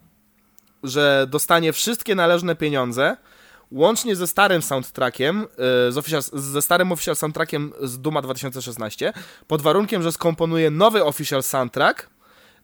że 0.83 1.27
dostanie 1.29 1.73
wszystkie 1.73 2.15
należne 2.15 2.55
pieniądze, 2.55 3.17
łącznie 3.71 4.15
ze 4.15 4.27
starym 4.27 4.61
soundtrackiem, 4.61 5.47
e, 5.87 5.91
z 5.91 5.97
official, 5.97 6.21
ze 6.33 6.61
starym 6.61 6.91
official 6.91 7.15
soundtrackiem 7.15 7.73
z 7.81 7.99
Duma 7.99 8.21
2016, 8.21 9.13
pod 9.47 9.61
warunkiem, 9.61 10.03
że 10.03 10.11
skomponuje 10.11 10.69
nowy 10.69 11.03
official 11.03 11.43
soundtrack. 11.43 12.09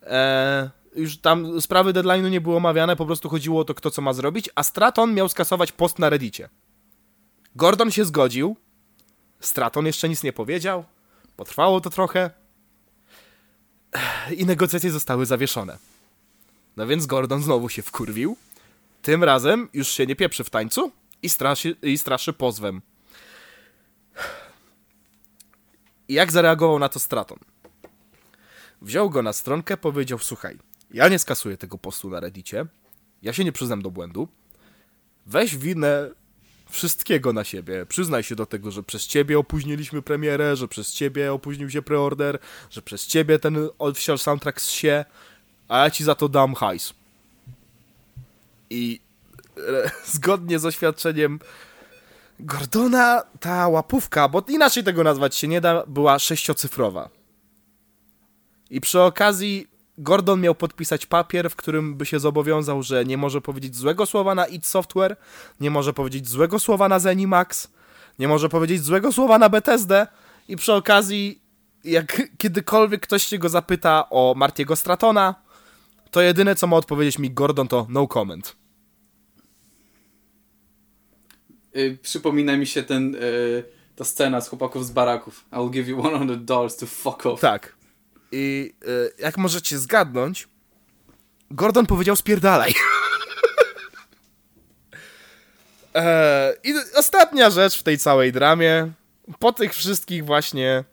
E, 0.03 0.76
już 0.97 1.17
tam 1.17 1.61
sprawy 1.61 1.93
deadline'u 1.93 2.29
nie 2.29 2.41
były 2.41 2.55
omawiane, 2.55 2.95
po 2.95 3.05
prostu 3.05 3.29
chodziło 3.29 3.61
o 3.61 3.65
to, 3.65 3.73
kto 3.73 3.91
co 3.91 4.01
ma 4.01 4.13
zrobić, 4.13 4.49
a 4.55 4.63
Straton 4.63 5.13
miał 5.13 5.29
skasować 5.29 5.71
post 5.71 5.99
na 5.99 6.09
Reddicie. 6.09 6.49
Gordon 7.55 7.91
się 7.91 8.05
zgodził, 8.05 8.55
Straton 9.39 9.85
jeszcze 9.85 10.09
nic 10.09 10.23
nie 10.23 10.33
powiedział, 10.33 10.83
potrwało 11.35 11.81
to 11.81 11.89
trochę 11.89 12.29
i 14.37 14.45
negocjacje 14.45 14.91
zostały 14.91 15.25
zawieszone. 15.25 15.77
No 16.77 16.87
więc 16.87 17.05
Gordon 17.05 17.43
znowu 17.43 17.69
się 17.69 17.81
wkurwił, 17.81 18.37
tym 19.01 19.23
razem 19.23 19.69
już 19.73 19.87
się 19.87 20.07
nie 20.07 20.15
pieprzy 20.15 20.43
w 20.43 20.49
tańcu 20.49 20.91
i 21.21 21.29
straszy, 21.29 21.75
i 21.81 21.97
straszy 21.97 22.33
pozwem. 22.33 22.81
Jak 26.09 26.31
zareagował 26.31 26.79
na 26.79 26.89
to 26.89 26.99
Straton? 26.99 27.39
Wziął 28.81 29.09
go 29.09 29.21
na 29.21 29.33
stronkę, 29.33 29.77
powiedział: 29.77 30.19
Słuchaj, 30.19 30.57
ja 30.91 31.07
nie 31.07 31.19
skasuję 31.19 31.57
tego 31.57 31.77
postu 31.77 32.09
na 32.09 32.19
Reddicie, 32.19 32.65
ja 33.21 33.33
się 33.33 33.43
nie 33.43 33.51
przyznam 33.51 33.81
do 33.81 33.91
błędu. 33.91 34.27
Weź 35.25 35.57
winę 35.57 36.09
wszystkiego 36.69 37.33
na 37.33 37.43
siebie. 37.43 37.85
Przyznaj 37.85 38.23
się 38.23 38.35
do 38.35 38.45
tego, 38.45 38.71
że 38.71 38.83
przez 38.83 39.07
ciebie 39.07 39.39
opóźniliśmy 39.39 40.01
premierę, 40.01 40.55
że 40.55 40.67
przez 40.67 40.93
ciebie 40.93 41.33
opóźnił 41.33 41.69
się 41.69 41.81
preorder, 41.81 42.39
że 42.69 42.81
przez 42.81 43.07
ciebie 43.07 43.39
ten 43.39 43.69
official 43.79 44.19
soundtrack 44.19 44.59
się, 44.59 45.05
a 45.67 45.79
ja 45.79 45.91
ci 45.91 46.03
za 46.03 46.15
to 46.15 46.29
dam 46.29 46.55
hajs. 46.55 46.93
I 48.69 49.01
e, 49.57 49.91
zgodnie 50.15 50.59
z 50.59 50.65
oświadczeniem 50.65 51.39
Gordona, 52.39 53.23
ta 53.39 53.67
łapówka, 53.67 54.29
bo 54.29 54.43
inaczej 54.47 54.83
tego 54.83 55.03
nazwać 55.03 55.35
się 55.35 55.47
nie 55.47 55.61
da, 55.61 55.83
była 55.87 56.19
sześciocyfrowa. 56.19 57.09
I 58.69 58.81
przy 58.81 59.01
okazji 59.01 59.67
Gordon 59.97 60.41
miał 60.41 60.55
podpisać 60.55 61.05
papier, 61.05 61.49
w 61.49 61.55
którym 61.55 61.95
by 61.95 62.05
się 62.05 62.19
zobowiązał, 62.19 62.83
że 62.83 63.05
nie 63.05 63.17
może 63.17 63.41
powiedzieć 63.41 63.75
złego 63.75 64.05
słowa 64.05 64.35
na 64.35 64.45
id 64.45 64.65
Software, 64.65 65.17
nie 65.59 65.71
może 65.71 65.93
powiedzieć 65.93 66.29
złego 66.29 66.59
słowa 66.59 66.89
na 66.89 66.99
Zenimax, 66.99 67.67
nie 68.19 68.27
może 68.27 68.49
powiedzieć 68.49 68.83
złego 68.83 69.11
słowa 69.11 69.37
na 69.37 69.49
Bethesdę 69.49 70.07
i 70.47 70.55
przy 70.55 70.73
okazji, 70.73 71.41
jak 71.83 72.21
kiedykolwiek 72.37 73.01
ktoś 73.01 73.23
się 73.23 73.37
go 73.37 73.49
zapyta 73.49 74.09
o 74.09 74.33
Martiego 74.37 74.75
Stratona, 74.75 75.35
to 76.11 76.21
jedyne 76.21 76.55
co 76.55 76.67
ma 76.67 76.77
odpowiedzieć 76.77 77.19
mi 77.19 77.31
Gordon 77.31 77.67
to 77.67 77.85
no 77.89 78.07
comment. 78.07 78.55
Y, 81.75 81.97
przypomina 82.01 82.57
mi 82.57 82.67
się 82.67 82.83
ten, 82.83 83.15
y, 83.15 83.63
ta 83.95 84.03
scena 84.03 84.41
z 84.41 84.49
chłopaków 84.49 84.85
z 84.85 84.91
baraków. 84.91 85.45
I'll 85.51 85.69
give 85.69 85.87
you 85.87 85.99
100 85.99 86.35
dollars 86.35 86.77
to 86.77 86.85
fuck 86.85 87.25
off. 87.25 87.41
Tak. 87.41 87.76
I 88.31 88.73
y, 88.87 89.11
jak 89.19 89.37
możecie 89.37 89.79
zgadnąć, 89.79 90.47
Gordon 91.51 91.85
powiedział 91.85 92.15
spierdalaj. 92.15 92.73
e, 95.95 96.53
I 96.63 96.73
ostatnia 96.95 97.49
rzecz 97.49 97.79
w 97.79 97.83
tej 97.83 97.97
całej 97.97 98.31
dramie. 98.31 98.91
Po 99.39 99.53
tych 99.53 99.73
wszystkich 99.73 100.25
właśnie 100.25 100.83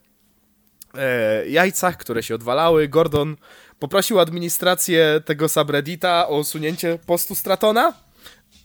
e, 0.94 1.48
jajcach, 1.48 1.96
które 1.96 2.22
się 2.22 2.34
odwalały, 2.34 2.88
Gordon 2.88 3.36
poprosił 3.78 4.20
administrację 4.20 5.20
tego 5.24 5.48
subreddita 5.48 6.28
o 6.28 6.38
usunięcie 6.38 6.98
postu 7.06 7.34
Stratona. 7.34 7.92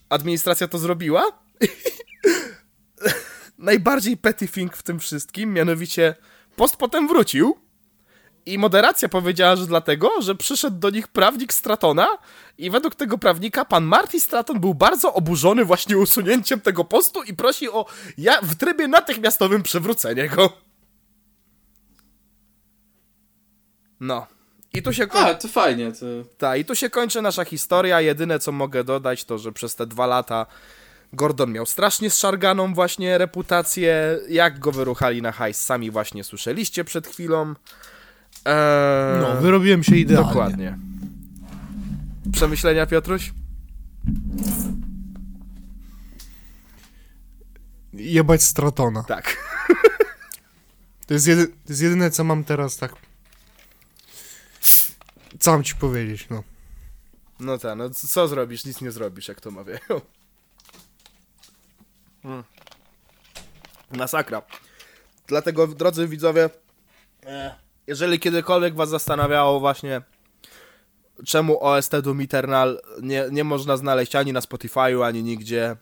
Administracja 0.10 0.68
to 0.68 0.78
zrobiła. 0.78 1.26
Najbardziej 3.58 4.18
petty 4.18 4.48
thing 4.48 4.78
w 4.78 4.84
tym 4.84 5.00
wszystkim, 5.00 5.54
mianowicie 5.54 6.16
post 6.56 6.78
potem 6.78 7.08
wrócił 7.08 7.69
i 8.54 8.58
moderacja 8.58 9.10
powiedziała, 9.10 9.56
że 9.56 9.68
dlatego, 9.68 10.22
że 10.22 10.36
przyszedł 10.36 10.78
do 10.78 10.90
nich 10.90 11.08
prawnik 11.08 11.54
Stratona 11.54 12.08
i 12.58 12.70
według 12.70 12.96
tego 12.96 13.18
prawnika 13.18 13.66
pan 13.66 13.84
Marty 13.84 14.20
Straton 14.20 14.60
był 14.60 14.74
bardzo 14.74 15.14
oburzony 15.14 15.66
właśnie 15.66 15.98
usunięciem 15.98 16.62
tego 16.62 16.84
postu 16.84 17.24
i 17.24 17.34
prosi 17.34 17.70
o 17.70 17.86
ja 18.18 18.42
w 18.42 18.56
trybie 18.56 18.88
natychmiastowym 18.88 19.64
przywrócenie 19.64 20.30
go. 20.30 20.54
No. 24.00 24.28
I 24.74 24.82
tu 24.82 24.94
się 24.94 25.08
kończy. 25.08 25.32
A, 25.32 25.36
to 25.36 25.48
fajnie. 25.48 25.92
To... 25.92 26.06
Ta, 26.38 26.58
i 26.58 26.66
tu 26.66 26.76
się 26.76 26.90
kończy 26.90 27.22
nasza 27.22 27.46
historia. 27.46 28.02
Jedyne 28.02 28.40
co 28.40 28.52
mogę 28.52 28.84
dodać 28.84 29.26
to, 29.26 29.38
że 29.38 29.52
przez 29.52 29.76
te 29.76 29.88
dwa 29.88 30.08
lata 30.08 30.46
Gordon 31.14 31.52
miał 31.52 31.66
strasznie 31.66 32.10
zszarganą 32.10 32.74
właśnie 32.74 33.18
reputację. 33.18 34.20
Jak 34.30 34.60
go 34.60 34.72
wyruchali 34.72 35.22
na 35.22 35.32
hajs, 35.32 35.62
sami 35.62 35.92
właśnie 35.92 36.24
słyszeliście 36.24 36.84
przed 36.84 37.08
chwilą. 37.08 37.54
Eee, 38.46 39.22
No, 39.22 39.42
wyrobiłem 39.42 39.84
się 39.84 39.96
idealnie. 39.96 40.28
Dokładnie. 40.28 40.78
Przemyślenia, 42.32 42.86
Piotruś? 42.86 43.34
Jebać 47.94 48.44
Stratona. 48.44 49.04
Tak. 49.04 49.36
To 51.08 51.14
jest, 51.14 51.28
jedy, 51.28 51.48
to 51.48 51.54
jest 51.70 51.82
jedyne, 51.82 52.12
co 52.12 52.24
mam 52.24 52.44
teraz 52.44 52.78
tak... 52.78 52.92
Co 55.40 55.52
mam 55.52 55.64
ci 55.64 55.76
powiedzieć, 55.76 56.28
no. 56.30 56.44
No 57.40 57.58
tak, 57.58 57.78
no 57.78 57.90
co 57.90 58.28
zrobisz? 58.28 58.66
Nic 58.66 58.82
nie 58.82 58.92
zrobisz, 58.92 59.28
jak 59.28 59.42
to 59.42 59.52
mawiają. 59.52 60.02
Masakra. 63.92 64.42
Dlatego, 65.28 65.68
drodzy 65.68 66.08
widzowie, 66.08 66.50
e, 67.26 67.56
jeżeli 67.90 68.20
kiedykolwiek 68.20 68.76
was 68.76 68.90
zastanawiało 68.90 69.60
właśnie, 69.60 70.02
czemu 71.26 71.64
OST 71.64 72.00
Doom 72.00 72.22
Eternal 72.22 72.82
nie, 73.02 73.26
nie 73.32 73.44
można 73.44 73.78
znaleźć 73.78 74.16
ani 74.16 74.34
na 74.34 74.40
Spotify'u, 74.40 75.06
ani 75.06 75.24
nigdzie, 75.24 75.76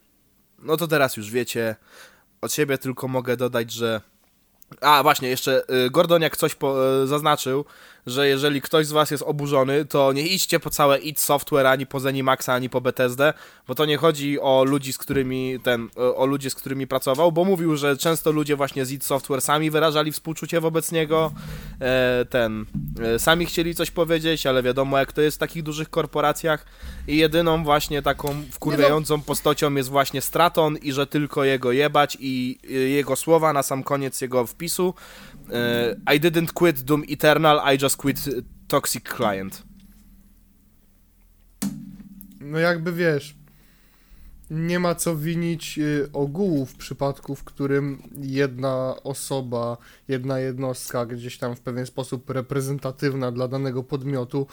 no 0.59 0.77
to 0.77 0.87
teraz 0.87 1.17
już 1.17 1.31
wiecie. 1.31 1.75
Od 2.41 2.53
siebie 2.53 2.77
tylko 2.77 3.07
mogę 3.07 3.37
dodać, 3.37 3.71
że 3.71 4.01
a, 4.81 5.03
właśnie, 5.03 5.29
jeszcze 5.29 5.63
y, 5.85 5.89
Gordoniak 5.89 6.37
coś 6.37 6.55
po, 6.55 6.93
y, 7.03 7.07
zaznaczył, 7.07 7.65
że 8.07 8.27
jeżeli 8.27 8.61
ktoś 8.61 8.87
z 8.87 8.91
was 8.91 9.11
jest 9.11 9.23
oburzony, 9.23 9.85
to 9.85 10.13
nie 10.13 10.27
idźcie 10.27 10.59
po 10.59 10.69
całe 10.69 10.97
id 10.97 11.19
Software, 11.19 11.67
ani 11.67 11.85
po 11.85 11.99
Zenimaxa, 11.99 12.49
ani 12.53 12.69
po 12.69 12.81
BTSD, 12.81 13.33
bo 13.67 13.75
to 13.75 13.85
nie 13.85 13.97
chodzi 13.97 14.39
o 14.39 14.63
ludzi, 14.63 14.93
z 14.93 14.97
którymi 14.97 15.59
ten, 15.63 15.89
y, 15.97 16.15
o 16.15 16.25
ludzi, 16.25 16.49
z 16.49 16.55
którymi 16.55 16.87
pracował, 16.87 17.31
bo 17.31 17.45
mówił, 17.45 17.75
że 17.75 17.97
często 17.97 18.31
ludzie 18.31 18.55
właśnie 18.55 18.85
z 18.85 18.91
id 18.91 19.05
Software 19.05 19.41
sami 19.41 19.71
wyrażali 19.71 20.11
współczucie 20.11 20.61
wobec 20.61 20.91
niego, 20.91 21.31
e, 21.81 22.25
ten, 22.29 22.65
e, 23.03 23.19
sami 23.19 23.45
chcieli 23.45 23.75
coś 23.75 23.91
powiedzieć, 23.91 24.45
ale 24.45 24.63
wiadomo 24.63 24.97
jak 24.97 25.13
to 25.13 25.21
jest 25.21 25.37
w 25.37 25.39
takich 25.39 25.63
dużych 25.63 25.89
korporacjach 25.89 26.65
i 27.07 27.17
jedyną 27.17 27.63
właśnie 27.63 28.01
taką 28.01 28.43
wkurwiającą 28.51 29.21
postocią 29.21 29.75
jest 29.75 29.89
właśnie 29.89 30.21
Straton 30.21 30.77
i 30.77 30.91
że 30.91 31.07
tylko 31.07 31.43
jego 31.43 31.71
jebać 31.71 32.17
i 32.19 32.59
jego 32.69 33.15
słowa 33.15 33.53
na 33.53 33.63
sam 33.63 33.83
koniec 33.83 34.21
jego 34.21 34.45
wpisu 34.45 34.93
e, 35.33 35.36
I 36.13 36.19
didn't 36.19 36.53
quit 36.53 36.81
Doom 36.81 37.03
Eternal, 37.09 37.75
I 37.75 37.83
just 37.83 37.97
quit 37.97 38.19
Toxic 38.67 39.03
Client. 39.15 39.63
No 42.39 42.59
jakby 42.59 42.93
wiesz, 42.93 43.35
nie 44.49 44.79
ma 44.79 44.95
co 44.95 45.15
winić 45.15 45.79
y, 45.79 46.09
ogółu 46.13 46.65
w 46.65 46.75
przypadku, 46.75 47.35
w 47.35 47.43
którym 47.43 48.03
jedna 48.21 48.95
osoba, 49.03 49.77
jedna 50.07 50.39
jednostka 50.39 51.05
gdzieś 51.05 51.37
tam 51.37 51.55
w 51.55 51.59
pewien 51.59 51.85
sposób 51.85 52.29
reprezentatywna 52.29 53.31
dla 53.31 53.47
danego 53.47 53.83
podmiotu 53.83 54.47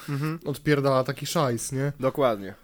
odpierdala 0.45 1.05
taki 1.05 1.27
szajs, 1.27 1.73
nie? 1.73 1.93
Dokładnie. 2.01 2.55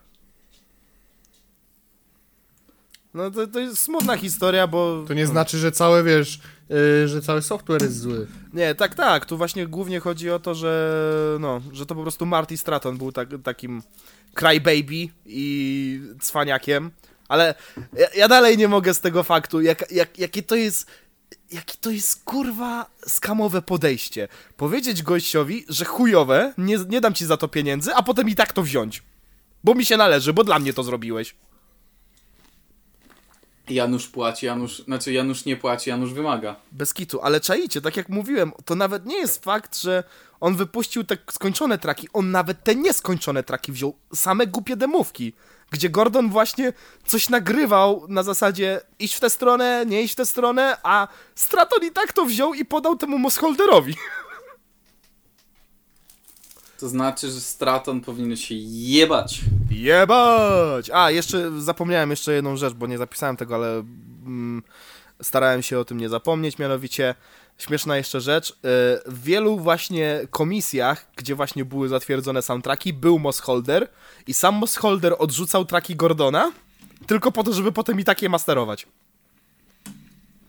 No 3.14 3.30
to, 3.30 3.46
to 3.46 3.60
jest 3.60 3.78
smutna 3.78 4.16
historia, 4.16 4.66
bo... 4.66 5.04
To 5.08 5.14
nie 5.14 5.26
znaczy, 5.26 5.58
że 5.58 5.72
całe, 5.72 6.04
wiesz, 6.04 6.40
y, 6.70 7.08
że 7.08 7.22
cały 7.22 7.42
software 7.42 7.82
jest 7.82 7.98
zły. 7.98 8.26
Nie, 8.52 8.74
tak, 8.74 8.94
tak. 8.94 9.26
Tu 9.26 9.36
właśnie 9.36 9.66
głównie 9.66 10.00
chodzi 10.00 10.30
o 10.30 10.38
to, 10.38 10.54
że 10.54 11.36
no, 11.40 11.60
że 11.72 11.86
to 11.86 11.94
po 11.94 12.02
prostu 12.02 12.26
Marty 12.26 12.56
Stratton 12.56 12.98
był 12.98 13.12
tak, 13.12 13.28
takim 13.44 13.82
crybaby 14.34 15.08
i 15.26 16.00
cwaniakiem, 16.20 16.90
ale 17.28 17.54
ja, 17.92 18.06
ja 18.16 18.28
dalej 18.28 18.58
nie 18.58 18.68
mogę 18.68 18.94
z 18.94 19.00
tego 19.00 19.22
faktu, 19.22 19.60
jak, 19.60 19.92
jak, 19.92 20.18
jakie 20.18 20.42
to 20.42 20.56
jest 20.56 20.86
jakie 21.52 21.74
to 21.80 21.90
jest 21.90 22.24
kurwa 22.24 22.86
skamowe 23.06 23.62
podejście. 23.62 24.28
Powiedzieć 24.56 25.02
gościowi, 25.02 25.64
że 25.68 25.84
chujowe, 25.84 26.54
nie, 26.58 26.78
nie 26.88 27.00
dam 27.00 27.14
ci 27.14 27.26
za 27.26 27.36
to 27.36 27.48
pieniędzy, 27.48 27.94
a 27.94 28.02
potem 28.02 28.28
i 28.28 28.34
tak 28.34 28.52
to 28.52 28.62
wziąć. 28.62 29.02
Bo 29.64 29.74
mi 29.74 29.84
się 29.84 29.96
należy, 29.96 30.32
bo 30.32 30.44
dla 30.44 30.58
mnie 30.58 30.72
to 30.72 30.82
zrobiłeś. 30.82 31.34
Janusz 33.70 34.08
płaci, 34.08 34.46
Janusz, 34.46 34.84
znaczy 34.84 35.12
Janusz 35.12 35.44
nie 35.44 35.56
płaci, 35.56 35.90
Janusz 35.90 36.12
wymaga. 36.12 36.56
Bez 36.72 36.94
kitu, 36.94 37.20
ale 37.22 37.40
czaicie, 37.40 37.80
tak 37.80 37.96
jak 37.96 38.08
mówiłem, 38.08 38.52
to 38.64 38.74
nawet 38.74 39.06
nie 39.06 39.16
jest 39.16 39.44
fakt, 39.44 39.78
że 39.78 40.04
on 40.40 40.56
wypuścił 40.56 41.04
te 41.04 41.16
skończone 41.30 41.78
traki, 41.78 42.08
on 42.12 42.30
nawet 42.30 42.64
te 42.64 42.74
nieskończone 42.74 43.42
traki 43.42 43.72
wziął, 43.72 43.96
same 44.14 44.46
głupie 44.46 44.76
demówki, 44.76 45.32
gdzie 45.70 45.90
Gordon 45.90 46.30
właśnie 46.30 46.72
coś 47.06 47.28
nagrywał 47.28 48.06
na 48.08 48.22
zasadzie 48.22 48.80
iść 48.98 49.14
w 49.14 49.20
tę 49.20 49.30
stronę, 49.30 49.84
nie 49.86 50.02
iść 50.02 50.12
w 50.12 50.16
tę 50.16 50.26
stronę, 50.26 50.76
a 50.82 51.08
Straton 51.34 51.84
i 51.84 51.90
tak 51.90 52.12
to 52.12 52.24
wziął 52.24 52.54
i 52.54 52.64
podał 52.64 52.96
temu 52.96 53.18
Mosholderowi. 53.18 53.94
To 56.80 56.88
znaczy, 56.88 57.30
że 57.30 57.40
Straton 57.40 58.00
powinien 58.00 58.36
się 58.36 58.54
jebać. 58.54 59.40
Jebać! 59.70 60.90
A, 60.90 61.10
jeszcze 61.10 61.60
zapomniałem 61.60 62.10
jeszcze 62.10 62.32
jedną 62.32 62.56
rzecz, 62.56 62.74
bo 62.74 62.86
nie 62.86 62.98
zapisałem 62.98 63.36
tego, 63.36 63.54
ale 63.54 63.72
mm, 64.26 64.62
starałem 65.22 65.62
się 65.62 65.78
o 65.78 65.84
tym 65.84 65.98
nie 65.98 66.08
zapomnieć, 66.08 66.58
mianowicie 66.58 67.14
śmieszna 67.58 67.96
jeszcze 67.96 68.20
rzecz, 68.20 68.50
y, 68.50 68.54
w 69.06 69.22
wielu 69.24 69.58
właśnie 69.58 70.20
komisjach, 70.30 71.06
gdzie 71.16 71.34
właśnie 71.34 71.64
były 71.64 71.88
zatwierdzone 71.88 72.42
soundtracki, 72.42 72.92
był 72.92 73.18
Mossholder 73.18 73.88
i 74.26 74.34
sam 74.34 74.54
Mossholder 74.54 75.14
odrzucał 75.18 75.64
traki 75.64 75.96
Gordona, 75.96 76.52
tylko 77.06 77.32
po 77.32 77.44
to, 77.44 77.52
żeby 77.52 77.72
potem 77.72 78.00
i 78.00 78.04
takie 78.04 78.28
masterować. 78.28 78.86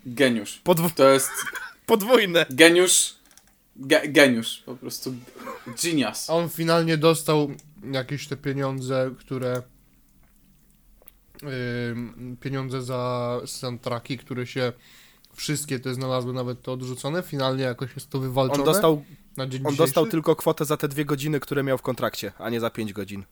Geniusz. 0.06 0.62
Podw- 0.66 0.92
To 0.96 1.10
jest 1.10 1.30
podwójne. 1.86 2.46
geniusz. 2.50 3.14
Ge 3.82 4.08
geniusz. 4.08 4.64
Po 4.66 4.76
prostu 4.76 5.14
genius. 5.84 6.30
On 6.30 6.50
finalnie 6.50 6.98
dostał 6.98 7.52
jakieś 7.92 8.28
te 8.28 8.38
pieniądze, 8.38 9.12
które. 9.20 9.62
ym, 11.92 12.38
pieniądze 12.42 12.82
za 12.82 13.42
soundtracki, 13.46 14.18
które 14.18 14.48
się. 14.48 14.74
Wszystkie 15.36 15.80
te 15.80 15.94
znalazły, 15.94 16.34
nawet 16.34 16.62
te 16.62 16.72
odrzucone. 16.72 17.24
Finalnie 17.24 17.64
jakoś 17.64 17.96
jest 17.96 18.10
to 18.10 18.20
wywalczone. 18.20 18.60
On 18.60 18.66
dostał, 18.66 19.04
na 19.38 19.48
dzień 19.48 19.62
on 19.68 19.76
dostał 19.76 20.06
tylko 20.06 20.36
kwotę 20.36 20.66
za 20.66 20.78
te 20.78 20.88
dwie 20.88 21.06
godziny, 21.06 21.40
które 21.40 21.64
miał 21.64 21.78
w 21.78 21.82
kontrakcie, 21.82 22.32
a 22.38 22.50
nie 22.50 22.60
za 22.60 22.70
pięć 22.70 22.94
godzin. 22.94 23.24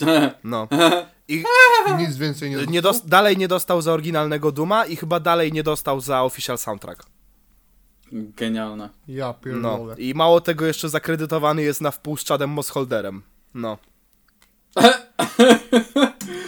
No. 0.44 0.68
I 1.28 1.44
Nic 1.98 2.16
więcej 2.16 2.50
nie 2.50 2.56
dostał. 2.56 2.72
nie 2.72 2.82
dos- 2.82 3.06
dalej 3.06 3.36
nie 3.36 3.48
dostał 3.48 3.82
za 3.82 3.92
oryginalnego 3.92 4.52
Duma 4.52 4.86
i 4.86 4.96
chyba 4.96 5.20
dalej 5.20 5.52
nie 5.52 5.62
dostał 5.62 6.00
za 6.00 6.22
official 6.22 6.58
soundtrack. 6.58 7.06
Genialne. 8.12 8.88
Ja 9.08 9.26
No. 9.26 9.34
pierdolę. 9.34 9.94
I 9.98 10.14
mało 10.14 10.40
tego 10.40 10.66
jeszcze 10.66 10.88
zakredytowany 10.88 11.62
jest 11.62 11.80
na 11.80 11.90
wpół 11.90 12.16
z 12.16 12.24
Chadem 12.24 12.50
Mossholderem. 12.50 13.22
No. 13.54 13.78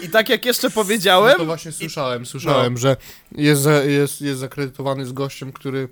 I 0.05 0.09
tak 0.09 0.29
jak 0.29 0.45
jeszcze 0.45 0.67
No 0.67 0.75
powiedziałem, 0.75 1.37
to 1.37 1.45
właśnie 1.45 1.73
słyszałem, 1.73 2.27
słyszałem, 2.27 2.79
że 2.79 2.97
jest, 3.33 3.67
jest, 3.87 4.21
jest 4.21 4.41
zakredytowany 4.41 5.07
z 5.07 5.13
gościem, 5.13 5.53
który 5.53 5.89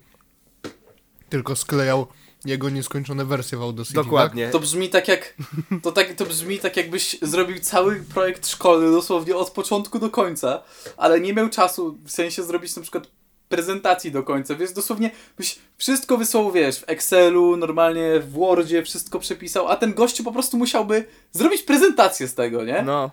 tylko 1.28 1.56
sklejał 1.56 2.06
jego 2.44 2.70
nieskończone 2.70 3.24
wersje 3.24 3.58
w 3.58 3.62
Audacity. 3.62 3.94
dokładnie. 3.94 4.50
To 4.50 4.60
brzmi 4.60 4.88
tak 4.88 5.08
jak. 5.08 5.34
To, 5.82 5.92
tak, 5.92 6.14
to 6.14 6.26
brzmi 6.26 6.58
tak, 6.58 6.76
jakbyś 6.76 7.16
zrobił 7.22 7.60
cały 7.60 8.04
projekt 8.14 8.46
szkolny 8.48 8.90
dosłownie 8.90 9.36
od 9.36 9.50
początku 9.50 9.98
do 9.98 10.10
końca, 10.10 10.62
ale 10.96 11.20
nie 11.20 11.32
miał 11.32 11.48
czasu 11.48 11.98
w 12.04 12.10
sensie 12.10 12.42
zrobić 12.42 12.76
na 12.76 12.82
przykład 12.82 13.08
prezentacji 13.54 14.10
do 14.12 14.22
końca, 14.22 14.54
więc 14.54 14.72
dosłownie 14.72 15.10
byś 15.36 15.58
wszystko 15.76 16.18
wysłał, 16.18 16.52
wiesz, 16.52 16.78
w 16.78 16.84
Excelu, 16.86 17.56
normalnie 17.56 18.20
w 18.20 18.30
Wordzie, 18.30 18.82
wszystko 18.82 19.18
przepisał, 19.18 19.68
a 19.68 19.76
ten 19.76 19.94
gościu 19.94 20.24
po 20.24 20.32
prostu 20.32 20.56
musiałby 20.56 21.04
zrobić 21.32 21.62
prezentację 21.62 22.28
z 22.28 22.34
tego, 22.34 22.64
nie? 22.64 22.82
No. 22.82 23.10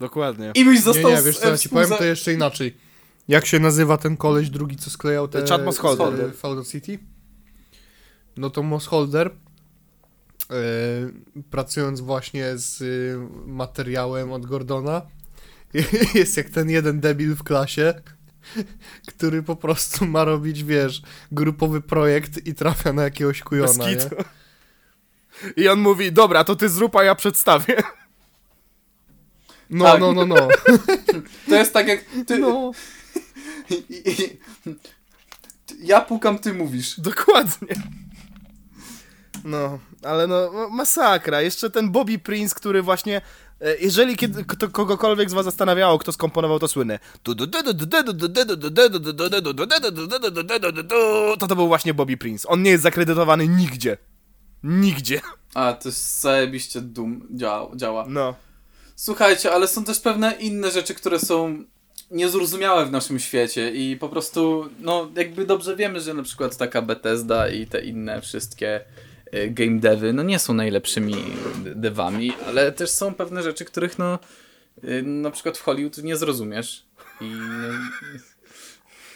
Dokładnie. 0.00 0.52
I 0.54 0.64
byś 0.64 0.76
Nie, 0.76 0.82
został 0.82 1.10
nie, 1.10 1.22
wiesz 1.22 1.38
co, 1.38 1.48
ja 1.48 1.58
ci 1.58 1.68
powiem 1.68 1.90
to 1.90 2.04
jeszcze 2.04 2.32
inaczej. 2.32 2.76
Jak 3.28 3.46
się 3.46 3.58
nazywa 3.58 3.96
ten 3.96 4.16
koleś 4.16 4.50
drugi, 4.50 4.76
co 4.76 4.90
sklejał 4.90 5.28
te... 5.28 5.46
Chad 5.46 5.64
Mossholder. 5.64 6.24
e, 6.24 6.32
w 6.32 6.44
Audacity? 6.44 6.98
No 8.36 8.50
to 8.50 8.62
Mossholder, 8.62 9.30
e, 10.50 10.54
pracując 11.50 12.00
właśnie 12.00 12.58
z 12.58 12.82
e, 12.82 12.86
materiałem 13.46 14.32
od 14.32 14.46
Gordona, 14.46 15.02
jest 16.14 16.36
jak 16.36 16.50
ten 16.50 16.70
jeden 16.70 17.00
debil 17.00 17.34
w 17.34 17.42
klasie, 17.42 17.94
który 19.08 19.42
po 19.42 19.56
prostu 19.56 20.06
ma 20.06 20.24
robić, 20.24 20.64
wiesz, 20.64 21.02
grupowy 21.32 21.80
projekt 21.80 22.46
i 22.46 22.54
trafia 22.54 22.92
na 22.92 23.02
jakiegoś 23.02 23.42
kujona. 23.42 23.84
I 25.56 25.68
on 25.68 25.80
mówi, 25.80 26.12
dobra, 26.12 26.44
to 26.44 26.56
ty 26.56 26.68
zrób, 26.68 26.96
a 26.96 27.04
ja 27.04 27.14
przedstawię. 27.14 27.82
No, 29.70 29.84
Tak. 29.84 30.00
no, 30.00 30.12
no, 30.12 30.26
no. 30.26 30.36
To 31.48 31.54
jest 31.54 31.72
tak 31.72 31.88
jak 31.88 32.04
ty... 32.26 32.38
no. 32.38 32.70
Ja 35.82 36.00
pukam, 36.00 36.38
ty 36.38 36.52
mówisz. 36.52 37.00
Dokładnie. 37.00 37.74
No, 39.44 39.78
ale 40.02 40.26
no, 40.26 40.68
masakra. 40.70 41.42
Jeszcze 41.42 41.70
ten 41.70 41.90
Bobby 41.90 42.18
Prince, 42.18 42.54
który 42.54 42.82
właśnie, 42.82 43.20
jeżeli 43.80 44.16
kiedy, 44.16 44.44
kto, 44.44 44.68
kogokolwiek 44.68 45.30
z 45.30 45.32
was 45.32 45.44
zastanawiało, 45.44 45.98
kto 45.98 46.12
skomponował 46.12 46.58
to 46.58 46.68
słynne, 46.68 46.98
to 51.38 51.46
to 51.46 51.56
był 51.56 51.68
właśnie 51.68 51.94
Bobby 51.94 52.16
Prince. 52.16 52.46
On 52.48 52.62
nie 52.62 52.70
jest 52.70 52.82
zakredytowany 52.82 53.48
nigdzie. 53.48 53.96
Nigdzie. 54.62 55.20
A, 55.54 55.72
to 55.72 55.88
jest 55.88 56.20
zajebiście 56.20 56.80
dum 56.80 57.28
działa. 57.30 57.76
działa. 57.76 58.04
No. 58.08 58.34
Słuchajcie, 58.96 59.52
ale 59.52 59.68
są 59.68 59.84
też 59.84 60.00
pewne 60.00 60.32
inne 60.32 60.70
rzeczy, 60.70 60.94
które 60.94 61.18
są 61.18 61.64
niezrozumiałe 62.10 62.86
w 62.86 62.90
naszym 62.90 63.18
świecie 63.18 63.70
i 63.70 63.96
po 63.96 64.08
prostu, 64.08 64.68
no 64.80 65.10
jakby 65.16 65.46
dobrze 65.46 65.76
wiemy, 65.76 66.00
że 66.00 66.14
na 66.14 66.22
przykład 66.22 66.56
taka 66.56 66.82
Bethesda 66.82 67.48
i 67.48 67.66
te 67.66 67.84
inne 67.84 68.20
wszystkie 68.20 68.80
y, 68.80 69.09
game 69.50 69.78
devy, 69.80 70.12
no 70.12 70.22
nie 70.22 70.38
są 70.38 70.54
najlepszymi 70.54 71.14
devami, 71.74 72.32
ale 72.46 72.72
też 72.72 72.90
są 72.90 73.14
pewne 73.14 73.42
rzeczy, 73.42 73.64
których 73.64 73.98
no 73.98 74.18
y, 74.84 75.02
na 75.02 75.30
przykład 75.30 75.58
w 75.58 75.62
Hollywood 75.62 75.98
nie 75.98 76.16
zrozumiesz. 76.16 76.84
I 77.20 77.32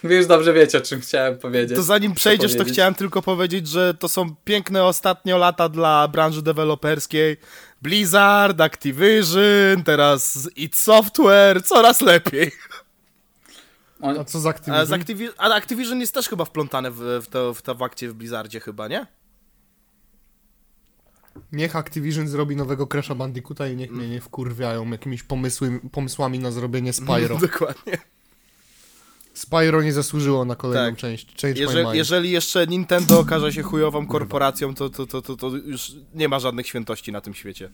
no, 0.03 0.11
już 0.15 0.27
dobrze 0.27 0.53
wiecie, 0.53 0.79
o 0.79 0.81
czym 0.81 1.01
chciałem 1.01 1.39
powiedzieć. 1.39 1.77
To 1.77 1.83
zanim 1.83 2.15
przejdziesz, 2.15 2.53
to 2.53 2.59
powiedzieć. 2.59 2.75
chciałem 2.75 2.95
tylko 2.95 3.23
powiedzieć, 3.23 3.69
że 3.69 3.95
to 3.95 4.09
są 4.09 4.35
piękne 4.45 4.85
ostatnio 4.85 5.39
lata 5.39 5.69
dla 5.69 6.09
branży 6.09 6.43
deweloperskiej. 6.43 7.37
Blizzard, 7.83 8.61
Activision, 8.61 9.85
teraz 9.85 10.51
id 10.57 10.77
Software, 10.77 11.63
coraz 11.63 12.01
lepiej. 12.01 12.53
A 14.01 14.25
co 14.25 14.41
z 14.41 14.47
A, 14.47 14.49
Activision? 14.49 14.87
z 14.87 14.91
Activi- 14.91 15.33
a 15.39 15.55
Activision 15.55 16.01
jest 16.01 16.15
też 16.15 16.29
chyba 16.29 16.45
wplątane 16.45 16.91
w, 16.91 16.99
w, 17.23 17.27
to, 17.27 17.55
w 17.55 17.63
to 17.63 17.75
w 17.75 17.83
akcie 17.83 18.09
w 18.09 18.15
Blizzardzie 18.15 18.61
chyba, 18.61 18.89
nie? 18.89 19.07
Niech 21.53 21.77
Activision 21.77 22.29
zrobi 22.29 22.57
nowego 22.57 22.87
Crash'a 22.87 23.17
Bandicoota 23.17 23.69
i 23.69 23.77
niech 23.77 23.91
mnie 23.91 24.09
nie 24.09 24.21
wkurwiają 24.21 24.91
jakimiś 24.91 25.23
pomysły, 25.23 25.81
pomysłami 25.93 26.39
na 26.39 26.51
zrobienie 26.51 26.93
Spyro. 26.93 27.39
Dokładnie. 27.49 27.99
Spyro 29.35 29.83
nie 29.83 29.93
zasłużyło 29.93 30.45
na 30.45 30.57
kolejną 30.57 30.91
Tak. 30.91 30.99
część. 30.99 31.43
Change 31.43 31.97
jeżeli 31.97 32.31
jeszcze 32.31 32.67
Nintendo 32.67 33.21
okaże 33.21 33.53
się 33.53 33.63
chujową 33.63 34.07
korporacją, 34.07 34.75
to, 34.75 34.91
to, 34.91 35.07
to, 35.07 35.23
to, 35.23 35.37
to 35.37 35.49
już 35.49 35.93
nie 36.15 36.29
ma 36.29 36.39
żadnych 36.39 36.67
świętości 36.67 37.13
na 37.13 37.21
tym 37.21 37.35
świecie. 37.35 37.71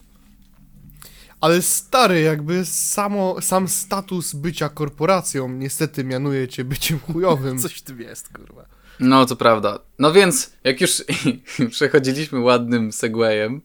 Ale 1.40 1.62
stary, 1.62 2.20
jakby 2.20 2.64
samo, 2.64 3.40
sam 3.40 3.68
status 3.68 4.34
bycia 4.34 4.68
korporacją 4.68 5.48
niestety 5.48 6.04
mianuje 6.04 6.48
cię 6.48 6.64
byciem 6.64 6.98
chujowym. 6.98 7.58
Coś 7.62 7.74
w 7.74 7.82
tym 7.82 8.00
jest, 8.00 8.28
kurwa. 8.28 8.79
No, 9.00 9.26
to 9.26 9.36
prawda. 9.36 9.78
No 9.98 10.12
więc, 10.12 10.52
jak 10.64 10.80
już 10.80 11.04
przechodziliśmy 11.70 12.40
ładnym 12.40 12.92
segwayem 12.92 13.60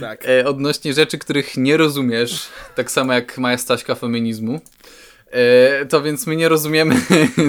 Tak. 0.00 0.28
e, 0.28 0.46
odnośnie 0.46 0.94
rzeczy, 0.94 1.18
których 1.18 1.56
nie 1.56 1.76
rozumiesz, 1.76 2.48
tak 2.74 2.90
samo 2.90 3.12
jak 3.12 3.38
Maja 3.38 3.58
Staśka 3.58 3.94
feminizmu, 3.94 4.60
e, 5.30 5.86
to 5.86 6.02
więc 6.02 6.26
my 6.26 6.36
nie 6.36 6.48
rozumiemy 6.48 6.94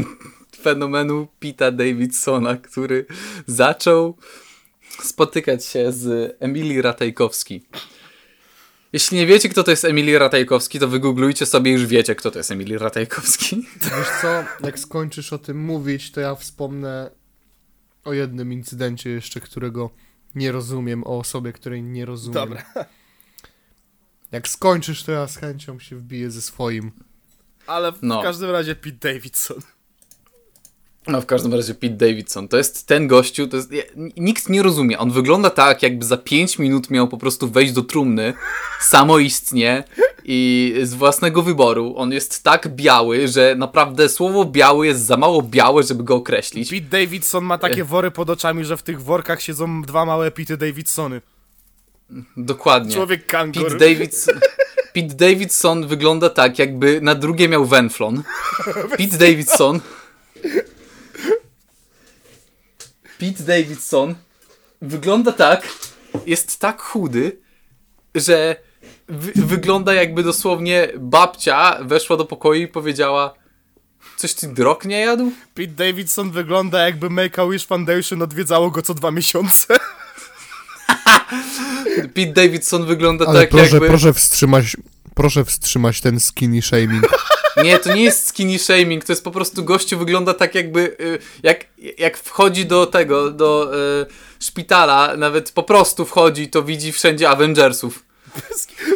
fenomenu 0.64 1.28
Pita 1.40 1.72
Davidsona, 1.72 2.58
który 2.58 3.06
zaczął 3.48 4.18
spotykać 5.04 5.66
się 5.66 5.92
z 5.92 6.36
Emilii 6.40 6.82
Ratajkowski. 6.82 7.62
Jeśli 8.96 9.18
nie 9.18 9.26
wiecie, 9.28 9.50
kto 9.50 9.64
to 9.64 9.72
jest 9.72 9.86
Emilii 9.86 10.18
Ratajkowski, 10.18 10.80
to 10.80 10.88
wygooglujcie 10.88 11.46
sobie 11.46 11.72
i 11.72 11.74
już 11.74 11.86
wiecie, 11.86 12.16
kto 12.16 12.32
to 12.32 12.40
jest 12.40 12.52
Emilii 12.52 12.78
Ratajkowski. 12.78 13.56
Wiesz 13.82 14.08
co, 14.22 14.44
jak 14.64 14.80
skończysz 14.80 15.34
o 15.34 15.38
tym 15.38 15.66
mówić, 15.66 16.12
to 16.12 16.22
ja 16.22 16.36
wspomnę 16.36 17.12
o 18.04 18.14
jednym 18.14 18.54
incydencie 18.54 19.10
jeszcze, 19.10 19.42
którego 19.42 19.90
nie 20.36 20.52
rozumiem, 20.52 21.04
o 21.04 21.18
osobie, 21.20 21.54
której 21.54 21.84
nie 21.84 22.06
rozumiem. 22.06 22.34
Dobra. 22.34 22.64
Jak 24.32 24.48
skończysz, 24.48 25.04
to 25.04 25.12
ja 25.12 25.28
z 25.28 25.38
chęcią 25.38 25.80
się 25.80 25.96
wbiję 25.96 26.32
ze 26.32 26.42
swoim. 26.42 26.92
Ale 27.68 27.92
w 27.92 28.00
No. 28.02 28.24
każdym 28.24 28.50
razie 28.52 28.76
Pete 28.76 28.98
Davidson. 29.14 29.60
No 31.08 31.22
w 31.22 31.26
każdym 31.26 31.54
razie 31.54 31.74
Pete 31.74 31.94
Davidson. 31.94 32.48
To 32.48 32.58
jest 32.58 32.88
ten 32.88 33.08
gościu, 33.08 33.48
to 33.48 33.58
jest, 33.58 33.74
nikt 34.18 34.50
nie 34.50 34.64
rozumie. 34.64 35.00
On 35.00 35.12
wygląda 35.12 35.50
tak, 35.50 35.84
jakby 35.84 36.06
za 36.06 36.18
5 36.18 36.60
minut 36.60 36.90
miał 36.90 37.08
po 37.08 37.18
prostu 37.18 37.48
wejść 37.48 37.74
do 37.74 37.82
trumny, 37.82 38.34
samoistnie 38.82 39.84
i 40.24 40.74
z 40.84 40.94
własnego 40.94 41.42
wyboru. 41.42 41.94
On 41.98 42.12
jest 42.12 42.44
tak 42.44 42.68
biały, 42.68 43.28
że 43.28 43.56
naprawdę 43.58 44.10
słowo 44.10 44.46
biały 44.46 44.88
jest 44.88 45.06
za 45.06 45.18
mało 45.18 45.42
białe, 45.42 45.84
żeby 45.84 46.04
go 46.04 46.16
określić. 46.16 46.70
Pete 46.70 46.86
Davidson 46.90 47.44
ma 47.44 47.58
takie 47.58 47.84
wory 47.94 48.12
pod 48.12 48.30
oczami, 48.30 48.66
że 48.66 48.78
w 48.78 48.84
tych 48.84 49.02
workach 49.02 49.42
siedzą 49.42 49.82
dwa 49.82 50.06
małe 50.06 50.32
Pete 50.32 50.58
Davidsony. 50.58 51.22
Dokładnie. 52.38 52.94
Człowiek 52.94 53.26
kangur. 53.26 53.64
Pete 53.64 53.78
Davidson, 53.78 54.40
Pete 54.94 55.16
Davidson 55.16 55.88
wygląda 55.88 56.30
tak, 56.30 56.60
jakby 56.60 57.02
na 57.02 57.16
drugie 57.16 57.50
miał 57.50 57.66
węflon. 57.66 58.24
Pete 58.98 59.18
Davidson. 59.18 59.80
Pete 63.20 63.44
Davidson 63.44 64.16
wygląda 64.82 65.32
tak, 65.32 65.68
jest 66.26 66.60
tak 66.60 66.82
chudy, 66.82 67.38
że 68.16 68.56
wy, 69.08 69.32
wygląda 69.36 69.94
jakby 69.94 70.24
dosłownie 70.24 70.88
babcia 70.98 71.78
weszła 71.84 72.18
do 72.18 72.26
pokoju 72.26 72.62
i 72.62 72.68
powiedziała 72.68 73.34
coś 74.18 74.34
ty 74.34 74.48
drog 74.48 74.86
nie 74.86 75.00
jadł? 75.00 75.32
Pete 75.54 75.72
Davidson 75.72 76.32
wygląda 76.32 76.86
jakby 76.86 77.10
Make-A-Wish 77.10 77.66
Foundation 77.66 78.22
odwiedzało 78.22 78.72
go 78.72 78.82
co 78.82 78.94
dwa 78.94 79.12
miesiące. 79.12 79.78
Pete 82.16 82.34
Davidson 82.34 82.86
wygląda 82.86 83.26
Ale 83.26 83.40
tak 83.40 83.50
proszę, 83.50 83.72
jakby... 83.72 83.88
proszę 83.88 84.14
wstrzymać, 84.14 84.78
proszę 85.16 85.46
wstrzymać 85.46 86.02
ten 86.02 86.20
skinny 86.20 86.62
shaming. 86.62 87.08
Nie, 87.64 87.80
to 87.80 87.94
nie 87.94 88.04
jest 88.04 88.28
skinny 88.28 88.60
shaming, 88.60 89.06
to 89.06 89.12
jest 89.12 89.24
po 89.24 89.32
prostu 89.32 89.64
gościu 89.64 90.00
wygląda 90.00 90.34
tak 90.34 90.56
jakby, 90.56 90.80
y, 91.00 91.20
jak, 91.44 91.66
jak 91.98 92.18
wchodzi 92.18 92.66
do 92.66 92.86
tego, 92.86 93.32
do 93.32 93.72
y, 94.02 94.06
szpitala, 94.40 95.18
nawet 95.18 95.52
po 95.52 95.64
prostu 95.64 96.06
wchodzi, 96.06 96.48
to 96.48 96.64
widzi 96.64 96.92
wszędzie 96.92 97.30
Avengersów. 97.30 98.06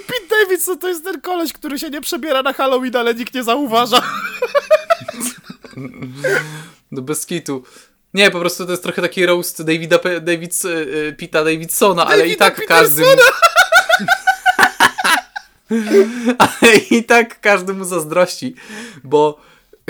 Pete 0.07 0.27
Davidson 0.29 0.79
to 0.79 0.87
jest 0.87 1.03
ten 1.03 1.21
koleś, 1.21 1.53
który 1.53 1.79
się 1.79 1.89
nie 1.89 2.01
przebiera 2.01 2.41
na 2.43 2.53
Halloween, 2.53 2.95
ale 2.95 3.13
nikt 3.15 3.33
nie 3.33 3.43
zauważa. 3.43 4.01
Do 6.91 7.01
bez 7.01 7.25
kitu. 7.25 7.63
Nie, 8.13 8.31
po 8.31 8.39
prostu 8.39 8.65
to 8.65 8.71
jest 8.71 8.83
trochę 8.83 9.01
taki 9.01 9.25
roast 9.25 9.63
Davida, 9.63 9.99
P- 9.99 10.21
Davids, 10.21 10.65
y, 10.65 10.69
y, 10.69 11.15
Pita 11.17 11.43
Davidsona, 11.43 12.05
ale 12.05 12.27
i 12.27 12.35
tak 12.37 12.65
każdy... 12.65 13.03
ale 16.37 16.75
i 16.91 17.03
tak 17.03 17.41
każdy 17.41 17.73
mu 17.73 17.85
zazdrości, 17.85 18.55
bo 19.03 19.39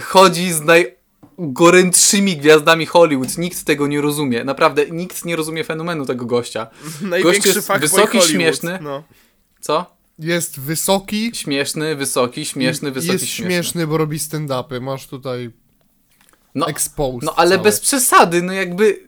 chodzi 0.01 0.51
z 0.53 0.61
najgorętszymi 0.61 2.37
gwiazdami 2.37 2.85
Hollywood. 2.85 3.37
Nikt 3.37 3.63
tego 3.63 3.87
nie 3.87 4.01
rozumie. 4.01 4.43
Naprawdę, 4.43 4.85
nikt 4.89 5.25
nie 5.25 5.35
rozumie 5.35 5.63
fenomenu 5.63 6.05
tego 6.05 6.25
gościa. 6.25 6.67
Największy 7.01 7.49
jest 7.49 7.67
fuckboy 7.67 7.79
wysoki, 7.79 8.21
śmieszny. 8.21 8.79
No. 8.81 9.03
Co? 9.61 9.99
Jest 10.19 10.59
wysoki, 10.59 11.31
Śmieszny, 11.35 11.95
wysoki, 11.95 12.45
śmieszny, 12.45 12.91
wysoki, 12.91 13.11
jest 13.13 13.25
śmieszny. 13.25 13.45
śmieszny, 13.53 13.87
bo 13.87 13.97
robi 13.97 14.17
stand-upy. 14.19 14.81
Masz 14.81 15.07
tutaj 15.07 15.51
No, 16.55 16.67
exposed 16.67 17.23
no 17.23 17.33
ale 17.35 17.49
całe. 17.49 17.63
bez 17.63 17.79
przesady, 17.79 18.41
no 18.41 18.53
jakby... 18.53 19.07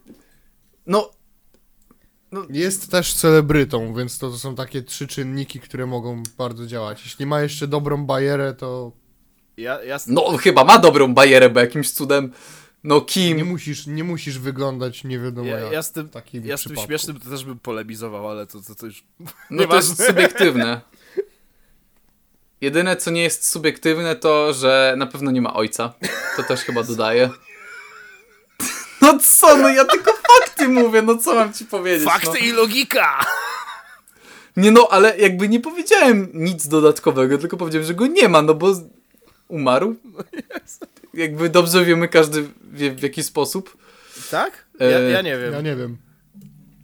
No, 2.31 2.45
Jest 2.49 2.91
też 2.91 3.13
celebrytą, 3.13 3.93
więc 3.93 4.17
to, 4.17 4.29
to 4.29 4.37
są 4.37 4.55
takie 4.55 4.81
trzy 4.81 5.07
czynniki, 5.07 5.59
które 5.59 5.85
mogą 5.85 6.23
bardzo 6.37 6.67
działać. 6.67 7.01
Jeśli 7.03 7.25
ma 7.25 7.41
jeszcze 7.41 7.67
dobrą 7.67 8.05
bajerę, 8.05 8.53
to 8.53 8.91
Ja, 9.57 9.83
ja, 9.83 9.97
no 10.07 10.37
chyba 10.37 10.63
ma 10.63 10.79
dobrą 10.79 11.13
bajerę, 11.13 11.49
bo 11.49 11.59
jakimś 11.59 11.91
cudem... 11.91 12.31
No 12.83 13.01
kim? 13.01 13.37
nie 13.37 13.45
musisz, 13.45 13.87
nie 13.87 14.03
musisz 14.03 14.39
wyglądać 14.39 15.03
nie 15.03 15.19
wiadomo 15.19 15.47
ja, 15.47 15.59
jak. 15.59 15.71
ja 15.71 15.83
z 15.83 15.91
tym, 15.91 16.09
ja 16.43 16.57
z 16.57 16.63
tym 16.63 16.75
śmiesznym 16.75 17.19
to 17.19 17.29
też 17.29 17.45
bym 17.45 17.59
polemizował, 17.59 18.29
ale 18.29 18.47
to, 18.47 18.61
to, 18.61 18.75
to 18.75 18.85
już... 18.85 19.03
No 19.49 19.67
to 19.67 19.75
jest 19.75 20.05
subiektywne. 20.07 20.81
Jedyne, 22.61 22.95
co 22.95 23.11
nie 23.11 23.23
jest 23.23 23.47
subiektywne, 23.47 24.15
to, 24.15 24.53
że 24.53 24.95
na 24.97 25.07
pewno 25.07 25.31
nie 25.31 25.41
ma 25.41 25.53
ojca. 25.53 25.93
To 26.37 26.43
też 26.43 26.59
chyba 26.59 26.83
dodaję. 26.83 27.29
No 29.01 29.17
co, 29.19 29.57
no 29.57 29.69
ja 29.69 29.85
tylko 29.85 30.13
fakty 30.13 30.67
mówię, 30.67 31.01
no 31.01 31.17
co 31.17 31.35
mam 31.35 31.53
ci 31.53 31.65
powiedzieć? 31.65 32.07
Fakty 32.07 32.27
no. 32.27 32.35
i 32.35 32.51
logika! 32.51 33.25
Nie 34.57 34.71
no, 34.71 34.87
ale 34.91 35.17
jakby 35.17 35.49
nie 35.49 35.59
powiedziałem 35.59 36.29
nic 36.33 36.67
dodatkowego, 36.67 37.37
tylko 37.37 37.57
powiedziałem, 37.57 37.87
że 37.87 37.93
go 37.93 38.07
nie 38.07 38.29
ma, 38.29 38.41
no 38.41 38.53
bo 38.53 38.75
umarł. 39.47 39.95
Jakby 41.13 41.49
dobrze 41.49 41.85
wiemy, 41.85 42.07
każdy 42.07 42.45
wie 42.71 42.91
w 42.91 43.03
jaki 43.03 43.23
sposób. 43.23 43.77
Tak? 44.31 44.65
Ja, 44.79 44.85
E, 44.87 45.09
ja 45.09 45.21
nie 45.21 45.37
wiem. 45.37 45.53
Ja 45.53 45.61
nie 45.61 45.75
wiem. 45.75 45.97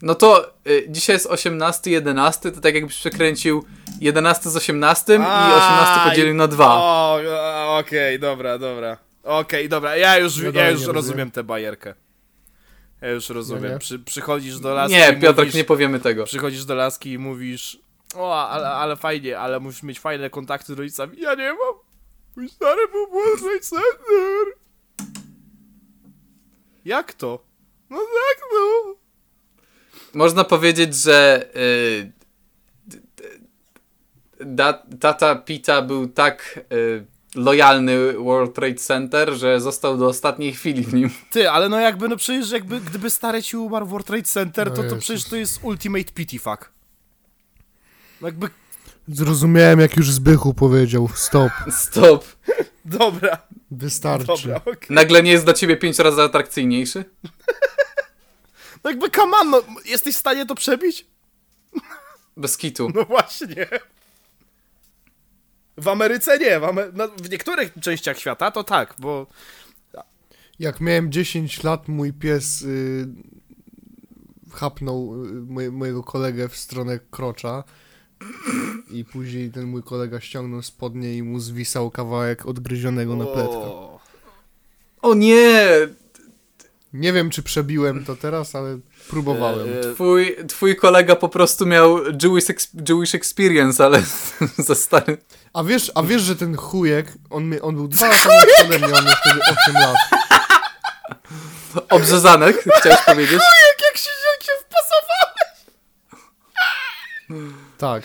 No 0.02 0.16
to 0.16 0.54
y, 0.68 0.86
dzisiaj 0.90 1.16
jest 1.16 1.26
18, 1.26 1.92
11, 1.92 2.52
to 2.52 2.62
tak 2.62 2.76
jakbyś 2.76 2.96
przekręcił 2.96 3.66
11 4.02 4.50
z 4.50 4.56
18 4.56 5.14
i 5.14 5.18
18 5.18 6.10
podzielił 6.10 6.34
na 6.34 6.48
2. 6.48 6.76
O, 6.76 7.20
okej, 7.80 8.20
dobra, 8.20 8.58
dobra. 8.58 8.98
Okej, 9.24 9.70
dobra, 9.70 9.96
ja 9.96 10.18
już, 10.18 10.38
Ja 10.38 10.52
ja 10.54 10.70
już 10.70 10.86
rozumiem. 10.86 11.32
tę 11.32 11.44
bajerkę. 11.44 11.94
Ja 13.02 13.10
już 13.10 13.30
rozumiem. 13.30 13.72
Nie. 13.72 13.80
Przy, 13.80 14.00
przychodzisz 14.00 14.60
do 14.60 14.74
laski 14.74 14.98
Nie, 14.98 15.10
i 15.10 15.22
Piotrek, 15.22 15.38
mówisz, 15.38 15.54
nie 15.54 15.64
powiemy 15.64 16.00
tego. 16.00 16.24
Przychodzisz 16.24 16.66
do 16.66 16.76
laski 16.76 17.12
i 17.12 17.18
mówisz 17.18 17.80
o, 18.16 18.50
ale, 18.50 18.70
ale 18.70 18.96
fajnie, 18.96 19.40
ale 19.40 19.60
musisz 19.60 19.84
mieć 19.84 20.00
fajne 20.00 20.30
kontakty 20.30 20.74
z 20.74 20.78
rodzicami. 20.78 21.18
Ja 21.20 21.36
nie 21.36 21.50
mam. 21.50 21.74
Mój 22.36 22.50
stary 22.50 22.88
był 22.88 23.08
World 23.08 23.66
Center. 23.66 24.54
Jak 26.86 27.14
to? 27.14 27.44
No 27.90 27.98
tak 27.98 28.42
no. 28.54 28.96
Można 30.14 30.44
powiedzieć, 30.44 30.96
że 30.96 31.50
y, 31.56 32.12
da, 34.46 34.74
tata 35.00 35.36
Pita 35.36 35.82
był 35.82 36.08
tak 36.08 36.60
y, 36.74 37.06
lojalny 37.38 38.14
World 38.14 38.54
Trade 38.56 38.76
Center, 38.76 39.34
że 39.34 39.62
został 39.62 39.98
do 39.98 40.08
ostatniej 40.08 40.54
chwili 40.54 40.84
w 40.84 40.94
nim. 40.94 41.10
Ty, 41.32 41.50
ale 41.50 41.70
no 41.70 41.80
jakby, 41.80 42.08
no 42.10 42.18
przecież 42.18 42.52
jakby, 42.52 42.82
gdyby 42.82 43.10
stary 43.10 43.44
ci 43.44 43.58
umarł 43.58 43.86
w 43.86 43.90
World 43.90 44.08
Trade 44.08 44.24
Center, 44.24 44.68
No 44.70 44.76
to, 44.76 44.78
to 44.82 44.84
Jezus. 44.84 45.00
przecież 45.00 45.24
to 45.24 45.36
jest 45.36 45.60
ultimate 45.64 46.12
pity 46.14 46.40
fuck. 46.40 46.70
No 48.22 48.28
jakby 48.28 48.50
Zrozumiałem, 49.08 49.80
jak 49.80 49.98
już 49.98 50.12
Zbychu 50.12 50.54
powiedział. 50.54 51.10
Stop. 51.16 51.52
Stop. 51.72 52.26
Dobra, 52.86 53.38
Wystarczy. 53.72 54.26
dobra, 54.28 54.56
okej. 54.56 54.76
Nagle 54.90 55.24
nie 55.24 55.32
jest 55.32 55.44
dla 55.46 55.54
ciebie 55.54 55.78
pięć 55.78 56.00
razy 56.00 56.22
atrakcyjniejszy? 56.22 57.06
No 58.84 58.90
jakby, 58.90 59.10
come 59.10 59.38
on, 59.38 59.50
no, 59.50 59.62
jesteś 59.86 60.16
w 60.16 60.20
stanie 60.20 60.46
to 60.46 60.56
przebić? 60.56 61.06
Bez 62.38 62.58
kitu. 62.58 62.92
No 62.96 63.04
właśnie. 63.06 63.68
W 65.78 65.88
Ameryce 65.88 66.40
nie, 66.40 66.60
w, 66.60 66.64
Amer- 66.64 66.92
no, 66.94 67.08
w 67.08 67.30
niektórych 67.30 67.74
częściach 67.82 68.20
świata 68.20 68.52
to 68.52 68.64
tak, 68.64 68.96
bo 69.00 69.28
Jak 70.60 70.82
miałem 70.82 71.12
10 71.12 71.64
lat, 71.64 71.88
mój 71.88 72.14
pies 72.14 72.62
y, 72.62 73.08
chapnął 74.54 75.26
y, 75.26 75.28
moj, 75.34 75.72
mojego 75.72 76.04
kolegę 76.04 76.50
w 76.50 76.56
stronę 76.58 77.00
krocza 77.12 77.64
i 78.92 79.06
później 79.06 79.52
ten 79.52 79.66
mój 79.66 79.84
kolega 79.84 80.20
ściągnął 80.20 80.62
spodnie 80.62 81.14
i 81.14 81.24
mu 81.24 81.40
zwisał 81.40 81.92
kawałek 81.92 82.46
odgryzionego 82.46 83.16
napletka. 83.16 83.58
O, 83.58 84.00
O 85.02 85.14
nie! 85.14 85.70
Nie 86.98 87.14
wiem, 87.14 87.30
czy 87.30 87.44
przebiłem 87.44 88.06
to 88.06 88.16
teraz, 88.16 88.56
ale 88.56 88.80
próbowałem. 89.10 89.68
e, 89.70 89.80
e, 89.90 89.94
Twój, 89.94 90.36
twój 90.48 90.76
kolega 90.76 91.16
po 91.16 91.30
prostu 91.30 91.66
miał 91.66 91.98
Jewish, 92.24 92.46
Jewish 92.90 93.16
experience, 93.16 93.86
ale 93.86 94.04
za 94.68 94.76
stary. 94.76 95.18
A 95.54 95.64
wiesz, 95.64 95.92
a 95.96 96.04
wiesz, 96.04 96.22
że 96.22 96.36
ten 96.36 96.56
chujek, 96.58 97.14
on, 97.30 97.54
on 97.62 97.76
był 97.76 97.88
dwa 97.88 98.08
lata 98.08 98.30
młodszy 98.30 98.64
ode 98.66 98.78
mnie, 98.88 98.96
on 98.98 99.06
miał 99.06 99.16
wtedy 99.22 99.40
8 99.68 99.74
lat. 99.74 99.96
Obrzezanek, 101.90 102.64
chciałeś 102.80 103.00
powiedzieć? 103.06 103.32
jak, 103.42 103.86
jak 103.90 103.98
się, 103.98 104.10
jak 104.34 104.44
się 104.44 104.52
wpasowałeś! 104.66 105.58
Tak. 107.78 108.04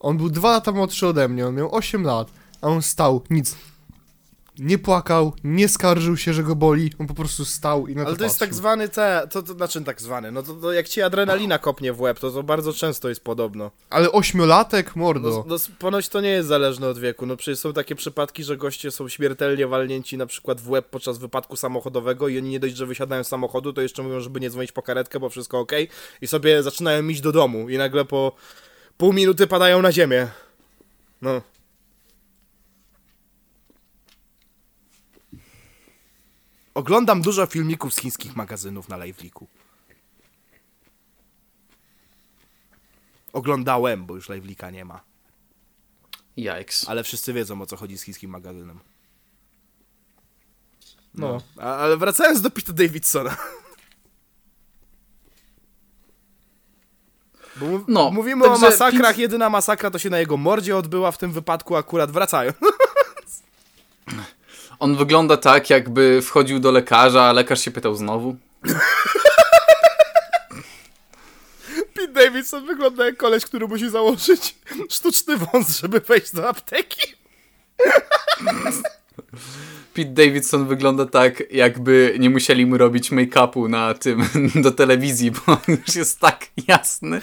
On 0.00 0.16
był 0.16 0.30
dwa 0.30 0.50
lata 0.50 0.72
młodszy 0.72 1.06
ode 1.06 1.28
mnie, 1.28 1.46
on 1.46 1.54
miał 1.54 1.74
8 1.74 2.04
lat, 2.04 2.28
a 2.62 2.66
on 2.68 2.82
stał, 2.82 3.24
nic. 3.30 3.56
Nie 4.62 4.78
płakał, 4.78 5.32
nie 5.44 5.68
skarżył 5.68 6.16
się, 6.16 6.32
że 6.32 6.42
go 6.42 6.56
boli, 6.56 6.90
on 6.98 7.06
po 7.06 7.14
prostu 7.14 7.44
stał 7.44 7.86
i 7.86 7.94
na 7.94 8.02
Ale 8.02 8.12
to 8.12 8.18
to 8.18 8.24
jest 8.24 8.38
tak 8.38 8.48
patrzył. 8.48 8.58
zwany 8.58 8.88
te, 8.88 9.28
to, 9.30 9.42
to 9.42 9.52
znaczy 9.52 9.84
tak 9.84 10.00
zwany, 10.00 10.32
no 10.32 10.42
to, 10.42 10.54
to 10.54 10.72
jak 10.72 10.88
ci 10.88 11.02
adrenalina 11.02 11.58
kopnie 11.58 11.92
w 11.92 12.00
łeb, 12.00 12.18
to 12.18 12.30
to 12.30 12.42
bardzo 12.42 12.72
często 12.72 13.08
jest 13.08 13.24
podobno. 13.24 13.70
Ale 13.90 14.12
ośmiolatek, 14.12 14.96
mordo. 14.96 15.28
No, 15.30 15.44
no 15.48 15.56
ponoć 15.78 16.08
to 16.08 16.20
nie 16.20 16.28
jest 16.28 16.48
zależne 16.48 16.88
od 16.88 16.98
wieku, 16.98 17.26
no 17.26 17.36
przecież 17.36 17.58
są 17.58 17.72
takie 17.72 17.94
przypadki, 17.94 18.44
że 18.44 18.56
goście 18.56 18.90
są 18.90 19.08
śmiertelnie 19.08 19.66
walnięci 19.66 20.16
na 20.16 20.26
przykład 20.26 20.60
w 20.60 20.70
łeb 20.70 20.88
podczas 20.90 21.18
wypadku 21.18 21.56
samochodowego 21.56 22.28
i 22.28 22.38
oni 22.38 22.50
nie 22.50 22.60
dość, 22.60 22.76
że 22.76 22.86
wysiadają 22.86 23.24
z 23.24 23.28
samochodu, 23.28 23.72
to 23.72 23.80
jeszcze 23.80 24.02
mówią, 24.02 24.20
żeby 24.20 24.40
nie 24.40 24.50
dzwonić 24.50 24.72
po 24.72 24.82
karetkę, 24.82 25.20
bo 25.20 25.28
wszystko 25.28 25.58
ok 25.58 25.72
i 26.20 26.26
sobie 26.26 26.62
zaczynają 26.62 27.08
iść 27.08 27.20
do 27.20 27.32
domu 27.32 27.68
i 27.68 27.78
nagle 27.78 28.04
po 28.04 28.32
pół 28.96 29.12
minuty 29.12 29.46
padają 29.46 29.82
na 29.82 29.92
ziemię. 29.92 30.28
No. 31.22 31.42
Oglądam 36.74 37.22
dużo 37.22 37.46
filmików 37.46 37.94
z 37.94 37.98
chińskich 38.00 38.36
magazynów 38.36 38.88
na 38.88 39.04
Liveliku. 39.04 39.46
Oglądałem, 43.32 44.06
bo 44.06 44.14
już 44.14 44.28
Livelika 44.28 44.70
nie 44.70 44.84
ma. 44.84 45.00
Yikes. 46.36 46.88
Ale 46.88 47.04
wszyscy 47.04 47.32
wiedzą 47.32 47.62
o 47.62 47.66
co 47.66 47.76
chodzi 47.76 47.98
z 47.98 48.02
chińskim 48.02 48.30
magazynem. 48.30 48.78
No. 51.14 51.40
A, 51.58 51.76
ale 51.76 51.96
wracając 51.96 52.40
do 52.40 52.50
Pita 52.50 52.72
Davidsona. 52.72 53.36
Bo 57.56 57.66
mów- 57.66 57.84
No, 57.88 58.10
mówimy 58.10 58.44
o 58.44 58.58
masakrach, 58.58 59.14
Pit- 59.14 59.18
jedyna 59.20 59.50
masakra 59.50 59.90
to 59.90 59.98
się 59.98 60.10
na 60.10 60.18
jego 60.18 60.36
mordzie 60.36 60.76
odbyła 60.76 61.12
w 61.12 61.18
tym 61.18 61.32
wypadku 61.32 61.76
akurat 61.76 62.10
wracają. 62.10 62.52
On 64.82 64.96
wygląda 64.96 65.36
tak, 65.36 65.70
jakby 65.70 66.22
wchodził 66.22 66.58
do 66.58 66.70
lekarza, 66.70 67.22
a 67.22 67.32
lekarz 67.32 67.60
się 67.60 67.70
pytał 67.70 67.94
znowu. 67.94 68.36
Pete 71.94 72.12
Davidson 72.12 72.66
wygląda 72.66 73.06
jak 73.06 73.16
koleś, 73.16 73.44
który 73.44 73.68
musi 73.68 73.90
założyć 73.90 74.54
sztuczny 74.90 75.36
wąs, 75.36 75.80
żeby 75.80 76.00
wejść 76.00 76.34
do 76.34 76.48
apteki. 76.48 77.14
Pete 79.94 80.10
Davidson 80.10 80.66
wygląda 80.66 81.06
tak, 81.06 81.42
jakby 81.50 82.16
nie 82.18 82.30
musieli 82.30 82.66
mu 82.66 82.78
robić 82.78 83.10
make-upu 83.10 83.68
na 83.68 83.94
tym, 83.94 84.24
do 84.64 84.70
telewizji, 84.70 85.30
bo 85.30 85.40
on 85.46 85.76
już 85.86 85.96
jest 85.96 86.20
tak 86.20 86.46
jasny. 86.68 87.20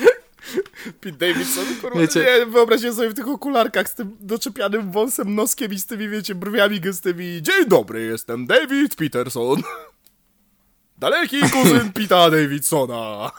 Pete 1.01 1.17
Davidson, 1.17 1.65
kurwa, 1.81 1.99
Wiecie- 1.99 2.25
nie, 2.39 2.45
wyobraźcie 2.45 2.93
sobie 2.93 3.09
w 3.09 3.13
tych 3.13 3.27
okularkach 3.27 3.89
z 3.89 3.95
tym 3.95 4.17
doczepianym 4.19 4.91
wąsem, 4.91 5.35
noskiem 5.35 5.73
i 5.73 5.79
z 5.79 5.85
tymi, 5.85 6.09
wiecie, 6.09 6.35
brwiami 6.35 6.79
gęstymi. 6.79 7.41
Dzień 7.41 7.65
dobry, 7.67 8.01
jestem 8.01 8.47
David 8.47 8.95
Peterson. 8.95 9.61
Daleki 10.97 11.41
kuzyn 11.41 11.93
Pita 11.95 12.29
Davidsona. 12.31 13.31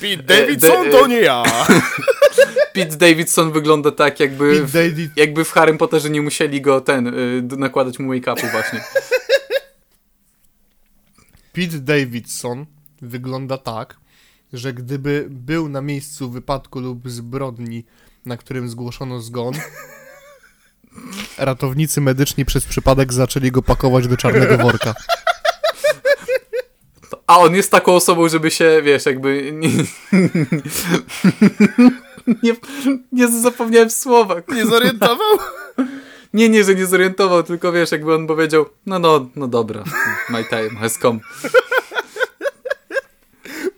Pete 0.00 0.22
Davidson 0.22 0.84
de- 0.84 0.90
to 0.90 1.06
nie 1.06 1.20
ja. 1.20 1.42
Pete 2.72 2.96
Davidson 2.96 3.52
wygląda 3.52 3.90
tak, 3.90 4.20
jakby 4.20 4.66
w, 4.66 4.72
David, 4.72 5.10
jakby 5.16 5.44
w 5.44 5.50
Harrym 5.52 5.78
Potterze 5.78 6.10
nie 6.10 6.22
musieli 6.22 6.60
go 6.60 6.80
ten, 6.80 7.06
y, 7.06 7.42
nakładać 7.56 7.98
mu 7.98 8.12
make-upu 8.14 8.50
właśnie. 8.50 8.84
Pete 11.52 11.78
Davidson 11.78 12.66
wygląda 13.02 13.58
tak, 13.58 13.96
że 14.52 14.72
gdyby 14.72 15.26
był 15.30 15.68
na 15.68 15.80
miejscu 15.80 16.30
wypadku 16.30 16.80
lub 16.80 17.10
zbrodni, 17.10 17.84
na 18.26 18.36
którym 18.36 18.68
zgłoszono 18.68 19.20
zgon, 19.20 19.54
ratownicy 21.38 22.00
medyczni 22.00 22.44
przez 22.44 22.64
przypadek 22.64 23.12
zaczęli 23.12 23.50
go 23.50 23.62
pakować 23.62 24.08
do 24.08 24.16
czarnego 24.16 24.58
worka. 24.58 24.94
A 27.26 27.38
on 27.38 27.54
jest 27.54 27.70
taką 27.70 27.92
osobą, 27.92 28.28
żeby 28.28 28.50
się, 28.50 28.80
wiesz, 28.84 29.06
jakby 29.06 29.52
nie, 29.52 29.68
nie, 32.42 32.56
nie 33.12 33.28
zapomniałem 33.28 33.90
słowa. 33.90 34.34
Nie 34.48 34.66
zorientował? 34.66 35.38
Nie, 36.34 36.48
nie, 36.48 36.64
że 36.64 36.74
nie 36.74 36.86
zorientował, 36.86 37.42
tylko 37.42 37.72
wiesz, 37.72 37.92
jakby 37.92 38.14
on 38.14 38.26
powiedział, 38.26 38.66
no, 38.86 38.98
no, 38.98 39.28
no 39.36 39.48
dobra, 39.48 39.84
my 40.28 40.44
time 40.44 40.80
has 40.80 40.98
come. 40.98 41.20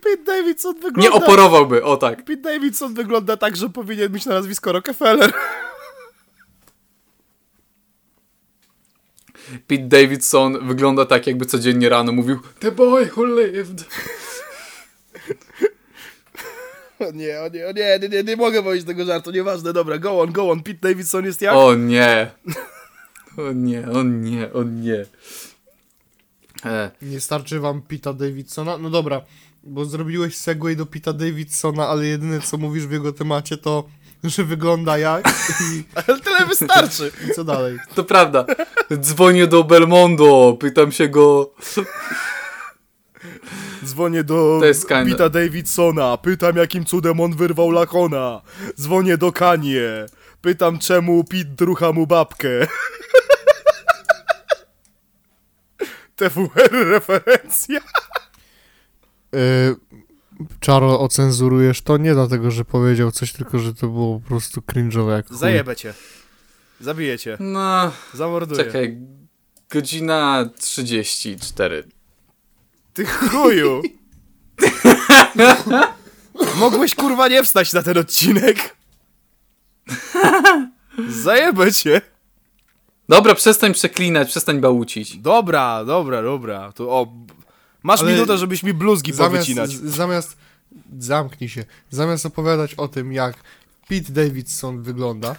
Pete 0.05 0.23
Davidson 0.23 0.73
wygląda... 0.75 1.01
Nie 1.01 1.11
oporowałby, 1.11 1.83
o 1.83 1.97
tak. 1.97 2.25
Pete 2.25 2.41
Davidson 2.41 2.93
wygląda 2.93 3.37
tak, 3.37 3.55
że 3.55 3.69
powinien 3.69 4.11
mieć 4.11 4.25
na 4.25 4.33
nazwisko 4.33 4.71
Rockefeller. 4.71 5.33
Pete 9.67 9.83
Davidson 9.87 10.67
wygląda 10.67 11.05
tak, 11.05 11.27
jakby 11.27 11.45
codziennie 11.45 11.89
rano 11.89 12.11
mówił 12.11 12.39
The 12.59 12.71
boy 12.71 13.09
who 13.17 13.25
lived. 13.25 13.85
O 16.99 17.11
nie, 17.11 17.41
o 17.41 17.49
nie, 17.49 17.67
o 17.67 17.71
nie, 17.71 17.99
nie, 18.01 18.09
nie, 18.09 18.23
nie 18.23 18.35
mogę 18.35 18.63
powiedzieć 18.63 18.87
tego 18.87 19.05
żartu, 19.05 19.31
nieważne, 19.31 19.73
dobra, 19.73 19.97
go 19.97 20.21
on, 20.21 20.31
go 20.31 20.51
on, 20.51 20.63
Pete 20.63 20.79
Davidson 20.89 21.25
jest 21.25 21.41
jak? 21.41 21.55
O 21.55 21.75
nie. 21.75 22.31
O 23.37 23.51
nie, 23.51 23.87
o 23.91 24.03
nie, 24.03 24.53
o 24.53 24.63
nie. 24.63 25.05
E, 26.65 26.91
Nie 27.01 27.19
starczy 27.19 27.59
wam 27.59 27.81
Pita 27.81 28.13
Davidsona? 28.13 28.77
No 28.77 28.89
dobra, 28.89 29.21
bo 29.65 29.85
zrobiłeś 29.85 30.37
segway 30.37 30.75
do 30.75 30.85
Pita 30.85 31.13
Davidsona, 31.13 31.87
ale 31.87 32.05
jedyne 32.05 32.41
co 32.41 32.57
mówisz 32.57 32.87
w 32.87 32.91
jego 32.91 33.13
temacie 33.13 33.57
to, 33.57 33.83
że 34.23 34.43
wygląda 34.43 34.97
jak 34.97 35.27
i, 35.61 35.83
Ale 36.07 36.19
tyle 36.19 36.45
wystarczy. 36.45 37.11
i 37.29 37.33
co 37.33 37.43
dalej. 37.43 37.77
to 37.95 38.03
prawda. 38.03 38.45
Dzwonię 38.99 39.47
do 39.47 39.63
Belmondo, 39.63 40.57
pytam 40.59 40.91
się 40.91 41.09
go. 41.09 41.53
Dzwonię 43.85 44.23
do 44.23 44.61
Pita 45.05 45.29
Davidsona, 45.29 46.17
pytam 46.17 46.55
jakim 46.55 46.85
cudem 46.85 47.19
on 47.19 47.35
wyrwał 47.35 47.71
Lakona. 47.71 48.41
Dzwonię 48.79 49.17
do 49.17 49.31
Kanie, 49.31 50.05
pytam 50.41 50.79
czemu 50.79 51.23
Pit 51.23 51.55
drucha 51.55 51.91
mu 51.91 52.07
babkę. 52.07 52.49
TWR 56.15 56.71
referencja. 56.71 57.79
Yy, 59.35 59.75
Czaro, 60.59 60.99
ocenzurujesz 60.99 61.81
to 61.81 61.97
nie 61.97 62.13
dlatego, 62.13 62.51
że 62.51 62.65
powiedział 62.65 63.11
coś, 63.11 63.33
tylko 63.33 63.59
że 63.59 63.73
to 63.73 63.87
było 63.87 64.19
po 64.19 64.27
prostu 64.27 64.61
cringe'owe 64.61 65.11
jak 65.11 65.27
chuj. 65.27 65.37
Zajebę 65.37 65.75
cię. 65.75 65.93
Zabiję 66.81 67.19
cię. 67.19 67.37
No, 67.39 67.91
Zamorduję. 68.13 68.63
czekaj. 68.63 68.97
Godzina 69.69 70.49
34. 70.59 71.83
Ty 72.93 73.05
chuju. 73.05 73.81
Mogłeś 76.55 76.95
kurwa 76.95 77.27
nie 77.27 77.43
wstać 77.43 77.73
na 77.73 77.83
ten 77.83 77.97
odcinek. 77.97 78.75
Zajebę 81.09 81.73
cię. 81.73 82.01
Dobra, 83.09 83.35
przestań 83.35 83.73
przeklinać, 83.73 84.27
przestań 84.29 84.59
bałucić. 84.59 85.17
Dobra, 85.17 85.85
dobra, 85.85 86.21
dobra. 86.21 86.71
To 86.71 86.89
o. 86.89 87.07
Masz 87.85 88.01
Ale 88.01 88.13
minutę, 88.13 88.37
żebyś 88.37 88.63
mi 88.63 88.73
bluzgi 88.73 89.13
Zamiast, 89.13 89.31
powycinać. 89.33 89.71
zamiast, 89.71 90.37
zamknij 90.99 91.49
się, 91.49 91.65
zamiast 91.89 92.25
opowiadać 92.25 92.73
o 92.73 92.87
tym, 92.87 93.13
jak 93.13 93.35
Pete 93.87 94.13
Davidson 94.13 94.81
wygląda, 94.81 95.35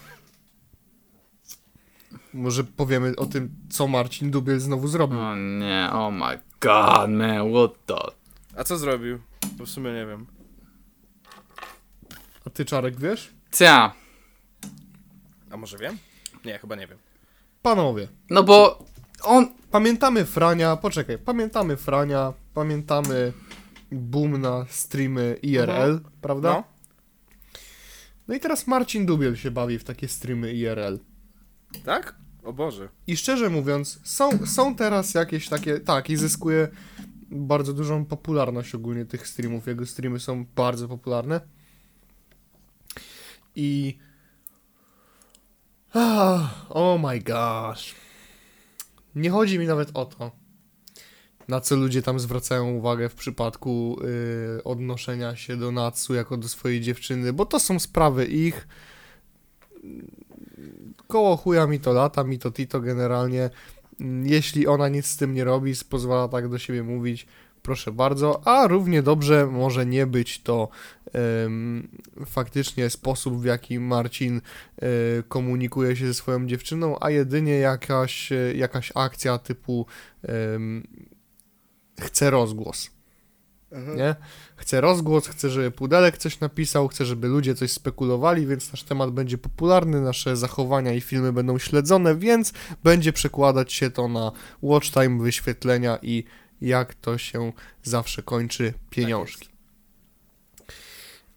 Może 2.34 2.64
powiemy 2.64 3.16
o 3.16 3.26
tym, 3.26 3.54
co 3.70 3.88
Marcin 3.88 4.30
Dubiel 4.30 4.60
znowu 4.60 4.88
zrobił. 4.88 5.20
O 5.20 5.36
nie, 5.36 5.88
oh 5.92 6.10
my 6.10 6.40
god, 6.60 7.10
man, 7.10 7.50
what 7.52 7.70
the... 7.86 7.96
A 8.60 8.64
co 8.64 8.78
zrobił? 8.78 9.18
Bo 9.52 9.66
w 9.66 9.68
sumie 9.68 9.92
nie 9.92 10.06
wiem. 10.06 10.26
A 12.46 12.50
ty, 12.50 12.64
Czarek, 12.64 13.00
wiesz? 13.00 13.30
Cia. 13.52 13.92
A 15.50 15.56
może 15.56 15.78
wiem? 15.78 15.98
Nie, 16.44 16.58
chyba 16.58 16.76
nie 16.76 16.86
wiem. 16.86 16.98
Panowie, 17.62 18.08
No 18.30 18.42
bo 18.42 18.84
on... 19.22 19.48
pamiętamy 19.70 20.24
Frania, 20.24 20.76
poczekaj, 20.76 21.18
pamiętamy 21.18 21.76
Frania, 21.76 22.32
pamiętamy 22.54 23.32
boom 23.92 24.40
na 24.40 24.66
streamy 24.68 25.38
IRL, 25.42 26.00
prawda? 26.20 26.50
No. 26.50 26.64
No 28.28 28.34
i 28.34 28.40
teraz 28.40 28.66
Marcin 28.66 29.06
Dubiel 29.06 29.36
się 29.36 29.50
bawi 29.50 29.78
w 29.78 29.84
takie 29.84 30.08
streamy 30.08 30.52
IRL. 30.52 30.98
Tak? 31.84 32.14
O 32.44 32.52
Boże. 32.52 32.88
I 33.06 33.16
szczerze 33.16 33.50
mówiąc, 33.50 34.00
są, 34.04 34.46
są 34.46 34.74
teraz 34.74 35.14
jakieś 35.14 35.48
takie, 35.48 35.80
tak, 35.80 36.10
i 36.10 36.16
zyskuje 36.16 36.68
bardzo 37.30 37.72
dużą 37.72 38.04
popularność 38.04 38.74
ogólnie 38.74 39.04
tych 39.04 39.28
streamów. 39.28 39.66
Jego 39.66 39.86
streamy 39.86 40.20
są 40.20 40.46
bardzo 40.56 40.88
popularne. 40.88 41.40
I. 43.56 43.98
Ah, 45.94 46.66
oh 46.68 47.08
my 47.08 47.20
gosh. 47.20 47.94
Nie 49.16 49.30
chodzi 49.30 49.58
mi 49.58 49.66
nawet 49.66 49.90
o 49.94 50.04
to, 50.04 50.30
na 51.48 51.60
co 51.60 51.76
ludzie 51.76 52.02
tam 52.02 52.20
zwracają 52.20 52.70
uwagę 52.70 53.08
w 53.08 53.14
przypadku 53.14 53.98
y, 54.58 54.64
odnoszenia 54.64 55.36
się 55.36 55.56
do 55.56 55.72
Natsu 55.72 56.14
jako 56.14 56.36
do 56.36 56.48
swojej 56.48 56.80
dziewczyny, 56.80 57.32
bo 57.32 57.46
to 57.46 57.60
są 57.60 57.78
sprawy 57.78 58.26
ich 58.26 58.68
koło 61.06 61.36
chuja 61.36 61.66
mi 61.66 61.80
to 61.80 61.92
lata, 61.92 62.24
mi 62.24 62.38
to 62.38 62.50
tito 62.50 62.80
generalnie. 62.80 63.50
Jeśli 64.22 64.66
ona 64.66 64.88
nic 64.88 65.06
z 65.06 65.16
tym 65.16 65.34
nie 65.34 65.44
robi, 65.44 65.72
pozwala 65.88 66.28
tak 66.28 66.48
do 66.48 66.58
siebie 66.58 66.82
mówić, 66.82 67.26
proszę 67.66 67.92
bardzo, 67.92 68.46
a 68.46 68.66
równie 68.66 69.02
dobrze 69.02 69.46
może 69.46 69.86
nie 69.86 70.06
być 70.06 70.42
to 70.42 70.68
em, 71.12 71.88
faktycznie 72.26 72.90
sposób, 72.90 73.40
w 73.40 73.44
jaki 73.44 73.78
Marcin 73.78 74.40
e, 74.40 74.88
komunikuje 75.28 75.96
się 75.96 76.06
ze 76.06 76.14
swoją 76.14 76.46
dziewczyną, 76.46 76.96
a 77.00 77.10
jedynie 77.10 77.58
jakaś, 77.58 78.32
e, 78.32 78.54
jakaś 78.54 78.92
akcja 78.94 79.38
typu 79.38 79.86
em, 80.22 80.86
chce 82.00 82.30
rozgłos. 82.30 82.90
Nie? 83.96 84.14
Chcę 84.56 84.80
rozgłos, 84.80 85.26
chcę, 85.26 85.50
żeby 85.50 85.70
Pudelek 85.70 86.18
coś 86.18 86.40
napisał, 86.40 86.88
chcę, 86.88 87.04
żeby 87.04 87.28
ludzie 87.28 87.54
coś 87.54 87.72
spekulowali, 87.72 88.46
więc 88.46 88.72
nasz 88.72 88.82
temat 88.82 89.10
będzie 89.10 89.38
popularny, 89.38 90.00
nasze 90.00 90.36
zachowania 90.36 90.92
i 90.92 91.00
filmy 91.00 91.32
będą 91.32 91.58
śledzone, 91.58 92.16
więc 92.16 92.52
będzie 92.84 93.12
przekładać 93.12 93.72
się 93.72 93.90
to 93.90 94.08
na 94.08 94.32
watch 94.62 94.90
time, 94.90 95.22
wyświetlenia 95.22 95.98
i 96.02 96.24
jak 96.60 96.94
to 96.94 97.18
się 97.18 97.52
zawsze 97.82 98.22
kończy, 98.22 98.72
pieniążki. 98.90 99.48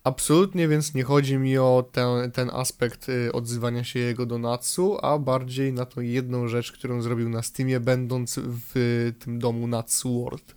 Absolutnie 0.03 0.67
więc 0.67 0.93
nie 0.93 1.03
chodzi 1.03 1.37
mi 1.37 1.57
o 1.57 1.89
ten, 1.91 2.31
ten 2.31 2.49
aspekt 2.53 3.09
y, 3.09 3.31
odzywania 3.31 3.83
się 3.83 3.99
jego 3.99 4.25
do 4.25 4.37
Natsu, 4.37 4.97
a 5.01 5.17
bardziej 5.17 5.73
na 5.73 5.85
tą 5.85 6.01
jedną 6.01 6.47
rzecz, 6.47 6.71
którą 6.71 7.01
zrobił 7.01 7.29
na 7.29 7.41
Steamie, 7.43 7.79
będąc 7.79 8.39
w 8.43 9.11
tym 9.19 9.39
domu 9.39 9.67
Natsu 9.67 10.23
World. 10.23 10.55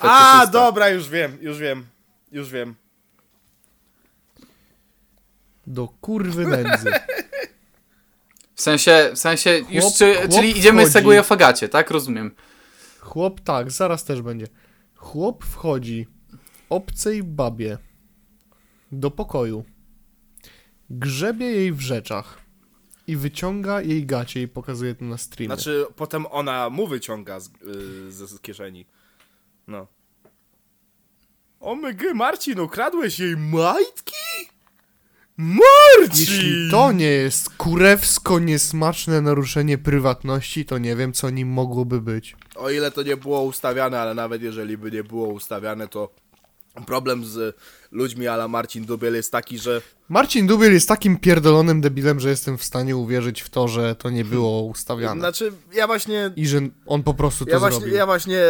A, 0.00 0.46
dobra, 0.46 0.88
już 0.88 1.08
wiem, 1.08 1.38
już 1.40 1.58
wiem. 1.58 1.86
Już 2.32 2.50
wiem. 2.50 2.74
Do 5.66 5.88
kurwy 6.00 6.46
nędzy. 6.46 6.92
W 8.54 8.60
sensie, 8.62 9.10
w 9.14 9.18
sensie, 9.18 9.50
już 9.70 9.84
Chłop- 9.84 9.98
czy, 9.98 10.14
chłop 10.14 10.30
czyli 10.30 10.58
idziemy 10.58 10.78
wchodzi. 10.80 10.90
z 10.90 10.92
Segway 10.92 11.18
o 11.18 11.22
fagacie, 11.22 11.68
tak? 11.68 11.90
Rozumiem. 11.90 12.30
Chłop, 13.04 13.40
tak, 13.40 13.70
zaraz 13.70 14.04
też 14.04 14.22
będzie. 14.22 14.46
Chłop 14.94 15.44
wchodzi 15.44 16.06
obcej 16.68 17.22
babie 17.22 17.78
do 18.92 19.10
pokoju, 19.10 19.64
grzebie 20.90 21.46
jej 21.46 21.72
w 21.72 21.80
rzeczach 21.80 22.40
i 23.06 23.16
wyciąga 23.16 23.80
jej 23.80 24.06
gacie 24.06 24.42
i 24.42 24.48
pokazuje 24.48 24.94
to 24.94 25.04
na 25.04 25.18
streamie. 25.18 25.54
Znaczy, 25.54 25.86
potem 25.96 26.26
ona 26.30 26.70
mu 26.70 26.86
wyciąga 26.86 27.40
z, 27.40 27.48
y, 27.48 28.12
z, 28.12 28.40
kieszeni. 28.40 28.86
No. 29.66 29.86
O 31.60 31.74
my 31.74 31.94
gy, 31.94 32.14
Marcin, 32.14 32.60
ukradłeś 32.60 33.18
jej 33.18 33.36
majtki? 33.36 34.14
Marcin! 35.36 36.10
Jeśli 36.18 36.70
to 36.70 36.92
nie 36.92 37.06
jest 37.06 37.50
kurewsko 37.50 38.38
niesmaczne 38.38 39.20
naruszenie 39.20 39.78
prywatności, 39.78 40.64
to 40.64 40.78
nie 40.78 40.96
wiem, 40.96 41.12
co 41.12 41.30
nim 41.30 41.48
mogłoby 41.48 42.00
być. 42.00 42.36
O 42.56 42.70
ile 42.70 42.90
to 42.90 43.02
nie 43.02 43.16
było 43.16 43.42
ustawiane, 43.42 44.00
ale 44.00 44.14
nawet 44.14 44.42
jeżeli 44.42 44.78
by 44.78 44.90
nie 44.90 45.04
było 45.04 45.28
ustawiane, 45.28 45.88
to 45.88 46.08
problem 46.82 47.24
z 47.24 47.56
ludźmi 47.92 48.26
ala 48.28 48.48
Marcin 48.48 48.84
Dubiel 48.84 49.14
jest 49.14 49.32
taki, 49.32 49.58
że 49.58 49.82
Marcin 50.08 50.46
Dubiel 50.46 50.72
jest 50.72 50.88
takim 50.88 51.18
pierdolonym 51.18 51.80
debilem, 51.80 52.20
że 52.20 52.28
jestem 52.28 52.58
w 52.58 52.64
stanie 52.64 52.96
uwierzyć 52.96 53.40
w 53.40 53.50
to, 53.50 53.68
że 53.68 53.94
to 53.94 54.10
nie 54.10 54.24
było 54.24 54.62
ustawiane. 54.62 55.20
Znaczy, 55.20 55.52
ja 55.74 55.86
właśnie 55.86 56.30
I 56.36 56.46
że 56.46 56.60
on 56.86 57.02
po 57.02 57.14
prostu 57.14 57.44
to 57.44 57.50
Ja 57.50 57.58
właśnie, 57.58 57.78
zrobił. 57.80 57.96
ja 57.96 58.06
właśnie 58.06 58.40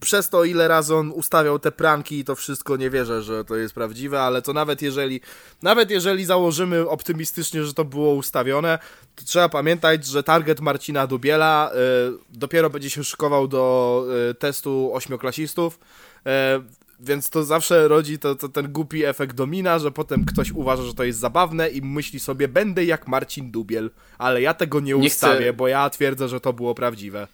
przez 0.00 0.28
to, 0.28 0.44
ile 0.44 0.68
razy 0.68 0.94
on 0.94 1.10
ustawiał 1.10 1.58
te 1.58 1.72
pranki 1.72 2.18
i 2.18 2.24
to 2.24 2.34
wszystko 2.36 2.76
nie 2.76 2.90
wierzę, 2.90 3.22
że 3.22 3.44
to 3.44 3.56
jest 3.56 3.74
prawdziwe, 3.74 4.20
ale 4.20 4.42
to 4.42 4.52
nawet 4.52 4.82
jeżeli, 4.82 5.20
nawet 5.62 5.90
jeżeli 5.90 6.24
założymy 6.24 6.88
optymistycznie, 6.88 7.64
że 7.64 7.74
to 7.74 7.84
było 7.84 8.14
ustawione, 8.14 8.78
to 9.14 9.24
trzeba 9.24 9.48
pamiętać, 9.48 10.06
że 10.06 10.22
target 10.22 10.60
Marcina 10.60 11.06
Dubiela 11.06 11.70
y, 11.72 12.18
dopiero 12.38 12.70
będzie 12.70 12.90
się 12.90 13.04
szykował 13.04 13.48
do 13.48 14.04
y, 14.30 14.34
testu 14.34 14.90
ośmioklasistów, 14.94 15.78
y, 16.18 16.79
więc 17.00 17.30
to 17.30 17.44
zawsze 17.44 17.88
rodzi 17.88 18.18
to, 18.18 18.34
to 18.34 18.48
ten 18.48 18.72
głupi 18.72 19.04
efekt 19.04 19.36
domina, 19.36 19.78
że 19.78 19.90
potem 19.90 20.24
ktoś 20.24 20.50
uważa, 20.52 20.82
że 20.82 20.94
to 20.94 21.04
jest 21.04 21.18
zabawne 21.18 21.68
i 21.68 21.82
myśli 21.82 22.20
sobie, 22.20 22.48
będę 22.48 22.84
jak 22.84 23.08
Marcin 23.08 23.50
Dubiel, 23.50 23.90
ale 24.18 24.42
ja 24.42 24.54
tego 24.54 24.80
nie, 24.80 24.86
Nie 24.86 24.96
ustawię, 24.96 25.40
chcę- 25.40 25.52
bo 25.52 25.68
ja 25.68 25.90
twierdzę, 25.90 26.28
że 26.28 26.40
to 26.40 26.52
było 26.52 26.74
prawdziwe. 26.74 27.28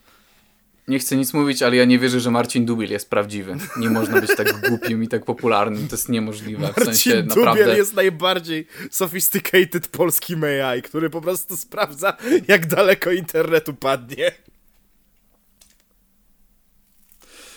Nie 0.89 0.99
chcę 0.99 1.17
nic 1.17 1.35
mówić, 1.35 1.63
ale 1.63 1.77
ja 1.77 1.85
nie 1.85 1.99
wierzę, 1.99 2.21
że 2.21 2.31
Marcin 2.31 2.67
Dubiel 2.67 2.91
jest 2.91 3.11
prawdziwy. 3.11 3.57
Nie 3.77 3.91
można 3.91 4.21
być 4.21 4.37
tak 4.37 4.69
głupim 4.69 5.03
i 5.03 5.09
tak 5.09 5.25
popularnym. 5.25 5.89
To 5.89 5.97
jest 5.97 6.09
niemożliwe. 6.09 6.59
W 6.59 6.61
Marcin 6.61 6.85
sensie 6.85 7.23
Dubiel 7.23 7.45
naprawdę. 7.45 7.77
jest 7.77 7.95
najbardziej 7.95 8.67
sophisticated 8.91 9.89
polskim 9.89 10.45
AI, 10.45 10.83
który 10.83 11.11
po 11.11 11.21
prostu 11.21 11.57
sprawdza, 11.57 12.17
jak 12.49 12.67
daleko 12.67 13.11
internetu 13.13 13.75
padnie. 13.75 14.33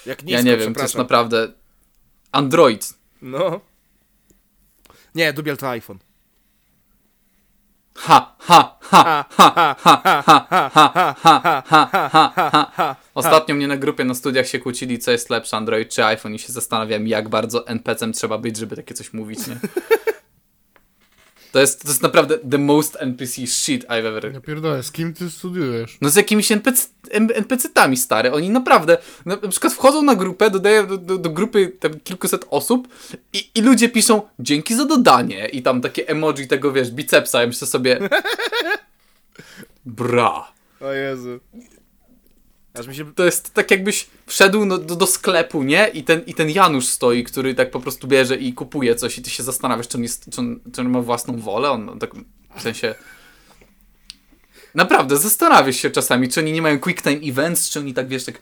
Jak 0.05 0.23
nisko, 0.23 0.37
Ja 0.37 0.41
nie 0.41 0.57
wiem, 0.57 0.73
to 0.73 0.81
jest 0.81 0.95
naprawdę. 0.95 1.53
Android. 2.31 2.93
No. 3.21 3.61
Nie, 5.15 5.33
Dubiel 5.33 5.57
to 5.57 5.69
iPhone. 5.69 5.99
Ha, 7.95 8.35
ha, 8.39 8.77
ha, 8.81 9.25
ha, 9.29 9.65
ha, 9.69 9.75
ha, 9.79 10.03
ha, 10.03 10.23
ha, 10.25 10.25
ha, 10.25 11.13
ha, 11.21 11.91
ha, 11.91 12.49
ha, 12.51 12.71
ha. 12.75 12.95
Ostatnio 13.13 13.55
mnie 13.55 13.67
na 13.67 13.77
grupie 13.77 14.05
na 14.05 14.13
studiach 14.13 14.47
się 14.47 14.59
kłócili, 14.59 14.99
co 14.99 15.11
jest 15.11 15.29
lepsze, 15.29 15.57
Android 15.57 15.89
czy 15.89 16.05
iPhone 16.05 16.35
i 16.35 16.39
się 16.39 16.53
zastanawiam, 16.53 17.07
jak 17.07 17.29
bardzo 17.29 17.67
NPC-em 17.67 18.13
trzeba 18.13 18.37
być, 18.37 18.57
żeby 18.57 18.75
takie 18.75 18.93
coś 18.93 19.13
mówić, 19.13 19.47
nie? 19.47 19.57
To 21.51 21.59
jest, 21.59 21.81
to 21.81 21.87
jest 21.87 22.01
naprawdę 22.01 22.37
the 22.51 22.57
most 22.57 22.97
NPC 22.99 23.47
shit 23.47 23.85
I've 23.85 24.05
ever... 24.05 24.33
Ja 24.33 24.41
pierdolę, 24.41 24.83
z 24.83 24.91
kim 24.91 25.13
ty 25.13 25.29
studiujesz? 25.29 25.97
No 26.01 26.09
z 26.09 26.15
jakimiś 26.15 26.51
NPC, 26.51 26.87
NPC-tami, 27.11 27.97
stary. 27.97 28.31
Oni 28.31 28.49
naprawdę, 28.49 28.97
na, 29.25 29.35
na 29.35 29.47
przykład 29.47 29.73
wchodzą 29.73 30.01
na 30.01 30.15
grupę, 30.15 30.49
dodają 30.49 30.87
do, 30.87 30.97
do, 30.97 31.17
do 31.17 31.29
grupy 31.29 31.67
tam 31.79 31.99
kilkuset 31.99 32.45
osób 32.49 32.87
i, 33.33 33.49
i 33.55 33.61
ludzie 33.61 33.89
piszą 33.89 34.21
dzięki 34.39 34.75
za 34.75 34.85
dodanie 34.85 35.47
i 35.47 35.61
tam 35.61 35.81
takie 35.81 36.07
emoji 36.07 36.47
tego, 36.47 36.71
wiesz, 36.71 36.91
bicepsa. 36.91 37.41
Ja 37.41 37.47
myślę 37.47 37.67
sobie 37.67 37.99
bra. 39.85 40.51
O 40.81 40.91
Jezu. 40.91 41.39
Aż 42.79 42.87
mi 42.87 42.95
się... 42.95 43.13
To 43.13 43.25
jest 43.25 43.53
tak 43.53 43.71
jakbyś 43.71 44.07
wszedł 44.25 44.65
no, 44.65 44.77
do, 44.77 44.95
do 44.95 45.07
sklepu, 45.07 45.63
nie? 45.63 45.87
I 45.87 46.03
ten, 46.03 46.21
I 46.27 46.33
ten 46.33 46.49
Janusz 46.49 46.87
stoi, 46.87 47.23
który 47.23 47.55
tak 47.55 47.71
po 47.71 47.79
prostu 47.79 48.07
bierze 48.07 48.35
i 48.35 48.53
kupuje 48.53 48.95
coś 48.95 49.17
i 49.17 49.21
ty 49.21 49.29
się 49.29 49.43
zastanawiasz, 49.43 49.87
czy 49.87 49.97
on, 49.97 50.03
jest, 50.03 50.29
czy 50.31 50.41
on, 50.41 50.59
czy 50.73 50.81
on 50.81 50.89
ma 50.89 51.01
własną 51.01 51.37
wolę. 51.37 51.71
On, 51.71 51.89
on 51.89 51.99
tak 51.99 52.11
w 52.55 52.61
sensie... 52.61 52.95
Naprawdę, 54.75 55.17
zastanawiasz 55.17 55.75
się 55.75 55.89
czasami, 55.89 56.29
czy 56.29 56.39
oni 56.39 56.51
nie 56.51 56.61
mają 56.61 56.79
quick 56.79 57.01
time 57.01 57.19
events, 57.23 57.69
czy 57.69 57.79
oni 57.79 57.93
tak, 57.93 58.07
wiesz, 58.07 58.25
tak 58.25 58.41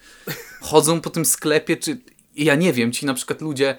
chodzą 0.61 1.01
po 1.01 1.09
tym 1.09 1.25
sklepie, 1.25 1.77
czy... 1.77 1.97
Ja 2.35 2.55
nie 2.55 2.73
wiem, 2.73 2.91
ci 2.91 3.05
na 3.05 3.13
przykład 3.13 3.41
ludzie 3.41 3.77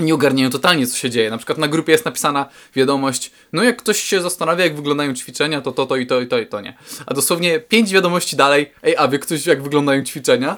nie 0.00 0.14
ogarniają 0.14 0.50
totalnie, 0.50 0.86
co 0.86 0.96
się 0.96 1.10
dzieje. 1.10 1.30
Na 1.30 1.36
przykład 1.36 1.58
na 1.58 1.68
grupie 1.68 1.92
jest 1.92 2.04
napisana 2.04 2.48
wiadomość, 2.74 3.30
no 3.52 3.62
jak 3.62 3.76
ktoś 3.76 4.02
się 4.02 4.22
zastanawia, 4.22 4.64
jak 4.64 4.76
wyglądają 4.76 5.14
ćwiczenia, 5.14 5.60
to 5.60 5.72
to, 5.72 5.86
to 5.86 5.96
i 5.96 6.06
to, 6.06 6.20
i 6.20 6.26
to, 6.26 6.38
i 6.38 6.46
to 6.46 6.60
nie. 6.60 6.76
A 7.06 7.14
dosłownie 7.14 7.60
pięć 7.60 7.92
wiadomości 7.92 8.36
dalej, 8.36 8.72
ej, 8.82 8.96
a 8.96 9.08
wie 9.08 9.18
ktoś, 9.18 9.46
jak 9.46 9.62
wyglądają 9.62 10.04
ćwiczenia? 10.04 10.56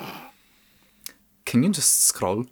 Can 1.44 1.64
you 1.64 1.68
just 1.68 2.04
scroll? 2.04 2.44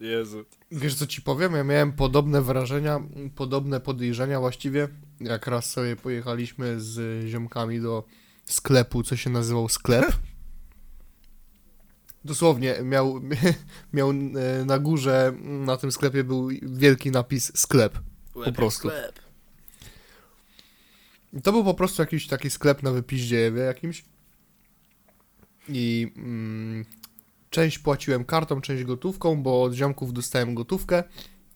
Jezu. 0.00 0.44
Wiesz 0.70 0.94
co 0.94 1.06
ci 1.06 1.22
powiem? 1.22 1.52
Ja 1.52 1.64
miałem 1.64 1.92
podobne 1.92 2.42
wrażenia, 2.42 3.00
podobne 3.34 3.80
podejrzenia 3.80 4.40
właściwie, 4.40 4.88
jak 5.20 5.46
raz 5.46 5.70
sobie 5.70 5.96
pojechaliśmy 5.96 6.80
z 6.80 7.24
ziomkami 7.28 7.80
do 7.80 8.04
sklepu, 8.44 9.02
co 9.02 9.16
się 9.16 9.30
nazywał 9.30 9.68
sklep. 9.68 10.12
Dosłownie 12.26 12.74
miał, 12.82 13.20
miał 13.92 14.10
e, 14.10 14.14
na 14.64 14.78
górze 14.78 15.32
na 15.42 15.76
tym 15.76 15.92
sklepie 15.92 16.24
był 16.24 16.48
wielki 16.62 17.10
napis 17.10 17.52
sklep. 17.58 17.98
Po 18.44 18.52
prostu. 18.52 18.88
Sklep. 18.88 19.20
I 21.32 21.42
To 21.42 21.52
był 21.52 21.64
po 21.64 21.74
prostu 21.74 22.02
jakiś 22.02 22.26
taki 22.26 22.50
sklep 22.50 22.82
na 22.82 22.90
wypiździejewie 22.90 23.60
jakimś. 23.60 24.04
I 25.68 26.12
mm, 26.16 26.84
część 27.50 27.78
płaciłem 27.78 28.24
kartą, 28.24 28.60
część 28.60 28.84
gotówką, 28.84 29.42
bo 29.42 29.62
od 29.62 29.72
ziomków 29.72 30.12
dostałem 30.12 30.54
gotówkę. 30.54 31.04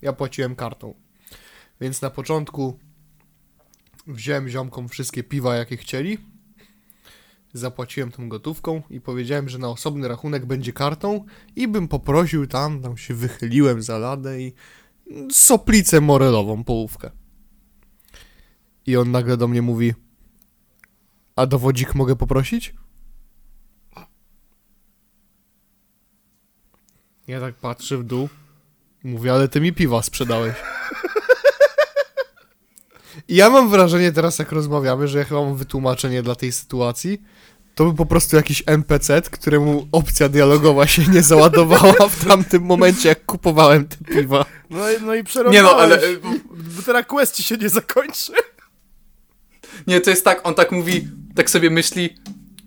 Ja 0.03 0.13
płaciłem 0.13 0.57
kartą. 0.57 0.95
Więc 1.81 2.03
na 2.03 2.11
początku 2.11 2.79
wziąłem 4.07 4.49
ziomkom 4.49 4.89
wszystkie 4.89 5.23
piwa, 5.23 5.57
jakie 5.57 5.77
chcieli. 5.77 6.19
Zapłaciłem 7.53 8.11
tą 8.11 8.29
gotówką 8.29 8.83
i 8.91 9.01
powiedziałem, 9.01 9.49
że 9.49 9.59
na 9.59 9.69
osobny 9.69 10.09
rachunek 10.09 10.47
będzie 10.47 10.73
kartą 10.73 11.25
i 11.57 11.69
bym 11.69 11.89
poprosił 11.89 12.47
tam, 12.47 12.83
tam 12.83 12.97
się 12.97 13.15
wychyliłem 13.15 13.83
za 13.83 13.99
ladę 13.99 14.43
i 14.43 14.53
soplicę 15.33 16.01
morelową, 16.01 16.65
połówkę. 16.65 17.11
I 18.87 18.97
on 18.97 19.11
nagle 19.11 19.37
do 19.37 19.49
mnie 19.49 19.63
mówi: 19.63 19.95
A 21.37 21.47
dowodzik 21.47 21.95
mogę 21.95 22.17
poprosić? 22.17 22.75
Ja 27.27 27.41
tak 27.41 27.55
patrzę 27.55 27.99
w 27.99 28.05
dół. 28.05 28.29
Mówię, 29.05 29.33
ale 29.33 29.49
ty 29.49 29.61
mi 29.61 29.73
piwa 29.73 30.03
sprzedałeś. 30.03 30.57
I 33.29 33.37
ja 33.37 33.51
mam 33.51 33.71
wrażenie 33.71 34.13
teraz, 34.13 34.39
jak 34.39 34.53
rozmawiamy, 34.53 35.09
że 35.09 35.19
ja 35.19 35.25
chyba 35.25 35.41
mam 35.45 35.57
wytłumaczenie 35.57 36.23
dla 36.23 36.35
tej 36.35 36.53
sytuacji. 36.53 37.23
To 37.75 37.85
był 37.85 37.95
po 37.95 38.07
prostu 38.07 38.37
jakiś 38.37 38.63
NPC, 38.67 39.23
któremu 39.23 39.89
opcja 39.93 40.29
dialogowa 40.29 40.87
się 40.87 41.03
nie 41.03 41.23
załadowała 41.23 42.09
w 42.09 42.25
tamtym 42.29 42.63
momencie, 42.63 43.09
jak 43.09 43.25
kupowałem 43.27 43.89
te 43.89 43.97
piwa. 44.05 44.45
No, 44.71 44.91
i- 44.91 45.03
no 45.03 45.15
i. 45.15 45.23
Nie 45.51 45.63
no, 45.63 45.77
ale... 45.77 45.97
e, 45.97 46.01
Bo 46.77 46.83
teraz 46.87 47.07
quest 47.07 47.35
ci 47.37 47.43
się 47.43 47.57
nie 47.57 47.69
zakończy. 47.69 48.33
Nie, 49.87 50.01
to 50.01 50.11
jest 50.11 50.25
tak, 50.25 50.47
on 50.49 50.55
tak 50.55 50.73
mówi, 50.73 51.09
tak 51.35 51.51
sobie 51.51 51.71
myśli, 51.71 52.17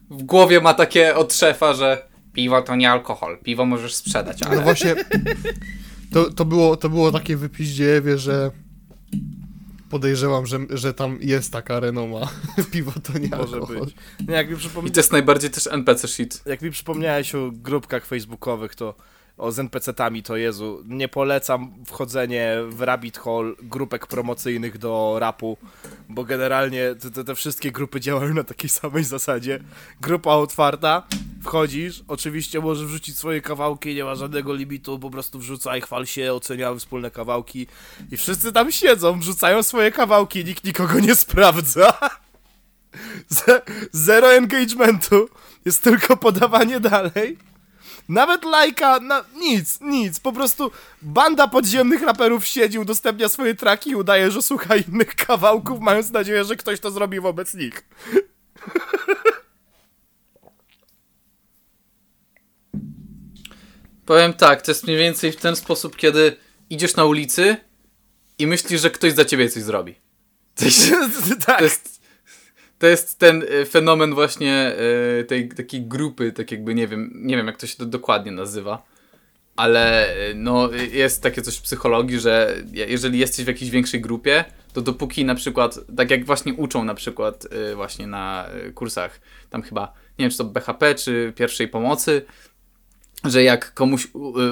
w 0.10 0.24
głowie 0.24 0.62
ma 0.62 0.74
takie 0.74 1.16
od 1.16 1.34
szefa, 1.34 1.74
że 1.74 2.08
piwo 2.34 2.62
to 2.62 2.76
nie 2.76 2.92
alkohol, 2.92 3.38
piwo 3.44 3.66
możesz 3.66 3.96
sprzedać, 3.96 4.40
No 4.42 4.48
ale... 4.48 4.62
właśnie, 4.62 4.96
to, 6.14 6.32
to, 6.34 6.46
było, 6.46 6.78
to 6.78 6.90
było 6.90 7.12
takie 7.12 7.38
wypiździewie, 7.38 8.18
że 8.18 8.52
podejrzewam, 9.94 10.46
że, 10.46 10.60
że 10.70 10.94
tam 10.94 11.18
jest 11.22 11.52
taka 11.52 11.80
renoma. 11.80 12.30
Piwo 12.72 12.92
to 13.04 13.18
nie 13.18 13.28
Może 13.30 13.56
alkohol. 13.56 13.86
być. 13.86 13.96
Nie, 14.28 14.36
jak 14.36 14.48
mi, 14.50 14.54
I 14.54 14.58
przypomni... 14.58 14.92
to 14.92 15.00
jest 15.00 15.12
najbardziej 15.12 15.50
też 15.50 15.68
NPC 15.68 16.08
shit. 16.08 16.42
jak 16.46 16.62
mi 16.62 16.72
przypomniałeś 16.72 17.36
o 17.36 17.52
grupkach 17.54 18.06
facebookowych, 18.06 18.76
to 18.76 18.96
o 19.38 19.52
z 19.52 19.60
NPC-tami, 19.60 20.24
to 20.24 20.38
Jezu, 20.38 20.84
nie 20.86 21.08
polecam 21.08 21.74
wchodzenie 21.86 22.56
w 22.70 22.82
rabbit 22.82 23.18
hole 23.18 23.54
grupek 23.62 24.08
promocyjnych 24.08 24.78
do 24.78 25.16
rapu, 25.20 25.58
bo 26.10 26.24
generalnie 26.24 26.96
te, 26.96 27.12
te, 27.12 27.24
te 27.24 27.36
wszystkie 27.36 27.72
grupy 27.72 28.00
działają 28.00 28.34
na 28.34 28.44
takiej 28.44 28.70
samej 28.70 29.04
zasadzie. 29.04 29.60
Grupa 30.02 30.32
otwarta, 30.32 31.04
wchodzisz, 31.44 32.04
oczywiście 32.08 32.60
możesz 32.60 32.86
wrzucić 32.86 33.18
swoje 33.18 33.42
kawałki, 33.42 33.96
nie 33.96 34.04
ma 34.04 34.16
żadnego 34.16 34.54
limitu, 34.54 35.00
po 35.00 35.10
prostu 35.10 35.40
wrzucaj, 35.40 35.82
chwal 35.82 36.06
się, 36.06 36.34
oceniamy 36.34 36.80
wspólne 36.80 37.12
kawałki 37.12 37.68
i 38.12 38.18
wszyscy 38.18 38.52
tam 38.54 38.72
siedzą, 38.72 39.20
wrzucają 39.20 39.64
swoje 39.64 39.92
kawałki, 39.92 40.46
nikt 40.46 40.64
nikogo 40.64 41.00
nie 41.00 41.16
sprawdza. 41.16 41.94
Ze- 43.30 43.62
Zero 43.92 44.34
engagementu, 44.34 45.30
jest 45.66 45.84
tylko 45.84 46.18
podawanie 46.18 46.80
dalej. 46.80 47.38
Nawet 48.10 48.46
lajka, 48.46 49.00
na, 49.00 49.26
nic, 49.36 49.82
nic, 49.82 50.20
po 50.20 50.34
prostu 50.34 50.72
banda 51.02 51.48
podziemnych 51.48 52.02
raperów 52.02 52.46
siedzi, 52.46 52.80
udostępnia 52.80 53.30
swoje 53.30 53.56
traki 53.56 53.90
i 53.90 53.96
udaje, 53.96 54.32
że 54.32 54.42
słucha 54.42 54.76
innych 54.76 55.16
kawałków, 55.16 55.80
mając 55.80 56.12
nadzieję, 56.12 56.44
że 56.44 56.56
ktoś 56.56 56.80
to 56.80 56.92
zrobi 56.92 57.20
wobec 57.20 57.54
nich. 57.54 57.84
Powiem 64.06 64.34
tak, 64.34 64.62
to 64.62 64.72
jest 64.72 64.84
mniej 64.84 64.98
więcej 64.98 65.32
w 65.32 65.36
ten 65.36 65.56
sposób, 65.56 65.96
kiedy 65.96 66.38
idziesz 66.70 66.96
na 66.96 67.06
ulicy 67.06 67.58
i 68.40 68.48
myślisz, 68.48 68.82
że 68.82 68.90
ktoś 68.90 69.14
za 69.14 69.26
ciebie 69.26 69.50
coś 69.50 69.64
zrobi. 69.64 69.96
Coś, 70.56 70.76
tak, 71.46 71.58
to, 71.58 71.64
jest, 71.64 71.93
to 72.84 72.88
jest 72.88 73.20
ten 73.20 73.44
e, 73.62 73.66
fenomen 73.66 74.14
właśnie 74.14 74.76
e, 75.20 75.24
tej 75.24 75.50
takiej 75.50 75.82
grupy, 75.82 76.32
tak 76.32 76.52
jakby 76.52 76.76
nie 76.76 76.88
wiem, 76.88 77.12
nie 77.16 77.38
wiem 77.38 77.48
jak 77.48 77.58
to 77.58 77.68
się 77.68 77.76
to 77.78 77.86
dokładnie 77.86 78.32
nazywa, 78.32 78.86
ale 79.56 80.08
e, 80.30 80.34
no 80.34 80.70
jest 80.92 81.24
takie 81.24 81.42
coś 81.42 81.58
w 81.58 81.62
psychologii, 81.62 82.20
że 82.20 82.56
je- 82.72 82.86
jeżeli 82.86 83.20
jesteś 83.20 83.46
w 83.46 83.48
jakiejś 83.48 83.72
większej 83.72 84.02
grupie, 84.02 84.46
to 84.74 84.82
dopóki 84.82 85.26
na 85.26 85.36
przykład, 85.36 85.80
tak 85.98 86.12
jak 86.12 86.26
właśnie 86.26 86.54
uczą 86.54 86.84
na 86.84 86.94
przykład 86.94 87.48
właśnie 87.76 88.08
na 88.08 88.46
kursach, 88.76 89.20
tam 89.50 89.62
chyba, 89.62 89.94
nie 90.20 90.24
wiem 90.24 90.32
czy 90.32 90.38
to 90.38 90.44
BHP 90.44 90.96
czy 90.96 91.34
pierwszej 91.36 91.68
pomocy, 91.68 92.22
że 93.24 93.44
jak 93.44 93.74
komuś 93.74 94.08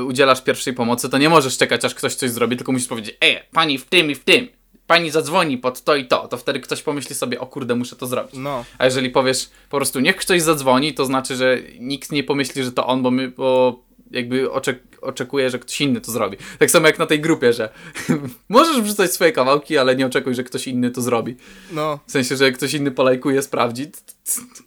udzielasz 0.08 0.44
pierwszej 0.44 0.74
pomocy, 0.74 1.10
to 1.10 1.18
nie 1.18 1.30
możesz 1.30 1.58
czekać, 1.58 1.86
aż 1.86 1.96
ktoś 1.96 2.16
coś 2.16 2.30
zrobi, 2.30 2.58
tylko 2.58 2.72
musisz 2.72 2.88
powiedzieć, 2.88 3.18
ej, 3.22 3.40
pani 3.52 3.78
w 3.78 3.86
tym 3.86 4.12
i 4.12 4.16
w 4.16 4.24
tym, 4.24 4.48
pani 4.92 5.12
zadzwoni 5.12 5.58
pod 5.58 5.82
to 5.82 5.96
i 5.96 6.06
to, 6.06 6.28
to 6.28 6.38
wtedy 6.38 6.60
ktoś 6.60 6.82
pomyśli 6.82 7.16
sobie, 7.16 7.40
o 7.40 7.46
kurde, 7.46 7.76
muszę 7.76 7.96
to 7.96 8.08
zrobić. 8.08 8.34
no, 8.34 8.66
A 8.78 8.86
jeżeli 8.86 9.10
powiesz 9.10 9.50
po 9.70 9.78
prostu, 9.78 10.00
niech 10.00 10.16
ktoś 10.16 10.42
zadzwoni, 10.42 10.94
to 10.94 11.06
znaczy, 11.06 11.36
że 11.36 11.58
nikt 11.80 12.12
nie 12.12 12.24
pomyśli, 12.24 12.64
że 12.64 12.72
to 12.72 12.88
on, 12.88 13.04
bo 13.04 13.12
my, 13.12 13.28
bo 13.28 13.80
jakby 14.12 14.52
oczek 14.52 14.80
oczekuje, 15.02 15.50
że 15.50 15.60
ktoś 15.60 15.82
inny 15.82 16.02
to 16.02 16.12
zrobi. 16.12 16.38
Tak 16.60 16.72
samo 16.72 16.88
jak 16.88 17.00
na 17.00 17.06
tej 17.06 17.22
grupie, 17.22 17.54
że 17.54 17.70
możesz 18.50 18.82
wrzucać 18.82 19.14
swoje 19.14 19.32
kawałki, 19.32 19.78
ale 19.78 19.96
nie 19.96 20.06
oczekuj, 20.06 20.36
że 20.36 20.44
ktoś 20.44 20.68
inny 20.68 20.92
to 20.92 21.02
zrobi. 21.02 21.36
no, 21.72 22.00
W 22.08 22.12
sensie, 22.12 22.36
że 22.38 22.46
jak 22.46 22.58
ktoś 22.58 22.74
inny 22.74 22.92
polajkuje, 22.92 23.42
sprawdzi, 23.42 23.92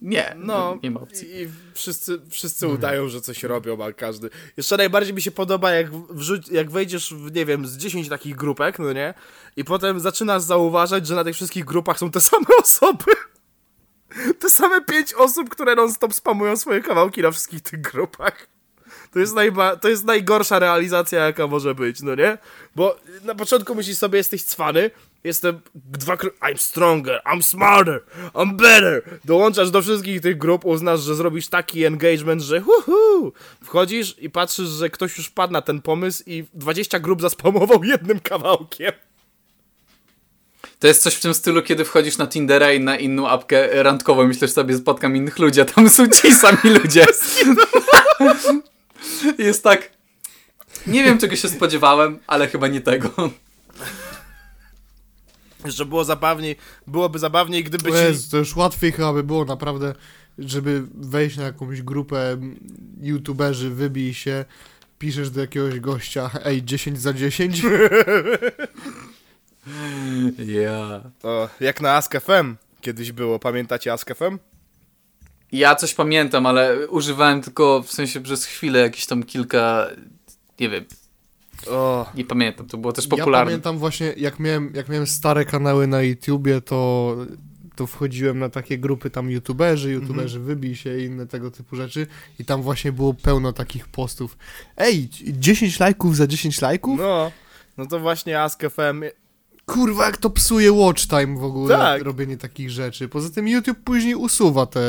nie, 0.02 0.36
no, 0.38 0.78
nie 0.82 0.90
ma 0.90 1.00
opcji. 1.00 1.28
i, 1.30 1.42
i 1.42 1.48
wszyscy, 1.74 2.20
wszyscy 2.30 2.68
udają, 2.68 3.08
że 3.08 3.20
coś 3.20 3.42
robią, 3.42 3.84
a 3.84 3.92
każdy. 3.92 4.30
Jeszcze 4.56 4.76
najbardziej 4.76 5.14
mi 5.14 5.22
się 5.22 5.30
podoba, 5.30 5.70
jak, 5.72 5.90
wrzuć, 6.10 6.48
jak 6.48 6.70
wejdziesz 6.70 7.14
w, 7.14 7.34
nie 7.34 7.46
wiem, 7.46 7.66
z 7.66 7.76
10 7.76 8.08
takich 8.08 8.36
grupek, 8.36 8.78
no 8.78 8.92
nie? 8.92 9.14
I 9.56 9.64
potem 9.64 10.00
zaczynasz 10.00 10.42
zauważać, 10.42 11.06
że 11.06 11.14
na 11.14 11.24
tych 11.24 11.34
wszystkich 11.34 11.64
grupach 11.64 11.98
są 11.98 12.10
te 12.10 12.20
same 12.20 12.46
osoby. 12.62 13.12
Te 14.38 14.50
same 14.50 14.80
pięć 14.80 15.14
osób, 15.14 15.48
które 15.48 15.74
non-stop 15.74 16.14
spamują 16.14 16.56
swoje 16.56 16.80
kawałki 16.80 17.22
na 17.22 17.30
wszystkich 17.30 17.60
tych 17.60 17.80
grupach. 17.80 18.53
To 19.14 19.20
jest, 19.20 19.34
najba- 19.34 19.76
to 19.76 19.88
jest 19.88 20.04
najgorsza 20.04 20.58
realizacja, 20.58 21.26
jaka 21.26 21.46
może 21.46 21.74
być, 21.74 22.02
no 22.02 22.14
nie? 22.14 22.38
Bo 22.76 22.96
na 23.24 23.34
początku 23.34 23.74
myślisz 23.74 23.98
sobie, 23.98 24.18
jesteś 24.18 24.42
cwany, 24.42 24.90
jestem 25.24 25.60
dwa 25.74 26.14
I'm 26.16 26.56
stronger, 26.58 27.20
I'm 27.26 27.42
smarter, 27.42 28.00
I'm 28.32 28.56
better. 28.56 29.02
Dołączasz 29.24 29.70
do 29.70 29.82
wszystkich 29.82 30.20
tych 30.20 30.38
grup, 30.38 30.64
uznasz, 30.64 31.00
że 31.00 31.14
zrobisz 31.14 31.48
taki 31.48 31.84
engagement, 31.84 32.42
że 32.42 32.60
huhu. 32.60 33.32
Wchodzisz 33.64 34.16
i 34.18 34.30
patrzysz, 34.30 34.68
że 34.68 34.90
ktoś 34.90 35.18
już 35.18 35.26
wpadł 35.26 35.52
na 35.52 35.62
ten 35.62 35.82
pomysł 35.82 36.22
i 36.26 36.44
20 36.54 36.98
grup 36.98 37.22
zaspamował 37.22 37.84
jednym 37.94 38.20
kawałkiem. 38.20 38.92
To 40.78 40.86
jest 40.86 41.02
coś 41.02 41.14
w 41.14 41.20
tym 41.20 41.34
stylu, 41.34 41.62
kiedy 41.62 41.84
wchodzisz 41.84 42.18
na 42.18 42.26
Tindera 42.26 42.72
i 42.72 42.80
na 42.80 42.96
inną 42.96 43.28
apkę 43.28 43.82
randkową, 43.82 44.26
myślisz 44.26 44.50
sobie, 44.50 44.76
spotkam 44.76 45.16
innych 45.16 45.38
ludzi, 45.38 45.60
a 45.60 45.64
tam 45.64 45.90
są 45.90 46.08
ci 46.08 46.32
sami 46.32 46.74
ludzie. 46.82 47.06
jest 49.38 49.64
tak... 49.64 49.90
Nie 50.86 51.04
wiem, 51.04 51.18
czego 51.18 51.36
się 51.36 51.48
spodziewałem, 51.48 52.18
ale 52.26 52.48
chyba 52.48 52.68
nie 52.68 52.80
tego. 52.80 53.30
Że 55.64 55.86
było 55.86 56.04
zabawniej, 56.04 56.56
byłoby 56.86 57.18
zabawniej, 57.18 57.64
gdyby 57.64 57.92
ci... 57.92 57.96
Jezu, 57.96 58.30
to 58.30 58.36
już 58.36 58.56
łatwiej 58.56 58.92
chyba 58.92 59.12
by 59.12 59.22
było 59.22 59.44
naprawdę, 59.44 59.94
żeby 60.38 60.82
wejść 60.94 61.36
na 61.36 61.42
jakąś 61.42 61.82
grupę 61.82 62.36
youtuberzy, 63.00 63.70
wybij 63.70 64.14
się, 64.14 64.44
piszesz 64.98 65.30
do 65.30 65.40
jakiegoś 65.40 65.80
gościa, 65.80 66.30
ej, 66.44 66.64
10 66.64 67.00
za 67.00 67.12
10. 67.12 67.62
Ja. 70.38 71.00
O, 71.22 71.48
jak 71.60 71.80
na 71.80 71.92
Ask.fm 71.92 72.56
kiedyś 72.80 73.12
było, 73.12 73.38
pamiętacie 73.38 73.92
Ask.fm? 73.92 74.38
Ja 75.58 75.74
coś 75.74 75.94
pamiętam, 75.94 76.46
ale 76.46 76.88
używałem 76.88 77.42
tylko 77.42 77.82
w 77.82 77.92
sensie 77.92 78.20
przez 78.20 78.44
chwilę 78.44 78.78
jakieś 78.80 79.06
tam 79.06 79.22
kilka... 79.22 79.86
Nie 80.60 80.68
wiem, 80.68 80.84
O, 81.70 82.06
nie 82.14 82.24
pamiętam, 82.24 82.66
to 82.66 82.78
było 82.78 82.92
też 82.92 83.04
Ja 83.04 83.10
popularne. 83.10 83.50
pamiętam 83.50 83.78
właśnie, 83.78 84.14
jak 84.16 84.38
miałem, 84.40 84.72
jak 84.74 84.88
miałem 84.88 85.06
stare 85.06 85.44
kanały 85.44 85.86
na 85.86 86.02
YouTubie, 86.02 86.60
to, 86.60 87.16
to 87.76 87.86
wchodziłem 87.86 88.38
na 88.38 88.48
takie 88.48 88.78
grupy 88.78 89.10
tam 89.10 89.30
youtuberzy, 89.30 89.92
youtuberzy 89.92 90.40
wybij 90.40 90.76
się 90.76 90.98
i 90.98 91.04
inne 91.04 91.26
tego 91.26 91.50
typu 91.50 91.76
rzeczy 91.76 92.06
i 92.38 92.44
tam 92.44 92.62
właśnie 92.62 92.92
było 92.92 93.14
pełno 93.14 93.52
takich 93.52 93.88
postów. 93.88 94.36
Ej, 94.76 95.08
10 95.26 95.80
lajków 95.80 96.16
za 96.16 96.26
10 96.26 96.60
lajków? 96.60 96.98
no, 97.00 97.30
no 97.76 97.86
to 97.86 98.00
właśnie 98.00 98.40
Ask.fm 98.42 99.02
Kurwa, 99.66 100.06
jak 100.06 100.16
to 100.16 100.30
psuje 100.30 100.72
watch 100.72 101.06
time 101.06 101.38
w 101.38 101.44
ogóle, 101.44 101.76
Tak. 101.78 102.02
robienie 102.02 102.36
takich 102.36 102.70
rzeczy. 102.70 103.08
Poza 103.08 103.30
tym 103.30 103.48
YouTube 103.48 103.78
później 103.84 104.14
usuwa 104.14 104.66
te, 104.66 104.80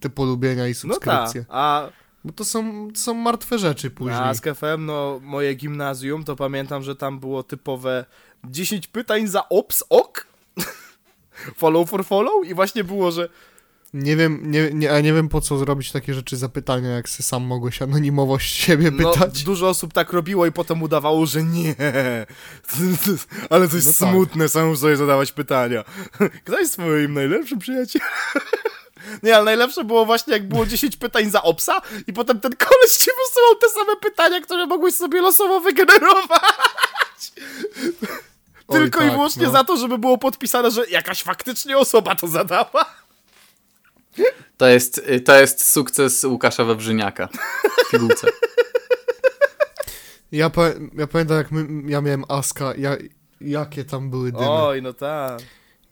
te 0.00 0.10
polubienia 0.10 0.68
i 0.68 0.74
No 0.84 0.94
tak, 0.94 1.04
subskrypcje. 1.04 1.44
a 1.48 1.88
Bo 2.24 2.32
to 2.32 2.44
są, 2.44 2.88
to 2.94 3.00
są 3.00 3.14
martwe 3.14 3.58
rzeczy 3.58 3.90
później. 3.90 4.16
na 4.20 4.24
Ask 4.24 4.44
FM, 4.44 4.84
no 4.86 5.20
moje 5.22 5.54
gimnazjum, 5.54 6.24
to 6.24 6.36
pamiętam, 6.36 6.82
że 6.82 6.96
tam 6.96 7.18
było 7.18 7.42
typowe 7.42 8.04
10 8.44 8.86
pytań 8.86 9.26
za 9.26 9.48
ops, 9.48 9.84
ok? 9.90 10.26
follow 11.56 11.90
for 11.90 12.04
follow? 12.04 12.46
I 12.46 12.54
właśnie 12.54 12.84
było, 12.84 13.10
że 13.10 13.28
Nie 13.94 14.16
wiem, 14.16 14.50
nie, 14.50 14.70
nie, 14.72 14.92
a 14.92 15.00
nie 15.00 15.12
wiem 15.12 15.28
po 15.28 15.40
co 15.40 15.58
zrobić 15.58 15.92
takie 15.92 16.14
rzeczy 16.14 16.36
zapytania, 16.36 16.90
jak 16.90 17.08
se 17.08 17.22
sam 17.22 17.42
mogłeś 17.42 17.82
anonimowość 17.82 18.56
siebie 18.56 18.90
no, 18.90 19.12
pytać. 19.12 19.42
dużo 19.44 19.68
osób 19.68 19.92
tak 19.92 20.12
robiło 20.12 20.46
i 20.46 20.52
potem 20.52 20.82
udawało, 20.82 21.26
że 21.26 21.42
nie. 21.42 21.74
Ale 23.50 23.68
to 23.68 23.76
jest 23.76 24.00
No 24.00 24.06
tak. 24.06 24.14
smutne, 24.14 24.48
samemu 24.48 24.76
sobie 24.76 24.96
zadawać 24.96 25.32
pytania. 25.32 25.84
Kto 26.44 26.58
jest 26.58 26.72
twoim 26.72 27.14
najlepszym 27.14 27.58
przyjacielem? 27.58 28.08
Nie, 29.22 29.36
ale 29.36 29.44
najlepsze 29.44 29.84
było 29.84 30.06
właśnie, 30.06 30.32
jak 30.32 30.48
było 30.48 30.66
10 30.66 30.96
pytań 30.96 31.30
za 31.30 31.42
obsa 31.42 31.80
i 32.06 32.12
potem 32.12 32.40
ten 32.40 32.56
koleś 32.56 32.92
ci 32.92 33.10
wysyłał 33.26 33.54
te 33.60 33.68
same 33.68 33.96
pytania, 33.96 34.40
które 34.40 34.66
mogłeś 34.66 34.94
sobie 34.94 35.20
losowo 35.20 35.60
wygenerować. 35.60 37.32
Oj, 38.68 38.78
Tylko 38.78 39.00
i 39.00 39.02
tak, 39.02 39.12
wyłącznie 39.12 39.46
no. 39.46 39.52
za 39.52 39.64
to, 39.64 39.76
żeby 39.76 39.98
było 39.98 40.18
podpisane, 40.18 40.70
że 40.70 40.86
jakaś 40.90 41.22
faktycznie 41.22 41.78
osoba 41.78 42.14
to 42.14 42.28
zadała. 42.28 42.84
To 44.56 44.68
jest, 44.68 44.98
y, 44.98 45.20
to 45.20 45.40
jest 45.40 45.70
sukces 45.70 46.24
Łukasza 46.24 46.64
Wawrzyniaka 46.64 47.28
w 47.86 47.90
pigułce. 47.90 48.26
Ja, 50.32 50.50
pa, 50.50 50.62
ja 50.96 51.06
pamiętam, 51.06 51.36
jak 51.36 51.50
my, 51.50 51.90
ja 51.90 52.00
miałem 52.00 52.24
Aska, 52.28 52.74
ja, 52.74 52.96
jakie 53.40 53.84
tam 53.84 54.10
były 54.10 54.32
dymy. 54.32 54.50
Oj, 54.50 54.82
no 54.82 54.92
tak. 54.92 55.40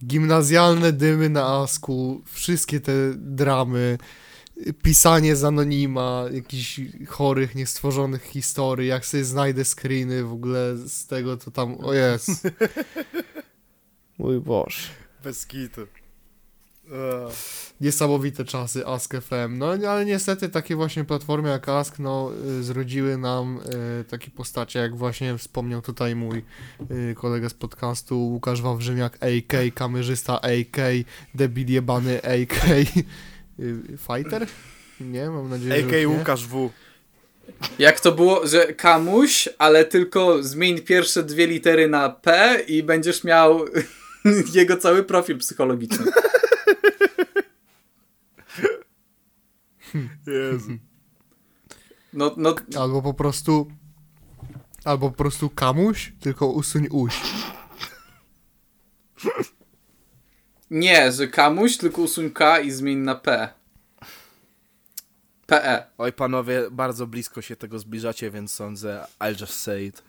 Gimnazjalne 0.04 0.92
dymy 0.92 1.28
na 1.28 1.46
Asku, 1.46 2.22
wszystkie 2.24 2.80
te 2.80 2.92
dramy, 3.14 3.98
pisanie 4.82 5.36
z 5.36 5.44
anonima, 5.44 6.24
jakichś 6.32 6.80
chorych, 7.08 7.54
niestworzonych 7.54 8.22
historii, 8.22 8.88
jak 8.88 9.06
sobie 9.06 9.24
znajdę 9.24 9.64
screeny 9.64 10.24
w 10.24 10.32
ogóle 10.32 10.76
z 10.76 11.06
tego, 11.06 11.36
to 11.36 11.50
tam, 11.50 11.84
o 11.84 11.92
jest. 11.92 12.48
Mój 14.18 14.40
Boże. 14.40 14.88
Bez 15.24 15.46
kitu. 15.46 15.86
Niesamowite 17.80 18.44
czasy 18.44 18.86
Ask 18.86 19.14
FM, 19.14 19.58
no 19.58 19.66
ale 19.66 20.04
niestety 20.04 20.48
takie 20.48 20.76
właśnie 20.76 21.04
platformy 21.04 21.48
jak 21.48 21.68
Ask, 21.68 21.98
no 21.98 22.32
y, 22.60 22.62
zrodziły 22.62 23.18
nam 23.18 23.60
y, 24.00 24.04
takie 24.04 24.30
postacie, 24.30 24.78
jak 24.78 24.96
właśnie 24.96 25.38
wspomniał 25.38 25.82
tutaj 25.82 26.14
mój 26.14 26.42
y, 26.90 27.14
kolega 27.14 27.48
z 27.48 27.54
podcastu 27.54 28.18
Łukasz 28.18 28.62
Wawrzyniak, 28.62 29.14
AK, 29.16 29.74
kamerzysta 29.74 30.40
AK, 30.40 30.76
debil 31.34 31.72
jebany 31.72 32.18
AK, 32.18 32.68
y, 33.60 33.82
fighter? 33.98 34.46
Nie, 35.00 35.30
mam 35.30 35.50
nadzieję, 35.50 35.80
że 35.80 35.86
AK 35.86 35.92
nie. 35.92 36.08
Łukasz 36.08 36.46
W. 36.46 36.70
Jak 37.78 38.00
to 38.00 38.12
było, 38.12 38.46
że 38.46 38.66
kamuś, 38.74 39.48
ale 39.58 39.84
tylko 39.84 40.42
zmień 40.42 40.80
pierwsze 40.80 41.22
dwie 41.22 41.46
litery 41.46 41.88
na 41.88 42.08
P 42.08 42.56
i 42.68 42.82
będziesz 42.82 43.24
miał 43.24 43.64
jego 44.54 44.76
cały 44.76 45.02
profil 45.02 45.38
psychologiczny. 45.38 46.12
Jezu. 50.26 50.70
No, 52.12 52.34
no 52.36 52.54
Albo 52.78 53.02
po 53.02 53.14
prostu 53.14 53.70
albo 54.84 55.10
po 55.10 55.16
prostu 55.16 55.50
kamuś, 55.50 56.12
tylko 56.20 56.46
usuń 56.46 56.86
uś. 56.90 57.20
nie, 60.70 61.12
że 61.12 61.28
kamuś, 61.28 61.76
tylko 61.76 62.02
usuń 62.02 62.30
K 62.30 62.60
i 62.60 62.70
zmień 62.70 62.98
na 62.98 63.14
P. 63.14 63.48
PE. 65.46 65.86
Oj, 65.98 66.12
panowie, 66.12 66.70
bardzo 66.70 67.06
blisko 67.06 67.42
się 67.42 67.56
tego 67.56 67.78
zbliżacie, 67.78 68.30
więc 68.30 68.52
sądzę, 68.52 69.06
I'll 69.20 69.40
just 69.40 69.60
say 69.60 69.84
it. 69.84 70.02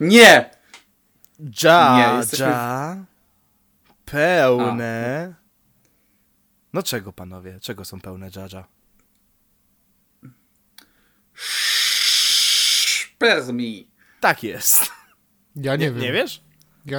Nie! 0.00 0.50
Ja, 1.62 2.10
Nie, 2.12 2.18
jesteśmy 2.18 2.46
ja, 2.46 3.04
pełne. 4.04 5.34
No 6.78 6.82
czego, 6.82 7.12
panowie? 7.12 7.60
Czego 7.60 7.84
są 7.84 8.00
pełne 8.00 8.30
Jaja? 8.36 8.64
Me. 13.52 13.62
Tak 14.20 14.42
jest. 14.42 14.82
Ja 15.56 15.76
nie, 15.76 15.90
wiem. 15.90 16.00
Nie 16.00 16.12
wiesz? 16.12 16.42
Ja, 16.86 16.98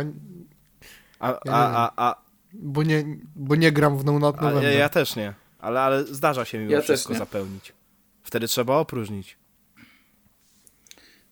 A, 1.19 1.27
Ja 1.27 1.37
nie 1.45 1.51
a, 1.53 1.91
a, 1.95 2.09
a, 2.09 2.21
bo, 2.53 2.83
nie, 2.83 3.05
bo 3.35 3.55
nie 3.55 3.71
gram 3.71 3.97
w 3.97 4.05
No 4.05 4.19
Not 4.19 4.35
ja, 4.41 4.71
ja 4.71 4.89
też 4.89 5.15
nie. 5.15 5.33
Ale, 5.59 5.81
ale 5.81 6.03
zdarza 6.03 6.45
się 6.45 6.59
mimo 6.59 6.71
Ja 6.71 6.81
wszystko 6.81 7.13
nie. 7.13 7.19
zapełnić. 7.19 7.73
Wtedy 8.23 8.47
trzeba 8.47 8.75
opróżnić. 8.75 9.37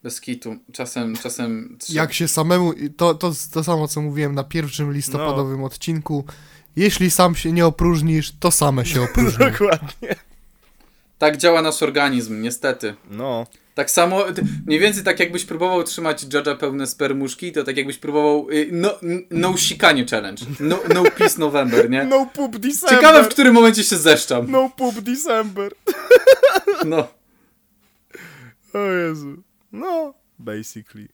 Bez 0.04 0.22
kitu. 0.22 0.56
Czasem, 0.74 1.16
czasem... 1.16 1.78
Jak 1.90 2.14
się 2.14 2.28
samemu, 2.28 2.74
to, 2.98 3.16
to, 3.16 3.32
to 3.52 3.64
samo 3.64 3.88
co 3.88 4.02
mówiłem 4.02 4.36
na 4.36 4.44
pierwszym 4.44 4.94
listopadowym 4.94 5.64
odcinku, 5.64 6.26
jeśli 6.78 7.12
sam 7.12 7.36
się 7.36 7.52
nie 7.52 7.66
opróżnisz, 7.66 8.34
to 8.40 8.52
same 8.52 8.86
się 8.86 9.02
opróżnią. 9.10 9.52
Dokładnie. 9.52 10.16
Tak 11.18 11.38
działa 11.38 11.62
nasz 11.62 11.84
organizm, 11.84 12.42
niestety. 12.42 12.96
No. 13.10 13.48
Tak 13.76 13.92
samo, 13.92 14.26
mniej 14.66 14.80
więcej 14.80 15.04
tak 15.04 15.20
jakbyś 15.20 15.46
próbował 15.46 15.84
trzymać 15.84 16.26
Jaja 16.34 16.56
pełne 16.56 16.88
spermuszki, 16.88 17.52
to 17.52 17.64
tak 17.64 17.78
jakbyś 17.78 17.98
próbował 17.98 18.50
y, 18.52 18.70
no, 18.72 19.00
no 19.32 19.58
sikanie 19.58 20.06
challenge. 20.06 20.46
No, 20.60 20.80
no 20.94 21.04
peace 21.04 21.40
November, 21.40 21.90
nie? 21.90 22.04
No 22.04 22.30
poop 22.34 22.58
December. 22.58 22.98
Ciekawe, 22.98 23.24
w 23.24 23.28
którym 23.28 23.54
momencie 23.54 23.84
się 23.84 23.98
zeszczam. 23.98 24.52
No 24.52 24.70
poop 24.78 24.96
December. 24.96 25.72
No. 26.86 27.08
O 28.74 28.80
Jezu. 28.80 29.44
No, 29.72 30.14
basically. 30.40 31.08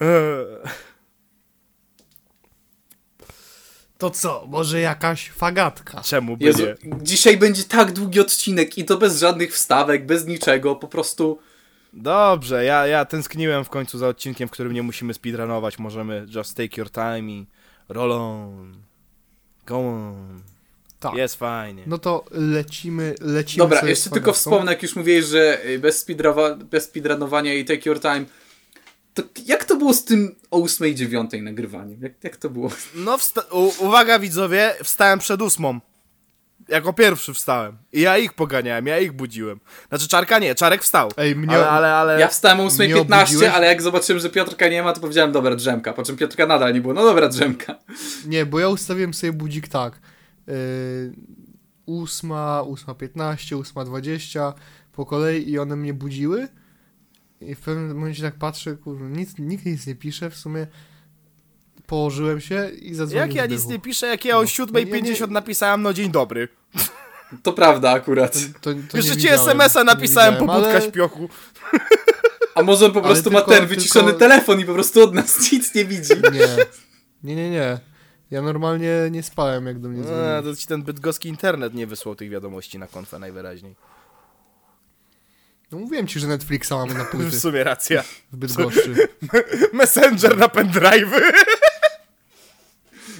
Eee. 0.00 0.46
To 4.02 4.10
co, 4.10 4.44
może 4.48 4.80
jakaś 4.80 5.30
fagatka? 5.30 6.00
Czemu 6.00 6.36
by 6.36 6.44
Jezu, 6.44 6.62
nie? 6.62 6.76
dzisiaj 7.02 7.36
będzie 7.36 7.64
tak 7.64 7.92
długi 7.92 8.20
odcinek 8.20 8.78
i 8.78 8.84
to 8.84 8.98
bez 8.98 9.20
żadnych 9.20 9.54
wstawek, 9.54 10.06
bez 10.06 10.26
niczego, 10.26 10.76
po 10.76 10.88
prostu... 10.88 11.38
Dobrze, 11.92 12.64
ja, 12.64 12.86
ja 12.86 13.04
tęskniłem 13.04 13.64
w 13.64 13.68
końcu 13.68 13.98
za 13.98 14.08
odcinkiem, 14.08 14.48
w 14.48 14.50
którym 14.50 14.72
nie 14.72 14.82
musimy 14.82 15.14
speedrunować. 15.14 15.78
Możemy 15.78 16.26
just 16.34 16.56
take 16.56 16.76
your 16.76 16.90
time 16.90 17.32
i 17.32 17.46
roll 17.88 18.12
on. 18.12 18.76
Go 19.66 19.76
on. 19.76 20.42
Tak. 21.00 21.14
Jest 21.14 21.36
fajnie. 21.36 21.82
No 21.86 21.98
to 21.98 22.24
lecimy, 22.30 23.14
lecimy 23.20 23.64
Dobra, 23.64 23.80
sobie 23.80 23.90
jeszcze 23.90 24.10
tylko 24.10 24.32
wspomnę, 24.32 24.72
jak 24.72 24.82
już 24.82 24.96
mówiłeś, 24.96 25.24
że 25.24 25.66
y, 25.66 25.78
bez 25.78 26.84
speedrunowania 26.84 27.54
i 27.54 27.64
take 27.64 27.90
your 27.90 28.00
time, 28.00 28.24
to 29.14 29.22
jak 29.46 29.64
to 29.64 29.76
było 29.76 29.94
z 29.94 30.04
tym 30.04 30.34
o 30.50 30.62
8 30.62 30.86
i 30.88 30.94
9 30.94 31.30
nagrywaniem? 31.42 32.02
Jak, 32.02 32.24
jak 32.24 32.36
to 32.36 32.50
było? 32.50 32.70
No, 32.94 33.16
wsta- 33.18 33.44
u- 33.52 33.84
uwaga 33.86 34.18
widzowie, 34.18 34.74
wstałem 34.84 35.18
przed 35.18 35.42
ósmą. 35.42 35.80
Jako 36.68 36.92
pierwszy 36.92 37.34
wstałem. 37.34 37.76
I 37.92 38.00
ja 38.00 38.18
ich 38.18 38.32
poganiałem, 38.32 38.86
ja 38.86 38.98
ich 38.98 39.12
budziłem. 39.12 39.60
Znaczy 39.88 40.08
Czarka 40.08 40.38
nie, 40.38 40.54
Czarek 40.54 40.82
wstał. 40.82 41.10
Ej, 41.16 41.36
mnie- 41.36 41.54
Ale, 41.56 41.68
ale, 41.70 41.94
ale... 41.94 42.20
Ja 42.20 42.28
wstałem 42.28 42.60
o 42.60 42.62
Nie 42.62 42.68
8.15, 42.68 43.20
obudziłeś? 43.22 43.48
ale 43.54 43.66
jak 43.66 43.82
zobaczyłem, 43.82 44.20
że 44.22 44.30
Piotrka 44.30 44.68
nie 44.68 44.82
ma, 44.82 44.92
to 44.92 45.00
powiedziałem 45.00 45.32
dobra 45.32 45.56
drzemka, 45.56 45.92
po 45.92 46.02
czym 46.02 46.16
Piotrka 46.16 46.46
nadal 46.46 46.74
nie 46.74 46.80
było. 46.80 46.94
No 46.94 47.02
dobra 47.02 47.28
drzemka. 47.28 47.74
Nie, 48.26 48.46
bo 48.46 48.60
ja 48.60 48.68
ustawiłem 48.68 49.14
sobie 49.14 49.32
budzik 49.32 49.68
tak. 49.68 50.00
Yy, 50.46 50.54
ósma, 51.86 52.62
ósma 52.62 52.94
15, 52.94 53.56
ósma 53.56 53.84
20 53.84 54.54
po 54.92 55.06
kolei 55.06 55.50
i 55.50 55.58
one 55.58 55.76
mnie 55.76 55.94
budziły. 55.94 56.48
I 57.46 57.54
w 57.54 57.60
pewnym 57.60 57.96
momencie 57.96 58.22
tak 58.22 58.34
patrzę, 58.34 58.76
kurwa, 58.76 59.04
nic, 59.08 59.38
nikt 59.38 59.66
nic 59.66 59.86
nie 59.86 59.94
pisze, 59.94 60.30
w 60.30 60.36
sumie 60.36 60.66
położyłem 61.86 62.40
się 62.40 62.70
i 62.82 62.94
zadzwonił 62.94 63.20
Jak 63.26 63.34
ja 63.34 63.46
nic 63.46 63.66
nie 63.66 63.78
piszę, 63.78 64.06
jak 64.06 64.24
ja 64.24 64.38
o 64.38 64.42
No. 64.42 64.48
7.50 64.48 65.20
Ja 65.20 65.26
nie- 65.26 65.32
napisałem, 65.32 65.82
no 65.82 65.92
dzień 65.92 66.10
dobry. 66.10 66.48
To 67.42 67.52
prawda 67.52 67.90
akurat. 67.90 68.38
To, 68.60 68.70
to 68.90 68.96
Jeszcze 68.96 69.16
ci 69.16 69.28
SMS-a 69.28 69.84
napisałem 69.84 70.34
po 70.34 70.40
budka 70.46 70.68
ale- 70.70 70.82
śpiochu. 70.82 71.28
A 72.54 72.62
może 72.62 72.86
on 72.86 72.92
po 72.92 72.98
Ale 72.98 73.08
prostu 73.08 73.30
ma 73.30 73.38
tylko- 73.40 73.52
ten 73.54 73.66
wyciszony 73.66 74.04
tylko- 74.04 74.18
telefon 74.18 74.60
i 74.60 74.64
po 74.64 74.74
prostu 74.74 75.02
od 75.04 75.14
nas 75.14 75.38
nic 75.52 75.74
nie 75.74 75.84
widzi. 75.84 76.12
Nie. 76.32 76.56
Nie, 77.24 77.36
nie, 77.36 77.50
nie. 77.50 77.78
Ja 78.30 78.42
normalnie 78.42 78.92
nie 79.10 79.22
spałem, 79.22 79.66
jak 79.66 79.78
do 79.78 79.88
mnie 79.88 80.00
A, 80.00 80.04
dzwonił. 80.04 80.54
to 80.54 80.60
ci 80.60 80.66
ten 80.66 80.82
bydgoski 80.82 81.28
internet 81.28 81.74
nie 81.74 81.86
wysłał 81.86 82.14
tych 82.14 82.30
wiadomości 82.30 82.78
na 82.78 82.86
konfę 82.86 83.18
najwyraźniej. 83.18 83.74
No 85.72 85.78
mówiłem 85.78 86.06
ci, 86.06 86.20
że 86.20 86.26
Netflixa 86.26 86.70
mamy 86.70 86.94
na 86.94 87.04
W 87.04 87.10
płyty 87.10 87.40
sumie 87.40 87.64
racja. 87.64 88.04
w 88.32 88.36
Bydgoszczy. 88.36 89.08
Messenger 89.72 90.38
na 90.38 90.46
pendrive'y. 90.46 91.20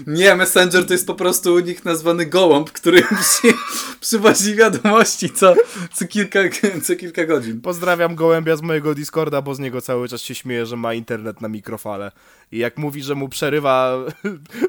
Nie, 0.06 0.36
Messenger 0.36 0.86
to 0.86 0.92
jest 0.92 1.06
po 1.06 1.14
prostu 1.14 1.54
u 1.54 1.58
nich 1.58 1.84
nazwany 1.84 2.26
gołąb, 2.26 2.70
który 2.70 3.02
przy, 3.20 3.54
przywozi 4.00 4.54
wiadomości 4.54 5.30
co, 5.30 5.54
co, 5.92 6.06
kilka, 6.06 6.40
co 6.82 6.96
kilka 6.96 7.26
godzin. 7.26 7.60
Pozdrawiam 7.60 8.14
gołębia 8.14 8.56
z 8.56 8.62
mojego 8.62 8.94
Discorda, 8.94 9.42
bo 9.42 9.54
z 9.54 9.58
niego 9.58 9.80
cały 9.80 10.08
czas 10.08 10.20
się 10.20 10.34
śmieje, 10.34 10.66
że 10.66 10.76
ma 10.76 10.94
internet 10.94 11.40
na 11.40 11.48
mikrofale. 11.48 12.12
I 12.52 12.58
jak 12.58 12.78
mówi, 12.78 13.02
że 13.02 13.14
mu 13.14 13.28
przerywa, 13.28 13.98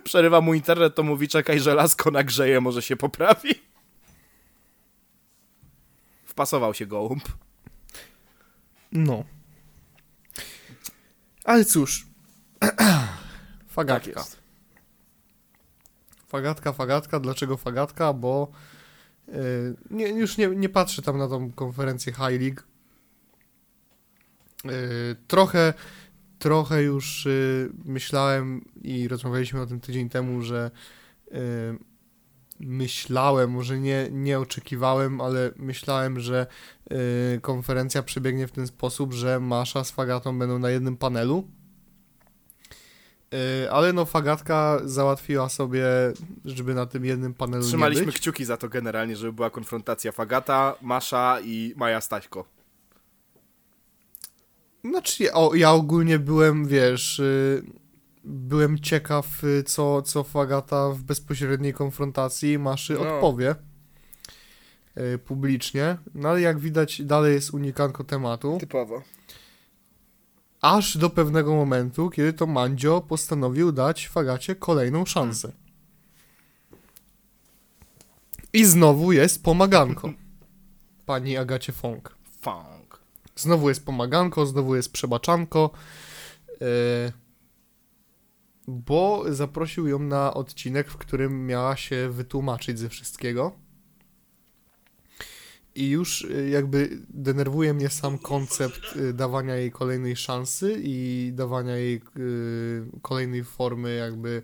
przerywa 0.03 0.41
mu 0.41 0.53
internet, 0.53 0.95
to 0.95 1.03
mówi 1.03 1.27
czekaj, 1.27 1.59
że 1.59 1.73
lasko 1.73 2.11
nagrzeje, 2.11 2.61
może 2.61 2.81
się 2.81 2.95
poprawi. 2.95 3.55
Wpasował 6.25 6.73
się 6.73 6.85
gołąb. 6.85 7.23
No. 8.93 9.23
Ale 11.43 11.65
cóż. 11.65 12.07
Fagatka. 13.67 14.13
Tak. 14.13 14.27
Fagatka, 16.27 16.73
fagatka. 16.73 17.19
Dlaczego 17.19 17.57
fagatka? 17.57 18.13
Bo 18.13 18.51
yy, 19.27 19.35
nie, 19.91 20.07
już 20.07 20.37
nie, 20.37 20.47
nie 20.47 20.69
patrzę 20.69 21.01
tam 21.01 21.17
na 21.17 21.27
tą 21.27 21.51
konferencję 21.51 22.13
High 22.13 22.41
League. 22.41 22.61
Yy, 24.63 25.15
trochę, 25.27 25.73
trochę 26.39 26.83
już 26.83 27.25
yy, 27.25 27.69
myślałem 27.85 28.65
i 28.81 29.07
rozmawialiśmy 29.07 29.61
o 29.61 29.65
tym 29.65 29.79
tydzień 29.79 30.09
temu, 30.09 30.41
że 30.41 30.71
yy, 31.31 31.39
myślałem, 32.59 33.51
może 33.51 33.79
nie, 33.79 34.07
nie 34.11 34.39
oczekiwałem, 34.39 35.21
ale 35.21 35.51
myślałem, 35.55 36.19
że 36.19 36.47
yy, 36.89 36.97
konferencja 37.41 38.03
przebiegnie 38.03 38.47
w 38.47 38.51
ten 38.51 38.67
sposób, 38.67 39.13
że 39.13 39.39
Masza 39.39 39.83
z 39.83 39.91
Fagatą 39.91 40.39
będą 40.39 40.59
na 40.59 40.69
jednym 40.69 40.97
panelu. 40.97 41.47
Yy, 43.31 43.71
ale 43.71 43.93
no 43.93 44.05
Fagatka 44.05 44.79
załatwiła 44.83 45.49
sobie, 45.49 45.85
żeby 46.45 46.73
na 46.73 46.85
tym 46.85 47.05
jednym 47.05 47.33
panelu 47.33 47.63
Trzymaliśmy 47.63 48.11
kciuki 48.11 48.45
za 48.45 48.57
to 48.57 48.69
generalnie, 48.69 49.15
żeby 49.15 49.33
była 49.33 49.49
konfrontacja 49.49 50.11
Fagata, 50.11 50.75
Masza 50.81 51.39
i 51.43 51.73
Maja 51.75 52.01
Staśko. 52.01 52.45
Znaczy, 54.85 55.23
ja- 55.23 55.33
o, 55.33 55.55
ja 55.55 55.71
ogólnie 55.71 56.19
byłem, 56.19 56.67
wiesz, 56.67 57.19
y, 57.19 57.63
byłem 58.23 58.79
ciekaw, 58.79 59.43
y, 59.43 59.63
co, 59.63 60.01
co 60.01 60.23
Fagata 60.23 60.89
w 60.89 61.03
bezpośredniej 61.03 61.73
konfrontacji 61.73 62.59
Maszy 62.59 62.93
No. 62.93 62.99
odpowie 63.15 63.55
y, 64.97 65.17
publicznie. 65.17 65.97
No 66.13 66.29
ale 66.29 66.41
jak 66.41 66.59
widać, 66.59 67.01
dalej 67.01 67.33
jest 67.33 67.53
unikanko 67.53 68.03
tematu. 68.03 68.57
Typowo. 68.59 69.01
Aż 70.61 70.97
do 70.97 71.09
pewnego 71.09 71.55
momentu, 71.55 72.09
kiedy 72.09 72.33
to 72.33 72.47
Mandzio 72.47 73.01
postanowił 73.01 73.71
dać 73.71 74.07
Fagacie 74.07 74.55
kolejną 74.55 75.05
szansę. 75.05 75.51
I 78.53 78.65
znowu 78.65 79.11
jest 79.11 79.43
pomaganko. 79.43 80.13
Pani 81.05 81.37
Agacie 81.37 81.73
Fong. 81.73 82.15
Funk. 82.41 82.99
Znowu 83.35 83.69
jest 83.69 83.85
pomaganko, 83.85 84.45
znowu 84.45 84.75
jest 84.75 84.91
przebaczanko. 84.91 85.69
Yy, 86.61 86.67
bo 88.67 89.23
zaprosił 89.29 89.87
ją 89.87 89.99
na 89.99 90.33
odcinek, 90.33 90.89
w 90.89 90.97
którym 90.97 91.45
miała 91.47 91.75
się 91.75 92.09
wytłumaczyć 92.09 92.79
ze 92.79 92.89
wszystkiego. 92.89 93.51
I 95.75 95.89
już 95.89 96.21
y, 96.21 96.49
jakby 96.49 96.89
denerwuje 97.09 97.73
mnie 97.73 97.89
sam 97.89 98.17
koncept 98.17 98.95
y, 98.95 99.13
dawania 99.13 99.55
jej 99.55 99.71
kolejnej 99.71 100.15
szansy 100.15 100.81
i 100.83 101.31
dawania 101.33 101.75
jej 101.77 102.01
y, 102.17 102.85
kolejnej 103.01 103.43
formy 103.43 103.95
jakby 103.95 104.41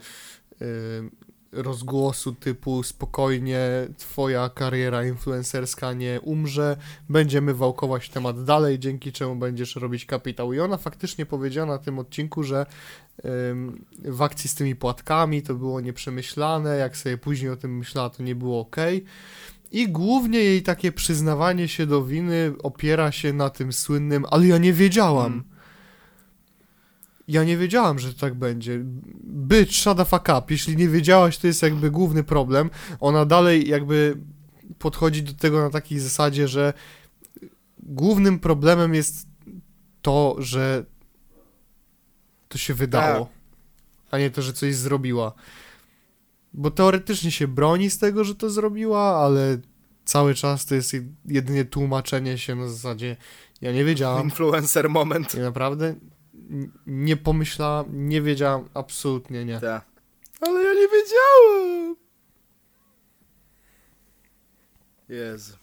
rozgłosu 1.52 2.36
typu 2.36 2.84
spokojnie, 2.84 3.60
twoja 3.98 4.50
kariera 4.50 5.06
influencerska 5.06 5.94
nie 5.94 6.22
umrze, 6.22 6.78
będziemy 7.10 7.54
wałkować 7.54 8.10
temat 8.10 8.44
dalej, 8.44 8.80
dzięki 8.80 9.12
czemu 9.12 9.36
będziesz 9.36 9.76
robić 9.76 10.06
kapitał. 10.06 10.54
I 10.54 10.60
ona 10.60 10.78
faktycznie 10.78 11.26
powiedziała 11.26 11.68
na 11.68 11.78
tym 11.78 12.00
odcinku, 12.00 12.44
że 12.44 12.66
ym, 13.26 13.86
w 14.06 14.22
akcji 14.22 14.50
z 14.50 14.56
tymi 14.56 14.76
płatkami 14.76 15.42
to 15.42 15.56
było 15.56 15.82
nieprzemyślane, 15.82 16.78
jak 16.78 16.98
sobie 16.98 17.18
później 17.18 17.52
o 17.52 17.56
tym 17.56 17.78
myślała, 17.78 18.10
to 18.10 18.24
nie 18.24 18.36
było 18.36 18.60
ok. 18.60 18.76
I 19.72 19.88
głównie 19.88 20.40
jej 20.40 20.64
takie 20.64 20.92
przyznawanie 20.92 21.68
się 21.68 21.86
do 21.86 22.04
winy 22.06 22.54
opiera 22.64 23.12
się 23.12 23.34
na 23.34 23.50
tym 23.50 23.74
słynnym, 23.74 24.26
ale 24.32 24.48
ja 24.48 24.58
nie 24.58 24.74
wiedziałam. 24.74 25.34
Mm. 25.34 25.59
Ja 27.30 27.44
nie 27.44 27.58
wiedziałam, 27.58 28.00
że 28.00 28.14
to 28.14 28.20
tak 28.20 28.34
będzie. 28.36 28.80
Bitch, 29.24 29.74
shut 29.74 29.98
the 29.98 30.06
fuck 30.06 30.22
up. 30.22 30.42
Jeśli 30.50 30.78
nie 30.78 30.90
wiedziałaś, 30.90 31.38
to 31.38 31.48
jest 31.48 31.62
jakby 31.62 31.92
główny 31.92 32.24
problem. 32.24 32.70
Ona 33.00 33.26
dalej 33.26 33.70
jakby 33.70 34.18
podchodzi 34.80 35.24
do 35.24 35.34
tego 35.34 35.62
na 35.62 35.70
takiej 35.70 36.00
zasadzie, 36.00 36.48
że 36.48 36.74
głównym 37.80 38.40
problemem 38.40 38.94
jest 38.94 39.28
to, 40.02 40.36
że 40.40 40.86
to 42.48 42.58
się 42.58 42.74
wydało, 42.74 43.26
Tak. 43.26 43.34
a 44.12 44.18
nie 44.18 44.30
to, 44.32 44.42
że 44.42 44.54
coś 44.54 44.76
zrobiła. 44.76 45.34
Bo 46.54 46.72
teoretycznie 46.72 47.32
się 47.32 47.48
broni 47.48 47.90
z 47.90 47.98
tego, 47.98 48.24
że 48.24 48.36
to 48.36 48.50
zrobiła, 48.50 49.18
ale 49.26 49.58
cały 50.06 50.36
czas 50.36 50.66
to 50.66 50.76
jest 50.76 50.96
jedynie 51.26 51.66
tłumaczenie 51.66 52.38
się 52.38 52.56
na 52.56 52.68
zasadzie 52.68 53.18
ja 53.62 53.72
nie 53.72 53.86
wiedziałam. 53.86 54.24
Influencer 54.24 54.90
moment. 54.90 55.34
Ja 55.34 55.44
naprawdę 55.44 55.96
nie 56.88 57.18
pomyślałam, 57.18 57.86
nie 58.10 58.22
wiedziałam, 58.22 58.70
absolutnie 58.74 59.46
nie. 59.46 59.60
Tak. 59.60 59.86
Ale 60.42 60.64
ja 60.64 60.74
nie 60.74 60.88
wiedziałem. 60.88 61.96
Jezu. 65.10 65.54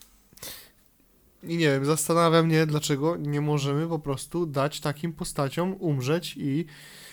I 1.42 1.56
nie 1.56 1.66
wiem, 1.70 1.84
zastanawia 1.84 2.42
mnie, 2.42 2.66
dlaczego 2.66 3.16
nie 3.16 3.40
możemy 3.40 3.88
po 3.88 3.98
prostu 3.98 4.46
dać 4.46 4.80
takim 4.80 5.12
postaciom 5.12 5.76
umrzeć 5.78 6.34
i, 6.36 6.66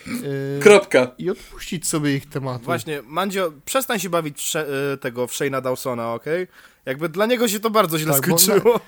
yy, 0.06 0.60
Kropka. 0.62 1.10
i 1.18 1.30
odpuścić 1.30 1.86
sobie 1.86 2.16
ich 2.16 2.28
tematu. 2.28 2.64
Właśnie, 2.64 3.02
Mandzio, 3.06 3.52
przestań 3.64 3.98
się 4.00 4.10
bawić 4.10 4.38
w 4.38 4.40
Sze- 4.40 4.92
y, 4.94 4.98
tego 4.98 5.26
w 5.26 5.32
Shane'a 5.32 5.62
Dawsona, 5.62 6.14
okej? 6.14 6.46
Jakby 6.86 7.08
dla 7.08 7.26
niego 7.26 7.48
się 7.48 7.60
to 7.60 7.70
bardzo 7.70 7.98
źle 7.98 8.12
Tak, 8.12 8.28
bo 8.28 8.38
skończyło. 8.38 8.80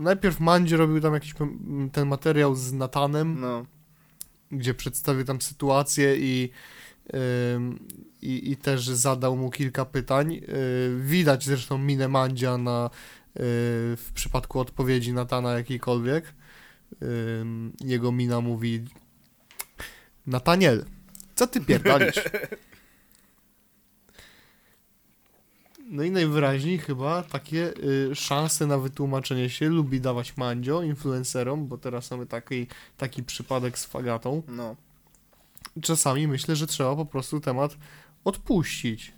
Najpierw 0.00 0.40
Mandzie 0.40 0.76
robił 0.76 1.00
tam 1.00 1.14
jakiś 1.14 1.34
ten 1.92 2.08
materiał 2.08 2.54
z 2.54 2.72
Natanem, 2.72 3.40
No. 3.40 3.66
gdzie 4.50 4.74
przedstawił 4.74 5.24
tam 5.24 5.40
sytuację 5.40 6.16
i, 6.16 6.50
i, 8.22 8.52
i 8.52 8.56
też 8.56 8.84
zadał 8.86 9.36
mu 9.36 9.50
kilka 9.50 9.84
pytań. 9.84 10.32
Yy, 10.32 10.42
widać 11.00 11.44
zresztą 11.44 11.78
minę 11.78 12.08
Mandzia 12.08 12.58
na, 12.58 12.90
yy, 13.34 13.40
w 13.96 14.10
przypadku 14.14 14.60
odpowiedzi 14.60 15.12
Natana 15.12 15.52
jakiejkolwiek. 15.52 16.34
Jego 17.80 18.12
mina 18.12 18.40
mówi 18.40 18.84
Nataniel, 20.26 20.84
co 21.34 21.46
ty 21.46 21.60
pierdolisz? 21.60 22.14
No 25.92 26.02
i 26.02 26.10
najwyraźniej 26.10 26.78
chyba 26.78 27.22
takie 27.22 27.74
y, 28.10 28.14
szanse 28.14 28.66
na 28.66 28.78
wytłumaczenie 28.78 29.50
się 29.50 29.68
lubi 29.68 30.00
dawać 30.00 30.36
Mandzio 30.36 30.82
influencerom, 30.82 31.66
bo 31.66 31.78
teraz 31.78 32.10
mamy 32.10 32.26
taki, 32.26 32.66
taki 32.96 33.22
przypadek 33.22 33.78
z 33.78 33.84
Fagatą. 33.84 34.42
No. 34.48 34.76
Czasami 35.82 36.28
myślę, 36.28 36.56
że 36.56 36.66
trzeba 36.66 36.96
po 36.96 37.06
prostu 37.06 37.40
temat 37.40 37.76
odpuścić. 38.24 39.12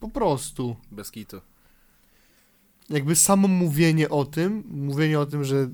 Po 0.00 0.08
prostu. 0.08 0.76
Bez 0.92 1.10
kitu. 1.10 1.40
Jakby 2.90 3.16
samo 3.16 3.48
mówienie 3.48 4.08
o 4.08 4.24
tym, 4.24 4.64
mówienie 4.70 5.20
o 5.20 5.26
tym, 5.26 5.44
że 5.44 5.68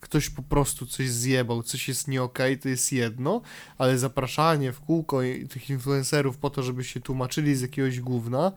ktoś 0.00 0.30
po 0.30 0.42
prostu 0.42 0.86
coś 0.86 1.10
zjebał, 1.10 1.62
coś 1.62 1.88
jest 1.88 2.08
nie 2.08 2.22
okej, 2.22 2.58
to 2.58 2.68
jest 2.68 2.92
jedno, 2.92 3.40
ale 3.78 3.98
zapraszanie 3.98 4.72
w 4.72 4.80
kółko 4.80 5.20
tych 5.50 5.70
influencerów 5.70 6.38
po 6.38 6.50
to, 6.50 6.62
żeby 6.62 6.84
się 6.84 7.00
tłumaczyli 7.00 7.54
z 7.56 7.60
jakiegoś 7.60 8.00
gówna, 8.00 8.52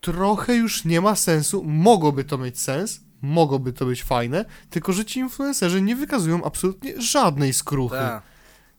trochę 0.00 0.56
już 0.56 0.84
nie 0.84 1.00
ma 1.00 1.14
sensu. 1.16 1.64
Mogłoby 1.64 2.24
to 2.24 2.38
mieć 2.38 2.60
sens, 2.60 3.00
mogłoby 3.22 3.72
to 3.72 3.86
być 3.86 4.02
fajne, 4.02 4.44
tylko 4.70 4.92
że 4.92 5.04
ci 5.04 5.20
influencerzy 5.20 5.82
nie 5.82 5.96
wykazują 5.96 6.44
absolutnie 6.44 7.02
żadnej 7.02 7.52
skruchy 7.54 7.96
Tak. 7.96 8.22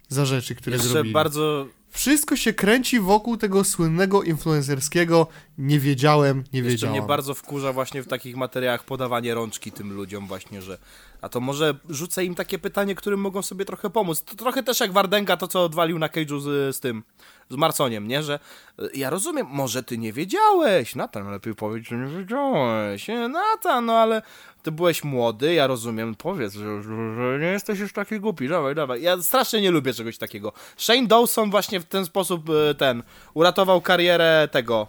za 0.10 0.26
rzeczy, 0.26 0.56
które 0.56 0.76
Jeszcze 0.76 0.90
zrobili. 0.92 1.14
bardzo 1.14 1.68
Wszystko 1.92 2.36
się 2.36 2.54
kręci 2.54 3.00
wokół 3.00 3.38
tego 3.38 3.64
słynnego 3.64 4.24
influencerskiego 4.24 5.28
nie 5.58 5.80
wiedziałem, 5.80 6.44
nie 6.54 6.60
Jeszcze 6.60 6.72
wiedziałam. 6.72 6.98
mnie 6.98 7.08
bardzo 7.08 7.34
wkurza 7.34 7.74
właśnie 7.74 8.04
w 8.04 8.08
takich 8.08 8.36
materiałach 8.36 8.84
podawanie 8.84 9.34
rączki 9.34 9.72
tym 9.72 9.94
ludziom 9.94 10.28
właśnie, 10.28 10.62
że 10.62 10.78
A 11.22 11.30
to 11.30 11.40
może 11.40 11.76
rzucę 11.90 12.26
im 12.26 12.36
takie 12.36 12.60
pytanie, 12.60 12.96
którym 12.96 13.20
mogą 13.20 13.42
sobie 13.42 13.66
trochę 13.66 13.90
pomóc. 13.90 14.22
To 14.24 14.36
trochę 14.36 14.64
też 14.64 14.80
jak 14.80 14.94
Wardenga, 14.94 15.38
to 15.38 15.48
co 15.48 15.64
odwalił 15.64 16.00
na 16.00 16.08
Cage'u 16.08 16.40
z, 16.40 16.76
z 16.76 16.80
tym, 16.80 17.04
z 17.50 17.56
Marconiem, 17.56 18.08
nie? 18.08 18.24
Że 18.24 18.40
e, 18.80 18.88
ja 18.94 19.10
rozumiem, 19.10 19.48
może 19.50 19.84
ty 19.84 19.98
nie 19.98 20.14
wiedziałeś. 20.14 20.96
Natan, 20.96 21.32
lepiej 21.32 21.56
powiedz, 21.56 21.88
że 21.88 21.98
nie 21.98 22.18
wiedziałeś. 22.18 23.08
Natan, 23.30 23.86
no 23.86 23.94
ale 23.94 24.22
ty 24.64 24.72
byłeś 24.72 25.04
młody, 25.04 25.54
ja 25.54 25.68
rozumiem, 25.68 26.16
powiedz, 26.16 26.54
że, 26.54 26.84
że, 26.84 27.40
nie 27.40 27.48
jesteś 27.48 27.80
już 27.80 27.94
taki 27.94 28.20
głupi, 28.20 28.48
dawaj, 28.48 28.76
dawaj. 28.76 29.02
Ja 29.02 29.22
strasznie 29.22 29.62
nie 29.62 29.72
lubię 29.72 29.94
czegoś 29.94 30.18
takiego. 30.18 30.54
Shane 30.78 31.08
Dawson 31.08 31.52
właśnie 31.52 31.80
w 31.80 31.86
ten 31.86 32.06
sposób, 32.06 32.50
e, 32.50 32.76
ten, 32.76 33.04
uratował 33.34 33.82
karierę 33.82 34.48
tego, 34.52 34.88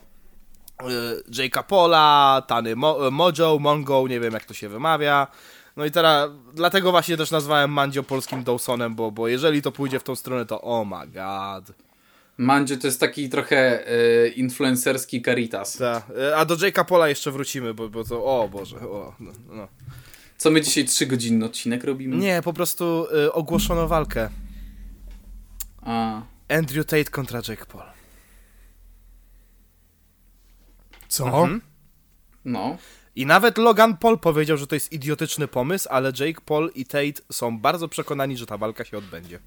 e, 0.81 0.85
Jake'a 1.31 1.63
Paula, 1.65 2.43
Tany 2.47 2.77
Mo 2.77 3.11
Mojo, 3.11 3.59
Mongo, 3.59 4.09
nie 4.09 4.21
wiem 4.21 4.33
jak 4.33 4.45
to 4.45 4.55
się 4.55 4.69
wymawia. 4.69 5.27
No 5.77 5.85
i 5.85 5.91
teraz, 5.91 6.31
dlatego 6.55 6.91
właśnie 6.91 7.17
też 7.17 7.31
nazwałem 7.31 7.71
Mandzio 7.71 8.03
polskim 8.03 8.45
Dawsonem, 8.45 8.95
bo, 8.95 9.11
bo 9.11 9.29
jeżeli 9.29 9.63
to 9.63 9.73
pójdzie 9.73 10.01
w 10.01 10.05
tą 10.05 10.17
stronę, 10.17 10.47
to 10.47 10.61
oh 10.61 10.85
my 10.85 11.07
god. 11.07 11.90
Mandzie 12.41 12.77
to 12.77 12.87
jest 12.87 13.01
taki 13.01 13.29
trochę 13.29 13.87
e, 13.89 14.29
influencerski 14.29 15.23
Caritas. 15.23 15.77
Ta. 15.77 16.03
e, 16.19 16.37
A 16.37 16.45
do 16.45 16.57
Jake'a 16.57 16.85
Paula 16.85 17.09
jeszcze 17.09 17.31
wrócimy, 17.31 17.75
bo, 17.75 17.89
bo 17.89 18.05
to, 18.05 18.25
o 18.25 18.49
Boże, 18.49 18.81
o, 18.81 19.15
no, 19.21 19.33
no. 19.49 19.69
Co 20.39 20.51
my 20.51 20.61
dzisiaj 20.61 20.85
3 20.85 21.07
godzinny 21.07 21.45
odcinek 21.45 21.85
robimy? 21.85 22.17
Nie, 22.17 22.41
po 22.45 22.53
prostu 22.53 23.07
y, 23.27 23.33
ogłoszono 23.33 23.89
walkę. 23.89 24.31
A, 25.83 26.23
Andrew 26.49 26.87
Tate 26.87 27.05
kontra 27.05 27.41
Jake 27.49 27.67
Paul. 27.67 27.85
Co? 31.09 31.25
Mhm. 31.27 31.61
no. 32.45 32.77
I 33.17 33.27
nawet 33.27 33.59
Logan 33.59 33.97
Paul 33.97 34.19
powiedział, 34.19 34.57
że 34.57 34.67
to 34.67 34.75
jest 34.75 34.93
idiotyczny 34.93 35.49
pomysł, 35.49 35.89
ale 35.91 36.13
Jake 36.21 36.41
Paul 36.47 36.71
i 36.75 36.85
Tate 36.85 37.23
są 37.33 37.59
bardzo 37.59 37.89
przekonani, 37.89 38.37
że 38.37 38.47
ta 38.47 38.59
walka 38.59 38.85
się 38.85 38.99
odbędzie. 38.99 39.39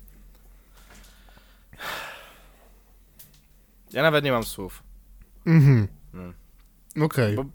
Ja 3.93 4.01
nawet 4.03 4.25
nie 4.25 4.31
mam 4.31 4.43
słów. 4.43 4.83
Mhm. 5.45 5.87
Mm. 6.13 6.33
Okej. 7.01 7.35
Bo- 7.35 7.45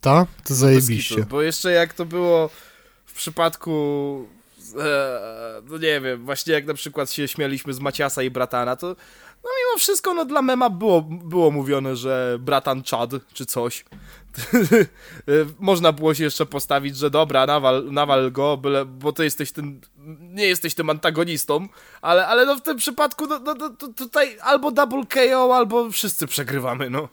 Ta? 0.00 0.26
To 0.44 0.54
zajebiście. 0.54 1.14
kitu, 1.14 1.26
Bo 1.28 1.42
jeszcze 1.42 1.72
jak 1.72 1.94
to 1.94 2.04
było 2.04 2.50
w 3.06 3.12
przypadku. 3.14 4.28
E, 4.80 5.20
no 5.64 5.78
nie 5.78 6.00
wiem, 6.00 6.24
właśnie 6.24 6.52
jak 6.54 6.66
na 6.66 6.74
przykład 6.74 7.10
się 7.10 7.28
śmialiśmy 7.28 7.72
z 7.74 7.80
Maciasa 7.80 8.22
i 8.22 8.30
Bratana, 8.30 8.76
to 8.76 8.96
no 9.44 9.50
mimo 9.50 9.78
wszystko 9.78 10.14
no 10.14 10.24
dla 10.24 10.42
mema 10.42 10.70
było, 10.70 11.02
było 11.02 11.50
mówione, 11.50 11.96
że 11.96 12.38
Bratan 12.40 12.82
Chad 12.90 13.10
czy 13.32 13.46
coś. 13.46 13.84
Można 15.58 15.92
było 15.92 16.14
się 16.14 16.24
jeszcze 16.24 16.46
postawić, 16.46 16.96
że 16.96 17.10
dobra, 17.10 17.46
nawal, 17.46 17.92
nawal 17.92 18.32
go, 18.32 18.56
byle, 18.56 18.84
bo 18.84 19.12
ty 19.12 19.24
jesteś 19.24 19.52
tym, 19.52 19.80
nie 20.20 20.46
jesteś 20.46 20.74
tym 20.74 20.90
antagonistą, 20.90 21.68
ale, 22.02 22.26
ale 22.26 22.46
no 22.46 22.56
w 22.56 22.62
tym 22.62 22.76
przypadku 22.76 23.26
no, 23.26 23.38
no, 23.38 23.54
no, 23.54 23.70
to 23.70 23.88
tutaj 23.88 24.36
albo 24.40 24.70
double 24.70 25.06
KO, 25.06 25.56
albo 25.56 25.90
wszyscy 25.90 26.26
przegrywamy, 26.26 26.90
no. 26.90 27.08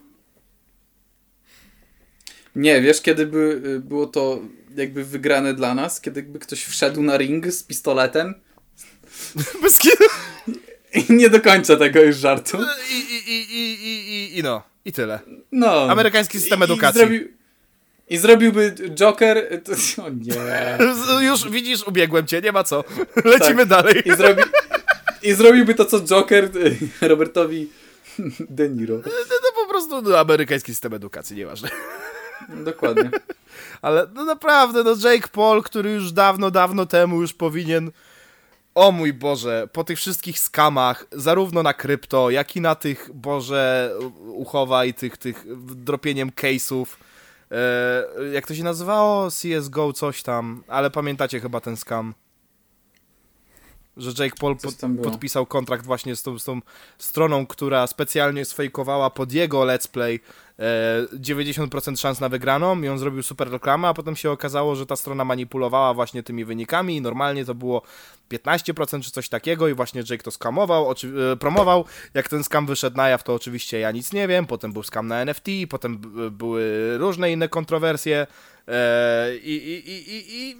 Nie, 2.56 2.80
wiesz 2.80 3.00
kiedy 3.00 3.26
by 3.26 3.62
y, 3.66 3.80
było 3.80 4.06
to 4.06 4.40
jakby 4.76 5.04
wygrane 5.04 5.54
dla 5.54 5.74
nas? 5.74 6.00
Kiedy 6.00 6.22
by 6.22 6.38
ktoś 6.38 6.64
wszedł 6.64 7.02
na 7.02 7.16
ring 7.16 7.46
z 7.46 7.62
pistoletem? 7.62 8.34
Bez 9.62 9.78
kitu. 9.78 10.04
I 10.94 11.12
nie 11.12 11.30
dokończę 11.30 11.76
tego 11.76 12.02
już 12.02 12.16
żartu. 12.16 12.58
I, 12.90 12.94
i, 12.94 13.32
i, 13.32 13.56
i, 13.58 13.86
i, 13.88 14.12
i, 14.14 14.38
i 14.38 14.42
no, 14.42 14.62
i 14.84 14.92
tyle. 14.92 15.20
No. 15.52 15.90
Amerykański 15.90 16.40
system 16.40 16.62
edukacji. 16.62 17.00
I, 17.00 17.04
zrobił, 17.04 17.28
I 18.08 18.18
zrobiłby 18.18 18.74
Joker... 18.90 19.62
To, 19.64 19.72
o 20.04 20.08
nie. 20.08 20.78
Już 21.28 21.50
widzisz, 21.50 21.86
ubiegłem 21.86 22.26
cię, 22.26 22.40
nie 22.40 22.52
ma 22.52 22.64
co. 22.64 22.84
Lecimy 23.24 23.66
dalej. 23.66 24.02
I, 24.04 24.16
zrobi, 24.16 24.42
I 25.22 25.32
zrobiłby 25.32 25.74
to, 25.74 25.84
co 25.84 26.00
Joker 26.00 26.50
Robertowi 27.00 27.68
De 28.50 28.68
Niro. 28.68 28.94
No, 28.94 29.12
no 29.30 29.62
po 29.62 29.68
prostu 29.68 30.02
no, 30.02 30.18
amerykański 30.18 30.72
system 30.72 30.94
edukacji, 30.94 31.36
nieważne. 31.36 31.68
Dokładnie. 32.48 33.10
Ale 33.82 34.06
no 34.14 34.24
naprawdę, 34.24 34.84
no 34.84 35.10
Jake 35.10 35.28
Paul, 35.28 35.62
który 35.62 35.92
już 35.92 36.12
dawno, 36.12 36.50
dawno 36.50 36.86
temu 36.86 37.20
już 37.20 37.32
powinien... 37.32 37.90
O 38.78 38.92
mój 38.92 39.12
Boże, 39.12 39.68
po 39.72 39.84
tych 39.84 39.98
wszystkich 39.98 40.38
skamach, 40.38 41.06
zarówno 41.12 41.62
na 41.62 41.74
krypto, 41.74 42.30
jak 42.30 42.56
i 42.56 42.60
na 42.60 42.74
tych, 42.74 43.10
Boże, 43.14 43.94
uchowaj, 44.26 44.94
tych, 44.94 45.16
tych 45.16 45.44
dropieniem 45.76 46.30
case'ów. 46.30 46.86
E, 47.50 48.04
jak 48.32 48.46
to 48.46 48.54
się 48.54 48.64
nazywało? 48.64 49.28
CSGO 49.30 49.92
coś 49.92 50.22
tam, 50.22 50.62
ale 50.68 50.90
pamiętacie 50.90 51.40
chyba 51.40 51.60
ten 51.60 51.76
skam. 51.76 52.14
Że 53.96 54.24
Jake 54.24 54.36
Paul 54.40 54.56
pod, 54.56 54.74
podpisał 55.02 55.46
kontrakt 55.46 55.86
właśnie 55.86 56.16
z 56.16 56.22
tą, 56.22 56.38
z 56.38 56.44
tą 56.44 56.60
stroną, 56.98 57.46
która 57.46 57.86
specjalnie 57.86 58.44
sfejkowała 58.44 59.10
pod 59.10 59.32
jego 59.32 59.60
let's 59.60 59.88
play 59.88 60.20
90% 60.58 61.96
szans 61.96 62.20
na 62.20 62.28
wygraną 62.28 62.82
i 62.82 62.88
on 62.88 62.98
zrobił 62.98 63.22
super 63.22 63.50
reklamę, 63.50 63.88
a 63.88 63.94
potem 63.94 64.16
się 64.16 64.30
okazało, 64.30 64.76
że 64.76 64.86
ta 64.86 64.96
strona 64.96 65.24
manipulowała 65.24 65.94
właśnie 65.94 66.22
tymi 66.22 66.44
wynikami 66.44 66.96
i 66.96 67.00
normalnie 67.00 67.44
to 67.44 67.54
było 67.54 67.82
15% 68.30 69.02
czy 69.02 69.10
coś 69.10 69.28
takiego 69.28 69.68
i 69.68 69.74
właśnie 69.74 70.02
Jake 70.10 70.22
to 70.24 70.30
skamował, 70.30 70.92
e, 71.32 71.36
promował. 71.36 71.84
Jak 72.14 72.28
ten 72.28 72.44
skam 72.44 72.66
wyszedł 72.66 72.96
na 72.96 73.08
jaw, 73.08 73.22
to 73.22 73.34
oczywiście 73.34 73.78
ja 73.78 73.90
nic 73.90 74.12
nie 74.12 74.28
wiem, 74.28 74.46
potem 74.46 74.72
był 74.72 74.82
skam 74.82 75.06
na 75.06 75.16
NFT, 75.20 75.46
potem 75.70 75.98
b- 75.98 76.30
były 76.30 76.98
różne 76.98 77.32
inne 77.32 77.48
kontrowersje 77.48 78.26
e, 78.68 79.36
i, 79.36 79.50
i, 79.56 79.90
i, 79.90 80.12
i, 80.12 80.50
i 80.50 80.56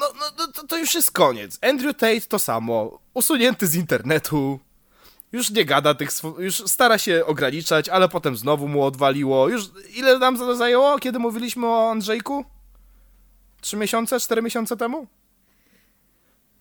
no, 0.00 0.06
no 0.20 0.26
no, 0.38 0.52
to, 0.52 0.66
to 0.66 0.78
już 0.78 0.94
jest 0.94 1.10
koniec. 1.10 1.58
Andrew 1.62 1.96
Tate 1.96 2.20
to 2.20 2.38
samo. 2.38 2.98
Usunięty 3.14 3.66
z 3.66 3.74
internetu. 3.74 4.60
Już 5.32 5.50
nie 5.50 5.64
gada 5.64 5.94
tych 5.94 6.10
swo- 6.12 6.40
już 6.40 6.54
stara 6.56 6.98
się 6.98 7.26
ograniczać, 7.26 7.88
ale 7.88 8.08
potem 8.08 8.36
znowu 8.36 8.68
mu 8.68 8.82
odwaliło. 8.84 9.48
Już 9.48 9.62
ile 9.94 10.18
nam 10.18 10.38
to 10.38 10.56
zajęło, 10.56 10.98
kiedy 10.98 11.18
mówiliśmy 11.18 11.66
o 11.66 11.90
Andrzejku? 11.90 12.44
Trzy 13.60 13.76
miesiące, 13.76 14.20
cztery 14.20 14.42
miesiące 14.42 14.76
temu? 14.76 15.06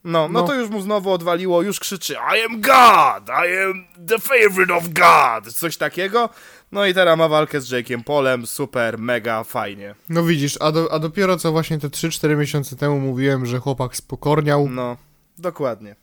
No, 0.03 0.27
no, 0.29 0.41
No. 0.41 0.47
to 0.47 0.53
już 0.53 0.69
mu 0.69 0.81
znowu 0.81 1.11
odwaliło, 1.11 1.61
już 1.61 1.79
krzyczy 1.79 2.13
I 2.13 2.45
am 2.45 2.61
God! 2.61 3.29
I 3.29 3.57
am 3.57 4.05
the 4.07 4.19
favorite 4.19 4.73
of 4.75 4.83
God! 4.89 5.53
Coś 5.53 5.77
takiego. 5.77 6.29
No 6.71 6.85
i 6.85 6.93
teraz 6.93 7.17
ma 7.17 7.27
walkę 7.27 7.61
z 7.61 7.69
Jake'iem 7.71 8.03
Polem, 8.03 8.47
super, 8.47 8.97
mega, 8.99 9.43
fajnie. 9.43 9.95
No 10.09 10.23
widzisz, 10.23 10.57
a, 10.61 10.71
do, 10.71 10.93
a 10.93 10.99
dopiero 10.99 11.37
co 11.37 11.51
właśnie 11.51 11.79
te 11.79 11.87
3-4 11.89 12.37
miesiące 12.37 12.75
temu 12.75 12.99
mówiłem, 12.99 13.45
że 13.45 13.59
chłopak 13.59 13.95
spokorniał, 13.95 14.69
No, 14.69 14.97
dokładnie. 15.37 15.95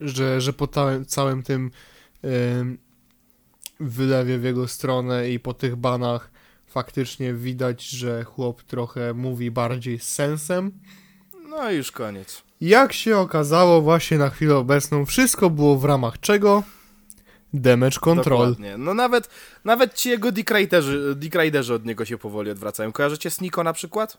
Że, 0.00 0.40
że 0.40 0.52
po 0.52 0.66
całym, 0.66 1.06
całym 1.06 1.42
tym 1.42 1.70
ym, 2.24 2.78
wylewie 3.80 4.38
w 4.38 4.44
jego 4.44 4.68
stronę 4.68 5.30
i 5.30 5.40
po 5.40 5.54
tych 5.54 5.76
banach 5.76 6.30
faktycznie 6.66 7.34
widać, 7.34 7.82
że 7.82 8.24
chłop 8.24 8.62
trochę 8.62 9.14
mówi 9.14 9.50
bardziej 9.50 9.98
z 9.98 10.08
sensem. 10.08 10.72
No 11.48 11.70
i 11.70 11.76
już 11.76 11.92
koniec. 11.92 12.42
Jak 12.60 12.92
się 12.92 13.18
okazało 13.18 13.82
właśnie 13.82 14.18
na 14.18 14.30
chwilę 14.30 14.56
obecną, 14.56 15.06
wszystko 15.06 15.50
było 15.50 15.78
w 15.78 15.84
ramach 15.84 16.20
czego? 16.20 16.62
Damage 17.52 17.98
control. 18.00 18.38
Dokładnie. 18.38 18.78
No 18.78 18.94
nawet, 18.94 19.28
nawet 19.64 19.94
ci 19.94 20.08
jego 20.08 20.32
decryderzy, 20.32 21.14
decryderzy 21.16 21.74
od 21.74 21.84
niego 21.84 22.04
się 22.04 22.18
powoli 22.18 22.50
odwracają. 22.50 22.92
Kojarzycie 22.92 23.30
Sniko 23.30 23.64
na 23.64 23.72
przykład? 23.72 24.18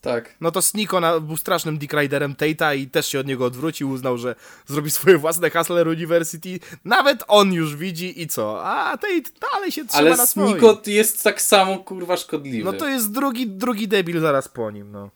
Tak. 0.00 0.36
No 0.40 0.50
to 0.50 0.62
Sniko 0.62 1.20
był 1.20 1.36
strasznym 1.36 1.78
decryderem 1.78 2.34
Tate'a 2.34 2.76
i 2.76 2.90
też 2.90 3.06
się 3.06 3.20
od 3.20 3.26
niego 3.26 3.44
odwrócił, 3.44 3.90
uznał, 3.90 4.18
że 4.18 4.34
zrobi 4.66 4.90
swoje 4.90 5.18
własne 5.18 5.50
Hustler 5.50 5.88
University. 5.88 6.60
Nawet 6.84 7.24
on 7.28 7.52
już 7.52 7.76
widzi 7.76 8.22
i 8.22 8.26
co? 8.26 8.64
A 8.64 8.96
Tate 8.96 9.30
dalej 9.52 9.72
się 9.72 9.84
trzyma 9.84 10.00
Ale 10.00 10.16
na 10.16 10.26
swoim. 10.26 10.50
Snikot 10.50 10.86
jest 10.86 11.22
tak 11.22 11.42
samo 11.42 11.78
kurwa 11.78 12.16
szkodliwy. 12.16 12.64
No 12.64 12.72
to 12.72 12.88
jest 12.88 13.12
drugi, 13.12 13.46
drugi 13.46 13.88
debil 13.88 14.20
zaraz 14.20 14.48
po 14.48 14.70
nim, 14.70 14.92
no. 14.92 15.10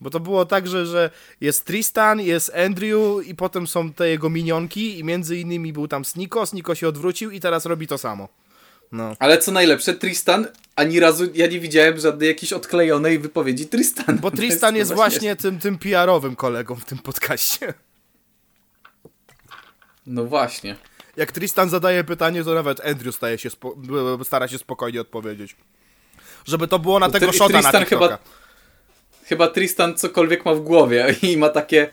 Bo 0.00 0.10
to 0.10 0.20
było 0.20 0.46
tak, 0.46 0.66
że, 0.66 0.86
że 0.86 1.10
jest 1.40 1.64
Tristan, 1.64 2.20
jest 2.20 2.54
Andrew 2.66 3.26
i 3.26 3.34
potem 3.34 3.66
są 3.66 3.92
te 3.92 4.08
jego 4.08 4.30
minionki 4.30 4.98
i 4.98 5.04
między 5.04 5.38
innymi 5.38 5.72
był 5.72 5.88
tam 5.88 6.04
Sniko, 6.04 6.46
Sniko 6.46 6.74
się 6.74 6.88
odwrócił 6.88 7.30
i 7.30 7.40
teraz 7.40 7.66
robi 7.66 7.86
to 7.86 7.98
samo. 7.98 8.28
No. 8.92 9.16
Ale 9.18 9.38
co 9.38 9.52
najlepsze, 9.52 9.94
Tristan, 9.94 10.46
ani 10.76 11.00
razu 11.00 11.24
ja 11.34 11.46
nie 11.46 11.60
widziałem 11.60 12.00
żadnej 12.00 12.28
jakiejś 12.28 12.52
odklejonej 12.52 13.18
wypowiedzi 13.18 13.66
Tristan. 13.66 14.18
Bo 14.18 14.30
Tristan 14.36 14.76
jest 14.76 14.92
właśnie 14.94 15.36
tym, 15.36 15.58
tym 15.58 15.78
PR-owym 15.78 16.36
kolegą 16.36 16.74
w 16.74 16.84
tym 16.84 16.98
podcaście. 16.98 17.74
No 20.06 20.24
właśnie. 20.24 20.76
Jak 21.16 21.32
Tristan 21.32 21.70
zadaje 21.70 22.04
pytanie, 22.04 22.44
to 22.44 22.54
nawet 22.54 22.80
Andrew 22.86 23.14
staje 23.14 23.38
się 23.38 23.48
stara 24.24 24.48
się 24.48 24.58
spokojnie 24.58 25.00
odpowiedzieć. 25.00 25.56
Żeby 26.46 26.68
to 26.68 26.78
było 26.78 26.98
na 26.98 27.06
Bo 27.06 27.12
tego 27.12 27.26
Tri- 27.26 27.38
shota 27.38 27.52
na 27.52 27.58
Tristan 27.62 27.82
TikToka. 27.82 28.04
chyba- 28.06 28.18
Chyba 29.24 29.48
Tristan 29.48 29.94
cokolwiek 29.96 30.44
ma 30.44 30.54
w 30.54 30.60
głowie 30.60 31.14
i 31.22 31.36
ma 31.36 31.48
takie... 31.48 31.92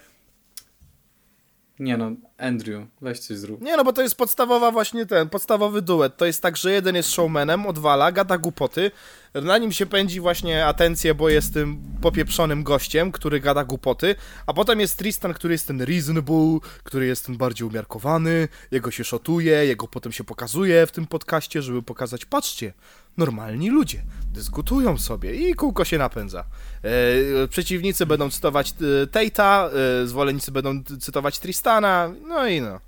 Nie 1.80 1.98
no, 1.98 2.12
Andrew, 2.38 2.88
weź 3.02 3.20
coś 3.20 3.38
zrób. 3.38 3.62
Nie 3.62 3.78
no, 3.78 3.84
bo 3.84 3.94
to 3.94 4.02
jest 4.02 4.16
podstawowa 4.16 4.72
właśnie 4.72 5.06
ten, 5.06 5.30
podstawowy 5.30 5.82
duet. 5.82 6.18
To 6.18 6.26
jest 6.26 6.42
tak, 6.42 6.58
że 6.58 6.72
jeden 6.72 6.96
jest 6.96 7.12
showmanem, 7.12 7.66
odwala, 7.66 8.12
gada 8.12 8.38
głupoty, 8.38 8.92
na 9.34 9.58
nim 9.58 9.72
się 9.72 9.86
pędzi 9.86 10.20
właśnie 10.20 10.66
atencję, 10.66 11.16
bo 11.16 11.30
jest 11.30 11.54
tym 11.54 11.78
popieprzonym 12.02 12.64
gościem, 12.64 13.12
który 13.12 13.40
gada 13.40 13.64
głupoty, 13.64 14.16
a 14.48 14.54
potem 14.54 14.80
jest 14.80 14.98
Tristan, 14.98 15.34
który 15.34 15.54
jest 15.54 15.68
ten 15.68 15.82
reasonable, 15.82 16.60
który 16.84 17.06
jest 17.08 17.26
ten 17.26 17.38
bardziej 17.38 17.68
umiarkowany, 17.68 18.48
jego 18.72 18.92
się 18.92 19.04
szotuje, 19.04 19.66
jego 19.66 19.88
potem 19.88 20.12
się 20.12 20.24
pokazuje 20.24 20.88
w 20.88 20.92
tym 20.92 21.08
podcaście, 21.08 21.62
żeby 21.62 21.84
pokazać, 21.84 22.26
patrzcie, 22.26 22.74
normalni 23.18 23.70
ludzie, 23.70 24.02
dyskutują 24.36 24.98
sobie 24.98 25.36
i 25.36 25.54
kółko 25.54 25.86
się 25.86 25.98
napędza. 25.98 26.44
E, 26.84 27.48
przeciwnicy 27.48 28.06
będą 28.06 28.30
cytować 28.30 28.70
e, 28.70 29.08
Tate'a, 29.08 29.70
e, 30.04 30.08
zwolennicy 30.08 30.52
będą 30.52 30.84
cytować 31.00 31.40
Tristana, 31.40 32.12
no 32.28 32.48
i 32.48 32.62
no. 32.62 32.80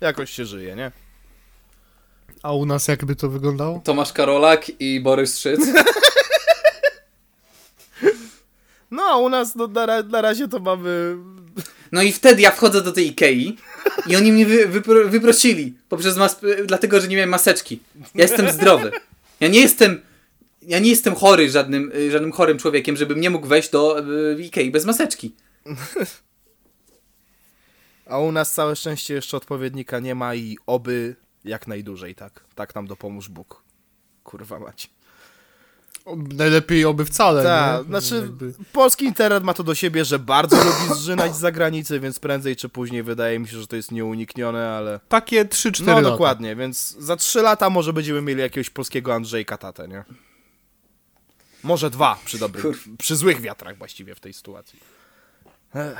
Jakoś 0.00 0.30
się 0.30 0.44
żyje, 0.44 0.76
nie? 0.76 0.92
A 2.42 2.52
u 2.52 2.66
nas 2.66 2.88
jakby 2.88 3.16
to 3.16 3.28
wyglądało? 3.28 3.80
Tomasz 3.84 4.12
Karolak 4.12 4.80
i 4.80 5.00
Borys 5.00 5.38
Szyc. 5.38 5.60
No, 8.90 9.02
a 9.02 9.16
u 9.16 9.28
nas 9.28 9.54
no, 9.54 9.66
na, 9.66 10.02
na 10.02 10.20
razie 10.20 10.48
to 10.48 10.58
mamy... 10.58 11.16
No 11.92 12.02
i 12.02 12.12
wtedy 12.12 12.42
ja 12.42 12.50
wchodzę 12.50 12.82
do 12.82 12.92
tej 12.92 13.06
Ikei 13.06 13.56
i 14.06 14.16
oni 14.16 14.32
mnie 14.32 14.46
wy, 14.46 14.68
wypro, 14.68 15.08
wyprosili 15.08 15.74
poprzez 15.88 16.16
mas, 16.16 16.40
dlatego, 16.66 17.00
że 17.00 17.08
nie 17.08 17.16
miałem 17.16 17.30
maseczki. 17.30 17.80
Ja 18.14 18.22
jestem 18.22 18.50
zdrowy. 18.50 18.92
Ja 19.40 19.48
nie 19.48 19.60
jestem 19.60 20.00
ja 20.66 20.78
nie 20.78 20.90
jestem 20.90 21.14
chory 21.14 21.50
żadnym, 21.50 21.92
y, 21.94 22.10
żadnym 22.10 22.32
chorym 22.32 22.58
człowiekiem, 22.58 22.96
żebym 22.96 23.20
nie 23.20 23.30
mógł 23.30 23.46
wejść 23.46 23.70
do 23.70 23.98
y, 23.98 24.42
Ikei 24.42 24.70
bez 24.70 24.84
maseczki. 24.84 25.34
A 28.06 28.18
u 28.18 28.32
nas 28.32 28.52
całe 28.54 28.76
szczęście 28.76 29.14
jeszcze 29.14 29.36
odpowiednika 29.36 30.00
nie 30.00 30.14
ma 30.14 30.34
i 30.34 30.56
oby 30.66 31.16
jak 31.44 31.66
najdłużej, 31.66 32.14
tak. 32.14 32.44
Tak 32.54 32.74
nam 32.74 32.86
dopomóż 32.86 33.28
Bóg. 33.28 33.62
Kurwa 34.24 34.58
mać. 34.58 34.90
Najlepiej 36.34 36.84
oby 36.84 37.04
wcale, 37.04 37.42
Tak, 37.42 37.86
znaczy 37.86 38.14
Jakby- 38.14 38.54
polski 38.72 39.04
internet 39.04 39.44
ma 39.44 39.54
to 39.54 39.62
do 39.62 39.74
siebie, 39.74 40.04
że 40.04 40.18
bardzo 40.18 40.56
lubi 40.56 41.00
zżynać 41.00 41.36
z 41.36 41.38
zagranicy, 41.38 42.00
więc 42.00 42.18
prędzej 42.18 42.56
czy 42.56 42.68
później 42.68 43.02
wydaje 43.02 43.38
mi 43.38 43.48
się, 43.48 43.60
że 43.60 43.66
to 43.66 43.76
jest 43.76 43.92
nieuniknione, 43.92 44.68
ale... 44.68 45.00
Takie 45.08 45.44
3-4 45.44 45.86
No 45.86 45.92
lata. 45.92 46.10
dokładnie, 46.10 46.56
więc 46.56 46.96
za 46.98 47.16
3 47.16 47.42
lata 47.42 47.70
może 47.70 47.92
będziemy 47.92 48.22
mieli 48.22 48.40
jakiegoś 48.40 48.70
polskiego 48.70 49.14
Andrzejka 49.14 49.56
tatę, 49.58 49.88
nie? 49.88 50.04
Może 51.64 51.90
dwa 51.90 52.18
przy 52.24 52.38
dobrych, 52.38 52.64
przy 52.98 53.16
złych 53.16 53.40
wiatrach 53.40 53.78
właściwie 53.78 54.14
w 54.14 54.20
tej 54.20 54.32
sytuacji. 54.32 54.78
Ech. 55.74 55.98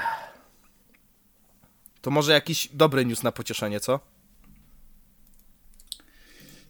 To 2.01 2.11
może 2.11 2.33
jakiś 2.33 2.69
dobry 2.73 3.05
news 3.07 3.23
na 3.23 3.33
pocieszenie, 3.33 3.81
co? 3.81 4.01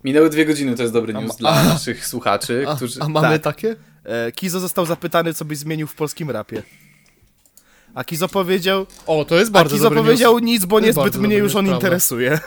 Minęły 0.05 0.31
dwie 0.31 0.47
godziny, 0.47 0.75
to 0.77 0.83
jest 0.83 0.95
dobry 0.95 1.17
A 1.17 1.21
news 1.21 1.29
ma- 1.33 1.37
dla 1.39 1.65
naszych 1.65 2.07
słuchaczy, 2.07 2.65
A, 2.69 2.77
którzy... 2.77 3.01
a 3.03 3.09
mamy 3.09 3.39
tak. 3.39 3.43
takie? 3.55 3.77
E, 4.05 4.33
Kizo 4.33 4.61
został 4.61 4.87
zapytany, 4.87 5.35
co 5.35 5.45
byś 5.45 5.59
zmienił 5.59 5.87
w 5.87 5.95
polskim 5.95 6.31
rapie. 6.31 6.63
A 7.95 8.05
Kizo 8.05 8.29
powiedział, 8.29 8.87
O, 9.07 9.25
to 9.25 9.35
jest 9.37 9.51
a 9.51 9.53
bardzo 9.55 9.75
Kizo 9.77 9.85
dobry 9.85 9.99
powiedział 9.99 10.33
news. 10.39 10.43
nic, 10.43 10.65
bo 10.65 10.81
To 10.81 10.87
niezbyt 10.87 11.17
mnie 11.17 11.37
już 11.37 11.55
on 11.55 11.65
prawda. 11.65 11.87
interesuje. 11.87 12.39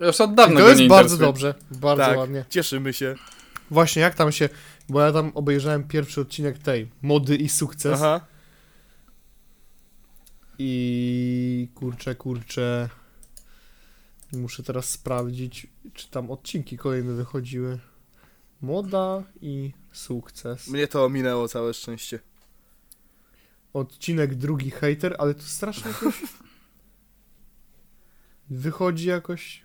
Już 0.00 0.20
od 0.20 0.34
dawna 0.34 0.54
To 0.56 0.62
go 0.62 0.68
jest 0.68 0.80
nie 0.80 0.88
bardzo 0.88 1.14
interesuje. 1.14 1.52
dobrze, 1.52 1.78
bardzo 1.80 2.04
tak, 2.04 2.18
ładnie. 2.18 2.44
cieszymy 2.50 2.92
się. 2.92 3.14
Właśnie, 3.70 4.02
jak 4.02 4.14
tam 4.14 4.32
się... 4.32 4.48
Bo 4.88 5.00
ja 5.00 5.12
tam 5.12 5.32
obejrzałem 5.34 5.88
pierwszy 5.88 6.20
odcinek 6.20 6.58
tej, 6.58 6.90
Mody 7.02 7.36
i 7.36 7.48
Sukces. 7.48 7.92
Aha. 7.94 8.26
I 10.58 11.68
kurczę, 11.74 12.14
kurczę. 12.14 12.88
Muszę 14.32 14.62
teraz 14.62 14.90
sprawdzić, 14.90 15.66
czy 15.94 16.10
tam 16.10 16.30
odcinki 16.30 16.76
kolejne 16.76 17.12
wychodziły. 17.12 17.78
Moda 18.60 19.22
i 19.40 19.72
sukces. 19.92 20.68
Mnie 20.68 20.88
to 20.88 21.04
ominęło 21.04 21.48
całe 21.48 21.74
szczęście. 21.74 22.18
Odcinek 23.72 24.34
drugi 24.34 24.70
hater, 24.70 25.16
ale 25.18 25.34
to 25.34 25.42
strasznie 25.42 25.90
jakoś. 25.90 26.22
Wychodzi 28.50 29.08
jakoś 29.08 29.64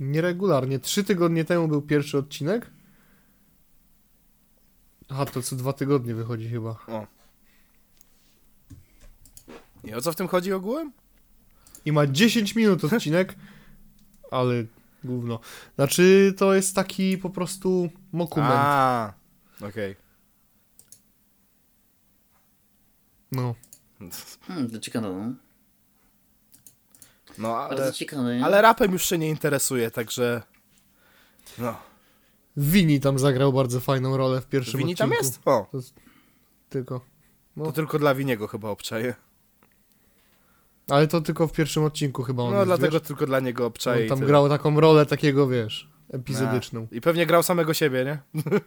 nieregularnie. 0.00 0.78
Trzy 0.78 1.04
tygodnie 1.04 1.44
temu 1.44 1.68
był 1.68 1.82
pierwszy 1.82 2.18
odcinek. 2.18 2.70
Aha, 5.08 5.26
to 5.26 5.42
co 5.42 5.56
dwa 5.56 5.72
tygodnie 5.72 6.14
wychodzi 6.14 6.48
chyba. 6.48 6.76
I 9.84 9.94
o 9.94 10.00
co 10.00 10.12
w 10.12 10.16
tym 10.16 10.28
chodzi 10.28 10.52
ogółem? 10.52 10.92
I 11.84 11.92
ma 11.92 12.06
10 12.06 12.54
minut 12.54 12.84
odcinek, 12.84 13.34
ale 14.30 14.64
gówno. 15.04 15.40
Znaczy, 15.74 16.34
to 16.36 16.54
jest 16.54 16.74
taki 16.74 17.18
po 17.18 17.30
prostu 17.30 17.90
mokument. 18.12 18.52
A, 18.54 19.12
okej. 19.60 19.96
No. 23.32 23.54
Hmm, 24.40 24.70
to 24.70 24.78
ciekawe, 24.78 25.08
no. 25.08 25.32
No, 27.38 27.56
ale, 27.56 27.76
Bardzo 27.76 27.92
ciekawe. 27.92 28.40
ale 28.44 28.62
rapem 28.62 28.92
już 28.92 29.04
się 29.04 29.18
nie 29.18 29.28
interesuje, 29.28 29.90
także... 29.90 30.42
No. 31.58 31.87
Wini 32.60 33.00
tam 33.00 33.18
zagrał 33.18 33.52
bardzo 33.52 33.80
fajną 33.80 34.16
rolę 34.16 34.40
w 34.40 34.46
pierwszym 34.46 34.78
Wini 34.78 34.96
tam 34.96 35.10
odcinku. 35.12 35.26
jest? 35.26 35.48
O, 35.48 35.66
Tylko. 36.68 37.00
No. 37.56 37.64
to 37.64 37.72
tylko 37.72 37.98
dla 37.98 38.14
Winiego 38.14 38.46
chyba 38.46 38.68
obczaję. 38.70 39.14
Ale 40.88 41.08
to 41.08 41.20
tylko 41.20 41.46
w 41.48 41.52
pierwszym 41.52 41.84
odcinku 41.84 42.22
chyba 42.22 42.42
on 42.42 42.50
No, 42.50 42.56
jest, 42.56 42.66
dlatego 42.68 42.92
wiesz? 42.98 43.08
tylko 43.08 43.26
dla 43.26 43.40
niego 43.40 43.66
obczaję. 43.66 44.00
On 44.00 44.06
i 44.06 44.08
tam 44.08 44.18
tyle. 44.18 44.28
grał 44.28 44.48
taką 44.48 44.80
rolę 44.80 45.06
takiego, 45.06 45.48
wiesz, 45.48 45.90
epizodyczną. 46.10 46.86
A, 46.92 46.94
I 46.94 47.00
pewnie 47.00 47.26
grał 47.26 47.42
samego 47.42 47.74
siebie, 47.74 48.04
nie? 48.04 48.42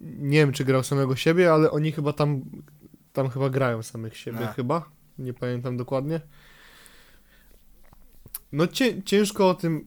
Nie 0.00 0.38
wiem, 0.38 0.52
czy 0.52 0.64
grał 0.64 0.82
samego 0.84 1.16
siebie, 1.16 1.52
ale 1.52 1.70
oni 1.70 1.92
chyba 1.92 2.12
tam, 2.12 2.40
tam 3.12 3.28
chyba 3.30 3.50
grają 3.50 3.82
samych 3.82 4.16
siebie, 4.16 4.48
A. 4.48 4.52
chyba. 4.52 4.90
Nie 5.18 5.34
pamiętam 5.34 5.76
dokładnie. 5.76 6.20
No 8.52 8.66
cię, 8.66 9.02
ciężko 9.02 9.48
o 9.50 9.54
tym 9.54 9.86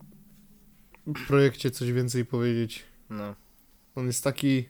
projekcie 1.27 1.71
coś 1.71 1.91
więcej 1.91 2.25
powiedzieć. 2.25 2.84
No. 3.09 3.35
On 3.95 4.07
jest 4.07 4.23
taki... 4.23 4.69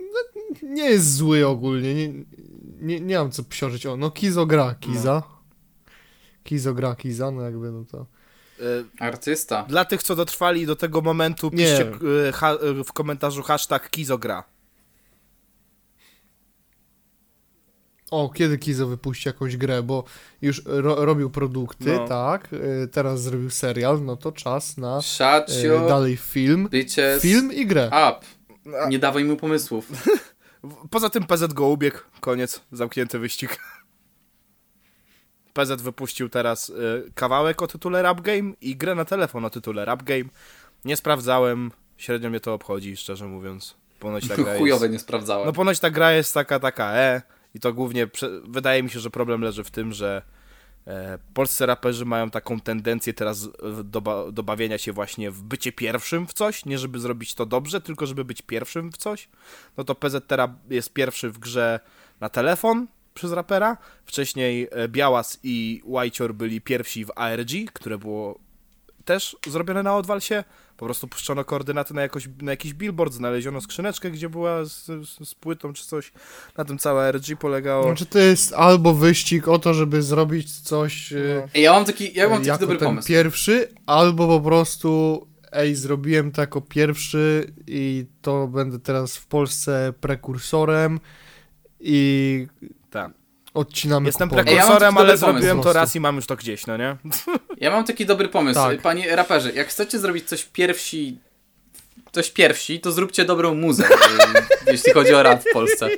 No, 0.00 0.42
nie 0.62 0.90
jest 0.90 1.14
zły 1.14 1.46
ogólnie, 1.46 1.94
nie, 1.94 2.24
nie, 2.80 3.00
nie 3.00 3.18
mam 3.18 3.30
co 3.30 3.44
psiorzyć. 3.44 3.86
O, 3.86 3.96
no 3.96 4.10
Kizo 4.10 4.46
gra, 4.46 4.74
Kiza. 4.80 5.22
Kizo 6.44 6.74
gra, 6.74 6.94
Kiza, 6.94 7.30
no 7.30 7.42
jakby 7.42 7.72
no 7.72 7.84
to... 7.84 8.06
E, 8.60 9.04
Artysta. 9.04 9.62
Dla 9.68 9.84
tych, 9.84 10.02
co 10.02 10.16
dotrwali 10.16 10.66
do 10.66 10.76
tego 10.76 11.00
momentu, 11.00 11.50
Nie. 11.52 11.56
piszcie 11.56 11.92
e, 12.28 12.32
ha, 12.32 12.52
e, 12.52 12.84
w 12.84 12.92
komentarzu 12.92 13.42
hashtag 13.42 13.90
Kizogra. 13.90 14.44
O, 18.10 18.28
kiedy 18.34 18.58
Kizo 18.58 18.86
wypuści 18.86 19.28
jakąś 19.28 19.56
grę, 19.56 19.82
bo 19.82 20.04
już 20.42 20.62
ro, 20.66 21.04
robił 21.04 21.30
produkty, 21.30 21.92
No. 21.92 22.08
tak, 22.08 22.52
y, 22.52 22.88
teraz 22.92 23.22
zrobił 23.22 23.50
serial, 23.50 24.02
no 24.04 24.16
to 24.16 24.32
czas 24.32 24.76
na 24.76 25.02
Shut 25.02 25.48
y, 25.64 25.88
dalej 25.88 26.16
film, 26.16 26.68
bitches 26.68 27.22
film 27.22 27.52
i 27.52 27.66
grę. 27.66 27.86
up. 27.86 28.26
Nie 28.88 28.98
dawaj 28.98 29.24
mu 29.24 29.36
pomysłów. 29.36 29.88
Poza 30.90 31.10
tym 31.10 31.24
PZ 31.26 31.52
go 31.52 31.66
ubiegł, 31.66 31.98
koniec, 32.20 32.60
zamknięty 32.72 33.18
wyścig. 33.18 33.58
PZ 35.52 35.82
wypuścił 35.82 36.28
teraz 36.28 36.68
y, 36.68 37.12
kawałek 37.14 37.62
o 37.62 37.66
tytule 37.66 38.02
Rap 38.02 38.20
Game 38.20 38.52
i 38.60 38.76
grę 38.76 38.94
na 38.94 39.04
telefon 39.04 39.44
o 39.44 39.50
tytule 39.50 39.84
Rap 39.84 40.02
Game. 40.02 40.24
Nie 40.84 40.96
sprawdzałem, 40.96 41.70
średnio 41.96 42.30
mnie 42.30 42.40
to 42.40 42.54
obchodzi, 42.54 42.96
szczerze 42.96 43.26
mówiąc. 43.26 43.74
Ponoć 44.00 44.28
ta 44.28 44.36
gra 44.36 44.56
Chujowe 44.58 44.84
jest... 44.86 44.92
nie 44.92 44.98
sprawdzałem. 44.98 45.46
No 45.46 45.52
ponoć 45.52 45.80
ta 45.80 45.90
gra 45.90 46.12
jest 46.12 46.34
taka, 46.34 46.60
taka 46.60 46.92
e 46.94 47.22
i 47.56 47.60
to 47.60 47.72
głównie, 47.72 48.08
wydaje 48.44 48.82
mi 48.82 48.90
się, 48.90 49.00
że 49.00 49.10
problem 49.10 49.40
leży 49.40 49.64
w 49.64 49.70
tym, 49.70 49.92
że 49.92 50.22
e, 50.86 51.18
polscy 51.34 51.66
raperzy 51.66 52.04
mają 52.04 52.30
taką 52.30 52.60
tendencję 52.60 53.14
teraz 53.14 53.48
do, 53.84 54.32
do 54.32 54.42
bawienia 54.42 54.78
się 54.78 54.92
właśnie 54.92 55.30
w 55.30 55.42
bycie 55.42 55.72
pierwszym 55.72 56.26
w 56.26 56.32
coś, 56.32 56.64
nie 56.64 56.78
żeby 56.78 56.98
zrobić 56.98 57.34
to 57.34 57.46
dobrze, 57.46 57.80
tylko 57.80 58.06
żeby 58.06 58.24
być 58.24 58.42
pierwszym 58.42 58.92
w 58.92 58.96
coś. 58.96 59.28
No 59.76 59.84
to 59.84 59.94
PZ 59.94 60.24
teraz 60.26 60.50
jest 60.70 60.92
pierwszy 60.92 61.30
w 61.30 61.38
grze 61.38 61.80
na 62.20 62.28
telefon 62.28 62.86
przez 63.14 63.32
rapera. 63.32 63.76
Wcześniej 64.04 64.68
e, 64.70 64.88
Białas 64.88 65.38
i 65.42 65.82
Whitecior 65.84 66.34
byli 66.34 66.60
pierwsi 66.60 67.04
w 67.04 67.10
ARG, 67.14 67.50
które 67.72 67.98
było 67.98 68.38
też 69.06 69.36
zrobione 69.48 69.82
na 69.82 69.96
Odwalsie. 69.96 70.44
Po 70.76 70.84
prostu 70.84 71.08
puszczono 71.08 71.44
koordynaty 71.44 71.94
na, 71.94 72.02
jakoś, 72.02 72.28
na 72.42 72.50
jakiś 72.50 72.74
billboard, 72.74 73.12
znaleziono 73.12 73.60
skrzyneczkę, 73.60 74.10
gdzie 74.10 74.28
była 74.28 74.64
z, 74.64 74.86
z, 74.86 75.28
z 75.28 75.34
płytą 75.34 75.72
czy 75.72 75.86
coś. 75.86 76.12
Na 76.56 76.64
tym 76.64 76.78
całe 76.78 77.08
ARG 77.08 77.24
polegało. 77.40 77.82
Znaczy 77.82 78.06
to 78.06 78.18
jest 78.18 78.52
albo 78.52 78.94
wyścig 78.94 79.48
o 79.48 79.58
to, 79.58 79.74
żeby 79.74 80.02
zrobić 80.02 80.60
coś 80.60 81.10
No. 81.10 81.48
Ej, 81.54 81.62
Ja 81.62 81.72
mam 81.72 81.84
taki, 81.84 82.14
ja 82.14 82.28
mam 82.28 82.38
taki 82.38 82.48
jako 82.48 82.60
dobry 82.60 82.78
ten 82.78 82.88
pomysł. 82.88 83.08
pierwszy, 83.08 83.68
albo 83.86 84.26
po 84.28 84.40
prostu 84.48 85.26
ej, 85.52 85.74
zrobiłem 85.74 86.32
to 86.32 86.40
jako 86.40 86.60
pierwszy 86.60 87.52
i 87.66 88.06
to 88.22 88.48
będę 88.48 88.78
teraz 88.78 89.16
w 89.16 89.26
Polsce 89.26 89.92
prekursorem 90.00 91.00
i 91.80 92.46
Tak. 92.90 93.10
Odcinamy 93.56 94.06
Jestem 94.06 94.28
ja 94.30 94.36
mam 94.36 94.44
prekursorem, 94.44 94.94
taki 94.94 95.06
ale 95.06 95.16
zrobiłem 95.16 95.60
to 95.60 95.72
raz 95.72 95.96
i 95.96 96.00
mam 96.00 96.16
już 96.16 96.26
to 96.26 96.36
gdzieś, 96.36 96.66
no 96.66 96.76
nie? 96.76 96.96
Ja 97.64 97.70
mam 97.70 97.84
taki 97.84 98.06
dobry 98.06 98.28
pomysł. 98.28 98.60
Tak. 98.60 98.80
Panie 98.80 99.16
raperze, 99.16 99.52
jak 99.52 99.68
chcecie 99.68 99.98
zrobić 99.98 100.28
coś 100.28 100.44
pierwsi, 100.44 101.18
coś 102.12 102.30
pierwsi, 102.30 102.80
to 102.80 102.92
zróbcie 102.92 103.24
dobrą 103.24 103.54
muzę, 103.54 103.84
y, 104.68 104.70
jeśli 104.72 104.92
chodzi 104.92 105.14
o 105.14 105.22
rap 105.22 105.40
w 105.40 105.52
Polsce. 105.52 105.88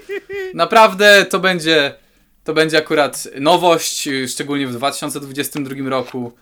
Naprawdę 0.55 1.27
to 1.31 1.41
będzie, 1.41 1.95
to 2.45 2.55
będzie 2.55 2.79
akurat 2.79 3.29
nowość, 3.41 4.09
y, 4.09 4.29
szczególnie 4.29 4.67
w 4.67 4.73
2022 4.73 5.89
roku. 5.89 6.33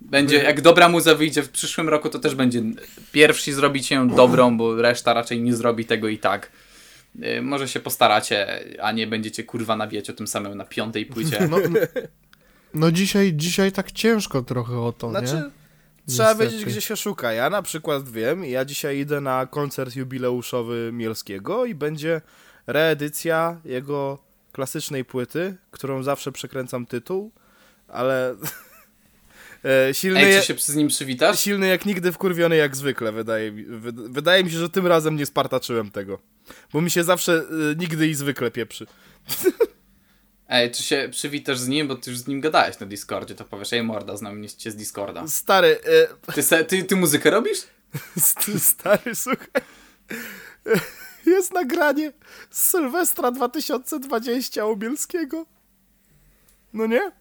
Będzie, 0.00 0.36
jak 0.36 0.60
dobra 0.60 0.88
muza 0.88 1.14
wyjdzie 1.14 1.42
w 1.42 1.50
przyszłym 1.50 1.88
roku, 1.88 2.08
to 2.08 2.18
też 2.18 2.34
będzie 2.34 2.62
pierwsi 3.12 3.52
zrobić 3.52 3.90
ją 3.90 4.08
dobrą, 4.08 4.56
bo 4.56 4.82
reszta 4.82 5.14
raczej 5.14 5.40
nie 5.40 5.54
zrobi 5.54 5.84
tego 5.84 6.08
i 6.08 6.18
tak. 6.18 6.50
Y, 7.38 7.42
Może 7.42 7.68
się 7.68 7.80
postaracie, 7.80 8.60
a 8.82 8.92
nie 8.92 9.06
będziecie 9.06 9.44
kurwa 9.44 9.76
nawijać 9.76 10.10
o 10.10 10.12
tym 10.12 10.26
samym 10.26 10.54
na 10.54 10.64
piątej 10.64 11.06
płycie. 11.06 11.38
No, 11.50 11.56
no, 12.74 12.92
dzisiaj, 12.92 13.32
dzisiaj 13.34 13.72
tak 13.72 13.92
ciężko 13.92 14.42
trochę 14.42 14.80
o 14.80 14.92
to, 14.92 15.10
Znaczy, 15.10 15.34
nie? 15.34 15.50
trzeba 16.14 16.28
Niestety. 16.28 16.44
wiedzieć, 16.50 16.64
gdzie 16.64 16.80
się 16.80 16.96
szuka. 16.96 17.32
Ja 17.32 17.50
na 17.50 17.62
przykład 17.62 18.08
wiem, 18.08 18.44
ja 18.44 18.64
dzisiaj 18.64 18.98
idę 18.98 19.20
na 19.20 19.46
koncert 19.46 19.96
jubileuszowy 19.96 20.90
Mielskiego 20.92 21.64
i 21.64 21.74
będzie 21.74 22.20
reedycja 22.66 23.60
jego 23.64 24.18
klasycznej 24.52 25.04
płyty, 25.04 25.56
którą 25.70 26.02
zawsze 26.02 26.32
przekręcam 26.32 26.86
tytuł, 26.86 27.32
ale 27.88 28.34
e, 29.88 29.94
silny, 29.94 30.20
Ej, 30.20 30.40
czy 30.40 30.46
się 30.46 30.54
z 30.58 30.76
nim 30.76 30.88
przywitasz? 30.88 31.40
silny 31.40 31.66
jak 31.66 31.86
nigdy, 31.86 32.12
wkurwiony 32.12 32.56
jak 32.56 32.76
zwykle, 32.76 33.12
wydaje 33.12 33.52
mi, 33.52 33.64
wy, 33.64 33.92
wydaje 33.92 34.44
mi 34.44 34.50
się, 34.50 34.58
że 34.58 34.68
tym 34.70 34.86
razem 34.86 35.16
nie 35.16 35.26
spartaczyłem 35.26 35.90
tego. 35.90 36.18
Bo 36.72 36.80
mi 36.80 36.90
się 36.90 37.04
zawsze 37.04 37.32
e, 37.72 37.74
nigdy 37.76 38.08
i 38.08 38.14
zwykle 38.14 38.50
pieprzy. 38.50 38.86
Ej, 40.48 40.70
czy 40.70 40.82
się 40.82 41.08
przywitasz 41.10 41.58
z 41.58 41.68
nim, 41.68 41.88
bo 41.88 41.96
ty 41.96 42.10
już 42.10 42.18
z 42.18 42.26
nim 42.26 42.40
gadałeś 42.40 42.78
na 42.78 42.86
Discordzie, 42.86 43.34
to 43.34 43.44
powiesz, 43.44 43.72
ej 43.72 43.82
morda, 43.82 44.16
znam 44.16 44.36
mnie 44.38 44.48
cię 44.48 44.70
z 44.70 44.76
Discorda. 44.76 45.26
Stary, 45.26 45.78
e, 46.28 46.32
Ty, 46.34 46.42
se, 46.42 46.64
ty, 46.64 46.84
ty 46.84 46.96
muzykę 46.96 47.30
robisz? 47.30 47.58
St- 48.16 48.58
Stary, 48.60 49.14
słuchaj. 49.14 49.46
Jest 51.26 51.52
nagranie 51.52 52.12
z 52.50 52.70
Sylwestra 52.70 53.30
2020 53.30 54.66
u 54.66 54.76
Bielskiego. 54.76 55.46
No 56.72 56.86
nie? 56.86 57.12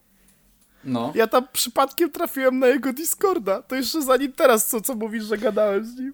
No. 0.84 1.11
Ja 1.15 1.27
tam 1.27 1.47
przypadkiem 1.53 2.11
trafiłem 2.11 2.60
na 2.60 2.68
jego 2.68 2.93
Discorda. 2.93 3.61
To 3.61 3.76
jeszcze 3.76 4.02
zanim 4.02 4.34
teraz, 4.34 4.68
co, 4.69 4.81
co 4.81 4.95
mówisz, 4.95 5.23
że 5.23 5.38
gadałem 5.38 5.85
z 5.85 5.95
nim. 5.95 6.14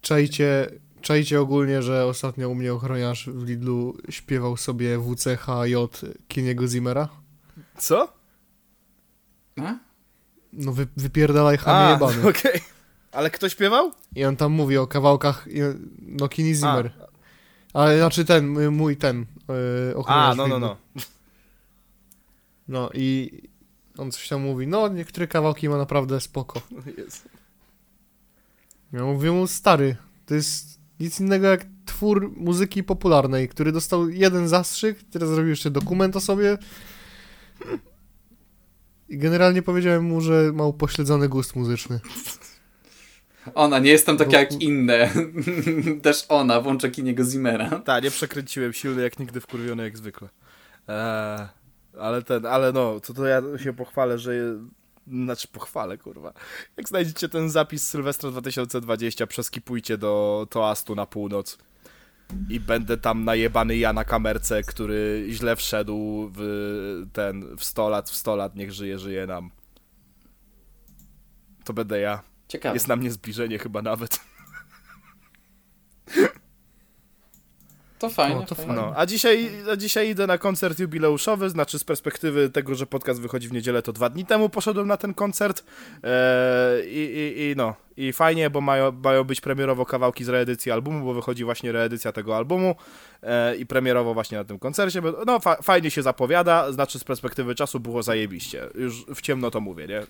Czajcie, 0.00 0.70
czajcie 1.04 1.40
ogólnie, 1.40 1.82
że 1.82 2.06
ostatnio 2.06 2.48
u 2.48 2.54
mnie 2.54 2.74
ochroniarz 2.74 3.28
w 3.28 3.44
Lidlu 3.46 3.96
śpiewał 4.10 4.56
sobie 4.56 4.98
WCHJ 4.98 5.74
Kiniego 6.28 6.68
Zimmera? 6.68 7.08
Co? 7.78 8.12
A? 9.60 9.74
No 10.52 10.72
wy, 10.72 10.86
wypierdalaj 10.96 11.58
chamie 11.58 11.92
jebany. 11.92 12.28
okej. 12.30 12.60
Ale 13.12 13.30
kto 13.30 13.48
śpiewał? 13.48 13.92
I 14.16 14.24
on 14.24 14.36
tam 14.36 14.52
mówi 14.52 14.78
o 14.78 14.86
kawałkach, 14.86 15.46
no 16.00 16.28
Kini 16.28 16.54
Zimmer. 16.54 16.92
Ale 17.72 17.98
znaczy 17.98 18.24
ten, 18.24 18.58
y, 18.58 18.70
mój 18.70 18.96
ten, 18.96 19.26
yy, 19.88 19.96
ochroniarz 19.96 20.32
A, 20.32 20.34
no, 20.34 20.48
no, 20.48 20.58
no. 20.58 20.76
No 22.68 22.90
i 22.94 23.30
on 23.98 24.10
coś 24.10 24.28
tam 24.28 24.42
mówi, 24.42 24.66
no 24.66 24.88
niektóre 24.88 25.26
kawałki 25.26 25.68
ma 25.68 25.76
naprawdę 25.76 26.20
spoko. 26.20 26.60
Jest. 26.98 27.28
Ja 28.92 29.02
mówię 29.02 29.30
mu, 29.32 29.46
stary, 29.46 29.96
to 30.26 30.34
jest 30.34 30.73
nic 31.00 31.20
innego 31.20 31.46
jak 31.46 31.66
twór 31.84 32.32
muzyki 32.36 32.84
popularnej, 32.84 33.48
który 33.48 33.72
dostał 33.72 34.08
jeden 34.08 34.48
zastrzyk, 34.48 34.98
teraz 35.10 35.28
zrobił 35.28 35.50
jeszcze 35.50 35.70
dokument 35.70 36.16
o 36.16 36.20
sobie. 36.20 36.58
I 39.08 39.18
generalnie 39.18 39.62
powiedziałem 39.62 40.04
mu, 40.04 40.20
że 40.20 40.52
ma 40.54 40.66
upośledzony 40.66 41.28
gust 41.28 41.56
muzyczny. 41.56 42.00
Ona, 43.54 43.78
nie 43.78 43.90
jestem 43.90 44.16
taka 44.16 44.30
Bo- 44.30 44.36
jak 44.36 44.52
inne. 44.52 45.10
Też 46.02 46.24
ona, 46.28 46.60
włącza 46.60 46.88
Kiniego 46.88 47.24
Zimmera. 47.24 47.70
Tak, 47.80 48.04
nie 48.04 48.10
przekręciłem 48.10 48.72
silny 48.72 49.02
jak 49.02 49.18
nigdy, 49.18 49.40
wkurwiony 49.40 49.82
jak 49.82 49.96
zwykle. 49.96 50.28
Eee, 50.88 51.48
ale 52.00 52.22
ten, 52.22 52.46
ale 52.46 52.72
no, 52.72 53.00
to, 53.00 53.14
to 53.14 53.26
ja 53.26 53.42
się 53.56 53.72
pochwalę, 53.72 54.18
że... 54.18 54.58
Znaczy 55.06 55.48
pochwalę, 55.48 55.98
kurwa. 55.98 56.32
Jak 56.76 56.88
znajdziecie 56.88 57.28
ten 57.28 57.50
zapis 57.50 57.88
Sylwestra 57.88 58.30
2020, 58.30 59.26
przeskipujcie 59.26 59.98
do 59.98 60.46
Toastu 60.50 60.94
na 60.94 61.06
północ. 61.06 61.58
I 62.48 62.60
będę 62.60 62.96
tam 62.96 63.24
najebany 63.24 63.76
ja 63.76 63.92
na 63.92 64.04
kamerce, 64.04 64.62
który 64.62 65.26
źle 65.30 65.56
wszedł 65.56 66.30
w 66.34 67.06
ten, 67.12 67.56
w 67.56 67.64
100 67.64 67.88
lat, 67.88 68.10
w 68.10 68.16
100 68.16 68.36
lat, 68.36 68.56
niech 68.56 68.72
żyje, 68.72 68.98
żyje 68.98 69.26
nam. 69.26 69.50
To 71.64 71.72
będę 71.72 72.00
ja. 72.00 72.22
Ciekawe. 72.48 72.76
Jest 72.76 72.88
na 72.88 72.96
mnie 72.96 73.10
zbliżenie 73.10 73.58
chyba 73.58 73.82
nawet. 73.82 74.20
To 78.04 78.10
fajne. 78.10 78.36
O, 78.36 78.42
to 78.42 78.54
fajne. 78.54 78.74
No, 78.74 78.92
a 78.96 79.06
dzisiaj, 79.06 79.50
a 79.72 79.76
dzisiaj 79.76 80.08
idę 80.08 80.26
na 80.26 80.38
koncert 80.38 80.78
jubileuszowy, 80.78 81.50
znaczy 81.50 81.78
z 81.78 81.84
perspektywy 81.84 82.50
tego, 82.50 82.74
że 82.74 82.86
podcast 82.86 83.20
wychodzi 83.20 83.48
w 83.48 83.52
niedzielę, 83.52 83.82
to 83.82 83.92
dwa 83.92 84.08
dni 84.08 84.26
temu 84.26 84.48
poszedłem 84.48 84.88
na 84.88 84.96
ten 84.96 85.14
koncert 85.14 85.64
eee, 86.02 86.10
i, 86.86 86.98
i, 86.98 87.50
i 87.50 87.54
no, 87.56 87.74
i 87.96 88.12
fajnie, 88.12 88.50
bo 88.50 88.60
mają, 88.60 88.92
mają 88.92 89.24
być 89.24 89.40
premierowo 89.40 89.86
kawałki 89.86 90.24
z 90.24 90.28
reedycji 90.28 90.72
albumu, 90.72 91.04
bo 91.04 91.14
wychodzi 91.14 91.44
właśnie 91.44 91.72
reedycja 91.72 92.12
tego 92.12 92.36
albumu 92.36 92.74
eee, 93.22 93.60
i 93.60 93.66
premierowo 93.66 94.14
właśnie 94.14 94.38
na 94.38 94.44
tym 94.44 94.58
koncercie, 94.58 95.02
no 95.26 95.40
fa 95.40 95.56
fajnie 95.62 95.90
się 95.90 96.02
zapowiada, 96.02 96.72
znaczy 96.72 96.98
z 96.98 97.04
perspektywy 97.04 97.54
czasu 97.54 97.80
było 97.80 98.02
zajebiście, 98.02 98.68
już 98.74 99.04
w 99.14 99.20
ciemno 99.20 99.50
to 99.50 99.60
mówię, 99.60 99.86
nie? 99.86 100.02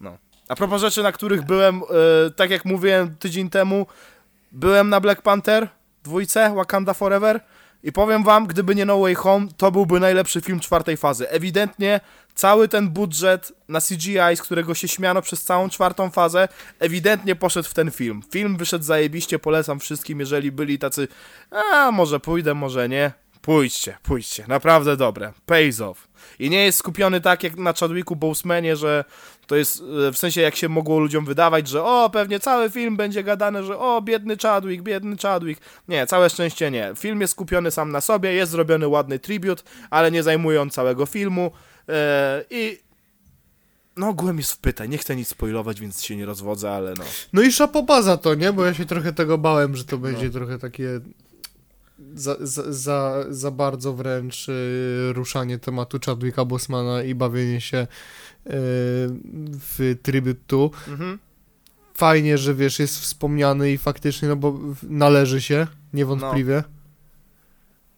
No. 0.00 0.18
A 0.50 0.56
propos 0.56 0.80
rzeczy, 0.80 1.02
na 1.02 1.12
których 1.12 1.42
byłem, 1.42 1.82
e, 2.26 2.30
tak 2.30 2.50
jak 2.50 2.64
mówiłem 2.64 3.16
tydzień 3.16 3.50
temu, 3.50 3.86
byłem 4.52 4.88
na 4.88 5.00
Black 5.00 5.22
Panther 5.22 5.68
dwójce, 6.02 6.54
Wakanda 6.54 6.94
Forever 6.94 7.40
i 7.82 7.92
powiem 7.92 8.24
wam, 8.24 8.46
gdyby 8.46 8.74
nie 8.74 8.84
No 8.84 8.98
Way 9.00 9.14
Home, 9.14 9.46
to 9.56 9.72
byłby 9.72 10.00
najlepszy 10.00 10.40
film 10.40 10.60
czwartej 10.60 10.96
fazy. 10.96 11.30
Ewidentnie 11.30 12.00
cały 12.34 12.68
ten 12.68 12.88
budżet 12.88 13.52
na 13.68 13.80
CGI, 13.80 14.36
z 14.36 14.42
którego 14.42 14.74
się 14.74 14.88
śmiano 14.88 15.22
przez 15.22 15.42
całą 15.44 15.68
czwartą 15.68 16.10
fazę, 16.10 16.48
ewidentnie 16.78 17.36
poszedł 17.36 17.68
w 17.68 17.74
ten 17.74 17.90
film. 17.90 18.22
Film 18.30 18.56
wyszedł 18.56 18.84
zajebiście, 18.84 19.38
polecam 19.38 19.80
wszystkim, 19.80 20.20
jeżeli 20.20 20.52
byli 20.52 20.78
tacy, 20.78 21.08
a 21.50 21.90
może 21.90 22.20
pójdę, 22.20 22.54
może 22.54 22.88
nie. 22.88 23.12
Pójdźcie, 23.50 23.96
pójdźcie, 24.02 24.44
naprawdę 24.48 24.96
dobre. 24.96 25.32
Pays 25.46 25.80
off. 25.80 26.08
I 26.38 26.50
nie 26.50 26.64
jest 26.64 26.78
skupiony 26.78 27.20
tak 27.20 27.42
jak 27.42 27.56
na 27.56 27.72
Chadwicku 27.72 28.16
Bosemanie, 28.16 28.76
że 28.76 29.04
to 29.46 29.56
jest 29.56 29.82
e, 30.08 30.12
w 30.12 30.18
sensie 30.18 30.40
jak 30.40 30.56
się 30.56 30.68
mogło 30.68 30.98
ludziom 30.98 31.24
wydawać, 31.24 31.68
że 31.68 31.84
o, 31.84 32.10
pewnie 32.10 32.40
cały 32.40 32.70
film 32.70 32.96
będzie 32.96 33.24
gadane, 33.24 33.64
że 33.64 33.78
o, 33.78 34.02
biedny 34.02 34.36
Chadwick, 34.42 34.82
biedny 34.82 35.16
Chadwick. 35.22 35.62
Nie, 35.88 36.06
całe 36.06 36.30
szczęście 36.30 36.70
nie. 36.70 36.92
Film 36.96 37.20
jest 37.20 37.32
skupiony 37.32 37.70
sam 37.70 37.92
na 37.92 38.00
sobie, 38.00 38.32
jest 38.32 38.52
zrobiony 38.52 38.88
ładny 38.88 39.18
tribut, 39.18 39.64
ale 39.90 40.10
nie 40.10 40.22
zajmuje 40.22 40.62
on 40.62 40.70
całego 40.70 41.06
filmu 41.06 41.50
e, 41.88 42.44
i 42.50 42.78
no 43.96 44.08
ogółem 44.08 44.38
jest 44.38 44.52
w 44.52 44.58
pytań, 44.58 44.90
nie 44.90 44.98
chcę 44.98 45.16
nic 45.16 45.28
spoilować, 45.28 45.80
więc 45.80 46.02
się 46.02 46.16
nie 46.16 46.26
rozwodzę, 46.26 46.70
ale 46.70 46.94
no. 46.98 47.04
No 47.32 47.42
i 47.42 47.52
szapoba 47.52 48.02
za 48.02 48.16
to, 48.16 48.34
nie? 48.34 48.52
Bo 48.52 48.64
ja 48.64 48.74
się 48.74 48.86
trochę 48.86 49.12
tego 49.12 49.38
bałem, 49.38 49.76
że 49.76 49.84
to 49.84 49.98
będzie 49.98 50.30
trochę 50.30 50.58
takie 50.58 51.00
za, 52.14 52.36
za, 52.40 52.72
za, 52.72 53.24
za 53.28 53.50
bardzo 53.50 53.92
wręcz 53.92 54.48
y, 54.48 55.12
ruszanie 55.12 55.58
tematu 55.58 55.98
Chadwicka 56.06 56.44
Bosmana 56.44 57.02
i 57.02 57.14
bawienie 57.14 57.60
się 57.60 57.78
y, 57.78 57.86
w 59.60 59.96
Tribute 60.02 60.40
to. 60.46 60.70
Mhm. 60.88 61.18
Fajnie, 61.94 62.38
że 62.38 62.54
wiesz, 62.54 62.78
jest 62.78 63.00
wspomniany 63.00 63.72
i 63.72 63.78
faktycznie, 63.78 64.28
no 64.28 64.36
bo 64.36 64.58
należy 64.82 65.40
się, 65.40 65.66
niewątpliwie. 65.92 66.64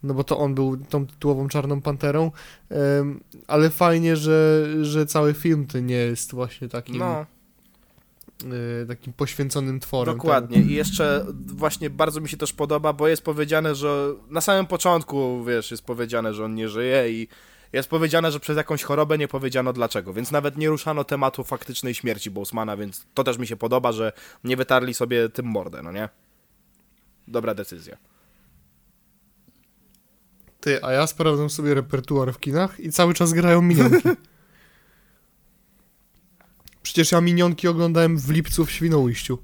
No 0.03 0.15
bo 0.15 0.25
to 0.25 0.39
on 0.39 0.55
był 0.55 0.77
tą 0.77 1.07
tytułową 1.07 1.49
Czarną 1.49 1.81
Panterą, 1.81 2.31
Em, 2.71 3.21
ale 3.47 3.71
fajnie, 3.71 4.17
że, 4.17 4.69
że 4.83 5.07
cały 5.07 5.35
film 5.35 5.67
to 5.67 5.81
nie 5.81 5.95
jest 5.95 6.33
właśnie 6.33 6.69
takim, 6.69 6.99
No. 6.99 7.27
Y, 8.45 8.87
takim 8.87 9.13
poświęconym 9.13 9.81
tworem. 9.81 10.17
Dokładnie. 10.17 10.59
I 10.59 10.75
jeszcze 10.75 11.27
właśnie 11.47 11.91
bardzo 11.91 12.21
mi 12.21 12.29
się 12.29 12.37
też 12.37 12.53
podoba, 12.53 12.93
bo 12.93 13.09
jest 13.09 13.23
powiedziane, 13.23 13.75
że 13.75 14.15
na 14.31 14.41
samym 14.41 14.67
początku, 14.67 15.45
wiesz, 15.45 15.71
jest 15.71 15.85
powiedziane, 15.85 16.35
że 16.35 16.45
on 16.45 16.55
nie 16.55 16.69
żyje 16.69 17.11
i 17.11 17.29
jest 17.73 17.89
powiedziane, 17.89 18.33
że 18.33 18.41
przez 18.41 18.57
jakąś 18.57 18.83
chorobę 18.83 19.19
nie 19.19 19.29
powiedziano 19.29 19.73
dlaczego, 19.73 20.13
więc 20.13 20.31
nawet 20.31 20.57
nie 20.57 20.69
ruszano 20.69 21.05
tematu 21.05 21.45
faktycznej 21.45 21.95
śmierci 21.95 22.31
Bosmana, 22.31 22.77
więc 22.77 23.07
to 23.15 23.25
też 23.25 23.39
mi 23.39 23.47
się 23.47 23.57
podoba, 23.57 23.93
że 23.93 24.13
nie 24.45 24.57
wytarli 24.57 24.95
sobie 24.95 25.29
tym 25.29 25.47
mordę, 25.47 25.83
no 25.83 25.93
nie? 25.93 26.09
Dobra 27.29 27.55
decyzja. 27.55 27.97
Ty, 30.61 30.85
a 30.85 30.93
ja 30.93 31.07
sprawdzam 31.07 31.51
sobie 31.51 31.75
repertuar 31.75 32.33
w 32.33 32.41
kinach 32.41 32.81
i 32.81 32.93
cały 32.93 33.15
czas 33.15 33.33
grają 33.33 33.63
minionki. 33.63 34.09
Przecież 36.93 37.13
ja 37.13 37.21
minionki 37.21 37.69
oglądałem 37.69 38.19
w 38.19 38.31
lipcu 38.31 38.67
w 38.67 38.71
Świnoujściu. 38.71 39.39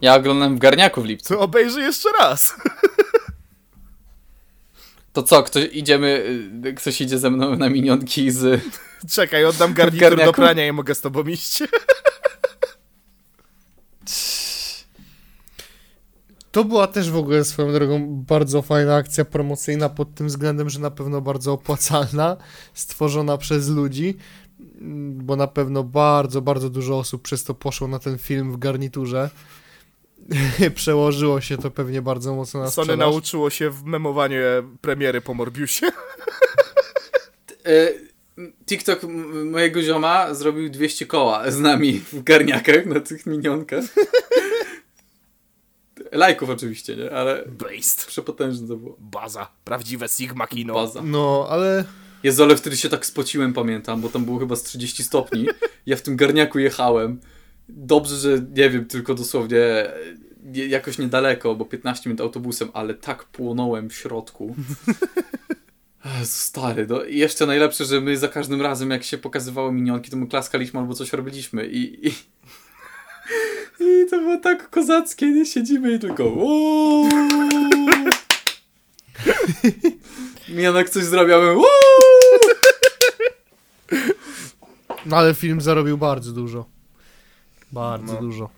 Ja 0.00 0.14
oglądam 0.14 0.56
w 0.56 0.58
garniaku 0.58 1.02
w 1.02 1.04
lipcu. 1.04 1.34
To 1.34 1.40
obejrzy 1.40 1.80
jeszcze 1.80 2.08
raz. 2.18 2.54
To 5.12 5.22
co, 5.22 5.42
ktoś 5.42 5.68
idziemy, 5.72 6.24
y, 6.66 6.74
ktoś 6.74 7.00
idzie 7.00 7.18
ze 7.18 7.30
mną 7.30 7.56
na 7.56 7.68
minionki 7.68 8.30
z... 8.30 8.62
Czekaj, 9.10 9.44
oddam 9.44 9.74
garnitur 9.74 10.10
do 10.10 10.16
garniaku? 10.16 10.32
prania 10.32 10.66
i 10.66 10.72
mogę 10.72 10.94
z 10.94 11.00
tobą 11.00 11.24
iść. 11.24 11.62
To 16.52 16.64
była 16.64 16.86
też 16.86 17.10
w 17.10 17.16
ogóle 17.16 17.44
swoją 17.44 17.72
drogą 17.72 18.06
bardzo 18.08 18.62
fajna 18.62 18.94
akcja 18.94 19.24
promocyjna 19.24 19.88
pod 19.88 20.14
tym 20.14 20.26
względem, 20.26 20.70
że 20.70 20.80
na 20.80 20.90
pewno 20.90 21.20
bardzo 21.20 21.52
opłacalna, 21.52 22.36
stworzona 22.74 23.36
przez 23.38 23.68
ludzi, 23.68 24.16
bo 25.12 25.36
na 25.36 25.46
pewno 25.46 25.84
bardzo, 25.84 26.42
bardzo 26.42 26.70
dużo 26.70 26.98
osób 26.98 27.22
przez 27.22 27.44
to 27.44 27.54
poszło 27.54 27.88
na 27.88 27.98
ten 27.98 28.18
film 28.18 28.52
w 28.52 28.58
garniturze. 28.58 29.30
Przełożyło 30.74 31.40
się 31.40 31.58
to 31.58 31.70
pewnie 31.70 32.02
bardzo 32.02 32.34
mocno 32.34 32.60
na 32.60 32.70
Sony 32.70 32.84
sprzedaż. 32.84 33.06
nauczyło 33.12 33.50
się 33.50 33.70
w 33.70 33.84
memowanie 33.84 34.42
premiery 34.80 35.20
po 35.20 35.34
Morbiusie. 35.34 35.86
Y, 37.66 38.08
TikTok 38.66 39.00
mojego 39.44 39.82
zioma 39.82 40.34
zrobił 40.34 40.70
200 40.70 41.06
koła 41.06 41.50
z 41.50 41.58
nami 41.60 41.92
w 42.12 42.22
garniakach 42.22 42.86
na 42.86 43.00
tych 43.00 43.26
minionkach. 43.26 43.84
Lajków 46.12 46.50
oczywiście, 46.50 46.96
nie? 46.96 47.10
Ale 47.12 47.44
Based. 47.46 48.06
przepotężne 48.06 48.68
to 48.68 48.76
było. 48.76 48.96
Baza. 48.98 49.48
Prawdziwe 49.64 50.08
Sigma 50.08 50.46
kino. 50.46 50.74
Baza. 50.74 51.02
No, 51.04 51.46
ale 51.50 51.84
Jezu, 52.22 52.42
ale 52.42 52.56
wtedy 52.56 52.76
się 52.76 52.88
tak 52.88 53.06
spociłem, 53.06 53.52
pamiętam, 53.52 54.00
bo 54.00 54.08
tam 54.08 54.24
było 54.24 54.38
chyba 54.38 54.56
z 54.56 54.62
30 54.62 55.04
stopni. 55.04 55.46
Ja 55.86 55.96
w 55.96 56.02
tym 56.02 56.16
garniaku 56.16 56.58
jechałem. 56.58 57.20
Dobrze, 57.68 58.16
że 58.16 58.42
nie 58.56 58.70
wiem, 58.70 58.84
tylko 58.84 59.14
dosłownie 59.14 59.60
e, 59.60 59.92
jakoś 60.68 60.98
niedaleko, 60.98 61.54
bo 61.54 61.64
15 61.64 62.10
minut 62.10 62.20
autobusem, 62.20 62.68
ale 62.72 62.94
tak 62.94 63.24
płonąłem 63.24 63.90
w 63.90 63.94
środku. 63.94 64.56
Jezu, 66.18 66.32
stary, 66.32 66.86
no 66.88 67.04
i 67.04 67.18
jeszcze 67.18 67.46
najlepsze, 67.46 67.84
że 67.84 68.00
my 68.00 68.16
za 68.16 68.28
każdym 68.28 68.62
razem, 68.62 68.90
jak 68.90 69.04
się 69.04 69.18
pokazywało 69.18 69.72
minionki, 69.72 70.10
to 70.10 70.16
my 70.16 70.26
klaskaliśmy 70.26 70.80
albo 70.80 70.94
coś 70.94 71.12
robiliśmy 71.12 71.66
i... 71.66 72.08
i... 72.08 72.12
I 73.80 74.06
to 74.10 74.18
było 74.18 74.36
tak 74.36 74.70
kozackie, 74.70 75.26
nie? 75.26 75.46
Siedzimy 75.46 75.94
i 75.94 75.98
tylko. 75.98 76.24
Minionek 80.48 80.90
coś 80.90 81.04
zrobił, 81.04 81.34
a 81.34 81.38
my 81.38 81.56
"Uuu". 81.56 82.11
No 85.06 85.16
ale 85.16 85.34
film 85.34 85.60
zarobił 85.60 85.98
bardzo 85.98 86.32
dużo. 86.32 86.66
Bardzo 87.72 88.12
No. 88.14 88.20
dużo. 88.20 88.50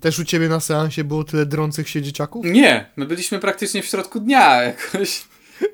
Też 0.00 0.18
u 0.18 0.24
ciebie 0.24 0.48
na 0.48 0.60
seansie 0.60 1.04
było 1.04 1.24
tyle 1.24 1.46
drących 1.46 1.88
się 1.88 2.02
dzieciaków? 2.02 2.44
Nie, 2.46 2.90
my 2.96 3.06
byliśmy 3.06 3.38
praktycznie 3.38 3.82
w 3.82 3.86
środku 3.86 4.20
dnia 4.20 4.62
jakoś. 4.62 5.24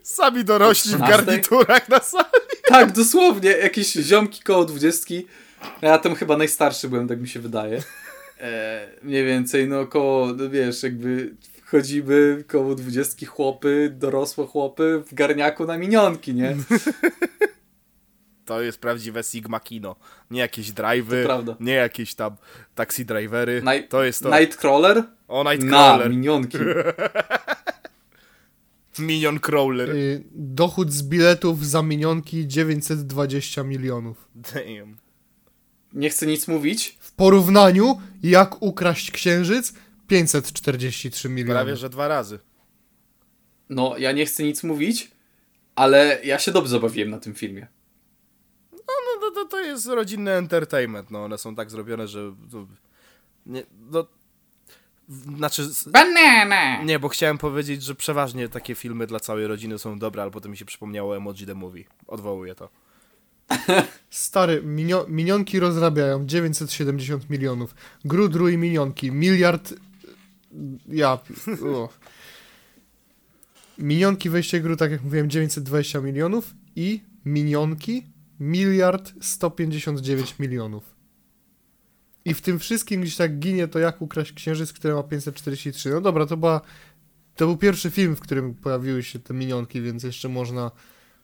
Sami 0.02 0.44
dorośli 0.44 0.90
w 0.93 0.94
13? 0.94 1.16
garniturach 1.16 1.89
na 1.89 2.01
sali. 2.01 2.24
Tak, 2.68 2.93
dosłownie, 2.93 3.51
jakieś 3.51 3.93
ziomki 3.93 4.43
koło 4.43 4.64
dwudziestki. 4.64 5.27
Ja 5.82 5.98
tam 5.98 6.14
chyba 6.14 6.36
najstarszy 6.36 6.89
byłem, 6.89 7.09
tak 7.09 7.20
mi 7.20 7.28
się 7.28 7.40
wydaje. 7.40 7.82
E, 8.40 8.89
mniej 9.02 9.24
więcej, 9.24 9.68
no 9.68 9.86
koło, 9.86 10.27
no 10.27 10.51
wiesz, 10.51 10.82
jakby 10.82 11.35
wchodzimy 11.70 12.44
koło 12.48 12.74
dwudziestki 12.74 13.26
chłopy, 13.26 13.94
dorosłe 13.98 14.47
chłopy 14.47 15.02
w 15.06 15.14
garniaku 15.14 15.66
na 15.66 15.78
minionki, 15.78 16.34
nie? 16.34 16.56
To 18.44 18.60
jest 18.62 18.78
prawdziwe 18.78 19.22
Sigma 19.22 19.60
kino. 19.60 19.97
Nie 20.30 20.40
jakieś 20.40 20.72
drive'y, 20.72 21.55
nie 21.60 21.72
jakieś 21.72 22.14
tam 22.14 22.36
taxi 22.74 23.05
drivery. 23.05 23.62
Night- 23.64 23.88
to 23.88 24.05
jest 24.05 24.22
to. 24.22 24.38
Nightcrawler 24.38 25.02
o, 25.28 25.44
na 25.44 25.52
Nightcrawler. 25.55 26.10
minionki. 26.10 26.59
Minion 28.98 29.40
Crawler. 29.40 29.90
Y, 29.90 30.24
dochód 30.32 30.92
z 30.92 31.02
biletów 31.02 31.66
za 31.66 31.82
minionki 31.82 32.47
920 32.48 33.62
milionów. 33.64 34.28
Damn. 34.34 34.97
Nie 35.92 36.10
chcę 36.10 36.26
nic 36.26 36.48
mówić, 36.48 36.98
W 37.01 37.12
porównaniu, 37.12 38.01
jak 38.22 38.62
ukraść 38.62 39.10
księżyc, 39.10 39.72
543 40.10 41.28
miliony. 41.28 41.54
Prawie, 41.54 41.76
że 41.76 41.90
dwa 41.90 42.08
razy. 42.08 42.38
no 43.68 43.94
ja 43.98 44.12
nie 44.12 44.26
chcę 44.26 44.42
nic 44.42 44.64
mówić, 44.64 45.10
ale 45.74 46.20
ja 46.24 46.38
się 46.38 46.52
dobrze 46.52 46.70
zabawiłem 46.70 47.10
na 47.10 47.18
tym 47.18 47.34
filmie. 47.34 47.66
No 48.72 48.78
to, 49.20 49.30
to, 49.30 49.44
to 49.44 49.60
jest 49.60 49.86
rodzinny 49.86 50.30
entertainment. 50.30 51.10
No 51.10 51.24
one 51.24 51.38
są 51.38 51.54
tak 51.54 51.70
zrobione, 51.70 52.08
że... 52.08 52.34
To, 52.50 52.66
nie, 53.46 53.62
no... 53.90 54.06
Znaczy... 55.36 55.68
Banana! 55.86 56.82
Nie, 56.82 56.98
bo 56.98 57.08
chciałem 57.08 57.38
powiedzieć, 57.38 57.82
że 57.82 57.94
przeważnie 57.94 58.48
takie 58.48 58.74
filmy 58.74 59.06
dla 59.06 59.20
całej 59.20 59.46
rodziny 59.46 59.78
są 59.78 59.98
dobre, 59.98 60.22
ale 60.22 60.30
potem 60.30 60.50
mi 60.50 60.56
się 60.56 60.64
przypomniało 60.64 61.16
Emoji 61.16 61.46
the 61.46 61.54
Movie. 61.54 61.84
Odwołuję 62.06 62.54
to. 62.54 62.68
Stary, 64.10 64.62
minio 64.62 65.06
minionki 65.08 65.60
rozrabiają 65.60 66.26
970 66.26 67.30
milionów. 67.30 67.74
Grudru 68.04 68.48
i 68.48 68.58
minionki, 68.58 69.12
miliard... 69.12 69.74
Ja... 70.89 71.18
Minionki 73.78 74.31
wejście 74.31 74.60
gru, 74.60 74.77
tak 74.77 74.90
jak 74.90 75.02
mówiłem, 75.02 75.31
920 75.31 76.01
milionów 76.01 76.55
i 76.77 77.01
minionki 77.24 78.06
miliard 78.40 79.12
159 79.20 80.39
milionów. 80.39 80.94
I 82.24 82.35
w 82.35 82.40
tym 82.40 82.59
wszystkim 82.59 83.01
gdzieś 83.01 83.16
tak 83.16 83.39
ginie 83.39 83.68
to 83.68 83.78
jak 83.78 84.02
ukraść 84.02 84.32
księżyc, 84.32 84.72
który 84.72 84.94
ma 84.94 85.02
543. 85.02 85.90
No 85.90 86.01
dobra, 86.01 86.27
to 86.27 86.36
była... 86.36 86.60
To 87.36 87.47
był 87.47 87.56
pierwszy 87.56 87.90
film, 87.90 88.16
w 88.16 88.20
którym 88.20 88.55
pojawiły 88.55 89.02
się 89.02 89.18
te 89.18 89.35
minionki, 89.35 89.81
więc 89.81 90.02
jeszcze 90.02 90.28
można 90.28 90.70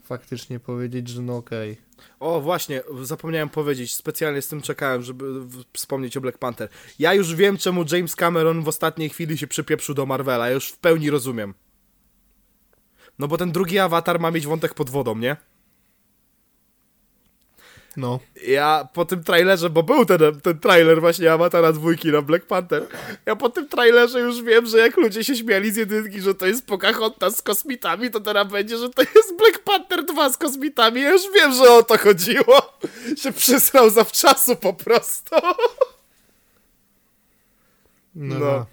faktycznie 0.07 0.61
powiedzieć, 0.61 1.09
że 1.09 1.23
no 1.23 1.37
okej. 1.37 1.77
O, 2.21 2.41
właśnie, 2.41 2.83
zapomniałem 3.03 3.49
powiedzieć, 3.49 3.95
specjalnie 3.95 4.43
z 4.43 4.49
tym 4.49 4.63
czekałem, 4.63 5.03
żeby 5.03 5.25
wspomnieć 5.73 6.17
o 6.17 6.21
Black 6.21 6.39
Panther. 6.39 6.69
Ja 6.99 7.15
już 7.15 7.35
wiem, 7.35 7.57
czemu 7.57 7.85
James 7.93 8.17
Cameron 8.17 8.63
w 8.63 8.69
ostatniej 8.69 9.09
chwili 9.09 9.39
się 9.39 9.47
przypieprzył 9.47 9.95
do 9.95 10.07
Marvela, 10.07 10.49
ja 10.49 10.55
już 10.55 10.69
w 10.69 10.79
pełni 10.79 11.11
rozumiem. 11.11 11.55
No 13.19 13.29
bo 13.29 13.39
ten 13.39 13.53
drugi 13.53 13.79
awatar 13.79 14.21
ma 14.21 14.31
mieć 14.31 14.47
wątek 14.47 14.75
pod 14.75 14.91
wodą, 14.91 15.19
nie? 15.19 15.37
No. 17.97 18.21
Ja 18.47 18.89
po 18.93 19.05
tym 19.05 19.25
trailerze, 19.25 19.71
bo 19.71 19.83
był 19.83 20.05
ten, 20.05 20.41
ten 20.43 20.59
trailer 20.59 21.01
właśnie 21.01 21.33
Awatara 21.33 21.73
dwójki 21.73 22.09
na 22.13 22.23
Black 22.23 22.47
Panther, 22.47 22.87
ja 23.27 23.37
po 23.37 23.51
tym 23.51 23.69
trailerze 23.69 24.21
już 24.21 24.43
wiem, 24.43 24.67
że 24.67 24.79
jak 24.79 24.97
ludzie 24.97 25.25
się 25.25 25.37
śmiali 25.37 25.73
z 25.73 25.77
jedynki, 25.77 26.21
że 26.21 26.35
to 26.35 26.47
jest 26.47 26.67
Pocahontas 26.67 27.37
z 27.37 27.43
kosmitami, 27.43 28.11
to 28.11 28.21
teraz 28.21 28.49
będzie, 28.49 28.79
że 28.79 28.91
to 28.91 29.03
jest 29.03 29.37
Black 29.39 29.59
Panther 29.59 30.05
2 30.05 30.31
z 30.31 30.37
kosmitami. 30.37 31.01
Ja 31.01 31.11
już 31.11 31.23
wiem, 31.35 31.53
że 31.53 31.71
o 31.71 31.83
to 31.83 31.99
chodziło. 31.99 32.79
Się 33.17 33.33
przysrał 33.33 33.91
zawczasu 33.91 34.57
po 34.57 34.73
prostu. 34.73 35.37
No. 38.15 38.39
No. 38.39 38.67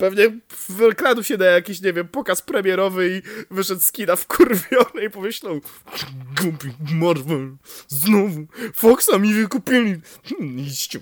Pewnie 0.00 0.38
wykradł 0.68 1.22
się 1.22 1.36
na 1.36 1.44
jakiś, 1.44 1.80
nie 1.80 1.92
wiem, 1.92 2.08
pokaz 2.08 2.42
premierowy 2.42 3.16
i 3.16 3.22
wyszedł 3.54 3.80
z 3.80 3.92
kina 3.92 4.16
wkurwiony 4.16 5.04
i 5.06 5.10
pomyślał 5.10 5.60
Głupi 6.40 6.68
Marvel, 6.94 7.56
znowu, 7.88 8.46
Foxa 8.74 9.18
mi 9.18 9.34
wykupili. 9.34 10.00
Hmm, 10.24 10.58
Idźcie 10.58 11.00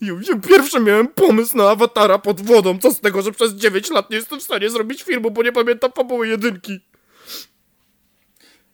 ja 0.00 0.36
pierwszy 0.48 0.80
miałem 0.80 1.08
pomysł 1.08 1.56
na 1.56 1.70
awatara 1.70 2.18
pod 2.18 2.40
wodą. 2.40 2.78
Co 2.78 2.90
z 2.90 3.00
tego, 3.00 3.22
że 3.22 3.32
przez 3.32 3.52
9 3.52 3.90
lat 3.90 4.10
nie 4.10 4.16
jestem 4.16 4.40
w 4.40 4.42
stanie 4.42 4.70
zrobić 4.70 5.02
filmu, 5.02 5.30
bo 5.30 5.42
nie 5.42 5.52
pamiętam 5.52 5.92
fabuły 5.92 6.28
jedynki. 6.28 6.80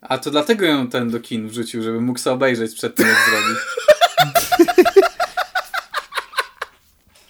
A 0.01 0.19
to 0.19 0.31
dlatego 0.31 0.67
ją 0.67 0.89
ten 0.89 1.11
do 1.11 1.21
kin 1.21 1.49
wrzucił, 1.49 1.83
żeby 1.83 2.01
mógł 2.01 2.19
sobie 2.19 2.35
obejrzeć 2.35 2.75
przed 2.75 2.95
tym, 2.95 3.07
jak 3.07 3.17
zrobić. 3.31 3.59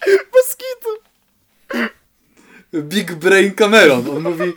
Bez 0.07 0.57
kitu. 0.57 0.90
Big 2.74 3.12
Brain 3.14 3.55
Cameron. 3.55 4.10
On 4.10 4.22
mówi 4.22 4.52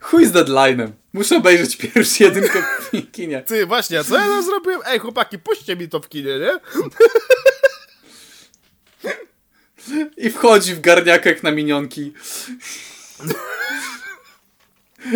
chuj 0.00 0.26
z 0.26 0.32
deadline'em. 0.32 0.90
Muszę 1.12 1.36
obejrzeć 1.36 1.76
pierwszy 1.76 2.24
jedynkę 2.24 2.62
w 2.92 3.10
kinie. 3.12 3.42
Ty, 3.42 3.66
właśnie, 3.66 3.98
a 3.98 4.04
co 4.04 4.14
ja 4.14 4.22
tam 4.22 4.44
zrobiłem? 4.44 4.80
Ej, 4.86 4.98
chłopaki, 4.98 5.38
puśćcie 5.38 5.76
mi 5.76 5.88
to 5.88 6.00
w 6.00 6.08
kinie, 6.08 6.38
nie? 6.38 6.60
I 10.16 10.30
wchodzi 10.30 10.74
w 10.74 10.80
garniakach 10.80 11.42
na 11.42 11.50
minionki. 11.50 12.12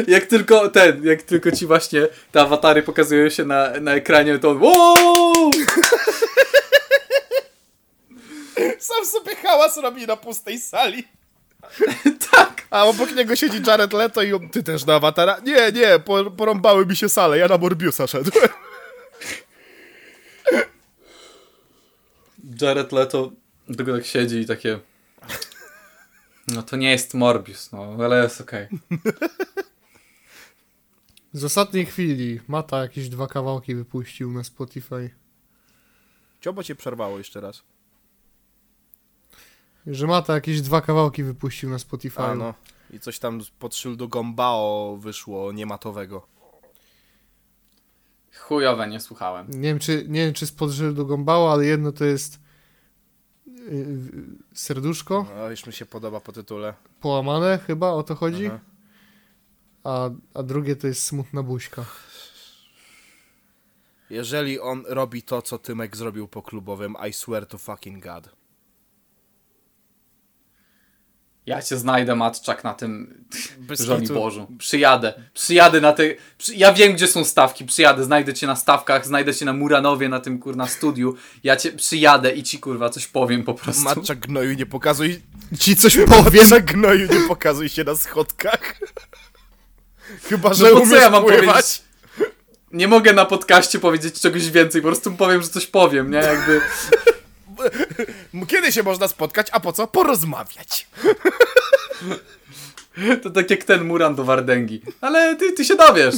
Jak 0.06 0.27
tylko 0.27 0.69
ten, 0.69 1.05
jak 1.05 1.23
tylko 1.23 1.52
ci 1.52 1.66
właśnie 1.66 2.09
te 2.32 2.40
awatary 2.40 2.82
pokazują 2.82 3.28
się 3.28 3.44
na, 3.44 3.81
na 3.81 3.94
ekranie, 3.94 4.39
to 4.39 4.51
on 4.51 4.62
wow! 4.62 5.51
Sam 8.78 9.06
sobie 9.06 9.36
hałas 9.36 9.77
robi 9.77 10.06
na 10.06 10.16
pustej 10.16 10.59
sali. 10.59 11.09
Tak! 12.31 12.66
A 12.70 12.85
obok 12.85 13.12
niego 13.16 13.36
siedzi 13.36 13.62
Jared 13.66 13.93
Leto 13.93 14.23
i 14.23 14.32
on, 14.32 14.49
ty 14.49 14.62
też 14.62 14.86
na 14.86 14.95
awatara? 14.95 15.39
Nie, 15.45 15.73
nie, 15.73 15.99
por- 15.99 16.36
porąbały 16.36 16.86
mi 16.86 16.97
się 16.97 17.09
sale, 17.09 17.39
ja 17.39 17.49
na 17.49 17.59
Morbiusa 17.59 18.07
szedłem. 18.07 18.49
Jared 22.61 22.93
Leto 22.93 23.32
tylko 23.77 23.93
tak 23.93 24.07
siedzi 24.07 24.36
i 24.36 24.47
takie... 24.47 24.78
No 26.49 26.62
to 26.62 26.77
nie 26.77 26.90
jest 26.90 27.15
Morbius, 27.15 27.73
no, 27.73 27.97
ale 28.05 28.23
jest 28.23 28.40
okej. 28.40 28.69
Z 31.32 31.45
ostatniej 31.45 31.86
chwili 31.86 32.40
Mata 32.49 32.78
jakieś 32.82 33.09
dwa 33.09 33.27
kawałki 33.27 33.74
wypuścił 33.74 34.32
na 34.32 34.45
Spotify. 34.45 35.11
Ciobo 36.40 36.62
cię 36.62 36.74
przerwało 36.74 37.19
jeszcze 37.19 37.40
raz. 37.40 37.62
Że 39.89 40.06
Mata 40.06 40.35
jakieś 40.35 40.60
dwa 40.60 40.81
kawałki 40.81 41.23
wypuścił 41.23 41.70
na 41.70 41.78
Spotify. 41.78 42.23
A 42.23 42.35
no. 42.35 42.55
I 42.90 43.01
coś 43.01 43.19
tam 43.19 43.40
pod 43.59 43.77
szyldu 43.77 44.09
Gombao 44.09 44.97
wyszło 45.01 45.52
niematowego. 45.52 46.27
Chujowe, 48.39 48.89
nie 48.89 49.01
słuchałem. 49.01 49.47
Nie 49.51 49.69
wiem, 49.69 49.78
czy, 49.78 50.05
nie 50.09 50.24
wiem, 50.24 50.35
czy 50.35 50.47
spod 50.47 50.93
do 50.93 51.05
Gombało, 51.05 51.52
ale 51.52 51.66
jedno 51.66 51.93
to 51.93 52.05
jest 52.05 52.40
yy, 53.47 53.98
serduszko 54.55 55.27
No, 55.36 55.51
już 55.51 55.66
mi 55.66 55.73
się 55.73 55.86
podoba 55.86 56.20
po 56.20 56.32
tytule. 56.32 56.74
połamane, 57.01 57.59
chyba 57.66 57.90
o 57.90 58.02
to 58.02 58.15
chodzi. 58.15 58.47
Aha. 58.47 58.60
A, 59.85 60.10
a 60.35 60.43
drugie 60.43 60.77
to 60.77 60.86
jest 60.86 61.05
smutna 61.05 61.43
buźka. 61.43 61.85
Jeżeli 64.10 64.60
on 64.60 64.85
robi 64.86 65.23
to, 65.23 65.43
co 65.43 65.59
Tymek 65.59 65.97
zrobił 65.97 66.28
po 66.28 66.43
klubowym, 66.43 66.97
I 67.09 67.12
swear 67.12 67.47
to 67.47 67.59
fucking 67.59 68.05
God. 68.05 68.38
Ja 71.49 71.62
cię 71.62 71.77
znajdę, 71.77 72.16
Matczak, 72.16 72.65
na 72.65 72.75
tym. 72.75 73.25
Bożu. 74.15 74.47
Przyjadę. 74.59 75.15
Przyjadę 75.35 75.81
na 75.81 75.93
te... 75.93 76.03
Przy... 76.39 76.55
Ja 76.55 76.73
wiem, 76.73 76.93
gdzie 76.93 77.07
są 77.07 77.25
stawki. 77.25 77.65
Przyjadę, 77.65 78.05
znajdę 78.05 78.35
cię 78.35 78.47
na 78.47 78.57
stawkach, 78.57 79.07
znajdę 79.07 79.35
cię 79.35 79.45
na 79.45 79.53
Muranowie, 79.53 80.09
na 80.09 80.20
tym, 80.20 80.39
kurna, 80.39 80.66
studiu. 80.66 81.16
Ja 81.45 81.57
cię 81.57 81.73
przyjadę 81.73 82.33
i 82.33 82.43
ci, 82.43 82.59
kurwa, 82.59 82.91
coś 82.91 83.07
powiem 83.07 83.45
po 83.45 83.55
prostu. 83.55 83.83
Matcza 83.83 84.15
gnoju, 84.15 84.55
nie 84.55 84.66
pokazuj... 84.66 85.23
Ci 85.59 85.77
coś 85.77 85.97
powiem. 85.97 86.43
Matcza 86.43 86.61
gnoju, 86.61 87.09
nie 87.12 87.29
pokazuj 87.29 87.69
się 87.69 87.85
na 87.85 87.97
schodkach. 87.97 88.81
Chyba, 90.23 90.55
że 90.55 90.70
No 90.70 90.81
umiesz 90.81 91.01
ja 91.01 91.11
mam 91.11 91.23
pływać. 91.23 91.47
powiedzieć? 91.47 91.83
Nie 92.73 92.89
mogę 92.89 93.12
na 93.12 93.25
podcaście 93.25 93.79
powiedzieć 93.79 94.20
czegoś 94.20 94.51
więcej, 94.51 94.83
po 94.83 94.89
prostu 94.89 95.12
powiem, 95.12 95.43
że 95.43 95.49
coś 95.49 95.66
powiem, 95.66 96.11
nie? 96.11 96.19
Jakby... 96.19 96.61
Kiedy 98.48 98.72
się 98.72 98.82
można 98.82 99.09
spotkać, 99.09 99.47
a 99.52 99.60
po 99.60 99.72
co? 99.72 99.86
Porozmawiać. 99.86 100.86
To 103.22 103.30
tak 103.30 103.51
jak 103.51 103.64
ten 103.64 103.85
Muran 103.85 104.14
do 104.14 104.24
Wardęgi. 104.24 104.82
Ale 105.01 105.36
ty, 105.36 105.52
ty 105.52 105.64
się 105.64 105.76
dowiesz. 105.76 106.14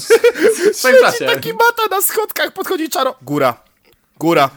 W 0.73 0.77
swoim 0.79 0.97
czasie. 1.01 1.27
taki 1.27 1.53
mata 1.53 1.83
na 1.91 2.03
schodkach, 2.03 2.53
podchodzi 2.53 2.89
czaro. 2.89 3.15
Góra. 3.23 3.63
Góra. 4.19 4.51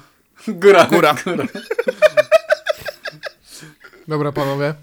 Góra. 0.48 0.86
Góra. 0.86 1.16
Dobra, 4.08 4.32
panowie. 4.32 4.74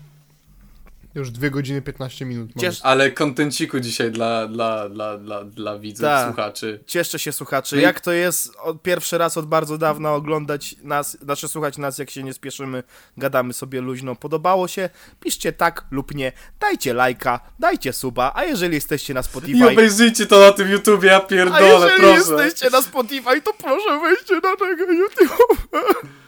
Już 1.15 1.31
2 1.31 1.51
godziny 1.51 1.83
15 1.83 2.25
minut. 2.25 2.51
Ciesz- 2.59 2.81
Ale 2.83 3.11
kontenciku 3.11 3.81
dzisiaj 3.81 4.11
dla, 4.11 4.47
dla, 4.47 4.89
dla, 4.89 5.19
dla, 5.19 5.45
dla 5.45 5.79
widzów, 5.79 6.01
Tak. 6.05 6.27
słuchaczy. 6.27 6.81
Cieszcie 6.87 7.19
się 7.19 7.33
słuchacze. 7.33 7.77
No 7.77 7.81
i- 7.83 7.85
Jak 7.85 8.01
to 8.01 8.13
jest 8.13 8.57
od, 8.63 8.83
pierwszy 8.83 9.19
raz 9.19 9.37
od 9.37 9.47
bardzo 9.47 9.79
dawna 9.79 10.13
oglądać 10.15 10.75
nas, 10.83 11.19
znaczy 11.23 11.49
słuchać 11.49 11.79
nas, 11.79 11.99
jak 11.99 12.11
się 12.11 12.23
nie 12.23 12.33
spieszymy, 12.33 12.83
gadamy 13.17 13.53
sobie 13.53 13.81
luźno. 13.81 14.17
Podobało 14.17 14.69
się? 14.69 14.91
Piszcie 15.21 15.53
tak 15.53 15.85
lub 15.91 16.15
nie. 16.15 16.33
Dajcie 16.61 16.95
lajka, 16.95 17.41
dajcie 17.59 17.93
suba, 17.93 18.33
a 18.35 18.45
jeżeli 18.45 18.75
jesteście 18.75 19.15
na 19.15 19.21
I 19.21 19.25
Spotify... 19.25 19.69
obejrzyjcie 19.69 20.27
to 20.27 20.41
na 20.41 20.53
tym 20.53 20.71
YouTubie, 20.71 21.09
ja 21.09 21.17
A 21.17 21.21
pierdolę, 21.21 21.91
jeżeli 21.93 22.01
proszę. 22.01 22.15
jesteście 22.45 22.71
na 22.71 22.83
Spotify, 22.83 23.43
to 23.45 23.53
proszę 23.53 24.01
wejdźcie 24.03 24.35
na 24.35 24.57
tego 24.57 24.93
YouTube. 24.93 25.69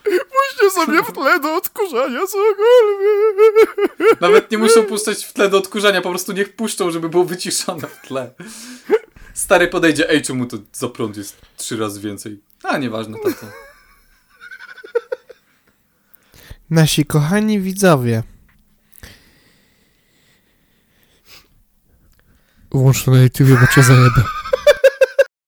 Puśćcie 0.05 0.71
sobie 0.71 1.03
w 1.03 1.13
tle 1.13 1.41
do 1.41 1.55
odkurzania 1.57 2.21
cokolwiek. 2.27 4.21
Nawet 4.21 4.51
nie 4.51 4.59
muszą 4.77 4.89
puszczać 4.89 5.25
w 5.25 5.33
tle 5.33 5.49
do 5.49 5.59
odkurzania, 5.59 6.01
po 6.01 6.11
prostu 6.11 6.33
niech 6.33 6.57
puszczą, 6.57 6.91
żeby 6.91 7.09
było 7.09 7.25
wyciszone 7.25 7.89
w 7.89 8.07
tle. 8.07 8.35
Stary 9.35 9.69
podejdzie, 9.69 10.11
ej, 10.11 10.23
czemu 10.23 10.47
to 10.47 10.59
za 10.73 10.89
prąd 10.89 11.17
jest 11.17 11.37
trzy 11.57 11.77
razy 11.77 12.01
więcej? 12.01 12.41
A, 12.63 12.79
nieważne, 12.79 13.17
tato. 13.25 13.47
Nasi 16.71 17.07
kochani 17.07 17.61
widzowie. 17.61 18.23
Włącz 22.71 23.05
to 23.05 23.11
na 23.11 23.23
YouTube, 23.23 23.49
bo 23.61 23.67
cię 23.75 23.83
zajebę. 23.83 24.23